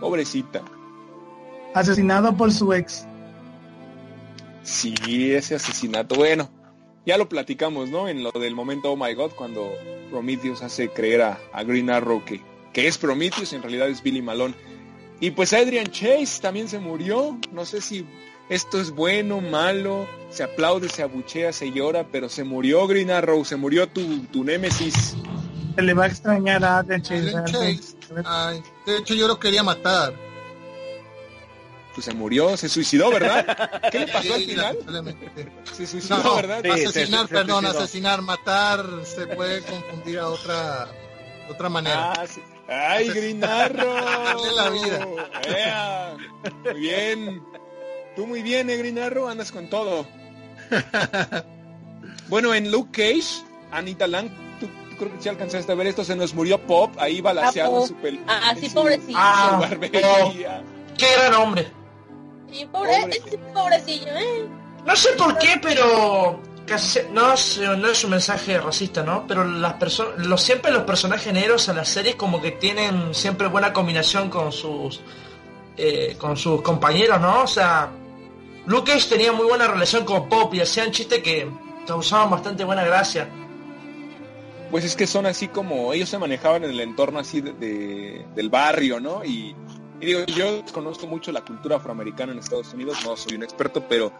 Pobrecita. 0.00 0.62
Asesinado 1.74 2.36
por 2.36 2.52
su 2.52 2.72
ex. 2.72 3.06
Sí, 4.62 4.94
ese 5.32 5.56
asesinato. 5.56 6.14
Bueno, 6.14 6.50
ya 7.04 7.18
lo 7.18 7.28
platicamos, 7.28 7.90
¿no? 7.90 8.08
En 8.08 8.22
lo 8.22 8.30
del 8.30 8.54
momento 8.54 8.92
Oh 8.92 8.96
My 8.96 9.12
God, 9.14 9.32
cuando 9.32 9.70
Prometheus 10.10 10.62
hace 10.62 10.88
creer 10.88 11.22
a, 11.22 11.38
a 11.52 11.62
Green 11.64 11.90
Arrow 11.90 12.24
que, 12.24 12.40
que 12.72 12.86
es 12.86 12.96
Prometheus, 12.96 13.52
en 13.52 13.62
realidad 13.62 13.88
es 13.88 14.02
Billy 14.02 14.22
Malone. 14.22 14.54
Y 15.20 15.32
pues 15.32 15.52
Adrian 15.52 15.88
Chase 15.88 16.40
también 16.40 16.68
se 16.68 16.78
murió. 16.78 17.38
No 17.52 17.64
sé 17.64 17.80
si 17.80 18.06
esto 18.48 18.80
es 18.80 18.90
bueno, 18.90 19.40
malo, 19.40 20.06
se 20.30 20.44
aplaude, 20.44 20.88
se 20.88 21.02
abuchea, 21.02 21.52
se 21.52 21.72
llora, 21.72 22.06
pero 22.10 22.28
se 22.28 22.44
murió 22.44 22.86
Green 22.86 23.10
Arrow, 23.10 23.44
se 23.44 23.56
murió 23.56 23.88
tu, 23.88 24.20
tu 24.26 24.44
némesis. 24.44 25.16
Se 25.74 25.82
le 25.82 25.92
va 25.92 26.04
a 26.04 26.06
extrañar 26.06 26.64
a 26.64 26.78
Adrian 26.78 27.02
Chase. 27.02 27.36
Adrian. 27.36 27.80
Ay, 28.24 28.62
de 28.86 28.98
hecho, 28.98 29.14
yo 29.14 29.26
lo 29.28 29.40
quería 29.40 29.62
matar. 29.62 30.14
Pues 31.94 32.06
se 32.06 32.12
murió, 32.14 32.56
se 32.56 32.68
suicidó, 32.68 33.10
¿verdad? 33.10 33.80
¿Qué 33.92 34.00
le 34.00 34.06
pasó 34.08 34.34
al 34.34 34.40
Sí, 34.40 34.46
final? 34.46 34.78
Se 35.72 35.86
suicidó, 35.86 36.18
No, 36.22 36.34
¿verdad? 36.36 36.60
Sí, 36.64 36.70
se- 36.80 36.86
asesinar, 36.88 37.28
se 37.28 37.34
perdón, 37.34 37.66
asesinar, 37.66 38.22
matar, 38.22 38.84
se 39.04 39.26
puede 39.28 39.62
confundir 39.62 40.18
a 40.18 40.28
otra, 40.28 40.88
otra 41.48 41.68
manera. 41.68 42.12
Ah, 42.12 42.26
sí. 42.26 42.42
¡Ay, 42.68 43.08
Green 43.10 43.44
Arrow! 43.44 43.94
Dale 43.94 44.52
la 44.56 44.70
vida. 44.70 45.06
Ea. 45.56 46.16
Muy 46.64 46.80
bien. 46.80 47.42
Tú 48.16 48.26
muy 48.26 48.42
bien, 48.42 48.70
eh, 48.70 48.76
Green 48.76 48.98
Arrow, 48.98 49.28
andas 49.28 49.52
con 49.52 49.68
todo. 49.70 50.06
Bueno, 52.28 52.54
en 52.54 52.70
Luke 52.72 52.90
Cage, 52.90 53.44
Anita 53.70 54.06
Lang, 54.06 54.30
tú, 54.58 54.66
tú 54.90 54.96
creo 54.96 55.12
que 55.14 55.22
sí 55.22 55.28
alcanzaste 55.28 55.70
a 55.70 55.74
ver 55.74 55.88
esto, 55.88 56.04
se 56.04 56.16
nos 56.16 56.32
murió 56.32 56.58
Pop, 56.58 56.90
ahí 56.98 57.20
balaseado 57.20 57.82
en 57.82 57.88
su 57.88 57.94
pel... 57.96 58.20
Ah, 58.26 58.52
en 58.54 58.60
sí, 58.60 58.68
su- 58.68 58.74
pobrecillo. 58.74 59.18
Ah, 59.20 59.50
su 59.54 59.60
barbería. 59.60 60.62
Qué 60.96 61.06
gran 61.18 61.34
hombre. 61.34 61.70
Sí, 62.58 62.66
pobre, 62.70 63.00
pobre. 63.00 63.16
ese 63.26 63.38
pobrecillo, 63.52 64.06
¿eh? 64.16 64.44
No 64.86 64.94
sé 64.96 65.10
por 65.18 65.36
qué, 65.38 65.58
pero 65.62 66.40
casi 66.66 67.00
no 67.12 67.32
es, 67.34 67.58
no 67.58 67.88
es 67.88 68.04
un 68.04 68.10
mensaje 68.10 68.58
racista, 68.58 69.02
¿no? 69.02 69.26
Pero 69.26 69.44
las 69.44 69.74
personas, 69.74 70.26
los 70.26 70.40
siempre 70.42 70.70
los 70.70 70.84
personajes 70.84 71.32
negros 71.32 71.68
en 71.68 71.76
las 71.76 71.88
series 71.88 72.14
como 72.16 72.40
que 72.40 72.52
tienen 72.52 73.14
siempre 73.14 73.48
buena 73.48 73.72
combinación 73.72 74.30
con 74.30 74.52
sus 74.52 75.00
eh, 75.76 76.14
con 76.18 76.36
sus 76.36 76.62
compañeros, 76.62 77.20
¿no? 77.20 77.42
O 77.42 77.46
sea, 77.46 77.90
Luke 78.66 78.92
Cage 78.92 79.08
tenía 79.08 79.32
muy 79.32 79.46
buena 79.46 79.66
relación 79.66 80.04
con 80.04 80.28
Pop 80.28 80.54
y 80.54 80.60
hacían 80.60 80.90
chistes 80.92 81.22
que 81.22 81.48
causaban 81.86 82.30
bastante 82.30 82.62
buena 82.64 82.84
gracia. 82.84 83.28
Pues 84.70 84.84
es 84.84 84.96
que 84.96 85.06
son 85.06 85.26
así 85.26 85.48
como, 85.48 85.92
ellos 85.92 86.08
se 86.08 86.18
manejaban 86.18 86.64
en 86.64 86.70
el 86.70 86.80
entorno 86.80 87.18
así 87.20 87.40
de, 87.40 87.52
de- 87.52 88.24
del 88.34 88.48
barrio, 88.50 88.98
¿no? 89.00 89.24
Y, 89.24 89.54
y 90.00 90.06
digo, 90.06 90.24
yo 90.26 90.64
conozco 90.72 91.06
mucho 91.06 91.32
la 91.32 91.42
cultura 91.42 91.76
afroamericana 91.76 92.32
en 92.32 92.38
Estados 92.38 92.72
Unidos, 92.74 92.98
no 93.04 93.16
soy 93.16 93.36
un 93.36 93.42
experto, 93.42 93.84
pero 93.88 94.12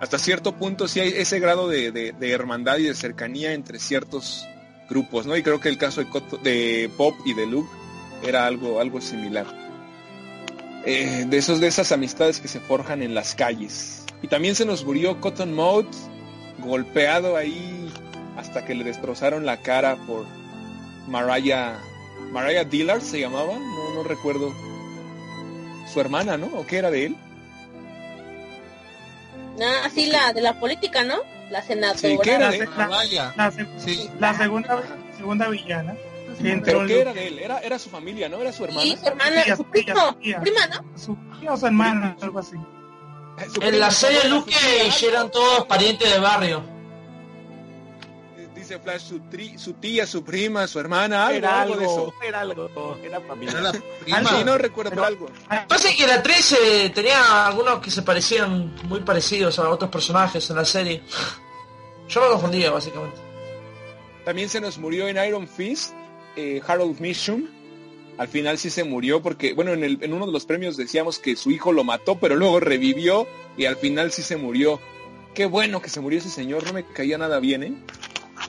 hasta 0.00 0.18
cierto 0.18 0.52
punto 0.54 0.86
sí 0.88 1.00
hay 1.00 1.08
ese 1.16 1.40
grado 1.40 1.68
de, 1.68 1.90
de- 1.92 2.30
hermandad 2.30 2.78
y 2.78 2.84
de 2.84 2.94
cercanía 2.94 3.52
entre 3.52 3.78
ciertos 3.78 4.46
grupos, 4.88 5.26
¿no? 5.26 5.36
Y 5.36 5.42
creo 5.42 5.60
que 5.60 5.68
el 5.68 5.78
caso 5.78 6.00
de, 6.02 6.08
Cot- 6.10 6.40
de 6.42 6.90
Pop 6.96 7.14
y 7.24 7.32
de 7.34 7.46
Luke 7.46 7.70
era 8.22 8.46
algo, 8.46 8.80
algo 8.80 9.00
similar. 9.00 9.46
Eh, 10.86 11.24
de 11.26 11.38
esos, 11.38 11.60
de 11.60 11.66
esas 11.68 11.92
amistades 11.92 12.40
que 12.40 12.48
se 12.48 12.60
forjan 12.60 13.02
en 13.02 13.14
las 13.14 13.34
calles. 13.34 14.04
Y 14.20 14.28
también 14.28 14.54
se 14.54 14.66
nos 14.66 14.84
murió 14.84 15.20
Cotton 15.20 15.54
Mouth, 15.54 15.86
golpeado 16.58 17.36
ahí 17.36 17.90
hasta 18.36 18.64
que 18.66 18.74
le 18.74 18.84
destrozaron 18.84 19.46
la 19.46 19.62
cara 19.62 19.96
por 20.06 20.26
Mariah, 21.08 21.78
Mariah 22.32 22.64
Dillard 22.64 23.00
se 23.00 23.20
llamaba, 23.20 23.54
no, 23.58 23.94
no 23.94 24.02
recuerdo. 24.02 24.52
Su 25.94 26.00
hermana, 26.00 26.36
¿no? 26.36 26.46
¿O 26.48 26.66
qué 26.66 26.78
era 26.78 26.90
de 26.90 27.06
él? 27.06 27.16
Ah, 29.62 29.88
sí, 29.94 30.06
la 30.06 30.32
de 30.32 30.40
la 30.40 30.58
política, 30.58 31.04
¿no? 31.04 31.18
La 31.50 31.62
senadora. 31.62 31.98
Sí, 31.98 32.18
¿qué 32.22 32.30
era 32.32 32.46
La, 32.46 32.50
de 32.50 32.66
la- 32.76 32.86
Vaya, 32.88 33.32
la 33.36 33.50
se- 33.52 33.66
sí. 33.78 34.10
la 34.18 34.34
segunda, 34.34 34.82
segunda 35.16 35.48
villana. 35.48 35.94
¿Pero 36.64 36.84
qué 36.86 37.00
era 37.00 37.12
de 37.12 37.28
él? 37.28 37.38
Era, 37.38 37.60
era 37.60 37.78
su 37.78 37.88
familia, 37.88 38.28
¿no? 38.28 38.40
Era 38.40 38.52
su 38.52 38.64
hermana. 38.64 38.82
Sí, 38.82 38.96
su 39.00 39.06
hermana, 39.06 39.42
Tía, 39.44 39.56
su 39.56 39.64
primo, 39.64 40.14
tía. 40.16 40.40
prima, 40.40 40.66
¿no? 40.66 40.98
Su 40.98 41.16
tía 41.38 41.52
o 41.52 41.56
su 41.56 41.66
hermana, 41.66 42.16
algo 42.20 42.40
así. 42.40 42.56
En 43.60 43.78
la 43.78 43.90
serie 43.92 44.28
Luke 44.28 44.50
Cage 44.52 45.06
eran 45.08 45.30
todos 45.30 45.64
parientes 45.66 46.12
de 46.12 46.18
barrio. 46.18 46.64
Dice 48.64 48.78
Flash, 48.80 49.02
su, 49.02 49.18
tri- 49.20 49.58
su 49.58 49.74
tía, 49.74 50.06
su 50.06 50.24
prima, 50.24 50.66
su 50.66 50.80
hermana, 50.80 51.26
algo, 51.26 51.36
Era 51.38 51.62
algo 51.62 51.76
de 51.76 51.84
eso. 51.84 52.14
era 52.26 52.40
algo, 52.40 52.96
era 53.02 53.06
Era 53.18 53.20
familia. 53.20 53.60
la 53.60 53.68
Ah, 53.70 53.72
prima. 54.02 54.24
sí, 54.30 54.44
no 54.44 54.56
recuerdo 54.58 54.90
Pero- 54.90 55.04
algo. 55.04 55.26
Pasa 55.68 55.88
que 55.96 56.06
la 56.06 56.14
actriz 56.14 56.52
eh, 56.52 56.90
tenía 56.94 57.46
algunos 57.46 57.80
que 57.80 57.90
se 57.90 58.02
parecían 58.02 58.74
muy 58.84 59.00
parecidos 59.00 59.58
a 59.58 59.68
otros 59.68 59.90
personajes 59.90 60.48
en 60.48 60.56
la 60.56 60.64
serie. 60.64 61.02
Yo 62.08 62.20
me 62.22 62.28
confundía 62.28 62.70
básicamente. 62.70 63.18
También 64.24 64.48
se 64.48 64.60
nos 64.60 64.78
murió 64.78 65.08
en 65.08 65.22
Iron 65.22 65.46
Fist, 65.46 65.92
eh, 66.36 66.62
Harold 66.66 66.98
Mishum. 67.00 67.44
Al 68.16 68.28
final 68.28 68.56
sí 68.58 68.70
se 68.70 68.84
murió 68.84 69.20
porque, 69.20 69.52
bueno, 69.54 69.72
en, 69.72 69.84
el- 69.84 69.98
en 70.00 70.12
uno 70.14 70.24
de 70.26 70.32
los 70.32 70.46
premios 70.46 70.76
decíamos 70.76 71.18
que 71.18 71.36
su 71.36 71.50
hijo 71.50 71.72
lo 71.72 71.84
mató, 71.84 72.18
pero 72.18 72.34
luego 72.36 72.60
revivió 72.60 73.26
y 73.58 73.66
al 73.66 73.76
final 73.76 74.10
sí 74.12 74.22
se 74.22 74.36
murió. 74.36 74.80
Qué 75.34 75.46
bueno 75.46 75.82
que 75.82 75.90
se 75.90 76.00
murió 76.00 76.20
ese 76.20 76.30
señor, 76.30 76.64
no 76.64 76.72
me 76.72 76.84
caía 76.84 77.18
nada 77.18 77.40
bien, 77.40 77.62
¿eh? 77.64 77.74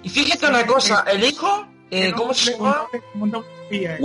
Y 0.06 0.10
fíjate 0.10 0.45
una 0.45 0.68
cosa, 0.68 1.03
el 1.11 1.23
hijo, 1.23 1.65
eh, 1.90 2.14
¿cómo 2.15 2.32
se 2.32 2.52
llama? 2.52 2.86
Eh, 3.72 3.98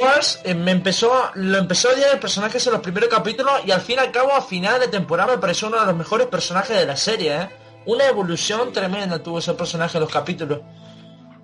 Wars 0.00 0.40
eh, 0.42 0.54
me 0.54 0.70
empezó, 0.70 1.12
lo 1.34 1.58
empezó 1.58 1.90
a 1.90 1.92
odiar 1.92 2.14
el 2.14 2.18
personaje 2.18 2.56
en 2.56 2.72
los 2.72 2.80
primeros 2.80 3.10
capítulos 3.10 3.52
y 3.66 3.72
al 3.72 3.82
fin 3.82 3.96
y 3.98 4.00
al 4.00 4.10
cabo 4.10 4.32
a 4.32 4.40
final 4.40 4.80
de 4.80 4.88
temporada 4.88 5.34
me 5.34 5.38
pareció 5.38 5.68
uno 5.68 5.78
de 5.78 5.84
los 5.84 5.94
mejores 5.94 6.28
personajes 6.28 6.78
de 6.78 6.86
la 6.86 6.96
serie, 6.96 7.36
¿eh? 7.36 7.48
Una 7.84 8.06
evolución 8.06 8.72
tremenda 8.72 9.22
tuvo 9.22 9.38
ese 9.38 9.52
personaje 9.52 9.98
en 9.98 10.04
los 10.04 10.12
capítulos. 10.12 10.60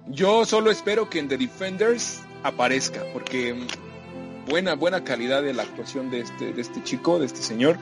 Yo 0.06 0.46
solo 0.46 0.70
espero 0.70 1.10
que 1.10 1.18
en 1.18 1.28
The 1.28 1.36
Defenders 1.36 2.22
aparezca, 2.42 3.02
porque 3.12 3.52
mm, 3.52 4.48
buena, 4.48 4.76
buena 4.76 5.04
calidad 5.04 5.42
de 5.42 5.52
la 5.52 5.64
actuación 5.64 6.10
de 6.10 6.20
este, 6.20 6.54
de 6.54 6.60
este 6.60 6.82
chico, 6.82 7.18
de 7.18 7.26
este 7.26 7.42
señor. 7.42 7.76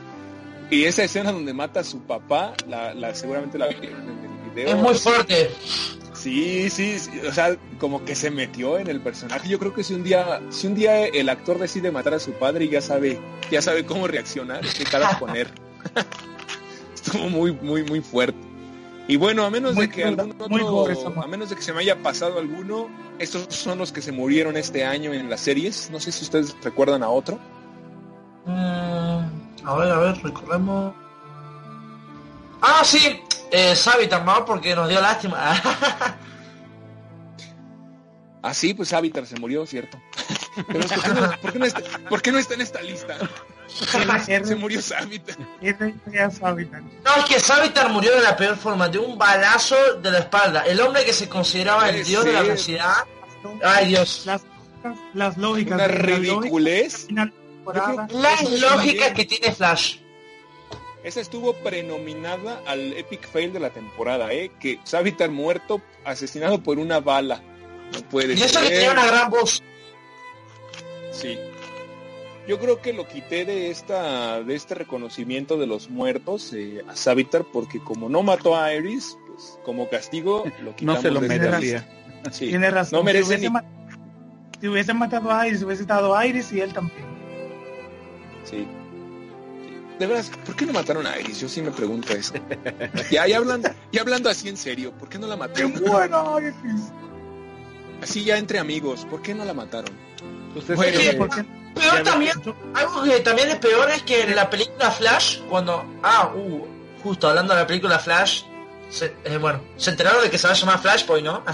y 0.68 0.82
esa 0.82 1.04
escena 1.04 1.30
donde 1.30 1.54
mata 1.54 1.78
a 1.78 1.84
su 1.84 2.00
papá, 2.00 2.54
la, 2.66 2.92
la 2.92 3.14
seguramente 3.14 3.56
la 3.56 3.68
Es 4.56 4.76
muy 4.76 4.94
fuerte. 4.94 5.50
Sí, 6.14 6.70
sí, 6.70 6.98
sí, 7.00 7.20
o 7.26 7.32
sea, 7.32 7.56
como 7.78 8.04
que 8.04 8.14
se 8.14 8.30
metió 8.30 8.78
en 8.78 8.86
el 8.88 9.00
personaje. 9.00 9.48
Yo 9.48 9.58
creo 9.58 9.74
que 9.74 9.82
si 9.82 9.94
un 9.94 10.04
día, 10.04 10.40
si 10.50 10.68
un 10.68 10.74
día 10.74 11.06
el 11.06 11.28
actor 11.28 11.58
decide 11.58 11.90
matar 11.90 12.14
a 12.14 12.20
su 12.20 12.32
padre, 12.32 12.68
ya 12.68 12.80
sabe, 12.80 13.18
ya 13.50 13.60
sabe 13.60 13.84
cómo 13.84 14.06
reaccionar, 14.06 14.60
qué 14.60 14.84
cara 14.84 15.18
poner. 15.18 15.50
Estuvo 16.94 17.28
muy, 17.28 17.52
muy, 17.52 17.82
muy 17.82 18.00
fuerte. 18.00 18.38
Y 19.08 19.16
bueno, 19.16 19.44
a 19.44 19.50
menos 19.50 19.74
Muy 19.74 19.88
de 19.88 19.92
que 19.92 20.04
algún 20.04 20.36
otro, 20.40 21.22
a 21.22 21.26
menos 21.26 21.50
de 21.50 21.56
que 21.56 21.62
se 21.62 21.72
me 21.72 21.80
haya 21.80 22.00
pasado 22.00 22.38
alguno, 22.38 22.88
estos 23.18 23.52
son 23.52 23.78
los 23.78 23.90
que 23.90 24.00
se 24.00 24.12
murieron 24.12 24.56
este 24.56 24.84
año 24.84 25.12
en 25.12 25.28
las 25.28 25.40
series. 25.40 25.90
No 25.90 25.98
sé 25.98 26.12
si 26.12 26.22
ustedes 26.22 26.54
recuerdan 26.62 27.02
a 27.02 27.08
otro. 27.08 27.38
Mm, 28.46 29.66
a 29.66 29.76
ver, 29.76 29.90
a 29.90 29.98
ver, 29.98 30.22
recordemos. 30.22 30.94
Ah, 32.60 32.82
sí, 32.84 33.20
eh, 33.52 33.76
Savitar, 33.76 34.24
¿no? 34.24 34.44
Porque 34.44 34.74
nos 34.74 34.88
dio 34.88 35.00
lástima. 35.00 35.54
Ah, 38.44 38.52
sí, 38.52 38.74
pues 38.74 38.92
Avatar 38.92 39.24
se 39.24 39.36
murió, 39.36 39.64
cierto. 39.66 39.96
Pero 40.66 40.80
¿por 40.80 41.00
qué 41.00 41.08
no, 41.08 41.40
por 41.40 41.52
qué 41.52 41.58
no 41.60 41.64
está, 41.64 41.80
por 42.08 42.22
qué 42.22 42.32
no 42.32 42.38
está 42.38 42.54
en 42.54 42.60
esta 42.62 42.82
lista? 42.82 43.16
Se 44.44 44.56
murió 44.56 44.82
Savitar. 44.82 45.38
No, 45.62 47.16
es 47.16 47.24
que 47.26 47.40
Savitar 47.40 47.88
murió 47.90 48.14
de 48.14 48.20
la 48.20 48.36
peor 48.36 48.56
forma, 48.56 48.88
de 48.88 48.98
un 48.98 49.16
balazo 49.16 49.76
de 50.02 50.10
la 50.10 50.18
espalda. 50.18 50.62
El 50.66 50.80
hombre 50.80 51.04
que 51.04 51.12
se 51.12 51.28
consideraba 51.28 51.88
el 51.88 52.04
dios 52.04 52.24
de 52.24 52.32
la 52.32 52.42
velocidad. 52.42 52.96
Ay, 53.64 53.88
Dios. 53.88 54.24
Las, 54.26 54.42
las 55.14 55.38
lógicas. 55.38 55.74
Una 55.74 55.88
ridiculez. 55.88 57.06
Las 58.10 58.60
lógicas 58.60 59.12
que 59.12 59.24
tiene 59.24 59.52
Flash. 59.52 59.98
Esa 61.04 61.20
estuvo 61.20 61.52
prenominada 61.54 62.60
al 62.66 62.92
epic 62.92 63.26
fail 63.28 63.52
de 63.52 63.58
la 63.60 63.70
temporada, 63.70 64.32
¿eh? 64.32 64.50
Que 64.60 64.78
Savitar 64.84 65.30
muerto, 65.30 65.80
asesinado 66.04 66.62
por 66.62 66.78
una 66.78 67.00
bala. 67.00 67.42
No 67.92 68.00
puede 68.08 68.34
Y 68.34 68.42
eso 68.42 68.60
que 68.60 68.66
ser. 68.66 68.74
tenía 68.76 68.92
una 68.92 69.06
gran 69.06 69.30
voz. 69.30 69.62
Sí. 71.10 71.38
Yo 72.48 72.58
creo 72.58 72.80
que 72.80 72.92
lo 72.92 73.06
quité 73.06 73.44
de 73.44 73.70
esta 73.70 74.42
de 74.42 74.54
este 74.54 74.74
reconocimiento 74.74 75.58
de 75.58 75.66
los 75.66 75.90
muertos 75.90 76.52
eh, 76.52 76.82
a 76.88 76.96
Savitar 76.96 77.44
porque 77.52 77.78
como 77.78 78.08
no 78.08 78.22
mató 78.22 78.56
a 78.56 78.74
Iris, 78.74 79.16
pues 79.26 79.58
como 79.64 79.88
castigo 79.88 80.44
lo 80.60 80.70
No 80.70 80.76
quitamos 80.76 81.02
se 81.02 81.10
lo 81.10 81.20
merecía. 81.20 81.86
Sí. 82.30 82.48
Tiene 82.48 82.70
razón. 82.70 82.98
No 82.98 83.04
merece 83.04 83.24
si, 83.38 83.46
hubiese 83.48 83.50
ni- 83.50 84.60
si 84.60 84.68
hubiese 84.68 84.94
matado 84.94 85.30
a 85.32 85.46
Iris, 85.46 85.62
hubiese 85.62 85.82
estado 85.82 86.16
a 86.16 86.26
Iris 86.26 86.52
y 86.52 86.60
él 86.60 86.72
también. 86.72 87.04
Sí. 88.44 88.66
De 90.02 90.08
veras, 90.08 90.32
¿por 90.44 90.56
qué 90.56 90.66
no 90.66 90.72
mataron 90.72 91.06
a 91.06 91.16
Iris? 91.16 91.38
Yo 91.38 91.48
sí 91.48 91.62
me 91.62 91.70
pregunto 91.70 92.12
eso. 92.12 92.34
ya, 93.08 93.24
ya 93.28 93.36
hablando, 93.36 93.70
ya 93.92 94.00
hablando 94.00 94.28
así 94.30 94.48
en 94.48 94.56
serio, 94.56 94.90
¿por 94.98 95.08
qué 95.08 95.16
no 95.16 95.28
la 95.28 95.34
¡Qué 95.34 95.64
mataron? 95.64 95.74
bueno! 95.86 96.40
Iris! 96.40 96.54
Así 98.02 98.24
ya 98.24 98.36
entre 98.36 98.58
amigos, 98.58 99.06
¿por 99.08 99.22
qué 99.22 99.32
no 99.32 99.44
la 99.44 99.54
mataron? 99.54 99.94
Bueno, 100.74 100.98
Sí, 101.00 101.10
Porque 101.16 101.44
Peor 101.76 102.02
también, 102.02 102.32
algo 102.74 103.02
que 103.04 103.20
también 103.20 103.48
es 103.50 103.56
peor 103.58 103.88
es 103.90 104.02
que 104.02 104.22
en 104.22 104.34
la 104.34 104.50
película 104.50 104.90
Flash, 104.90 105.38
cuando, 105.48 105.84
ah, 106.02 106.32
uh, 106.34 106.66
justo 107.04 107.28
hablando 107.28 107.54
de 107.54 107.60
la 107.60 107.66
película 107.68 107.98
Flash, 108.00 108.42
se- 108.90 109.14
eh, 109.24 109.38
bueno, 109.38 109.60
se 109.76 109.90
enteraron 109.90 110.20
de 110.24 110.30
que 110.30 110.36
se 110.36 110.48
va 110.48 110.52
a 110.52 110.56
llamar 110.56 110.80
Flashpoint, 110.80 111.24
¿no? 111.26 111.44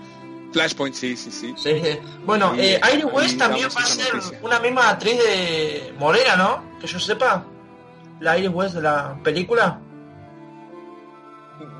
Flashpoint, 0.54 0.94
sí, 0.94 1.14
sí, 1.14 1.30
sí. 1.30 1.54
Sí. 1.58 1.98
Bueno, 2.24 2.54
Sí, 2.54 2.60
eh, 2.62 2.80
West 3.12 3.36
también 3.38 3.68
va 3.68 3.82
a 3.82 3.86
ser 3.86 4.14
noticia. 4.14 4.38
una 4.42 4.58
misma 4.60 4.88
actriz 4.88 5.18
de 5.18 5.94
Morena, 5.98 6.36
¿no? 6.36 6.78
Que 6.80 6.86
yo 6.86 6.98
sepa. 6.98 7.44
La 8.20 8.36
Iris 8.38 8.50
West 8.52 8.74
de 8.74 8.82
la 8.82 9.16
película. 9.22 9.80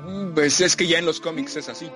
Mm, 0.05 0.33
Pues 0.33 0.59
es 0.61 0.75
que 0.75 0.87
ya 0.87 0.99
en 0.99 1.05
los 1.05 1.19
cómics 1.19 1.55
es 1.57 1.69
así. 1.69 1.89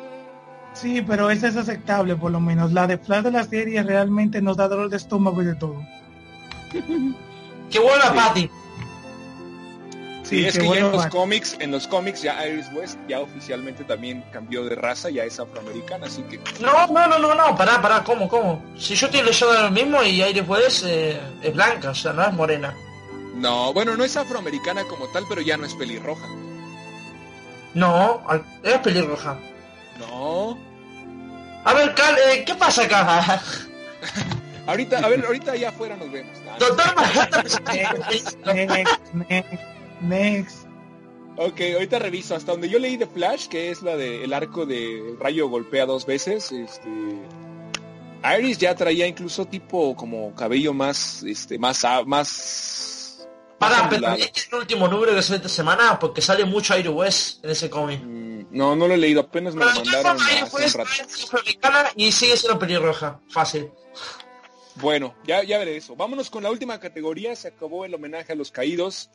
sí, 0.74 1.02
pero 1.02 1.30
esa 1.30 1.48
es 1.48 1.56
aceptable, 1.58 2.16
por 2.16 2.32
lo 2.32 2.40
menos. 2.40 2.72
La 2.74 2.88
de 2.88 2.98
Flash 2.98 3.24
de 3.24 3.32
la 3.32 3.44
serie 3.44 3.84
realmente 3.84 4.42
nos 4.42 4.58
da 4.58 4.68
dolor 4.68 4.90
de 4.90 4.98
estómago 4.98 5.42
y 5.42 5.46
de 5.46 5.56
todo. 5.56 5.78
¡Qué 7.70 7.80
buena 7.80 8.04
Sí. 8.06 8.16
Patty! 8.16 8.50
Sí, 10.24 10.46
es 10.46 10.58
que 10.58 10.68
ya 10.68 10.78
en 10.78 10.92
los 10.92 11.06
cómics, 11.08 11.58
en 11.60 11.70
los 11.72 11.86
cómics 11.86 12.22
ya 12.22 12.48
Iris 12.48 12.68
West 12.74 12.98
ya 13.10 13.20
oficialmente 13.20 13.84
también 13.84 14.24
cambió 14.32 14.64
de 14.64 14.74
raza, 14.74 15.10
ya 15.10 15.26
es 15.26 15.38
afroamericana, 15.40 16.08
así 16.08 16.24
que 16.24 16.40
No, 16.62 16.88
no, 16.88 17.08
no, 17.08 17.20
no, 17.20 17.36
no, 17.36 17.56
pará, 17.58 17.82
pará, 17.82 18.04
¿cómo, 18.06 18.30
cómo? 18.30 18.64
Si 18.78 18.96
yo 18.96 19.08
estoy 19.08 19.22
leyendo 19.22 19.62
lo 19.62 19.70
mismo 19.72 20.02
y 20.02 20.24
Iris 20.24 20.48
West 20.48 20.86
eh, 20.88 21.20
es 21.42 21.54
blanca, 21.54 21.90
o 21.90 21.96
sea, 21.96 22.14
no 22.14 22.24
es 22.24 22.34
morena. 22.34 22.74
No, 23.36 23.74
bueno, 23.74 23.96
no 23.98 24.04
es 24.04 24.16
afroamericana 24.18 24.84
como 24.86 25.08
tal, 25.08 25.26
pero 25.28 25.42
ya 25.42 25.58
no 25.58 25.66
es 25.66 25.74
pelirroja. 25.74 26.28
No, 27.74 28.22
es 28.64 28.78
pelirroja. 28.80 29.38
No. 30.00 30.58
A 31.66 31.74
ver, 31.74 31.94
Cal, 31.96 32.16
eh, 32.30 32.44
¿qué 32.46 32.56
pasa 32.56 32.84
acá? 32.84 33.42
Ahorita, 34.68 35.00
a 35.00 35.10
ver, 35.10 35.26
ahorita 35.26 35.52
allá 35.54 35.70
afuera 35.70 35.98
nos 35.98 36.10
vemos. 36.12 36.38
Ah. 36.50 36.56
Doctor. 36.58 36.96
Next, 37.74 38.38
next, 38.46 39.62
next. 40.02 40.58
Ok, 41.36 41.60
ahorita 41.74 42.00
reviso 42.00 42.36
hasta 42.36 42.52
donde 42.54 42.70
yo 42.70 42.80
leí 42.80 42.96
de 42.96 43.08
Flash, 43.08 43.48
que 43.48 43.72
es 43.72 43.82
la 43.82 43.98
de 43.98 44.24
el 44.24 44.32
arco 44.34 44.66
de 44.66 45.16
Rayo 45.20 45.50
golpea 45.50 45.86
dos 45.86 46.06
veces, 46.06 46.52
este 46.52 46.90
Iris 48.38 48.58
ya 48.60 48.74
traía 48.76 49.06
incluso 49.08 49.46
tipo 49.46 49.96
como 49.98 50.34
cabello 50.36 50.74
más 50.74 51.24
este 51.24 51.58
más 51.60 51.84
a- 51.84 52.04
más 52.06 52.30
Pero 53.90 54.14
este 54.14 54.40
es 54.40 54.48
el 54.52 54.60
último 54.60 54.88
número 54.88 55.14
que 55.14 55.22
sale 55.22 55.38
esta 55.38 55.50
semana 55.50 56.00
porque 56.00 56.22
sale 56.22 56.46
mucho 56.46 56.78
Iris 56.78 56.92
West 56.92 57.44
en 57.44 57.52
ese 57.52 57.70
cómic. 57.70 58.02
Mm, 58.04 58.46
No, 58.52 58.76
no 58.76 58.88
lo 58.88 58.94
he 58.94 58.98
leído, 58.98 59.22
apenas 59.22 59.56
me 59.56 59.66
Pero 59.66 59.74
lo 59.74 59.82
de 59.82 59.92
mandaron 59.92 60.18
West 60.54 60.78
y 61.96 62.12
sigue 62.12 62.38
siendo 62.38 62.60
pelirroja. 62.60 63.20
Fácil. 63.30 63.72
Bueno, 64.76 65.16
ya, 65.26 65.44
ya 65.44 65.60
veré 65.60 65.78
eso. 65.78 65.96
Vámonos 65.96 66.30
con 66.30 66.44
la 66.44 66.52
última 66.52 66.80
categoría. 66.80 67.36
Se 67.36 67.50
acabó 67.50 67.86
el 67.86 67.94
homenaje 67.94 68.34
a 68.34 68.36
los 68.36 68.52
caídos. 68.52 69.10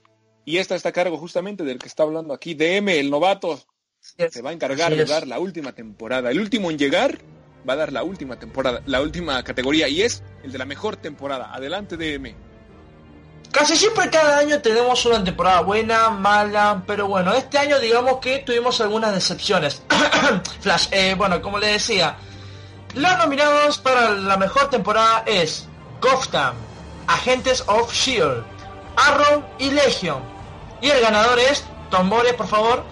Y 0.44 0.58
esta 0.58 0.74
está 0.74 0.90
a 0.90 0.92
cargo 0.92 1.18
justamente 1.18 1.64
del 1.64 1.78
que 1.78 1.88
está 1.88 2.04
hablando 2.04 2.32
aquí. 2.32 2.54
DM, 2.54 2.88
el 2.88 3.10
novato, 3.10 3.60
se 4.00 4.40
va 4.40 4.50
a 4.50 4.52
encargar 4.52 4.94
de 4.94 5.04
dar 5.04 5.26
la 5.26 5.38
última 5.40 5.72
temporada. 5.72 6.30
El 6.30 6.40
último 6.40 6.70
en 6.70 6.78
llegar 6.78 7.18
va 7.68 7.74
a 7.74 7.76
dar 7.76 7.92
la 7.92 8.02
última 8.02 8.38
temporada, 8.38 8.82
la 8.86 9.02
última 9.02 9.42
categoría. 9.42 9.88
Y 9.88 10.02
es 10.02 10.22
el 10.42 10.52
de 10.52 10.58
la 10.58 10.64
mejor 10.64 10.96
temporada. 10.96 11.52
Adelante, 11.52 11.96
DM. 11.96 12.34
Casi 13.52 13.76
siempre 13.76 14.10
cada 14.10 14.38
año 14.38 14.60
tenemos 14.60 15.04
una 15.06 15.24
temporada 15.24 15.60
buena, 15.62 16.10
mala, 16.10 16.82
pero 16.86 17.08
bueno, 17.08 17.32
este 17.34 17.58
año 17.58 17.78
digamos 17.80 18.18
que 18.18 18.38
tuvimos 18.38 18.80
algunas 18.80 19.14
decepciones. 19.14 19.82
Flash, 20.60 20.88
eh, 20.90 21.14
bueno, 21.16 21.40
como 21.40 21.58
le 21.58 21.68
decía, 21.68 22.16
los 22.94 23.18
nominados 23.18 23.78
para 23.78 24.10
la 24.10 24.36
mejor 24.36 24.70
temporada 24.70 25.22
es 25.26 25.66
Gotham, 26.00 26.54
Agentes 27.06 27.64
of 27.66 27.92
S.H.I.E.L.D., 27.92 28.42
Arrow 28.96 29.44
y 29.58 29.70
Legion. 29.70 30.22
Y 30.80 30.90
el 30.90 31.00
ganador 31.00 31.38
es, 31.38 31.64
tambores 31.90 32.34
por 32.34 32.48
favor, 32.48 32.84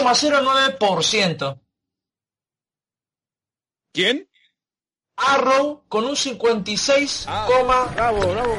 56,09%. 0.00 1.60
¿Quién? 3.92 4.29
Arrow 5.28 5.82
con 5.88 6.04
un 6.04 6.16
56, 6.16 7.26
Ah. 7.28 7.46
Bravo, 7.94 8.20
bravo. 8.20 8.56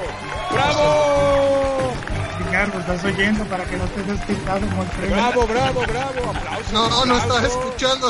¡Bravo! 0.51 1.93
Ricardo, 2.39 2.79
estás 2.79 3.03
oyendo 3.05 3.45
para 3.45 3.63
que 3.65 3.77
no 3.77 3.85
estés 3.85 4.07
despistado 4.07 4.59
premio. 4.97 5.15
¡Bravo, 5.15 5.47
bravo, 5.47 5.81
bravo! 5.81 6.29
¡Aplausos! 6.35 6.71
No, 6.73 7.05
no 7.05 7.17
estaba 7.17 7.39
aplausos. 7.39 7.65
escuchando. 7.65 8.07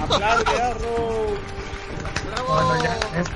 Aplaude, 0.00 0.62
Arrow. 0.62 1.38
Bueno, 2.46 2.82
ya, 2.82 2.94
es- 3.20 3.28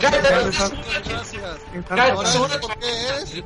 Cállate, 0.00 0.18
Ricardo, 0.28 0.48
¿estás, 0.50 0.72
estás- 0.72 1.08
Gracias. 1.08 1.56
Cállate, 1.88 2.10
estás 2.12 2.32
seguro 2.32 2.60
por 2.60 2.78
qué 2.78 2.88
es. 3.22 3.42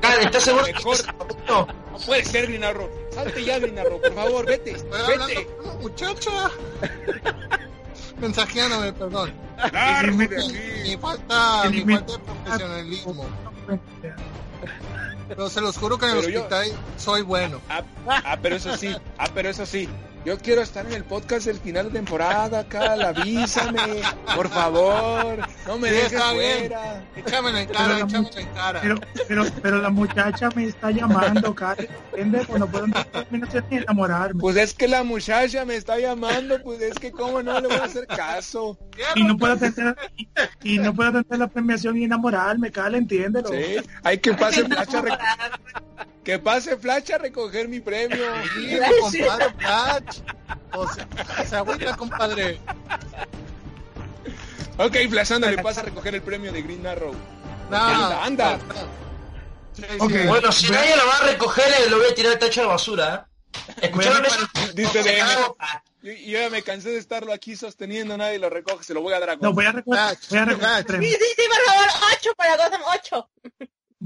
cállate, 0.00 0.24
¿estás 0.26 0.42
seguro 0.44 0.64
que 0.64 0.72
Mejor. 0.72 0.94
estás- 0.94 1.14
no? 1.48 1.66
No 1.92 1.98
puede 2.06 2.24
ser, 2.24 2.46
Green 2.46 2.64
Arrow. 2.64 2.88
Salte 3.14 3.44
ya, 3.44 3.58
Green 3.58 3.78
Arrow, 3.78 4.00
por 4.00 4.14
favor, 4.14 4.46
vete. 4.46 4.70
Estoy 4.72 5.00
hablando 5.00 5.26
Vete. 5.26 5.46
con 5.46 5.64
una 5.66 5.74
muchacha. 5.80 6.30
Mensajeándome, 8.20 8.92
perdón. 8.92 9.32
Largo 9.72 10.18
de 10.18 10.24
aquí. 10.24 10.96
falta, 11.00 11.62
falta 11.62 12.12
de 12.12 12.18
profesionalismo. 12.18 13.26
Pero 15.28 15.50
se 15.50 15.60
los 15.60 15.76
juro 15.76 15.98
que 15.98 16.06
en 16.06 16.16
el 16.18 16.30
yo- 16.32 16.40
hospital 16.40 16.66
soy 16.96 17.22
bueno. 17.22 17.60
Ah, 17.68 17.82
ah, 18.08 18.38
pero 18.40 18.54
eso 18.56 18.76
sí, 18.76 18.94
ah, 19.18 19.26
pero 19.34 19.48
eso 19.48 19.66
sí. 19.66 19.88
Yo 20.26 20.36
quiero 20.38 20.60
estar 20.62 20.84
en 20.84 20.92
el 20.92 21.04
podcast 21.04 21.46
del 21.46 21.56
final 21.60 21.86
de 21.86 22.00
temporada, 22.00 22.66
Cal, 22.68 23.00
avísame, 23.00 24.02
por 24.34 24.48
favor, 24.48 25.38
no 25.68 25.78
me 25.78 25.88
Sí, 25.88 25.94
dejes 25.94 26.20
fuera. 26.20 27.04
Échamelo 27.14 27.58
en 27.58 27.66
Pero 27.68 27.78
cara, 27.78 27.92
la 27.92 27.98
échamelo 28.00 28.38
en 28.38 28.46
cara. 28.48 28.80
Pero, 28.82 28.96
pero, 29.28 29.44
pero 29.62 29.80
la 29.80 29.90
muchacha 29.90 30.48
me 30.56 30.64
está 30.64 30.90
llamando, 30.90 31.54
Karen. 31.54 31.86
¿Entiendes? 32.10 32.44
Pues 32.48 32.58
no 32.58 32.66
puedo 32.66 32.86
enamorarme. 33.70 34.40
Pues 34.40 34.56
es 34.56 34.74
que 34.74 34.88
la 34.88 35.04
muchacha 35.04 35.64
me 35.64 35.76
está 35.76 35.96
llamando, 35.96 36.60
pues 36.60 36.82
es 36.82 36.94
que 36.98 37.12
cómo 37.12 37.40
no 37.40 37.60
le 37.60 37.68
voy 37.68 37.76
a 37.76 37.84
hacer 37.84 38.08
caso. 38.08 38.76
Y 39.14 39.22
no 39.22 39.36
puedo 39.36 39.52
atender, 39.52 39.96
y, 40.16 40.28
y 40.64 40.78
no 40.80 40.92
puedo 40.92 41.10
atender 41.10 41.38
la 41.38 41.46
premiación 41.46 41.96
y 41.98 42.02
enamorarme, 42.02 42.72
Karen, 42.72 43.02
entiéndelo. 43.02 43.48
Sí, 43.50 43.76
hay 44.02 44.18
que 44.18 44.34
pase 44.34 44.64
flacha, 44.64 44.98
a 44.98 45.02
rec- 45.02 45.20
que 46.26 46.40
pase 46.40 46.76
flacha 46.76 47.14
a 47.14 47.18
recoger 47.18 47.68
mi 47.68 47.78
premio. 47.80 48.26
Sí, 49.10 49.20
compadre 49.20 49.54
Flash. 49.58 50.20
O 50.72 50.92
sea, 50.92 51.06
se 51.48 51.56
agüita, 51.56 51.96
compadre. 51.96 52.60
Ok, 54.76 54.96
Flash, 55.08 55.32
anda, 55.32 55.50
le 55.50 55.62
pasa 55.62 55.82
a 55.82 55.84
recoger 55.84 56.16
el 56.16 56.22
premio 56.22 56.52
de 56.52 56.62
Green 56.62 56.84
Arrow. 56.84 57.14
No, 57.70 57.76
Anda, 57.76 58.24
anda. 58.24 58.58
Sí, 59.72 59.84
Ok. 60.00 60.10
sí. 60.10 60.26
Bueno, 60.26 60.50
si 60.52 60.70
nadie 60.70 60.96
lo 60.96 61.06
va 61.06 61.16
a 61.18 61.22
recoger, 61.28 61.68
eh, 61.68 61.90
lo 61.90 61.98
voy 61.98 62.08
a 62.10 62.14
tirar 62.14 62.32
al 62.32 62.38
tacho 62.40 62.62
de 62.62 62.66
basura, 62.66 63.28
¿eh? 63.52 63.60
¿Escucharon 63.82 64.24
eso? 64.24 64.46
Dice 64.74 65.02
de 65.04 65.18
yo, 66.02 66.12
yo 66.12 66.38
ya 66.40 66.50
me 66.50 66.62
cansé 66.62 66.90
de 66.90 66.98
estarlo 66.98 67.32
aquí 67.32 67.54
sosteniendo, 67.56 68.16
nadie 68.16 68.38
lo 68.38 68.50
recoge, 68.50 68.82
se 68.84 68.94
lo 68.94 69.00
voy 69.00 69.14
a 69.14 69.20
dar 69.20 69.30
a 69.30 69.36
No, 69.36 69.52
voy 69.52 69.64
a 69.66 69.72
recoger, 69.72 70.00
Flash, 70.16 70.28
voy 70.28 70.38
a 70.38 70.44
recoger 70.44 70.76
el 70.78 70.84
Flash. 70.86 71.00
Sí, 71.02 71.10
sí, 71.12 71.26
sí, 71.36 71.42
por 71.48 71.72
favor, 71.72 71.88
8 72.18 72.30
para 72.36 72.56
Gotham, 72.56 72.80
8. 73.00 73.30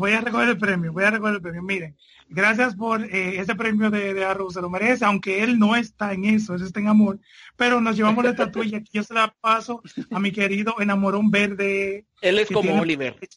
Voy 0.01 0.13
a 0.13 0.23
recoger 0.23 0.49
el 0.49 0.57
premio, 0.57 0.95
voy 0.95 1.05
a 1.05 1.11
recoger 1.11 1.35
el 1.35 1.43
premio. 1.43 1.63
Miren, 1.63 1.95
gracias 2.31 2.75
por 2.75 3.05
eh, 3.05 3.39
ese 3.39 3.55
premio 3.55 3.91
de, 3.91 4.15
de 4.15 4.25
Arrow, 4.25 4.51
se 4.51 4.63
lo 4.63 4.71
merece, 4.71 5.05
aunque 5.05 5.43
él 5.43 5.59
no 5.59 5.77
está 5.77 6.15
en 6.15 6.25
eso, 6.25 6.55
él 6.55 6.63
está 6.63 6.81
en 6.81 6.89
amor, 6.89 7.21
pero 7.55 7.83
nos 7.83 7.97
llevamos 7.97 8.25
la 8.25 8.31
estatuilla 8.31 8.79
y 8.79 8.85
yo 8.97 9.03
se 9.03 9.13
la 9.13 9.35
paso 9.43 9.83
a 10.11 10.19
mi 10.19 10.33
querido 10.33 10.77
enamorón 10.81 11.31
verde. 11.31 12.07
Él 12.23 12.39
es 12.39 12.49
como 12.49 12.63
tiene- 12.63 12.81
Oliver. 12.81 13.19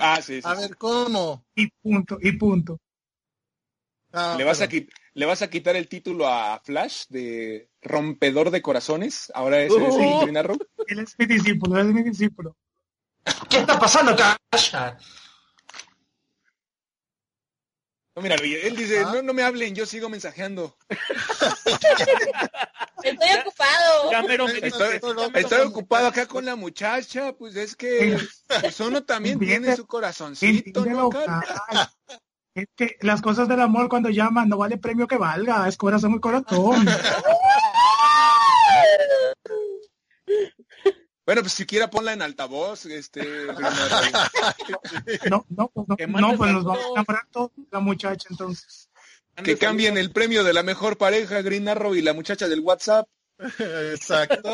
Ah, 0.00 0.20
sí, 0.22 0.40
sí. 0.40 0.48
A 0.48 0.54
ver, 0.54 0.76
¿cómo? 0.76 1.44
Y 1.56 1.66
punto, 1.82 2.18
y 2.22 2.30
punto. 2.32 2.78
Ah, 4.12 4.36
¿Le 4.38 4.44
vas, 4.44 4.60
a 4.62 4.68
¿Le 5.14 5.26
vas 5.26 5.42
a 5.42 5.50
quitar 5.50 5.74
el 5.74 5.88
título 5.88 6.28
a 6.28 6.60
Flash 6.64 7.06
de 7.08 7.68
rompedor 7.82 8.52
de 8.52 8.62
corazones? 8.62 9.32
Ahora 9.34 9.60
es, 9.60 9.72
Uh. 9.72 10.28
Arrow. 10.38 10.56
Él 10.86 11.00
es 11.00 11.16
mi 11.18 11.26
discípulo, 11.26 11.80
él 11.80 11.88
es 11.88 11.92
mi 11.94 12.02
discípulo. 12.04 12.56
¿Qué 13.48 13.58
está 13.58 13.78
pasando, 13.78 14.16
Calla? 14.16 14.98
No, 18.14 18.22
mira, 18.22 18.36
él 18.36 18.76
dice, 18.76 19.00
Ah. 19.04 19.12
no, 19.14 19.22
no 19.22 19.34
me 19.34 19.42
hablen, 19.42 19.74
yo 19.74 19.84
sigo 19.84 20.08
mensajeando. 20.08 20.76
Estoy 23.02 23.28
ocupado. 23.40 24.10
Ya 24.10 24.22
mero 24.22 24.46
me 24.46 24.52
Estoy- 24.54 24.70
dice, 24.70 24.96
estoy- 24.96 25.30
Estoy 25.34 25.60
ocupado 25.66 26.06
acá 26.06 26.26
con 26.26 26.44
la 26.46 26.56
muchacha, 26.56 27.34
pues 27.34 27.56
es 27.56 27.76
que 27.76 28.18
pues 28.60 28.80
uno 28.80 29.04
también 29.04 29.38
tiene 29.38 29.76
su 29.76 29.86
corazoncito, 29.86 30.84
¿no? 30.86 31.10
Es 32.54 32.66
que 32.74 32.96
las 33.02 33.20
cosas 33.20 33.48
del 33.48 33.60
amor 33.60 33.90
cuando 33.90 34.08
llaman 34.08 34.48
no 34.48 34.56
vale 34.56 34.78
premio 34.78 35.06
que 35.06 35.18
valga, 35.18 35.68
es 35.68 35.76
corazón 35.76 36.14
y 36.14 36.20
corazón. 36.20 36.86
Bueno, 41.26 41.42
pues 41.42 41.54
siquiera 41.54 41.90
ponla 41.90 42.12
en 42.12 42.22
altavoz, 42.22 42.86
este. 42.86 43.20
No, 45.28 45.44
no, 45.48 45.68
pues, 45.68 45.86
no, 45.88 46.20
no, 46.20 46.36
pues 46.36 46.52
nos 46.52 46.62
saludos. 46.62 46.92
vamos 46.94 47.08
a 47.08 47.26
todos 47.32 47.50
la 47.70 47.80
muchacha 47.80 48.28
entonces. 48.30 48.88
que 49.42 49.58
cambien 49.58 49.98
el 49.98 50.12
premio 50.12 50.44
de 50.44 50.52
la 50.52 50.62
mejor 50.62 50.96
pareja, 50.96 51.42
Green 51.42 51.68
Arrow 51.68 51.96
y 51.96 52.02
la 52.02 52.12
muchacha 52.14 52.46
del 52.46 52.60
WhatsApp. 52.60 53.08
Exacto. 53.92 54.52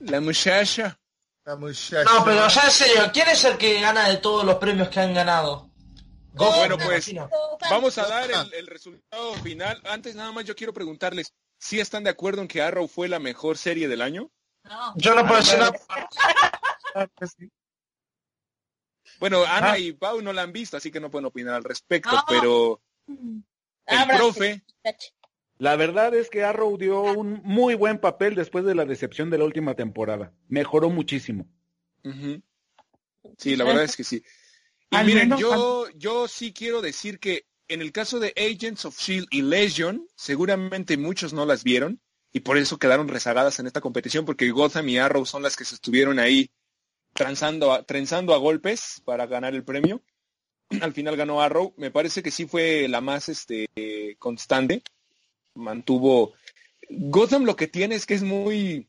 La 0.00 0.20
muchacha. 0.20 0.98
La 1.44 1.56
muchacha. 1.56 2.04
No, 2.04 2.24
pero 2.24 2.48
ya 2.48 2.62
en 2.62 2.70
serio, 2.70 3.10
¿quién 3.12 3.28
es 3.28 3.44
el 3.44 3.56
que 3.56 3.80
gana 3.80 4.08
de 4.08 4.18
todos 4.18 4.44
los 4.44 4.56
premios 4.56 4.88
que 4.90 5.00
han 5.00 5.14
ganado? 5.14 5.70
Bueno, 6.34 6.76
pues. 6.78 7.10
Vamos 7.70 7.96
a 7.98 8.06
dar 8.06 8.30
el, 8.30 8.54
el 8.54 8.66
resultado 8.66 9.34
final. 9.36 9.80
Antes 9.84 10.14
nada 10.14 10.32
más 10.32 10.44
yo 10.44 10.54
quiero 10.54 10.72
preguntarles, 10.74 11.32
¿sí 11.60 11.78
están 11.78 12.02
de 12.02 12.10
acuerdo 12.10 12.42
en 12.42 12.48
que 12.48 12.60
Arrow 12.62 12.88
fue 12.88 13.06
la 13.06 13.20
mejor 13.20 13.56
serie 13.56 13.86
del 13.86 14.02
año? 14.02 14.30
No. 14.64 14.94
Yo 14.96 15.14
no 15.14 15.24
puedo 15.26 15.38
decir. 15.40 15.58
Bueno, 19.18 19.44
Ana 19.44 19.72
Ah. 19.72 19.78
y 19.78 19.92
Pau 19.92 20.22
no 20.22 20.32
la 20.32 20.42
han 20.42 20.52
visto, 20.52 20.76
así 20.76 20.90
que 20.90 21.00
no 21.00 21.10
pueden 21.10 21.26
opinar 21.26 21.54
al 21.54 21.64
respecto, 21.64 22.10
No. 22.12 22.24
pero 22.28 22.80
el 23.06 24.16
profe. 24.16 24.62
La 25.58 25.76
verdad 25.76 26.14
es 26.14 26.30
que 26.30 26.42
Arrow 26.42 26.78
dio 26.78 27.02
un 27.02 27.42
muy 27.44 27.74
buen 27.74 27.98
papel 27.98 28.34
después 28.34 28.64
de 28.64 28.74
la 28.74 28.86
decepción 28.86 29.28
de 29.28 29.36
la 29.38 29.44
última 29.44 29.74
temporada. 29.74 30.32
Mejoró 30.48 30.88
muchísimo. 30.88 31.46
Sí, 33.36 33.56
la 33.56 33.64
verdad 33.64 33.84
es 33.84 33.94
que 33.96 34.04
sí. 34.04 34.24
Y 34.90 34.96
Al 34.96 35.06
miren, 35.06 35.28
menos- 35.28 35.40
yo, 35.40 35.88
yo 35.96 36.26
sí 36.26 36.52
quiero 36.54 36.80
decir 36.80 37.18
que 37.20 37.44
en 37.70 37.80
el 37.80 37.92
caso 37.92 38.18
de 38.18 38.34
Agents 38.36 38.84
of 38.84 38.98
Shield 38.98 39.28
y 39.30 39.42
Legion, 39.42 40.06
seguramente 40.16 40.96
muchos 40.96 41.32
no 41.32 41.46
las 41.46 41.62
vieron 41.62 42.00
y 42.32 42.40
por 42.40 42.58
eso 42.58 42.78
quedaron 42.78 43.08
rezagadas 43.08 43.60
en 43.60 43.66
esta 43.66 43.80
competición, 43.80 44.24
porque 44.24 44.50
Gotham 44.50 44.88
y 44.88 44.98
Arrow 44.98 45.24
son 45.24 45.42
las 45.42 45.56
que 45.56 45.64
se 45.64 45.76
estuvieron 45.76 46.18
ahí 46.18 46.50
a, 47.14 47.82
trenzando 47.84 48.34
a 48.34 48.38
golpes 48.38 49.02
para 49.04 49.26
ganar 49.26 49.54
el 49.54 49.64
premio. 49.64 50.02
Al 50.82 50.92
final 50.92 51.16
ganó 51.16 51.40
Arrow. 51.40 51.72
Me 51.76 51.90
parece 51.90 52.22
que 52.22 52.30
sí 52.30 52.46
fue 52.46 52.88
la 52.88 53.00
más 53.00 53.28
este, 53.28 53.68
constante. 54.18 54.82
Mantuvo. 55.54 56.34
Gotham 56.88 57.44
lo 57.44 57.56
que 57.56 57.68
tiene 57.68 57.94
es 57.94 58.04
que 58.04 58.14
es 58.14 58.22
muy, 58.22 58.88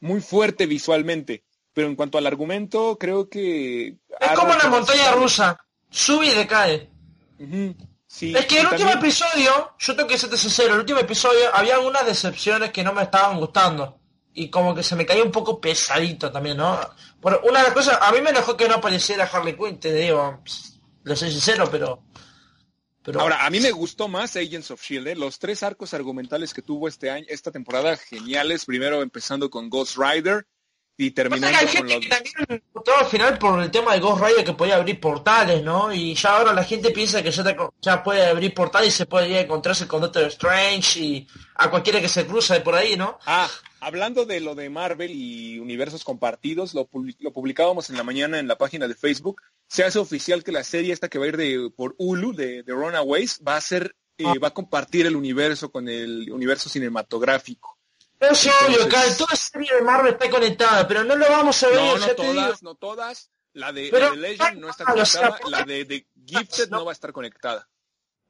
muy 0.00 0.20
fuerte 0.20 0.66
visualmente. 0.66 1.44
Pero 1.72 1.88
en 1.88 1.96
cuanto 1.96 2.18
al 2.18 2.26
argumento, 2.26 2.96
creo 2.98 3.28
que. 3.28 3.88
Es 3.88 3.96
Arrow 4.20 4.40
como 4.40 4.54
una 4.54 4.68
montaña 4.68 5.12
rusa. 5.12 5.56
Sube 5.88 6.26
y 6.26 6.34
decae. 6.34 6.90
Ujú, 7.38 7.74
Sí, 8.12 8.34
Es 8.36 8.44
que 8.46 8.58
el 8.58 8.66
último 8.66 8.90
también- 8.90 8.98
episodio, 8.98 9.72
yo 9.78 9.94
tengo 9.94 10.08
que 10.08 10.18
serte 10.18 10.36
sincero, 10.36 10.74
el 10.74 10.80
último 10.80 10.98
episodio 10.98 11.54
había 11.54 11.76
algunas 11.76 12.04
decepciones 12.04 12.72
que 12.72 12.82
no 12.82 12.92
me 12.92 13.02
estaban 13.04 13.38
gustando. 13.38 14.00
Y 14.34 14.50
como 14.50 14.74
que 14.74 14.82
se 14.82 14.96
me 14.96 15.06
caía 15.06 15.22
un 15.22 15.30
poco 15.30 15.60
pesadito 15.60 16.30
también, 16.32 16.56
¿no? 16.56 16.78
Por 17.20 17.40
una 17.44 17.60
de 17.60 17.66
las 17.66 17.72
cosas, 17.72 17.98
a 18.02 18.10
mí 18.10 18.20
me 18.20 18.30
enojó 18.30 18.56
que 18.56 18.68
no 18.68 18.74
apareciera 18.76 19.24
Harley 19.32 19.56
Quinn, 19.56 19.78
te 19.78 19.92
digo, 19.94 20.42
lo 21.04 21.16
soy 21.16 21.30
sincero, 21.30 21.68
pero... 21.70 22.02
pero 23.04 23.20
Ahora, 23.20 23.46
a 23.46 23.50
mí 23.50 23.60
me 23.60 23.70
gustó 23.70 24.08
más 24.08 24.34
Agents 24.36 24.72
of 24.72 24.82
Shield. 24.82 25.06
¿eh? 25.06 25.14
Los 25.16 25.38
tres 25.38 25.62
arcos 25.62 25.94
argumentales 25.94 26.52
que 26.52 26.62
tuvo 26.62 26.88
este 26.88 27.10
año, 27.10 27.26
esta 27.28 27.52
temporada, 27.52 27.96
geniales. 27.96 28.64
Primero 28.64 29.02
empezando 29.02 29.50
con 29.50 29.70
Ghost 29.70 29.96
Rider 29.96 30.46
y 31.06 31.10
terminando 31.12 31.56
hay 31.58 31.66
con 31.66 31.74
gente 31.88 31.94
los... 31.94 32.02
que 32.02 32.08
también 32.08 32.34
le 32.48 32.62
gustó 32.72 32.96
al 32.96 33.06
final 33.06 33.38
por 33.38 33.60
el 33.62 33.70
tema 33.70 33.94
de 33.94 34.00
Ghost 34.00 34.22
Rider 34.22 34.44
que 34.44 34.52
podía 34.52 34.76
abrir 34.76 35.00
portales, 35.00 35.62
¿no? 35.62 35.92
Y 35.92 36.14
ya 36.14 36.36
ahora 36.36 36.52
la 36.52 36.64
gente 36.64 36.90
piensa 36.90 37.22
que 37.22 37.30
ya, 37.30 37.42
te- 37.42 37.56
ya 37.80 38.02
puede 38.02 38.26
abrir 38.26 38.52
portales 38.54 38.94
y 38.94 38.96
se 38.98 39.06
puede 39.06 39.28
ir 39.30 39.36
a 39.36 39.40
encontrarse 39.40 39.86
con 39.88 40.00
Doctor 40.02 40.24
Strange 40.24 41.00
y 41.00 41.26
a 41.56 41.70
cualquiera 41.70 42.00
que 42.00 42.08
se 42.08 42.26
cruza 42.26 42.54
de 42.54 42.60
por 42.60 42.74
ahí, 42.74 42.96
¿no? 42.96 43.18
Ah, 43.26 43.48
hablando 43.80 44.24
de 44.26 44.40
lo 44.40 44.54
de 44.54 44.68
Marvel 44.68 45.10
y 45.10 45.58
universos 45.58 46.04
compartidos, 46.04 46.74
lo, 46.74 46.88
lo 47.20 47.32
publicábamos 47.32 47.88
en 47.90 47.96
la 47.96 48.02
mañana 48.04 48.38
en 48.38 48.46
la 48.48 48.58
página 48.58 48.86
de 48.86 48.94
Facebook. 48.94 49.40
Se 49.68 49.84
hace 49.84 49.98
oficial 49.98 50.44
que 50.44 50.52
la 50.52 50.64
serie 50.64 50.92
esta 50.92 51.08
que 51.08 51.18
va 51.18 51.24
a 51.24 51.28
ir 51.28 51.36
de, 51.36 51.70
por 51.74 51.94
Hulu, 51.98 52.34
de, 52.34 52.62
de 52.62 52.72
Runaways, 52.72 53.40
va 53.46 53.56
a 53.56 53.60
ser, 53.60 53.94
eh, 54.18 54.24
Ah. 54.26 54.34
va 54.42 54.48
a 54.48 54.54
compartir 54.54 55.06
el 55.06 55.16
universo 55.16 55.70
con 55.70 55.88
el 55.88 56.30
universo 56.30 56.68
cinematográfico. 56.68 57.78
Pero 58.20 58.34
sí, 58.34 58.50
obvio, 58.50 58.82
Entonces- 58.82 58.92
Cal, 59.08 59.16
toda 59.16 59.34
serie 59.34 59.74
de 59.74 59.80
Marvel 59.82 60.12
está 60.12 60.28
conectada, 60.30 60.86
pero 60.86 61.02
no 61.04 61.16
lo 61.16 61.26
vamos 61.28 61.62
a 61.62 61.68
ver, 61.68 61.76
No, 61.76 61.96
ya 61.96 62.06
no 62.06 62.14
te 62.14 62.22
digo. 62.22 62.34
todas, 62.34 62.62
no 62.62 62.74
todas. 62.74 63.30
La 63.54 63.72
de, 63.72 63.88
Pero- 63.90 64.06
la 64.10 64.10
de 64.12 64.16
Legend 64.18 64.58
no 64.60 64.68
está 64.68 64.84
o 64.92 65.04
sea, 65.06 65.28
conectada, 65.30 65.50
la 65.58 65.64
de, 65.64 65.84
de 65.86 66.06
Gifted 66.26 66.68
no 66.68 66.84
va 66.84 66.92
a 66.92 66.94
estar 66.94 67.12
conectada. 67.12 67.66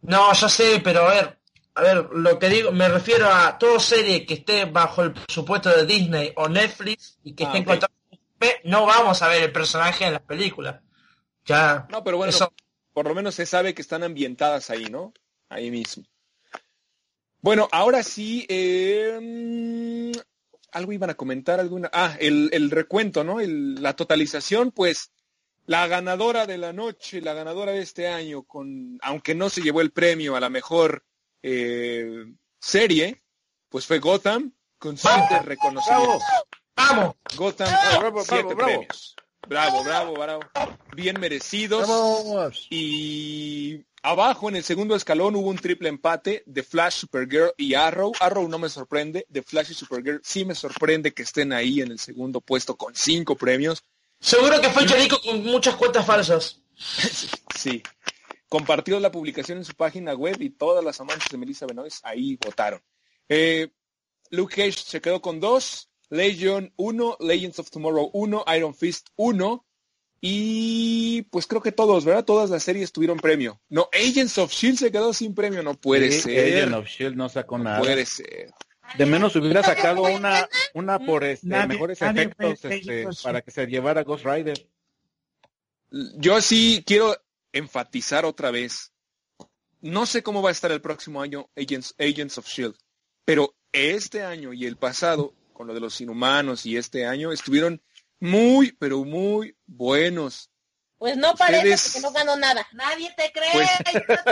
No, 0.02 0.32
ya 0.32 0.48
sé, 0.48 0.80
pero 0.82 1.08
a 1.08 1.12
ver, 1.12 1.38
a 1.74 1.82
ver, 1.82 2.08
lo 2.12 2.38
que 2.38 2.48
digo, 2.48 2.70
me 2.72 2.88
refiero 2.88 3.28
a 3.30 3.58
toda 3.58 3.80
serie 3.80 4.24
que 4.24 4.34
esté 4.34 4.64
bajo 4.64 5.02
el 5.02 5.12
presupuesto 5.12 5.68
de 5.70 5.84
Disney 5.84 6.32
o 6.36 6.48
Netflix 6.48 7.18
y 7.24 7.34
que 7.34 7.42
Ah, 7.44 7.46
esté 7.48 7.58
en 7.58 7.64
ok. 7.64 7.68
contacto 7.70 7.96
con 8.08 8.18
IP, 8.22 8.60
no 8.64 8.86
vamos 8.86 9.20
a 9.22 9.28
ver 9.28 9.42
el 9.42 9.52
personaje 9.52 10.04
en 10.06 10.12
las 10.12 10.22
películas. 10.22 10.80
Ya. 11.44 11.86
No, 11.90 12.04
pero 12.04 12.16
bueno, 12.16 12.30
Eso. 12.30 12.52
por 12.92 13.06
lo 13.08 13.14
menos 13.14 13.34
se 13.34 13.44
sabe 13.44 13.74
que 13.74 13.82
están 13.82 14.04
ambientadas 14.04 14.70
ahí, 14.70 14.84
¿no? 14.84 15.12
Ahí 15.48 15.70
mismo. 15.70 16.04
Bueno, 17.42 17.68
ahora 17.72 18.02
sí, 18.02 18.44
eh, 18.48 19.18
mm, 19.20 20.18
algo 20.72 20.92
iban 20.92 21.10
a 21.10 21.14
comentar, 21.14 21.58
alguna... 21.60 21.90
Ah, 21.92 22.16
el, 22.20 22.50
el 22.52 22.70
recuento, 22.70 23.24
¿no? 23.24 23.40
El- 23.40 23.82
la 23.82 23.94
totalización, 23.96 24.70
pues 24.72 25.10
la 25.66 25.86
ganadora 25.86 26.46
de 26.46 26.58
la 26.58 26.72
noche, 26.72 27.20
la 27.20 27.32
ganadora 27.34 27.72
de 27.72 27.80
este 27.82 28.08
año, 28.08 28.42
con 28.42 28.98
aunque 29.02 29.34
no 29.34 29.48
se 29.50 29.62
llevó 29.62 29.80
el 29.80 29.90
premio 29.92 30.36
a 30.36 30.40
la 30.40 30.48
mejor 30.50 31.04
eh, 31.42 32.26
serie, 32.58 33.22
pues 33.68 33.86
fue 33.86 33.98
Gotham, 34.00 34.52
con 34.78 34.96
siete 34.96 35.38
reconocimientos. 35.44 36.22
Vamos. 36.76 37.14
Gotham, 37.36 37.68
Bravo, 37.68 38.00
bravo, 38.00 38.24
siete 38.24 38.54
bravo. 38.54 38.56
premios. 38.56 39.16
Bravo, 39.48 39.84
bravo, 39.84 40.14
bravo. 40.14 40.40
Bien 40.94 41.18
merecidos. 41.20 41.86
Vamos. 41.88 42.66
Y 42.70 43.84
Abajo 44.02 44.48
en 44.48 44.56
el 44.56 44.64
segundo 44.64 44.97
escalón 44.97 45.36
hubo 45.36 45.51
un 45.51 45.59
triple 45.59 45.90
empate 45.90 46.43
de 46.47 46.62
Flash, 46.62 47.01
Supergirl 47.01 47.52
y 47.59 47.74
Arrow. 47.74 48.12
Arrow 48.18 48.48
no 48.48 48.59
me 48.59 48.70
sorprende, 48.70 49.27
de 49.28 49.43
Flash 49.43 49.72
y 49.72 49.74
Supergirl 49.74 50.22
sí 50.24 50.47
me 50.47 50.55
sorprende 50.55 51.12
que 51.12 51.22
estén 51.22 51.52
ahí 51.52 51.82
en 51.82 51.93
el 51.93 51.98
segundo 51.98 52.40
puesto 52.40 52.77
con 52.77 52.94
cinco 52.94 53.36
premios. 53.36 53.85
Seguro 54.18 54.59
que 54.60 54.70
fue 54.70 54.86
Chorico 54.86 55.20
con 55.20 55.43
muchas 55.44 55.77
cuentas 55.77 56.06
falsas. 56.06 56.60
Sí. 57.56 57.82
Compartió 58.48 58.98
la 58.98 59.12
publicación 59.12 59.59
en 59.59 59.66
su 59.66 59.74
página 59.74 60.14
web 60.14 60.40
y 60.40 60.48
todas 60.48 60.82
las 60.82 60.98
amantes 60.98 61.28
de 61.31 61.36
Melissa 61.36 61.66
Benoist 61.66 62.05
ahí 62.06 62.39
votaron. 62.43 62.81
Eh, 63.28 63.68
Luke 64.31 64.56
Cage 64.56 64.82
se 64.82 65.02
quedó 65.02 65.20
con 65.20 65.40
dos, 65.40 65.90
Legion 66.09 66.72
1, 66.77 67.18
Legends 67.20 67.59
of 67.59 67.70
Tomorrow 67.70 68.09
1, 68.14 68.44
Iron 68.56 68.74
Fist 68.74 69.09
1 69.16 69.66
y 70.20 71.22
pues 71.30 71.47
creo 71.47 71.62
que 71.62 71.72
todos, 71.72 72.05
¿verdad? 72.05 72.24
Todas 72.24 72.51
las 72.51 72.62
series 72.62 72.92
tuvieron 72.92 73.18
premio. 73.18 73.60
No, 73.68 73.88
Agents 73.92 74.36
of 74.38 74.52
Shield 74.52 74.78
se 74.78 74.92
quedó 74.92 75.12
sin 75.14 75.34
premio, 75.34 75.62
no 75.62 75.74
puede 75.74 76.12
Sí, 76.12 76.20
ser. 76.20 76.59
Agent 76.59 76.74
of 76.74 76.86
Shield 76.86 77.16
no 77.16 77.28
sacó 77.28 77.59
no 77.59 77.64
nada. 77.64 77.78
puede 77.80 78.05
ser. 78.05 78.52
De 78.98 79.06
menos 79.06 79.34
hubiera 79.36 79.62
sacado 79.62 80.02
una, 80.02 80.48
una 80.74 80.98
por 80.98 81.24
este, 81.24 81.47
Nadie- 81.47 81.68
mejores 81.68 82.01
nadie 82.01 82.22
efectos 82.24 82.64
este, 82.64 83.06
para 83.22 83.40
que 83.40 83.51
se 83.51 83.66
llevara 83.66 84.02
Ghost 84.02 84.24
Rider. 84.26 84.66
Yo 86.16 86.40
sí 86.40 86.82
quiero 86.86 87.16
enfatizar 87.52 88.24
otra 88.24 88.51
vez. 88.51 88.92
No 89.80 90.06
sé 90.06 90.22
cómo 90.22 90.42
va 90.42 90.51
a 90.51 90.52
estar 90.52 90.70
el 90.72 90.80
próximo 90.80 91.22
año 91.22 91.48
Agents, 91.56 91.94
Agents 91.98 92.36
of 92.38 92.47
Shield, 92.47 92.76
pero 93.24 93.55
este 93.72 94.22
año 94.22 94.52
y 94.52 94.66
el 94.66 94.76
pasado, 94.76 95.34
con 95.52 95.66
lo 95.66 95.74
de 95.74 95.80
los 95.80 96.01
inhumanos 96.01 96.66
y 96.66 96.76
este 96.76 97.06
año, 97.06 97.32
estuvieron 97.32 97.80
muy, 98.20 98.72
pero 98.72 99.05
muy 99.05 99.56
buenos. 99.66 100.51
Pues 100.98 101.16
no 101.16 101.34
parece 101.34 101.70
Ustedes- 101.74 101.82
porque 101.92 102.01
no 102.01 102.12
ganó 102.12 102.36
nada. 102.36 102.66
Nadie 102.72 103.12
te 103.16 103.32
cree. 103.32 103.48
Pues- 103.52 103.68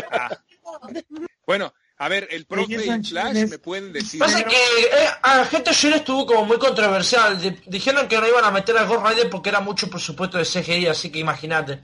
Ah. 0.11 0.39
Bueno, 1.47 1.73
a 1.97 2.09
ver, 2.11 2.29
el 2.31 2.45
profe 2.45 2.75
y 2.75 3.03
Flash 3.05 3.49
me 3.49 3.59
pueden 3.59 3.91
decir. 3.91 4.21
Pasa 4.21 4.45
que 4.45 4.55
eh, 4.55 5.09
Agente 5.23 5.73
Shield 5.73 5.97
estuvo 5.97 6.27
como 6.27 6.45
muy 6.45 6.59
controversial. 6.59 7.41
Di- 7.41 7.59
dijeron 7.67 8.07
que 8.07 8.19
no 8.19 8.29
iban 8.29 8.45
a 8.45 8.51
meter 8.51 8.77
a 8.77 8.85
Ghost 8.85 9.07
Rider 9.07 9.31
porque 9.31 9.49
era 9.49 9.61
mucho 9.61 9.89
presupuesto 9.89 10.37
de 10.37 10.45
CGI, 10.45 10.89
así 10.89 11.11
que 11.11 11.19
imagínate. 11.21 11.83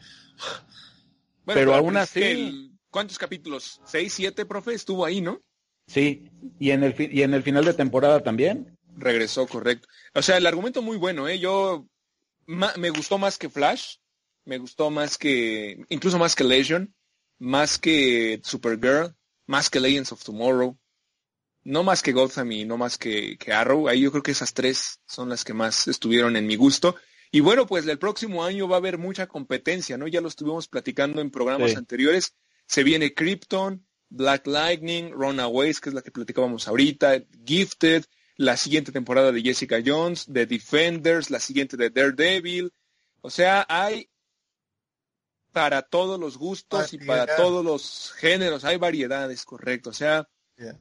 Bueno, 1.45 1.61
pero 1.61 1.75
aún 1.75 1.97
es 1.97 2.03
así- 2.03 2.23
el- 2.23 2.71
¿Cuántos 2.91 3.19
capítulos? 3.19 3.81
¿Seis, 3.87 4.13
siete, 4.13 4.45
profe? 4.47 4.75
Estuvo 4.75 5.05
ahí, 5.05 5.21
¿no? 5.21 5.41
Sí, 5.87 6.31
y 6.61 6.71
en 6.71 6.85
el 6.85 6.93
fi- 6.95 7.09
y 7.11 7.23
en 7.23 7.35
el 7.35 7.43
final 7.43 7.65
de 7.65 7.75
temporada 7.75 8.23
también. 8.23 8.79
Regresó, 8.97 9.47
correcto. 9.49 9.89
O 10.15 10.23
sea, 10.23 10.37
el 10.37 10.47
argumento 10.47 10.81
muy 10.83 10.97
bueno, 10.97 11.27
¿eh? 11.27 11.39
Yo 11.41 11.87
me 12.47 12.91
gustó 12.91 13.19
más 13.19 13.39
que 13.39 13.49
Flash, 13.49 13.97
me 14.45 14.59
gustó 14.59 14.91
más 14.91 15.19
que, 15.19 15.85
incluso 15.89 16.19
más 16.19 16.35
que 16.35 16.45
Legion, 16.45 16.95
más 17.39 17.79
que 17.79 18.41
Supergirl, 18.45 19.15
más 19.47 19.71
que 19.71 19.81
Legends 19.81 20.13
of 20.13 20.23
Tomorrow, 20.23 20.79
no 21.65 21.83
más 21.83 22.03
que 22.03 22.13
Gotham 22.13 22.53
y 22.53 22.65
no 22.65 22.77
más 22.77 22.99
que, 22.99 23.37
que 23.39 23.53
Arrow. 23.53 23.89
Ahí 23.89 24.03
yo 24.03 24.11
creo 24.11 24.23
que 24.23 24.33
esas 24.33 24.53
tres 24.55 25.01
son 25.07 25.29
las 25.31 25.45
que 25.45 25.55
más 25.55 25.89
estuvieron 25.89 26.37
en 26.37 26.47
mi 26.47 26.57
gusto. 26.57 26.97
Y 27.33 27.41
bueno, 27.41 27.67
pues 27.67 27.87
el 27.87 27.99
próximo 27.99 28.45
año 28.45 28.69
va 28.69 28.77
a 28.77 28.79
haber 28.79 28.99
mucha 28.99 29.27
competencia, 29.27 29.97
¿no? 29.97 30.07
Ya 30.07 30.21
lo 30.21 30.29
estuvimos 30.29 30.69
platicando 30.69 31.21
en 31.21 31.31
programas 31.31 31.71
Sí. 31.73 31.77
anteriores. 31.77 32.35
Se 32.67 32.85
viene 32.85 33.15
Krypton, 33.15 33.87
Black 34.09 34.47
Lightning, 34.47 35.11
Runaways, 35.11 35.81
que 35.81 35.89
es 35.89 35.95
la 35.95 36.03
que 36.03 36.13
platicábamos 36.13 36.69
ahorita, 36.69 37.25
Gifted, 37.45 38.05
la 38.37 38.57
siguiente 38.57 38.91
temporada 38.93 39.31
de 39.33 39.43
Jessica 39.43 39.79
Jones, 39.85 40.27
The 40.33 40.47
Defenders, 40.47 41.31
la 41.31 41.39
siguiente 41.41 41.77
de 41.77 41.91
Daredevil. 41.91 42.73
O 43.21 43.31
sea, 43.31 43.65
hay 43.69 44.09
para 45.53 45.83
todos 45.83 46.19
los 46.19 46.37
gustos 46.37 46.93
y 46.93 46.99
para 46.99 47.37
todos 47.37 47.65
los 47.65 48.13
géneros, 48.17 48.65
hay 48.65 48.77
variedades, 48.77 49.45
correcto. 49.45 49.91
O 49.91 49.95
sea, 49.95 50.29
Yeah. 50.57 50.79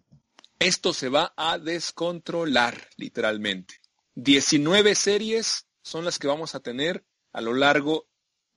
esto 0.60 0.94
se 0.94 1.10
va 1.10 1.34
a 1.36 1.58
descontrolar, 1.58 2.90
literalmente. 2.98 3.82
19 4.16 4.94
series 4.96 5.68
son 5.82 6.06
las 6.06 6.20
que 6.20 6.28
vamos 6.28 6.54
a 6.56 6.60
tener 6.60 7.04
a 7.32 7.42
lo 7.42 7.54
largo 7.54 8.08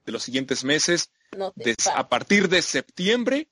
de 0.04 0.12
los 0.12 0.22
siguientes 0.22 0.62
meses, 0.64 1.10
No 1.36 1.52
des- 1.56 1.86
a 1.94 2.08
partir 2.08 2.48
de 2.48 2.60
septiembre, 2.62 3.50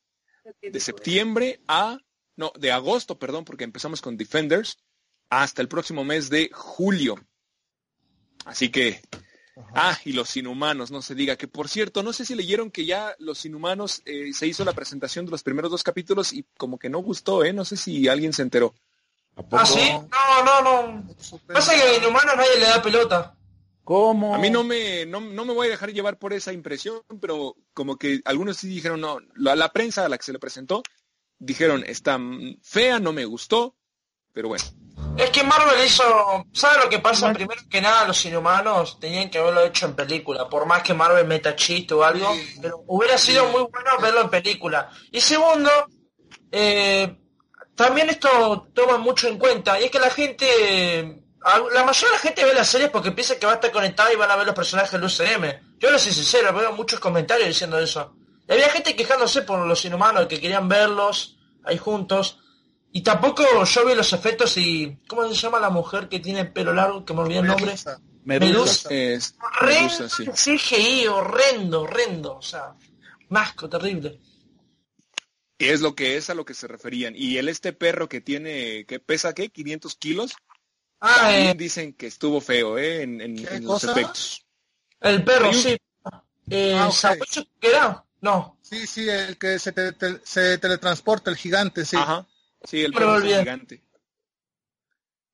de 0.60 0.78
septiembre 0.80 1.60
a, 1.68 1.98
no, 2.36 2.52
de 2.58 2.70
agosto, 2.70 3.18
perdón, 3.18 3.44
porque 3.46 3.64
empezamos 3.64 4.00
con 4.02 4.16
Defenders, 4.18 4.76
hasta 5.30 5.62
el 5.62 5.68
próximo 5.68 6.04
mes 6.04 6.30
de 6.30 6.50
julio. 6.52 7.16
Así 8.44 8.70
que, 8.70 9.02
ah, 9.74 9.98
y 10.04 10.12
los 10.12 10.36
inhumanos, 10.36 10.90
no 10.90 11.02
se 11.02 11.14
diga, 11.14 11.36
que 11.36 11.48
por 11.48 11.68
cierto, 11.68 12.02
no 12.02 12.12
sé 12.12 12.24
si 12.24 12.34
leyeron 12.34 12.70
que 12.70 12.84
ya 12.84 13.14
los 13.18 13.44
inhumanos 13.44 14.02
eh, 14.04 14.32
se 14.32 14.46
hizo 14.46 14.64
la 14.64 14.72
presentación 14.72 15.24
de 15.24 15.30
los 15.30 15.42
primeros 15.42 15.70
dos 15.70 15.82
capítulos 15.82 16.32
y 16.32 16.44
como 16.56 16.78
que 16.78 16.90
no 16.90 16.98
gustó, 16.98 17.44
¿eh? 17.44 17.52
No 17.52 17.64
sé 17.64 17.76
si 17.76 18.08
alguien 18.08 18.32
se 18.32 18.42
enteró. 18.42 18.74
¿A 19.36 19.42
poco? 19.42 19.56
¿Ah, 19.56 19.66
sí? 19.66 19.90
No, 19.90 20.44
no, 20.44 20.92
no. 20.92 21.14
Pasa 21.52 21.74
que 21.74 21.82
a 21.82 21.96
Inhumanos 21.96 22.36
nadie 22.36 22.58
le 22.58 22.66
da 22.66 22.82
pelota. 22.82 23.36
¿Cómo? 23.82 24.34
A 24.34 24.38
mí 24.38 24.48
no 24.48 24.64
me, 24.64 25.04
no, 25.04 25.20
no 25.20 25.44
me 25.44 25.52
voy 25.52 25.66
a 25.66 25.70
dejar 25.70 25.92
llevar 25.92 26.18
por 26.18 26.32
esa 26.32 26.52
impresión, 26.52 27.02
pero 27.20 27.56
como 27.74 27.98
que 27.98 28.22
algunos 28.24 28.56
sí 28.56 28.68
dijeron, 28.68 29.00
no, 29.00 29.18
la, 29.34 29.54
la 29.56 29.72
prensa 29.72 30.06
a 30.06 30.08
la 30.08 30.16
que 30.16 30.24
se 30.24 30.32
le 30.32 30.38
presentó, 30.38 30.82
dijeron, 31.38 31.84
está 31.86 32.18
fea, 32.62 32.98
no 32.98 33.12
me 33.12 33.26
gustó, 33.26 33.76
pero 34.32 34.48
bueno. 34.48 34.64
Es 35.16 35.30
que 35.30 35.44
Marvel 35.44 35.84
hizo... 35.84 36.46
¿Sabe 36.52 36.82
lo 36.82 36.90
que 36.90 36.98
pasa? 36.98 37.32
Primero 37.32 37.62
que 37.70 37.80
nada, 37.80 38.04
los 38.06 38.24
Inhumanos 38.24 38.98
tenían 38.98 39.30
que 39.30 39.38
haberlo 39.38 39.64
hecho 39.64 39.86
en 39.86 39.94
película. 39.94 40.48
Por 40.48 40.66
más 40.66 40.82
que 40.82 40.92
Marvel 40.92 41.26
meta 41.26 41.54
chiste 41.54 41.94
o 41.94 42.02
algo, 42.02 42.34
pero 42.60 42.82
hubiera 42.88 43.16
sido 43.16 43.44
muy 43.44 43.62
bueno 43.62 43.90
verlo 44.00 44.22
en 44.22 44.30
película. 44.30 44.90
Y 45.12 45.20
segundo, 45.20 45.70
eh, 46.50 47.16
también 47.76 48.10
esto 48.10 48.68
toma 48.74 48.98
mucho 48.98 49.28
en 49.28 49.38
cuenta, 49.38 49.80
y 49.80 49.84
es 49.84 49.90
que 49.90 49.98
la 50.00 50.10
gente... 50.10 51.20
La 51.74 51.84
mayoría 51.84 52.08
de 52.08 52.14
la 52.14 52.18
gente 52.20 52.44
ve 52.44 52.54
las 52.54 52.68
series 52.68 52.88
porque 52.88 53.12
piensa 53.12 53.38
que 53.38 53.44
va 53.44 53.52
a 53.52 53.56
estar 53.56 53.70
conectada 53.70 54.10
y 54.10 54.16
van 54.16 54.30
a 54.30 54.36
ver 54.36 54.46
los 54.46 54.54
personajes 54.54 54.92
del 54.92 55.04
UCM. 55.04 55.78
Yo 55.78 55.90
no 55.90 55.98
soy 55.98 56.12
sincero, 56.12 56.54
veo 56.54 56.72
muchos 56.72 56.98
comentarios 56.98 57.48
diciendo 57.48 57.78
eso. 57.78 58.16
Y 58.48 58.52
había 58.52 58.70
gente 58.70 58.96
quejándose 58.96 59.42
por 59.42 59.58
los 59.58 59.84
inhumanos, 59.84 60.26
que 60.26 60.40
querían 60.40 60.70
verlos 60.70 61.36
ahí 61.62 61.76
juntos. 61.76 62.38
Y 62.96 63.02
tampoco 63.02 63.42
yo 63.64 63.84
vi 63.86 63.94
los 63.96 64.12
efectos 64.12 64.56
y... 64.56 64.96
¿Cómo 65.08 65.26
se 65.28 65.34
llama 65.34 65.58
la 65.58 65.68
mujer 65.68 66.08
que 66.08 66.20
tiene 66.20 66.44
pelo 66.44 66.72
largo? 66.72 67.04
Que 67.04 67.12
me 67.12 67.22
olvidé 67.22 67.40
el 67.40 67.46
nombre. 67.48 67.66
Medusa. 67.66 68.00
Medusa. 68.24 68.88
Es, 68.92 69.34
Horrendo, 69.42 69.98
Medusa, 69.98 70.08
sí. 70.08 70.56
CGI, 70.58 71.06
horrendo, 71.08 71.82
horrendo. 71.82 72.36
O 72.36 72.42
sea, 72.42 72.72
un 73.28 73.36
asco 73.36 73.68
terrible. 73.68 74.20
Y 75.58 75.64
es 75.66 75.80
lo 75.80 75.96
que 75.96 76.16
es 76.16 76.30
a 76.30 76.34
lo 76.34 76.44
que 76.44 76.54
se 76.54 76.68
referían. 76.68 77.14
Y 77.16 77.36
el 77.38 77.48
este 77.48 77.72
perro 77.72 78.08
que 78.08 78.20
tiene, 78.20 78.86
que 78.86 79.00
pesa, 79.00 79.32
¿qué? 79.34 79.48
500 79.48 79.96
kilos. 79.96 80.32
Ah, 81.00 81.16
También 81.22 81.46
eh, 81.48 81.54
dicen 81.54 81.94
que 81.94 82.06
estuvo 82.06 82.40
feo, 82.40 82.78
¿eh? 82.78 83.02
En, 83.02 83.20
en- 83.20 83.44
¿Qué 83.44 83.56
en 83.56 83.64
los 83.64 83.82
efectos. 83.82 84.44
el 85.00 85.24
perro, 85.24 85.48
un- 85.48 85.54
sí. 85.54 85.76
Eh, 86.48 86.76
Ah, 86.78 86.86
ok. 86.88 86.94
¿Sabueso 86.94 87.44
que 87.60 87.68
era? 87.68 88.04
No. 88.20 88.56
Sí, 88.62 88.86
sí, 88.86 89.08
el 89.08 89.36
que 89.36 89.58
se, 89.58 89.72
te- 89.72 89.92
te- 89.92 90.20
se 90.24 90.58
teletransporta, 90.58 91.30
el 91.30 91.36
gigante, 91.36 91.84
sí. 91.84 91.96
Ajá. 91.96 92.24
Sí, 92.64 92.82
el 92.82 92.92
perro 92.92 93.16
es 93.18 93.22
gigante. 93.40 93.82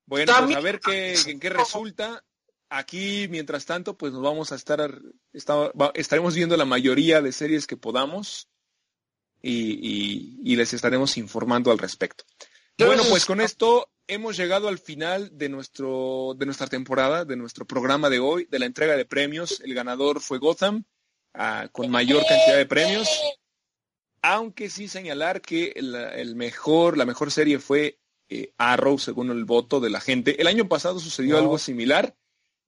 Bueno, 0.05 0.25
pues 0.45 0.57
a 0.57 0.59
ver 0.59 0.79
qué, 0.79 1.13
en 1.31 1.39
qué 1.39 1.49
resulta. 1.49 2.23
Aquí, 2.69 3.27
mientras 3.29 3.65
tanto, 3.65 3.97
pues 3.97 4.13
nos 4.13 4.21
vamos 4.21 4.51
a 4.51 4.55
estar, 4.55 4.99
está- 5.33 5.71
estaremos 5.93 6.35
viendo 6.35 6.55
la 6.57 6.65
mayoría 6.65 7.21
de 7.21 7.31
series 7.33 7.67
que 7.67 7.75
podamos 7.77 8.47
y, 9.41 9.71
y- 9.81 10.39
y 10.43 10.55
les 10.55 10.73
estaremos 10.73 11.17
informando 11.17 11.71
al 11.71 11.77
respecto. 11.79 12.23
Bueno, 12.77 13.03
no- 13.03 13.09
pues 13.09 13.25
con 13.25 13.41
esto 13.41 13.89
hemos 14.07 14.37
llegado 14.37 14.67
al 14.69 14.79
final 14.79 15.29
de 15.37 15.49
nuestro, 15.49 16.33
de 16.37 16.45
nuestra 16.45 16.67
temporada, 16.67 17.25
de 17.25 17.35
nuestro 17.35 17.65
programa 17.65 18.09
de 18.09 18.19
hoy, 18.19 18.47
de 18.49 18.59
la 18.59 18.65
entrega 18.65 18.95
de 18.95 19.05
premios. 19.05 19.59
El 19.61 19.73
ganador 19.73 20.21
fue 20.21 20.37
Gotham, 20.39 20.83
ah, 21.33 21.67
con 21.71 21.89
mayor 21.89 22.23
cantidad 22.27 22.57
de 22.57 22.65
premios. 22.65 23.07
Aunque 24.21 24.69
sí 24.69 24.87
señalar 24.87 25.41
que 25.41 25.73
el, 25.75 25.95
el 25.95 26.35
mejor, 26.35 26.97
la 26.97 27.05
mejor 27.05 27.31
serie 27.31 27.59
fue 27.59 27.99
eh, 28.29 28.53
Arrow, 28.57 28.97
según 28.99 29.31
el 29.31 29.45
voto 29.45 29.79
de 29.79 29.89
la 29.89 29.99
gente. 29.99 30.39
El 30.41 30.47
año 30.47 30.67
pasado 30.67 30.99
sucedió 30.99 31.37
algo 31.37 31.57
similar. 31.57 32.15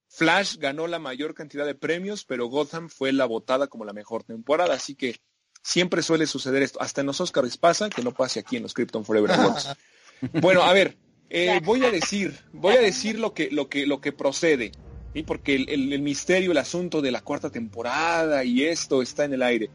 Flash 0.08 0.56
ganó 0.58 0.86
la 0.86 0.98
mayor 0.98 1.34
cantidad 1.34 1.64
de 1.66 1.74
premios, 1.74 2.24
pero 2.24 2.46
Gotham 2.46 2.88
fue 2.88 3.12
la 3.12 3.24
votada 3.24 3.66
como 3.68 3.84
la 3.84 3.92
mejor 3.92 4.22
temporada. 4.24 4.74
Así 4.74 4.94
que 4.94 5.16
siempre 5.62 6.02
suele 6.02 6.26
suceder 6.26 6.62
esto. 6.62 6.80
Hasta 6.80 7.00
en 7.00 7.06
los 7.08 7.20
Oscars 7.20 7.56
pasa, 7.56 7.88
que 7.90 8.02
no 8.02 8.12
pase 8.12 8.40
aquí 8.40 8.56
en 8.56 8.62
los 8.64 8.74
Krypton 8.74 9.04
Forever 9.04 9.30
Awards. 9.32 9.68
Bueno, 10.40 10.62
a 10.62 10.72
ver, 10.72 10.96
eh, 11.28 11.60
voy 11.64 11.84
a 11.84 11.90
decir, 11.90 12.38
voy 12.52 12.74
a 12.74 12.80
decir 12.80 13.18
lo 13.18 13.34
que, 13.34 13.50
lo 13.50 13.68
que, 13.68 13.84
lo 13.86 14.00
que 14.00 14.12
procede, 14.12 14.72
¿sí? 15.12 15.22
porque 15.22 15.54
el, 15.56 15.68
el- 15.68 15.92
el 15.92 16.00
misterio, 16.02 16.52
el 16.52 16.56
asunto 16.58 17.02
de 17.02 17.10
la 17.10 17.20
cuarta 17.20 17.50
temporada 17.50 18.42
y 18.44 18.62
esto 18.64 19.02
está 19.02 19.24
en 19.24 19.34
el 19.34 19.42
aire. 19.42 19.68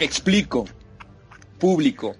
Explico, 0.00 0.64
público. 1.58 2.16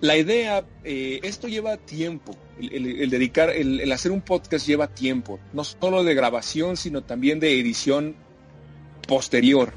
La 0.00 0.16
idea, 0.16 0.64
eh, 0.84 1.18
esto 1.22 1.48
lleva 1.48 1.76
tiempo. 1.76 2.36
El, 2.60 2.72
el- 2.72 3.00
el 3.02 3.10
dedicar, 3.10 3.50
el, 3.50 3.80
el 3.80 3.90
hacer 3.92 4.12
un 4.12 4.20
podcast 4.20 4.66
lleva 4.66 4.86
tiempo, 4.88 5.38
no 5.52 5.64
solo 5.64 6.04
de 6.04 6.14
grabación, 6.14 6.76
sino 6.76 7.02
también 7.02 7.40
de 7.40 7.58
edición 7.58 8.14
posterior. 9.06 9.72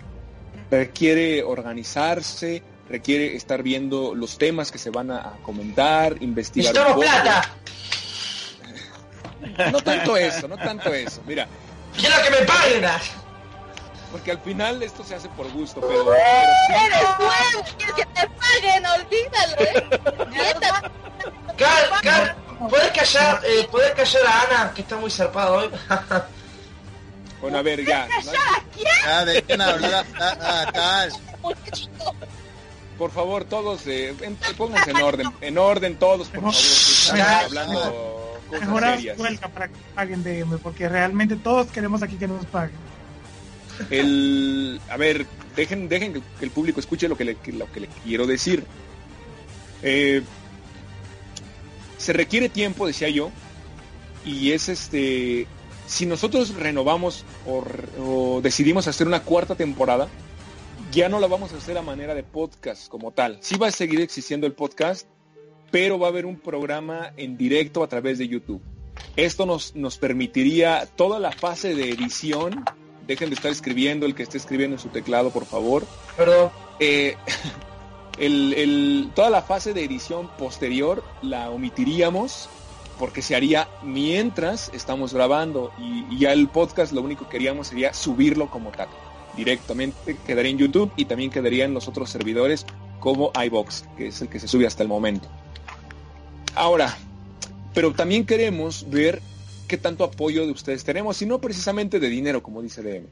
Requiere 0.70 1.44
organizarse, 1.44 2.62
requiere 2.90 3.36
estar 3.36 3.64
viendo 3.64 4.14
los 4.16 4.38
temas 4.38 4.72
que 4.72 4.78
se 4.78 4.90
van 4.90 5.12
a, 5.12 5.18
a 5.20 5.38
comentar, 5.44 6.18
investigar. 6.22 6.74
un 6.76 7.00
Necesitamos 7.00 7.06
poco. 7.06 7.22
plata. 7.24 7.56
No 9.72 9.82
tanto 9.82 10.18
eso, 10.18 10.48
no 10.48 10.58
tanto 10.58 10.94
eso. 10.94 11.22
Mira, 11.28 11.48
Quiero 11.98 12.16
que 12.24 12.30
me 12.30 12.46
paguen. 12.46 12.84
Porque 14.12 14.32
al 14.32 14.40
final 14.40 14.82
esto 14.84 15.04
se 15.04 15.16
hace 15.16 15.30
por 15.30 15.50
gusto, 15.52 15.82
pero, 15.82 16.06
pero 16.06 16.16
sí- 16.68 16.74
¡Eres 16.86 17.10
huevo! 17.20 17.66
¡Quieres 17.78 17.96
que 17.96 18.06
te 18.06 18.28
paguen! 18.28 18.86
¡Olvídalo, 18.86 19.56
eh! 19.60 20.00
Cal, 21.58 21.90
Cal, 22.02 22.36
¿puedes 22.70 22.92
callar, 22.92 23.42
eh, 23.46 23.68
¿puedes 23.72 23.92
callar 23.94 24.24
a 24.26 24.42
Ana, 24.62 24.74
que 24.74 24.82
está 24.82 24.98
muy 24.98 25.12
zarpada 25.12 25.52
hoy? 25.52 25.70
bueno, 27.42 27.58
a 27.58 27.62
ver, 27.62 27.86
ya. 27.86 28.08
¿no? 28.08 28.32
Ya, 29.04 29.26
dejen 29.26 29.62
hablar 29.62 30.06
a, 30.20 30.62
a 30.62 30.72
Cal. 30.72 31.12
Por 32.98 33.12
favor, 33.12 33.46
todos, 33.46 33.86
eh, 33.88 34.14
en- 34.22 34.36
pónganse 34.58 34.92
en 34.92 34.98
orden, 34.98 35.28
en 35.42 35.58
orden 35.58 35.98
todos, 35.98 36.28
por 36.30 36.42
favor, 36.42 36.56
estamos 36.56 37.18
Ya. 37.18 37.40
hablando 37.42 38.40
cosas 38.50 38.96
serias. 38.96 39.18
para 39.54 39.68
que 39.70 39.76
paguen 39.96 40.24
DM, 40.24 40.58
porque 40.60 40.90
realmente 40.90 41.36
todos 41.38 41.68
queremos 41.68 42.04
aquí 42.04 42.18
que 42.18 42.28
nos 42.28 42.46
paguen. 42.48 42.76
El, 43.90 44.80
a 44.90 44.98
ver, 44.98 45.26
dejen, 45.56 45.90
dejen 45.90 46.14
que 46.14 46.46
el 46.46 46.52
público 46.52 46.80
escuche 46.80 47.08
lo 47.10 47.18
que 47.18 47.26
le, 47.26 47.38
lo 47.54 47.72
que 47.72 47.80
le 47.82 47.88
quiero 48.04 48.28
decir. 48.28 48.64
Eh, 49.84 50.22
se 51.98 52.14
requiere 52.14 52.50
tiempo, 52.50 52.88
decía 52.88 53.10
yo, 53.10 53.32
y 54.26 54.52
es 54.52 54.70
este, 54.70 55.48
si 55.88 56.06
nosotros 56.06 56.56
renovamos 56.56 57.26
o, 57.46 57.62
re- 57.62 57.88
o 58.00 58.42
decidimos 58.42 58.88
hacer 58.88 59.08
una 59.08 59.22
cuarta 59.24 59.56
temporada, 59.56 60.08
ya 60.92 61.10
no 61.10 61.20
la 61.20 61.28
vamos 61.28 61.54
a 61.54 61.58
hacer 61.58 61.78
a 61.78 61.82
manera 61.82 62.14
de 62.14 62.24
podcast 62.24 62.88
como 62.90 63.12
tal. 63.12 63.38
Sí 63.42 63.58
va 63.58 63.68
a 63.68 63.72
seguir 63.72 64.02
existiendo 64.02 64.46
el 64.48 64.54
podcast, 64.54 65.08
pero 65.72 65.98
va 65.98 66.08
a 66.08 66.10
haber 66.10 66.26
un 66.26 66.38
programa 66.38 67.14
en 67.18 67.38
directo 67.38 67.84
a 67.84 67.88
través 67.88 68.18
de 68.18 68.28
YouTube. 68.28 68.62
Esto 69.16 69.46
nos, 69.46 69.76
nos 69.76 69.98
permitiría 69.98 70.86
toda 70.96 71.18
la 71.20 71.32
fase 71.32 71.76
de 71.76 71.92
edición. 71.92 72.66
Dejen 73.08 73.30
de 73.30 73.36
estar 73.36 73.52
escribiendo, 73.52 74.06
el 74.06 74.16
que 74.16 74.24
esté 74.24 74.38
escribiendo 74.38 74.76
en 74.76 74.80
su 74.82 74.90
teclado, 74.90 75.32
por 75.32 75.46
favor. 75.46 75.86
Perdón. 76.18 76.52
Eh, 76.80 77.16
el- 78.18 78.54
el- 78.54 79.12
toda 79.16 79.30
la 79.30 79.42
fase 79.42 79.74
de 79.74 79.84
edición 79.84 80.30
posterior 80.38 81.04
la 81.22 81.50
omitiríamos 81.50 82.50
porque 83.00 83.22
se 83.22 83.36
haría 83.36 83.68
mientras 83.84 84.70
estamos 84.74 85.14
grabando 85.14 85.72
y, 85.80 86.06
y 86.14 86.20
ya 86.20 86.34
el 86.34 86.48
podcast 86.48 86.94
lo 86.94 87.02
único 87.02 87.26
que 87.26 87.32
queríamos 87.32 87.68
sería 87.68 87.94
subirlo 87.94 88.50
como 88.52 88.70
tal. 88.72 88.88
Directamente 89.36 90.18
quedaría 90.28 90.52
en 90.52 90.58
YouTube 90.60 90.92
y 90.98 91.06
también 91.06 91.32
quedaría 91.32 91.66
en 91.66 91.74
los 91.74 91.88
otros 91.88 92.10
servidores 92.12 92.66
como 93.00 93.32
iBox, 93.34 93.86
que 93.98 94.08
es 94.08 94.22
el 94.22 94.30
que 94.30 94.40
se 94.40 94.48
sube 94.48 94.68
hasta 94.68 94.84
el 94.84 94.90
momento. 94.90 95.28
Ahora, 96.54 96.96
pero 97.74 97.92
también 97.94 98.26
queremos 98.26 98.88
ver 98.90 99.22
qué 99.72 99.78
tanto 99.78 100.04
apoyo 100.04 100.46
de 100.46 100.52
ustedes 100.52 100.84
tenemos 100.84 101.22
y 101.22 101.26
no 101.26 101.40
precisamente 101.40 102.02
de 102.02 102.10
dinero, 102.10 102.44
como 102.44 102.62
dice 102.62 102.82
DM. 102.82 103.06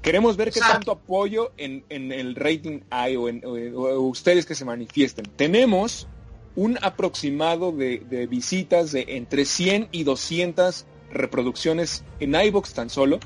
Queremos 0.00 0.38
ver 0.38 0.50
qué 0.50 0.60
tanto 0.72 0.92
apoyo 0.92 1.52
en, 1.58 1.84
en 1.90 2.10
el 2.10 2.34
rating 2.36 2.80
hay 2.88 3.16
o, 3.16 3.28
en, 3.28 3.42
o- 3.44 3.50
o 3.82 4.00
ustedes 4.08 4.46
que 4.46 4.54
se 4.54 4.64
manifiesten. 4.64 5.26
Tenemos 5.36 6.08
un 6.56 6.78
aproximado 6.80 7.70
de, 7.70 7.98
de 8.08 8.26
visitas 8.26 8.92
de 8.92 9.04
entre 9.08 9.44
100 9.44 9.88
y 9.92 10.04
200 10.04 10.86
reproducciones 11.12 12.02
en 12.18 12.34
iBox 12.34 12.72
tan 12.72 12.88
solo 12.88 13.20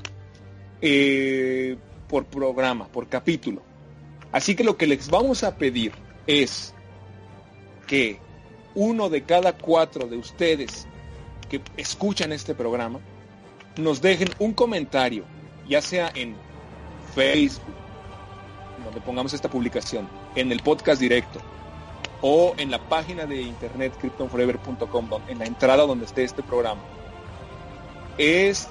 eh, 0.81 1.77
por 2.09 2.25
programa, 2.25 2.89
por 2.89 3.07
capítulo. 3.07 3.61
Así 4.33 4.53
que 4.53 4.65
lo 4.65 4.75
que 4.75 4.85
les 4.87 5.09
vamos 5.09 5.43
a 5.45 5.55
pedir 5.57 5.93
es 6.27 6.73
que 7.87 8.19
uno 8.73 9.09
de 9.09 9.23
cada 9.23 9.53
cuatro 9.53 10.07
de 10.07 10.17
ustedes 10.17 10.87
que 11.49 11.61
escuchan 11.77 12.31
este 12.31 12.55
programa 12.55 12.99
nos 13.77 14.01
dejen 14.01 14.29
un 14.39 14.53
comentario, 14.53 15.25
ya 15.67 15.81
sea 15.81 16.11
en 16.15 16.35
Facebook, 17.13 17.75
donde 18.83 19.01
pongamos 19.01 19.33
esta 19.33 19.49
publicación, 19.49 20.07
en 20.35 20.51
el 20.51 20.61
podcast 20.61 21.01
directo 21.01 21.39
o 22.21 22.55
en 22.57 22.71
la 22.71 22.79
página 22.79 23.25
de 23.25 23.41
internet 23.41 23.93
kryptonforever.com, 23.99 25.09
en 25.27 25.39
la 25.39 25.45
entrada 25.45 25.85
donde 25.85 26.05
esté 26.05 26.23
este 26.23 26.43
programa, 26.43 26.81
es 28.17 28.69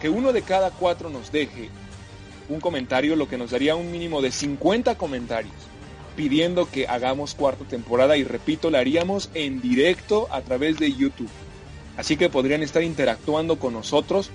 que 0.00 0.08
uno 0.08 0.32
de 0.32 0.42
cada 0.42 0.70
cuatro 0.70 1.10
nos 1.10 1.32
deje 1.32 1.68
un 2.48 2.60
comentario, 2.60 3.16
lo 3.16 3.28
que 3.28 3.38
nos 3.38 3.50
daría 3.50 3.74
un 3.74 3.90
mínimo 3.90 4.22
de 4.22 4.30
50 4.30 4.96
comentarios 4.96 5.54
pidiendo 6.16 6.70
que 6.70 6.86
hagamos 6.86 7.34
cuarta 7.34 7.64
temporada 7.64 8.16
y 8.16 8.24
repito, 8.24 8.70
la 8.70 8.78
haríamos 8.78 9.30
en 9.34 9.60
directo 9.60 10.28
a 10.30 10.42
través 10.42 10.78
de 10.78 10.92
YouTube. 10.92 11.28
Así 11.96 12.16
que 12.16 12.28
podrían 12.28 12.62
estar 12.62 12.82
interactuando 12.82 13.58
con 13.58 13.72
nosotros 13.72 14.30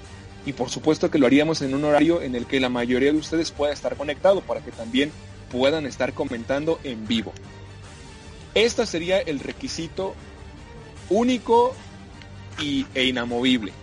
y 0.46 0.54
por 0.54 0.70
supuesto 0.70 1.12
que 1.12 1.20
lo 1.20 1.28
haríamos 1.28 1.62
en 1.62 1.74
un 1.74 1.84
horario 1.84 2.22
en 2.22 2.36
el 2.36 2.46
que 2.46 2.60
la 2.60 2.70
mayoría 2.70 3.12
de 3.12 3.18
ustedes 3.18 3.52
pueda 3.52 3.74
estar 3.74 3.96
conectado 3.98 4.42
para 4.42 4.62
que 4.62 4.72
también 4.72 5.12
puedan 5.52 5.86
estar 5.86 6.14
comentando 6.14 6.80
en 6.84 7.08
vivo. 7.08 7.34
Este 8.56 8.86
sería 8.86 9.20
el 9.20 9.40
requisito 9.40 10.16
único 11.10 11.76
y, 12.60 12.86
e 12.94 13.06
inamovible. 13.06 13.74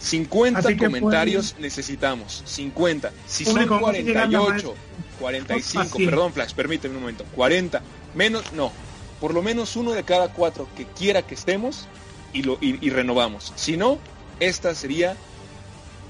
50 0.00 0.60
Así 0.60 0.76
que 0.76 0.84
comentarios 0.84 1.56
necesitamos, 1.58 2.42
50. 2.46 3.12
Si 3.26 3.44
Público, 3.44 3.74
son 3.74 3.82
vamos 3.82 3.98
llegando 3.98 4.38
a 4.38 4.44
48, 4.44 4.74
45, 5.18 5.80
Así. 5.80 6.06
perdón 6.06 6.32
Flash, 6.32 6.54
permíteme 6.54 6.94
un 6.94 7.00
momento, 7.00 7.24
40, 7.34 7.82
menos, 8.14 8.52
no, 8.52 8.70
por 9.20 9.34
lo 9.34 9.42
menos 9.42 9.74
uno 9.74 9.92
de 9.92 10.04
cada 10.04 10.32
cuatro 10.32 10.68
que 10.76 10.86
quiera 10.86 11.22
que 11.22 11.34
estemos 11.34 11.88
y, 12.32 12.42
lo, 12.42 12.58
y, 12.60 12.90
renovamos. 12.90 13.52
Si 13.56 13.76
no, 13.76 13.98
esta 14.40 14.74
sería 14.74 15.16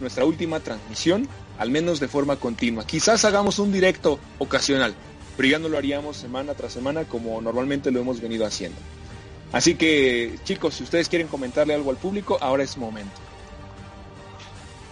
nuestra 0.00 0.24
última 0.24 0.60
transmisión, 0.60 1.28
al 1.58 1.70
menos 1.70 2.00
de 2.00 2.08
forma 2.08 2.36
continua. 2.36 2.86
Quizás 2.86 3.24
hagamos 3.24 3.58
un 3.58 3.72
directo 3.72 4.18
ocasional, 4.38 4.94
pero 5.36 5.48
ya 5.48 5.58
no 5.58 5.68
lo 5.68 5.78
haríamos 5.78 6.16
semana 6.16 6.54
tras 6.54 6.72
semana 6.72 7.04
como 7.04 7.40
normalmente 7.40 7.90
lo 7.90 8.00
hemos 8.00 8.20
venido 8.20 8.46
haciendo. 8.46 8.78
Así 9.52 9.74
que 9.74 10.38
chicos, 10.44 10.74
si 10.74 10.84
ustedes 10.84 11.08
quieren 11.08 11.26
comentarle 11.26 11.74
algo 11.74 11.90
al 11.90 11.96
público, 11.96 12.38
ahora 12.40 12.62
es 12.62 12.76
momento. 12.76 13.28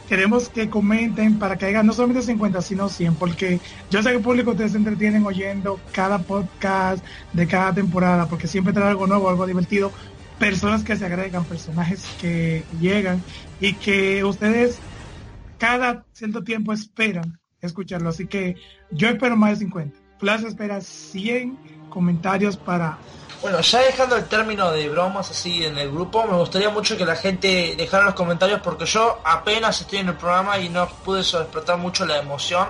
Queremos 0.08 0.48
que 0.48 0.70
comenten 0.70 1.38
para 1.38 1.58
que 1.58 1.66
hagan 1.66 1.86
no 1.86 1.92
solamente 1.92 2.22
50, 2.22 2.62
sino 2.62 2.88
100, 2.88 3.16
porque 3.16 3.58
yo 3.90 4.02
sé 4.02 4.10
que 4.10 4.16
el 4.16 4.22
público 4.22 4.52
ustedes 4.52 4.72
se 4.72 4.78
entretienen 4.78 5.26
oyendo 5.26 5.80
cada 5.90 6.18
podcast 6.18 7.04
de 7.32 7.46
cada 7.48 7.74
temporada, 7.74 8.28
porque 8.28 8.46
siempre 8.46 8.72
trae 8.72 8.88
algo 8.88 9.08
nuevo, 9.08 9.28
algo 9.28 9.46
divertido, 9.46 9.90
personas 10.38 10.84
que 10.84 10.96
se 10.96 11.06
agregan, 11.06 11.44
personajes 11.44 12.04
que 12.20 12.64
llegan 12.80 13.22
y 13.60 13.74
que 13.74 14.24
ustedes 14.24 14.78
cada 15.58 16.04
cierto 16.12 16.44
tiempo 16.44 16.72
esperan 16.72 17.40
escucharlo. 17.60 18.10
Así 18.10 18.26
que 18.26 18.56
yo 18.90 19.08
espero 19.08 19.36
más 19.36 19.50
de 19.50 19.56
50. 19.64 19.98
Flash 20.18 20.44
espera 20.44 20.80
100 20.80 21.88
comentarios 21.90 22.56
para 22.56 22.98
Bueno, 23.42 23.60
ya 23.60 23.80
dejando 23.80 24.16
el 24.16 24.24
término 24.24 24.70
de 24.72 24.88
bromas 24.88 25.30
así 25.30 25.64
en 25.64 25.76
el 25.78 25.90
grupo, 25.90 26.26
me 26.26 26.36
gustaría 26.36 26.70
mucho 26.70 26.96
que 26.96 27.04
la 27.04 27.16
gente 27.16 27.74
dejara 27.76 28.04
los 28.04 28.14
comentarios 28.14 28.60
porque 28.60 28.86
yo 28.86 29.18
apenas 29.24 29.80
estoy 29.80 29.98
en 30.00 30.08
el 30.08 30.14
programa 30.14 30.58
y 30.58 30.68
no 30.68 30.88
pude 31.04 31.20
explotar 31.20 31.78
mucho 31.78 32.06
la 32.06 32.18
emoción, 32.18 32.68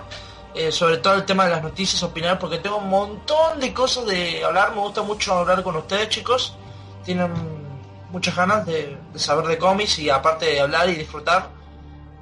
eh, 0.55 0.73
sobre 0.73 0.99
todo 0.99 1.15
el 1.15 1.25
tema 1.25 1.45
de 1.45 1.51
las 1.51 1.63
noticias, 1.63 2.03
opinar, 2.03 2.39
porque 2.39 2.59
tengo 2.59 2.79
un 2.79 2.89
montón 2.89 3.61
de 3.61 3.73
cosas 3.73 4.07
de 4.07 4.45
hablar, 4.45 4.75
me 4.75 4.81
gusta 4.81 5.03
mucho 5.03 5.35
hablar 5.35 5.63
con 5.63 5.77
ustedes 5.77 6.09
chicos, 6.09 6.57
tienen 7.05 7.33
muchas 8.11 8.37
ganas 8.37 8.67
de, 8.67 8.97
saber 9.15 9.47
de 9.47 9.59
cómics 9.59 9.99
y 9.99 10.11
aparte 10.11 10.47
de 10.47 10.61
hablar 10.61 10.89
y 10.89 10.95
disfrutar, 10.95 11.51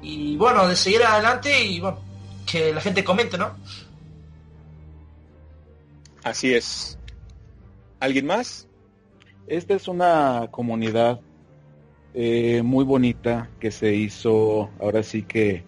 y 0.01 0.35
bueno, 0.37 0.67
de 0.67 0.75
seguir 0.75 1.03
adelante 1.03 1.63
y 1.63 1.79
bueno, 1.79 1.99
que 2.45 2.73
la 2.73 2.81
gente 2.81 3.03
comente, 3.03 3.37
¿no? 3.37 3.51
Así 6.23 6.53
es. 6.53 6.97
¿Alguien 7.99 8.25
más? 8.25 8.67
Esta 9.47 9.75
es 9.75 9.87
una 9.87 10.47
comunidad 10.51 11.21
eh, 12.13 12.61
muy 12.63 12.83
bonita 12.83 13.49
que 13.59 13.71
se 13.71 13.93
hizo 13.93 14.69
ahora 14.79 15.03
sí 15.03 15.23
que 15.23 15.63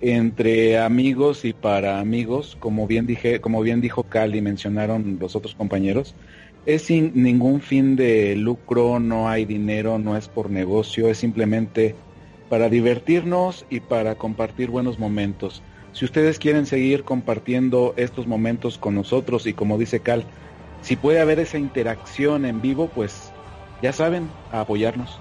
entre 0.00 0.78
amigos 0.78 1.44
y 1.44 1.52
para 1.52 2.00
amigos, 2.00 2.56
como 2.60 2.86
bien 2.86 3.06
dije, 3.06 3.40
como 3.40 3.62
bien 3.62 3.80
dijo 3.80 4.02
Cali, 4.02 4.40
mencionaron 4.40 5.18
los 5.20 5.36
otros 5.36 5.54
compañeros, 5.54 6.14
es 6.66 6.82
sin 6.82 7.12
ningún 7.14 7.60
fin 7.60 7.94
de 7.94 8.34
lucro, 8.34 8.98
no 8.98 9.28
hay 9.28 9.44
dinero, 9.44 9.98
no 9.98 10.16
es 10.16 10.28
por 10.28 10.50
negocio, 10.50 11.08
es 11.08 11.18
simplemente 11.18 11.94
para 12.50 12.68
divertirnos 12.68 13.64
y 13.70 13.80
para 13.80 14.16
compartir 14.16 14.70
buenos 14.70 14.98
momentos. 14.98 15.62
Si 15.92 16.04
ustedes 16.04 16.38
quieren 16.38 16.66
seguir 16.66 17.04
compartiendo 17.04 17.94
estos 17.96 18.26
momentos 18.26 18.78
con 18.78 18.96
nosotros 18.96 19.46
y 19.46 19.54
como 19.54 19.78
dice 19.78 20.00
Cal, 20.00 20.26
si 20.82 20.96
puede 20.96 21.20
haber 21.20 21.38
esa 21.38 21.58
interacción 21.58 22.44
en 22.44 22.60
vivo, 22.60 22.88
pues 22.88 23.32
ya 23.80 23.92
saben, 23.92 24.28
a 24.50 24.60
apoyarnos. 24.60 25.20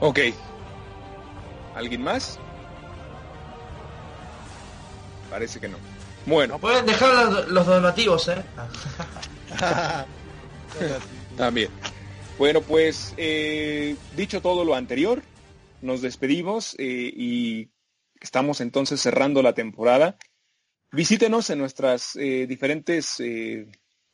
Ok. 0.00 0.20
¿Alguien 1.74 2.02
más? 2.02 2.38
Parece 5.30 5.60
que 5.60 5.68
no. 5.68 5.95
Bueno, 6.26 6.58
Pueden 6.58 6.86
dejar 6.86 7.32
los, 7.32 7.48
los 7.48 7.66
donativos, 7.66 8.28
¿eh? 8.28 8.42
también. 11.36 11.70
Bueno, 12.38 12.60
pues 12.60 13.14
eh, 13.16 13.96
dicho 14.14 14.42
todo 14.42 14.64
lo 14.64 14.74
anterior, 14.74 15.22
nos 15.80 16.02
despedimos 16.02 16.74
eh, 16.78 17.12
y 17.16 17.70
estamos 18.20 18.60
entonces 18.60 19.00
cerrando 19.00 19.42
la 19.42 19.54
temporada. 19.54 20.18
Visítenos 20.92 21.48
en 21.50 21.58
nuestras 21.58 22.16
eh, 22.16 22.46
diferentes 22.46 23.22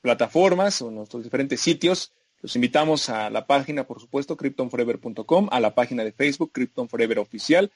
plataformas 0.01 0.83
o 0.83 0.91
nuestros 0.91 1.25
diferentes 1.25 1.61
sitios. 1.61 2.13
Los 2.41 2.55
invitamos 2.57 3.09
a 3.09 3.31
la 3.31 3.47
página, 3.47 3.87
por 3.87 4.01
supuesto, 4.01 4.37
kryptonforever.com, 4.37 5.49
a 5.51 5.61
la 5.61 5.75
página 5.75 6.05
de 6.05 6.13
Facebook, 6.13 6.53
Krypton 6.53 6.89
Forever 6.89 7.19
Oficial, 7.21 7.73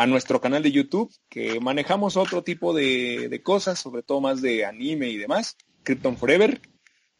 a 0.00 0.06
nuestro 0.06 0.40
canal 0.40 0.62
de 0.62 0.70
YouTube, 0.70 1.12
que 1.28 1.58
manejamos 1.60 2.16
otro 2.16 2.42
tipo 2.44 2.72
de, 2.72 3.28
de 3.28 3.42
cosas, 3.42 3.80
sobre 3.80 4.02
todo 4.02 4.20
más 4.20 4.40
de 4.40 4.64
anime 4.64 5.08
y 5.08 5.16
demás, 5.16 5.56
Krypton 5.82 6.16
Forever. 6.16 6.60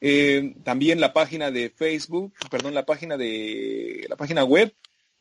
Eh, 0.00 0.54
también 0.62 1.00
la 1.00 1.12
página 1.12 1.50
de 1.50 1.70
Facebook, 1.70 2.32
perdón, 2.50 2.74
la 2.74 2.86
página 2.86 3.16
de 3.16 4.06
la 4.08 4.14
página 4.16 4.44
web, 4.44 4.72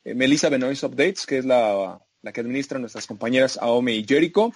eh, 0.04 0.14
Melissa 0.14 0.48
Benoist 0.48 0.84
Updates, 0.84 1.26
que 1.26 1.38
es 1.38 1.44
la, 1.44 2.00
la 2.22 2.32
que 2.32 2.40
administra 2.42 2.78
nuestras 2.78 3.06
compañeras 3.08 3.58
Aome 3.60 3.94
y 3.94 4.04
Jericho. 4.06 4.52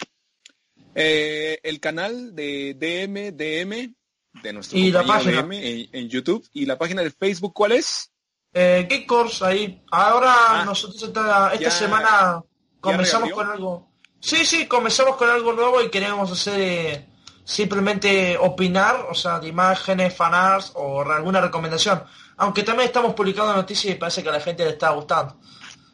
Eh, 0.94 1.58
el 1.62 1.80
canal 1.80 2.34
de 2.36 2.74
DM, 2.78 3.32
DM, 3.36 3.94
de 4.42 4.52
nuestro 4.52 4.78
Y 4.78 4.92
la 4.92 5.04
página. 5.04 5.42
DM 5.42 5.52
en, 5.54 5.88
en 5.92 6.08
YouTube. 6.08 6.46
Y 6.52 6.66
la 6.66 6.78
página 6.78 7.02
de 7.02 7.10
Facebook, 7.10 7.52
¿cuál 7.54 7.72
es? 7.72 8.12
Eh, 8.54 8.86
¿Qué 8.88 9.06
course 9.06 9.44
ahí? 9.44 9.82
Ahora 9.90 10.32
Ah. 10.60 10.64
nosotros 10.64 11.02
esta, 11.02 11.52
esta 11.54 11.64
Ya- 11.64 11.70
semana 11.70 12.42
comenzamos 12.82 13.30
con 13.32 13.48
algo. 13.48 13.88
Sí, 14.20 14.44
sí, 14.44 14.66
comenzamos 14.66 15.16
con 15.16 15.30
algo 15.30 15.52
nuevo 15.54 15.80
y 15.80 15.90
queremos 15.90 16.30
hacer 16.30 16.60
eh, 16.60 17.08
simplemente 17.44 18.36
opinar, 18.36 19.06
o 19.10 19.14
sea, 19.14 19.40
de 19.40 19.48
imágenes, 19.48 20.14
fanarts 20.14 20.72
o 20.74 21.02
alguna 21.02 21.40
recomendación. 21.40 22.04
Aunque 22.36 22.62
también 22.62 22.88
estamos 22.88 23.14
publicando 23.14 23.54
noticias 23.54 23.94
y 23.94 23.98
parece 23.98 24.22
que 24.22 24.28
a 24.28 24.32
la 24.32 24.40
gente 24.40 24.64
le 24.64 24.70
está 24.70 24.90
gustando. 24.90 25.38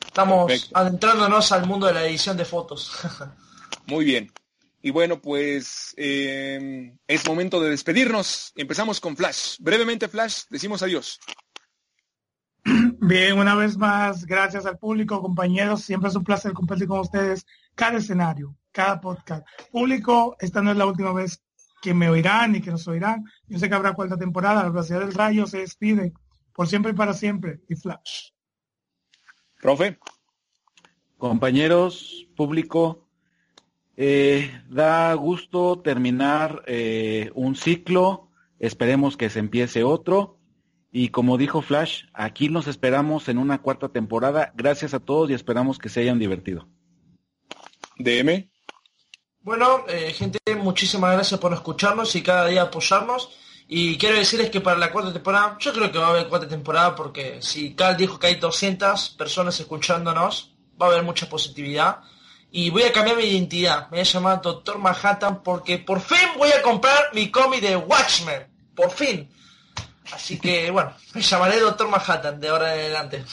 Estamos 0.05 0.47
Perfecto. 0.47 0.79
adentrándonos 0.79 1.53
al 1.53 1.67
mundo 1.67 1.87
de 1.87 1.95
la 1.95 2.05
edición 2.05 2.37
de 2.37 2.45
fotos. 2.45 2.91
Muy 3.87 4.05
bien. 4.05 4.33
Y 4.81 4.91
bueno, 4.91 5.21
pues 5.21 5.95
eh, 5.97 6.93
es 7.07 7.27
momento 7.27 7.61
de 7.61 7.71
despedirnos. 7.71 8.53
Empezamos 8.55 9.01
con 9.01 9.17
Flash. 9.17 9.57
Brevemente, 9.59 10.09
Flash, 10.09 10.43
decimos 10.51 10.83
adiós. 10.83 11.19
Bien, 13.01 13.39
una 13.39 13.55
vez 13.55 13.77
más, 13.77 14.27
gracias 14.27 14.67
al 14.67 14.77
público, 14.77 15.23
compañeros. 15.23 15.83
Siempre 15.83 16.11
es 16.11 16.17
un 16.17 16.25
placer 16.25 16.53
compartir 16.53 16.89
con 16.89 16.99
ustedes 16.99 17.47
cada 17.77 17.99
escenario, 17.99 18.57
cada 18.73 19.01
podcast. 19.01 19.47
Público, 19.71 20.37
esta 20.41 20.63
no 20.63 20.73
es 20.73 20.77
la 20.77 20.87
última 20.87 21.13
vez 21.13 21.41
que 21.81 21.95
me 21.95 22.09
oirán 22.09 22.57
y 22.57 22.61
que 22.61 22.73
nos 22.73 22.89
oirán. 22.89 23.25
Yo 23.47 23.59
sé 23.59 23.69
que 23.69 23.75
habrá 23.77 23.93
cuarta 23.93 24.17
temporada. 24.17 24.65
La 24.65 24.71
velocidad 24.71 24.99
del 24.99 25.15
rayo 25.15 25.47
se 25.47 25.59
despide 25.59 26.13
por 26.53 26.67
siempre 26.67 26.91
y 26.91 26.95
para 26.95 27.15
siempre. 27.15 27.61
Y 27.69 27.77
Flash. 27.77 28.31
Profe. 29.61 29.99
Compañeros, 31.17 32.27
público, 32.37 33.09
eh, 33.97 34.63
da 34.69 35.15
gusto 35.15 35.81
terminar 35.81 36.63
eh, 36.67 37.31
un 37.35 37.57
ciclo, 37.57 38.31
esperemos 38.59 39.17
que 39.17 39.31
se 39.31 39.41
empiece 39.41 39.83
otro. 39.83 40.38
Y 40.91 41.11
como 41.11 41.37
dijo 41.37 41.61
Flash, 41.61 42.05
aquí 42.15 42.49
nos 42.49 42.67
esperamos 42.67 43.29
en 43.29 43.39
una 43.39 43.61
cuarta 43.61 43.91
temporada. 43.91 44.53
Gracias 44.57 44.95
a 44.95 45.01
todos 45.01 45.31
y 45.31 45.35
esperamos 45.35 45.79
que 45.79 45.89
se 45.89 46.01
hayan 46.01 46.19
divertido. 46.19 46.67
DM. 47.99 48.49
Bueno, 49.41 49.85
eh, 49.89 50.13
gente, 50.13 50.39
muchísimas 50.57 51.13
gracias 51.13 51.39
por 51.41 51.53
escucharnos 51.53 52.15
y 52.17 52.23
cada 52.23 52.47
día 52.47 52.63
apoyarnos. 52.63 53.31
Y 53.69 53.99
quiero 53.99 54.17
decirles 54.17 54.49
que 54.49 54.63
para 54.63 54.79
la 54.79 54.91
cuarta 54.91 55.13
temporada, 55.13 55.59
yo 55.61 55.75
creo 55.75 55.93
que 55.93 55.99
va 55.99 56.07
a 56.07 56.11
haber 56.11 56.29
cuarta 56.29 56.49
temporada 56.49 56.95
porque 56.95 57.43
si 57.43 57.75
Cal 57.75 57.97
dijo 57.99 58.19
que 58.19 58.29
hay 58.29 58.35
200 58.37 59.11
personas 59.11 59.61
escuchándonos, 59.61 60.55
va 60.81 60.87
a 60.87 60.91
haber 60.91 61.03
mucha 61.03 61.29
positividad. 61.29 62.01
Y 62.51 62.71
voy 62.71 62.85
a 62.85 62.93
cambiar 62.93 63.19
mi 63.19 63.25
identidad. 63.25 63.83
Me 63.91 63.99
voy 63.99 64.01
a 64.01 64.03
llamar 64.05 64.41
Doctor 64.41 64.79
Manhattan 64.79 65.43
porque 65.43 65.79
por 65.79 66.01
fin 66.01 66.29
voy 66.39 66.51
a 66.51 66.63
comprar 66.63 67.11
mi 67.13 67.31
cómic 67.31 67.61
de 67.61 67.77
Watchmen. 67.77 68.47
Por 68.75 68.91
fin. 68.91 69.29
Así 70.13 70.39
que, 70.39 70.71
bueno, 70.71 70.95
me 71.15 71.21
llamaré 71.23 71.59
Doctor 71.61 71.89
Manhattan 71.89 72.41
de 72.41 72.49
ahora 72.49 72.75
en 72.75 72.81
adelante. 72.81 73.25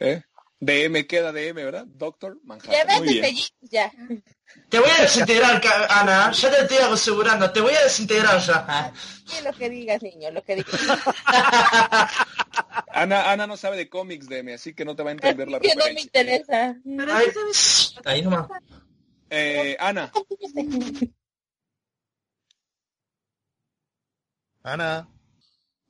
¿eh? 0.00 0.22
DM 0.60 1.06
queda 1.06 1.32
DM, 1.32 1.54
¿verdad? 1.64 1.84
Doctor 1.86 2.34
Ya 2.34 2.40
Manhattan. 2.44 2.86
ves, 2.88 2.98
Muy 2.98 3.08
bien. 3.20 3.36
ya. 3.62 3.92
Te 4.68 4.78
voy 4.80 4.90
a 4.90 5.02
desintegrar, 5.02 5.62
Ana. 5.90 6.32
Ya 6.32 6.50
te 6.50 6.62
estoy 6.62 6.78
asegurando. 6.78 7.50
Te 7.52 7.60
voy 7.60 7.74
a 7.74 7.82
desintegrar 7.84 8.40
ya. 8.40 8.92
Sí, 9.26 9.36
lo 9.44 9.52
que 9.52 9.70
digas, 9.70 10.02
niño, 10.02 10.30
lo 10.30 10.42
que 10.42 10.56
digas. 10.56 10.80
Ana, 12.88 13.30
Ana 13.30 13.46
no 13.46 13.56
sabe 13.56 13.76
de 13.76 13.88
cómics, 13.88 14.28
DM, 14.28 14.54
así 14.54 14.74
que 14.74 14.84
no 14.84 14.96
te 14.96 15.02
va 15.04 15.10
a 15.10 15.12
entender 15.12 15.48
la 15.48 15.60
que 15.60 15.68
no 15.76 15.84
me 15.84 15.90
referencia. 15.92 16.02
interesa. 16.02 16.76
Ay, 17.14 17.26
ahí 18.04 18.22
nomás. 18.22 18.48
Eh, 19.30 19.76
Ana, 19.78 20.10
Ana. 24.64 25.08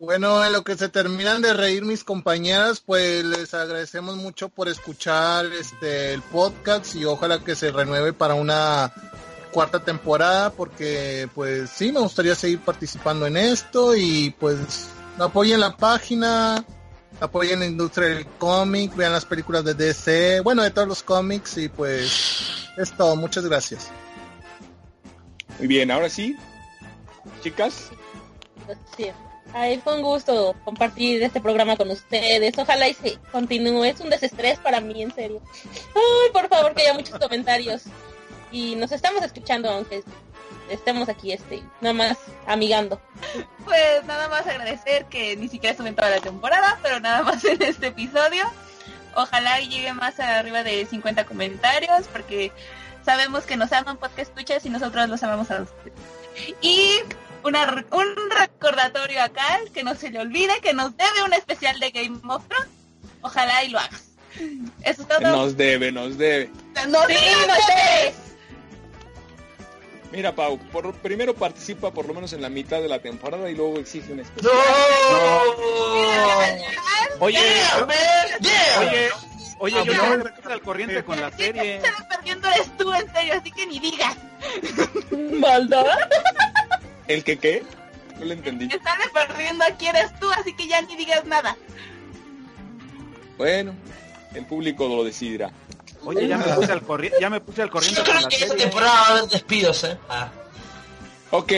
Bueno, 0.01 0.45
en 0.45 0.53
lo 0.53 0.63
que 0.63 0.77
se 0.77 0.89
terminan 0.89 1.43
de 1.43 1.53
reír 1.53 1.85
mis 1.85 2.05
compañeras, 2.05 2.81
pues 2.81 3.25
les 3.25 3.53
agradecemos 3.53 4.17
mucho 4.17 4.49
por 4.49 4.69
escuchar 4.69 5.47
este 5.47 6.15
el 6.15 6.23
podcast 6.23 6.95
y 6.95 7.05
ojalá 7.05 7.41
que 7.41 7.57
se 7.57 7.73
renueve 7.73 8.13
para 8.13 8.35
una 8.35 8.93
cuarta 9.51 9.83
temporada 9.83 10.51
porque 10.51 11.29
pues 11.35 11.71
sí 11.71 11.91
me 11.91 11.99
gustaría 11.99 12.37
seguir 12.37 12.61
participando 12.61 13.27
en 13.27 13.37
esto 13.37 13.97
y 13.97 14.31
pues 14.39 14.89
apoyen 15.19 15.59
la 15.59 15.77
página, 15.77 16.65
apoyen 17.19 17.59
la 17.59 17.67
industria 17.67 18.09
del 18.09 18.27
cómic, 18.39 18.95
vean 18.95 19.11
las 19.11 19.25
películas 19.25 19.65
de 19.65 19.75
DC, 19.75 20.43
bueno 20.43 20.63
de 20.63 20.71
todos 20.71 20.87
los 20.87 21.03
cómics 21.03 21.59
y 21.59 21.69
pues 21.69 22.69
es 22.77 22.97
todo, 22.97 23.17
muchas 23.17 23.45
gracias. 23.47 23.89
muy 25.59 25.67
bien, 25.67 25.91
ahora 25.91 26.09
sí. 26.09 26.37
Chicas, 27.43 27.91
Sí. 28.97 29.11
Ay, 29.55 29.81
fue 29.83 29.97
un 29.97 30.03
gusto 30.03 30.55
compartir 30.65 31.23
este 31.23 31.41
programa 31.41 31.77
con 31.77 31.91
ustedes. 31.91 32.57
Ojalá 32.59 32.89
y 32.89 32.95
se 32.95 33.19
continúe. 33.33 33.85
Es 33.85 34.01
un 34.01 34.11
desestrés 34.11 34.59
para 34.59 34.81
mí, 34.81 35.03
en 35.03 35.15
serio. 35.15 35.41
Ay, 35.95 36.33
por 36.33 36.49
favor, 36.49 36.75
que 36.75 36.83
haya 36.83 36.95
muchos 36.95 37.19
comentarios. 37.19 37.85
Y 38.53 38.77
nos 38.77 38.93
estamos 38.93 39.23
escuchando, 39.23 39.71
aunque 39.71 40.03
estemos 40.71 41.09
aquí, 41.09 41.33
este, 41.33 41.63
nada 41.81 41.95
más 41.95 42.19
amigando. 42.47 43.01
Pues 43.65 44.05
nada 44.07 44.29
más 44.29 44.47
agradecer 44.47 45.07
que 45.07 45.37
ni 45.37 45.49
siquiera 45.49 45.73
estuve 45.73 45.89
en 45.89 45.97
toda 45.97 46.11
la 46.11 46.21
temporada, 46.21 46.79
pero 46.83 47.01
nada 47.01 47.23
más 47.23 47.45
en 47.45 47.61
este 47.63 47.89
episodio. 47.89 48.45
Ojalá 49.15 49.61
y 49.61 49.69
llegue 49.69 49.93
más 49.95 50.21
arriba 50.21 50.63
de 50.63 50.87
50 50.87 51.25
comentarios, 51.25 52.07
porque 52.09 52.53
sabemos 53.05 53.45
que 53.45 53.57
nos 53.57 53.73
aman 53.73 53.97
podcast 53.97 54.31
escuchas 54.31 54.65
y 54.67 54.71
nosotros 54.71 55.09
los 55.09 55.23
amamos 55.23 55.51
a 55.51 55.63
ustedes. 55.63 55.93
Y 56.61 57.01
una, 57.45 57.85
un 57.93 58.31
recordatorio 58.31 59.23
acá, 59.23 59.61
que 59.73 59.83
no 59.83 59.95
se 59.95 60.11
le 60.11 60.21
olvide 60.21 60.61
que 60.63 60.73
nos 60.73 60.97
debe 60.97 61.23
un 61.25 61.33
especial 61.33 61.79
de 61.81 61.91
Game 61.91 62.21
of 62.29 62.47
Thrones. 62.49 62.69
Ojalá 63.23 63.65
y 63.65 63.71
lo 63.71 63.79
hagas. 63.79 64.05
Eso 64.83 65.03
es 65.03 65.09
todo. 65.09 65.21
nos 65.21 65.57
debe, 65.57 65.91
nos 65.91 66.17
debe. 66.19 66.51
¡No 66.89 67.01
Sí, 67.07 67.15
digan 67.15 67.49
nos 67.49 67.59
ustedes! 67.59 68.15
Mira, 70.13 70.35
Pau, 70.35 70.59
por, 70.73 70.95
primero 70.95 71.35
participa 71.35 71.91
por 71.93 72.07
lo 72.07 72.15
menos 72.15 72.33
en 72.33 72.41
la 72.41 72.49
mitad 72.49 72.81
de 72.81 72.89
la 72.89 72.99
temporada 73.01 73.51
y 73.51 73.55
luego 73.55 73.79
exige 73.79 74.13
un 74.13 74.21
especial. 74.21 74.53
¡No! 74.55 75.41
Oye, 77.21 77.39
Yeah, 77.39 77.81
man, 77.87 77.97
yeah. 78.41 78.81
oye, 78.81 79.11
oye, 79.81 79.85
yo 79.85 79.95
no 80.17 80.25
me 80.25 80.31
puse 80.31 80.53
al 80.53 80.63
corriente 80.63 81.03
con 81.05 81.21
la 81.21 81.31
serie. 81.33 81.77
Estás 81.77 82.05
perdiendo 82.09 82.49
eres 82.49 82.77
tú, 82.79 82.93
en 82.95 83.13
serio, 83.13 83.35
así 83.39 83.51
que 83.53 83.67
ni 83.67 83.81
digas. 83.81 84.17
¿Maldad? 85.41 85.85
¿El 87.09 87.25
que 87.25 87.39
qué? 87.39 87.63
No 88.19 88.27
lo 88.27 88.33
entendí. 88.33 88.69
Que 88.69 88.79
sale 88.79 89.05
perdiendo 89.13 89.65
aquí 89.65 89.87
eres 89.87 90.19
tú, 90.21 90.31
así 90.31 90.55
que 90.55 90.69
ya 90.69 90.81
ni 90.83 90.97
digas 90.97 91.25
nada. 91.25 91.57
Bueno, 93.37 93.75
el 94.35 94.45
público 94.45 94.89
lo 94.89 95.05
decidirá. 95.05 95.51
Oye, 96.05 96.29
ya 96.29 96.39
me 96.39 96.45
puse 96.45 96.73
al 96.73 96.83
corriente, 96.83 97.19
ya 97.21 97.31
me 97.31 97.41
puse 97.41 97.63
al 97.63 97.69
Yo 97.69 97.73
corriente 97.73 98.03
con 98.03 98.15
creo 98.15 98.29
que 98.29 98.37
esta 98.37 98.57
temporada 98.57 98.93
va 98.93 99.01
a 99.01 99.11
haber 99.11 99.31
despidos, 99.31 99.85
¿eh? 99.85 99.99
Ah. 100.09 100.31
Ok, 101.31 101.53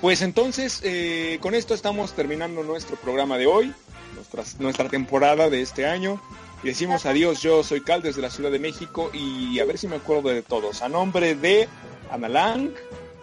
pues 0.00 0.22
entonces 0.22 0.80
eh, 0.82 1.38
con 1.40 1.54
esto 1.54 1.74
estamos 1.74 2.12
terminando 2.12 2.62
nuestro 2.62 2.96
programa 2.96 3.38
de 3.38 3.46
hoy, 3.46 3.74
nuestra, 4.14 4.42
nuestra 4.58 4.88
temporada 4.88 5.50
de 5.50 5.62
este 5.62 5.86
año. 5.86 6.20
Y 6.62 6.68
decimos 6.68 7.06
adiós, 7.06 7.42
yo 7.42 7.62
soy 7.62 7.82
Cal 7.82 8.02
desde 8.02 8.22
la 8.22 8.30
Ciudad 8.30 8.50
de 8.50 8.58
México 8.58 9.10
y 9.12 9.60
a 9.60 9.64
ver 9.64 9.78
si 9.78 9.88
me 9.88 9.96
acuerdo 9.96 10.30
de 10.30 10.42
todos. 10.42 10.82
A 10.82 10.88
nombre 10.88 11.34
de 11.34 11.68
Ana 12.10 12.28
Lang, 12.28 12.70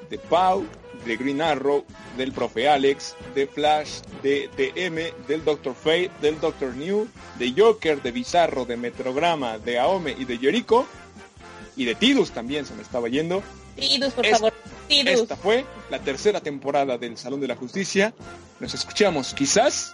de 0.09 0.17
Pau, 0.17 0.65
de 1.05 1.17
Green 1.17 1.41
Arrow, 1.41 1.85
del 2.17 2.31
profe 2.31 2.69
Alex, 2.69 3.15
de 3.35 3.47
Flash, 3.47 4.01
de 4.21 4.49
TM, 4.55 5.27
del 5.27 5.43
Dr. 5.43 5.73
Fate, 5.75 6.11
del 6.21 6.39
Dr. 6.39 6.75
New, 6.75 7.07
de 7.39 7.53
Joker, 7.57 8.01
de 8.01 8.11
Bizarro, 8.11 8.65
de 8.65 8.77
Metrograma, 8.77 9.57
de 9.57 9.79
Aome 9.79 10.15
y 10.17 10.25
de 10.25 10.37
Yoriko. 10.37 10.85
Y 11.75 11.85
de 11.85 11.95
Tidus 11.95 12.31
también 12.31 12.65
se 12.65 12.73
me 12.75 12.83
estaba 12.83 13.07
yendo. 13.09 13.41
Tidus, 13.75 14.13
por 14.13 14.25
Es- 14.25 14.33
favor. 14.33 14.53
Tidus. 14.87 15.21
Esta 15.21 15.35
fue 15.35 15.65
la 15.89 15.99
tercera 15.99 16.39
temporada 16.41 16.97
del 16.97 17.17
Salón 17.17 17.39
de 17.41 17.47
la 17.47 17.55
Justicia. 17.55 18.13
Nos 18.59 18.73
escuchamos, 18.73 19.33
quizás. 19.33 19.93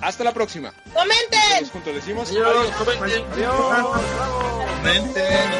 Hasta 0.00 0.22
la 0.22 0.32
próxima. 0.32 0.72
¡Comenten! 0.92 1.40
Todos 1.58 1.70
juntos 1.70 1.94
decimos 1.94 2.30
Adiós, 2.30 2.46
adiós. 2.46 2.76
comenten. 2.76 3.24
Comenten. 4.76 5.50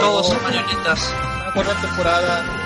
Todos 0.00 0.26
son 0.28 0.42
marionetas. 0.42 1.12
una 1.12 1.52
cuarta 1.52 1.80
temporada. 1.80 2.57